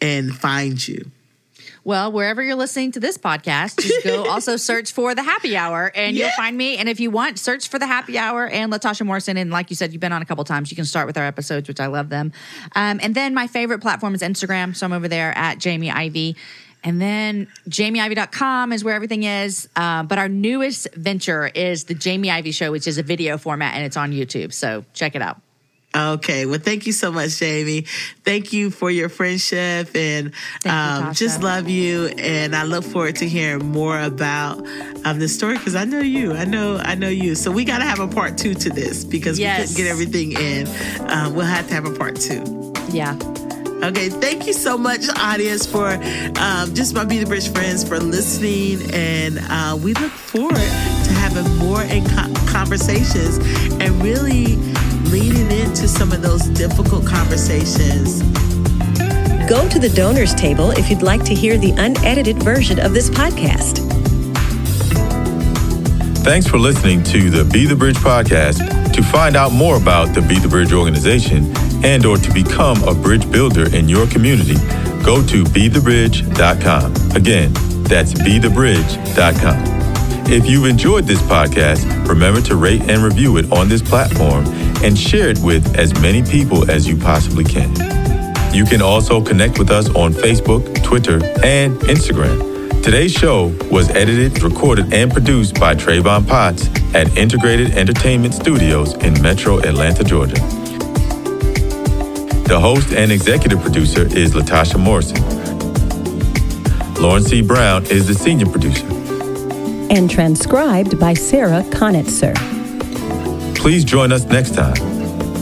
and 0.00 0.34
find 0.34 0.86
you? 0.88 1.10
Well, 1.84 2.12
wherever 2.12 2.42
you're 2.42 2.54
listening 2.56 2.92
to 2.92 3.00
this 3.00 3.16
podcast, 3.16 3.80
just 3.80 4.04
go 4.04 4.26
also 4.28 4.56
search 4.56 4.92
for 4.92 5.14
the 5.14 5.22
happy 5.22 5.56
hour 5.56 5.90
and 5.94 6.16
Yeah. 6.16 6.26
you'll 6.26 6.36
find 6.36 6.56
me. 6.56 6.76
And 6.76 6.88
if 6.88 7.00
you 7.00 7.10
want, 7.10 7.38
search 7.38 7.68
for 7.68 7.78
the 7.78 7.86
happy 7.86 8.18
hour 8.18 8.46
and 8.46 8.72
Latasha 8.72 9.06
Morrison. 9.06 9.36
And 9.36 9.50
like 9.50 9.70
you 9.70 9.76
said, 9.76 9.92
you've 9.92 10.00
been 10.00 10.12
on 10.12 10.22
a 10.22 10.24
couple 10.26 10.44
times. 10.44 10.70
You 10.70 10.76
can 10.76 10.84
start 10.84 11.06
with 11.06 11.16
our 11.16 11.24
episodes, 11.24 11.68
which 11.68 11.80
I 11.80 11.86
love 11.86 12.08
them. 12.08 12.32
Um, 12.74 13.00
and 13.02 13.14
then 13.14 13.34
my 13.34 13.46
favorite 13.46 13.80
platform 13.80 14.14
is 14.14 14.22
Instagram. 14.22 14.76
So 14.76 14.86
I'm 14.86 14.92
over 14.92 15.08
there 15.08 15.36
at 15.36 15.58
Jamie 15.58 15.90
Ivey. 15.90 16.36
And 16.84 17.00
then 17.00 17.48
jamieivey.com 17.68 18.72
is 18.72 18.84
where 18.84 18.94
everything 18.94 19.24
is. 19.24 19.68
Uh, 19.74 20.04
but 20.04 20.18
our 20.18 20.28
newest 20.28 20.94
venture 20.94 21.48
is 21.48 21.84
the 21.84 21.94
Jamie 21.94 22.30
Ivey 22.30 22.52
Show, 22.52 22.70
which 22.70 22.86
is 22.86 22.98
a 22.98 23.02
video 23.02 23.36
format 23.38 23.74
and 23.74 23.84
it's 23.84 23.96
on 23.96 24.12
YouTube. 24.12 24.52
So 24.52 24.84
check 24.94 25.16
it 25.16 25.22
out. 25.22 25.40
Okay. 25.96 26.44
Well, 26.46 26.58
thank 26.58 26.86
you 26.86 26.92
so 26.92 27.10
much, 27.10 27.38
Jamie. 27.38 27.82
Thank 28.22 28.52
you 28.52 28.70
for 28.70 28.90
your 28.90 29.08
friendship 29.08 29.88
and 29.96 30.26
um, 30.28 30.32
Tasha. 31.12 31.16
just 31.16 31.42
love 31.42 31.68
you. 31.68 32.06
And 32.18 32.54
I 32.54 32.64
look 32.64 32.84
forward 32.84 33.16
to 33.16 33.28
hearing 33.28 33.64
more 33.72 33.98
about 33.98 34.58
um, 35.06 35.18
this 35.18 35.34
story 35.34 35.56
because 35.56 35.74
I 35.74 35.84
know 35.84 36.00
you. 36.00 36.34
I 36.34 36.44
know 36.44 36.76
I 36.76 36.94
know 36.94 37.08
you. 37.08 37.34
So 37.34 37.50
we 37.50 37.64
got 37.64 37.78
to 37.78 37.84
have 37.84 38.00
a 38.00 38.06
part 38.08 38.36
two 38.36 38.54
to 38.54 38.70
this 38.70 39.02
because 39.04 39.38
Yes. 39.38 39.58
we 39.60 39.62
couldn't 39.76 39.76
get 39.84 39.90
everything 39.90 40.32
in. 40.32 41.10
Um, 41.10 41.34
we'll 41.34 41.46
have 41.46 41.66
to 41.68 41.74
have 41.74 41.86
a 41.86 41.92
part 41.94 42.16
two. 42.16 42.72
Yeah. 42.90 43.18
Okay, 43.82 44.08
thank 44.08 44.46
you 44.48 44.52
so 44.52 44.76
much, 44.76 45.02
audience, 45.20 45.64
for 45.64 45.86
um, 46.40 46.74
just 46.74 46.94
my 46.96 47.04
Be 47.04 47.20
the 47.20 47.26
Bridge 47.26 47.48
friends 47.52 47.86
for 47.88 48.00
listening, 48.00 48.80
and 48.92 49.38
uh, 49.48 49.78
we 49.80 49.94
look 49.94 50.10
forward 50.10 50.56
to 50.56 51.12
having 51.12 51.46
more 51.58 51.82
in 51.84 52.04
co- 52.10 52.32
conversations 52.50 53.38
and 53.80 54.02
really 54.02 54.56
leaning 55.10 55.50
into 55.50 55.88
some 55.88 56.12
of 56.12 56.22
those 56.22 56.42
difficult 56.48 57.06
conversations. 57.06 58.22
Go 59.48 59.66
to 59.68 59.78
the 59.78 59.90
donors 59.94 60.34
table 60.34 60.72
if 60.72 60.90
you'd 60.90 61.02
like 61.02 61.24
to 61.24 61.34
hear 61.34 61.56
the 61.56 61.70
unedited 61.72 62.42
version 62.42 62.78
of 62.78 62.92
this 62.92 63.08
podcast. 63.08 63.78
Thanks 66.22 66.46
for 66.46 66.58
listening 66.58 67.02
to 67.04 67.30
the 67.30 67.44
Be 67.44 67.64
the 67.64 67.74
Bridge 67.74 67.96
podcast. 67.96 68.92
To 68.92 69.02
find 69.02 69.36
out 69.36 69.52
more 69.52 69.76
about 69.76 70.14
the 70.14 70.20
Be 70.20 70.38
the 70.38 70.48
Bridge 70.48 70.72
organization 70.72 71.50
and 71.84 72.04
or 72.04 72.18
to 72.18 72.32
become 72.34 72.82
a 72.84 72.92
bridge 72.92 73.30
builder 73.30 73.74
in 73.74 73.88
your 73.88 74.06
community, 74.08 74.56
go 75.02 75.24
to 75.26 75.44
bethebridge.com. 75.44 77.16
Again, 77.16 77.52
that's 77.84 78.12
bethebridge.com. 78.12 79.78
If 80.30 80.46
you've 80.46 80.66
enjoyed 80.66 81.04
this 81.04 81.22
podcast, 81.22 82.06
remember 82.06 82.42
to 82.42 82.56
rate 82.56 82.82
and 82.82 83.02
review 83.02 83.38
it 83.38 83.50
on 83.50 83.70
this 83.70 83.80
platform 83.80 84.44
and 84.84 84.98
share 84.98 85.28
it 85.28 85.38
with 85.40 85.76
as 85.76 85.92
many 86.00 86.22
people 86.22 86.70
as 86.70 86.86
you 86.88 86.96
possibly 86.96 87.44
can. 87.44 87.74
You 88.54 88.64
can 88.64 88.80
also 88.80 89.22
connect 89.22 89.58
with 89.58 89.70
us 89.70 89.88
on 89.90 90.12
Facebook, 90.12 90.82
Twitter, 90.82 91.16
and 91.44 91.76
Instagram. 91.80 92.82
Today's 92.82 93.12
show 93.12 93.54
was 93.70 93.90
edited, 93.90 94.42
recorded, 94.42 94.94
and 94.94 95.12
produced 95.12 95.60
by 95.60 95.74
Travon 95.74 96.26
Potts 96.26 96.68
at 96.94 97.14
Integrated 97.18 97.72
Entertainment 97.72 98.32
Studios 98.32 98.94
in 98.94 99.20
Metro 99.20 99.58
Atlanta, 99.58 100.02
Georgia. 100.04 100.40
The 102.48 102.58
host 102.58 102.92
and 102.94 103.12
executive 103.12 103.60
producer 103.60 104.06
is 104.16 104.32
Latasha 104.32 104.80
Morrison. 104.80 105.22
Lauren 106.94 107.22
C. 107.22 107.42
Brown 107.42 107.84
is 107.86 108.08
the 108.08 108.14
senior 108.14 108.46
producer. 108.46 108.86
And 109.90 110.10
transcribed 110.10 110.98
by 110.98 111.12
Sarah 111.12 111.62
Connatser. 111.64 112.57
Please 113.68 113.84
join 113.84 114.12
us 114.12 114.24
next 114.24 114.54
time. 114.54 114.72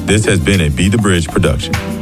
This 0.05 0.24
has 0.24 0.40
been 0.40 0.61
a 0.62 0.69
Be 0.69 0.89
the 0.89 0.98
Bridge 0.98 1.28
production. 1.28 1.95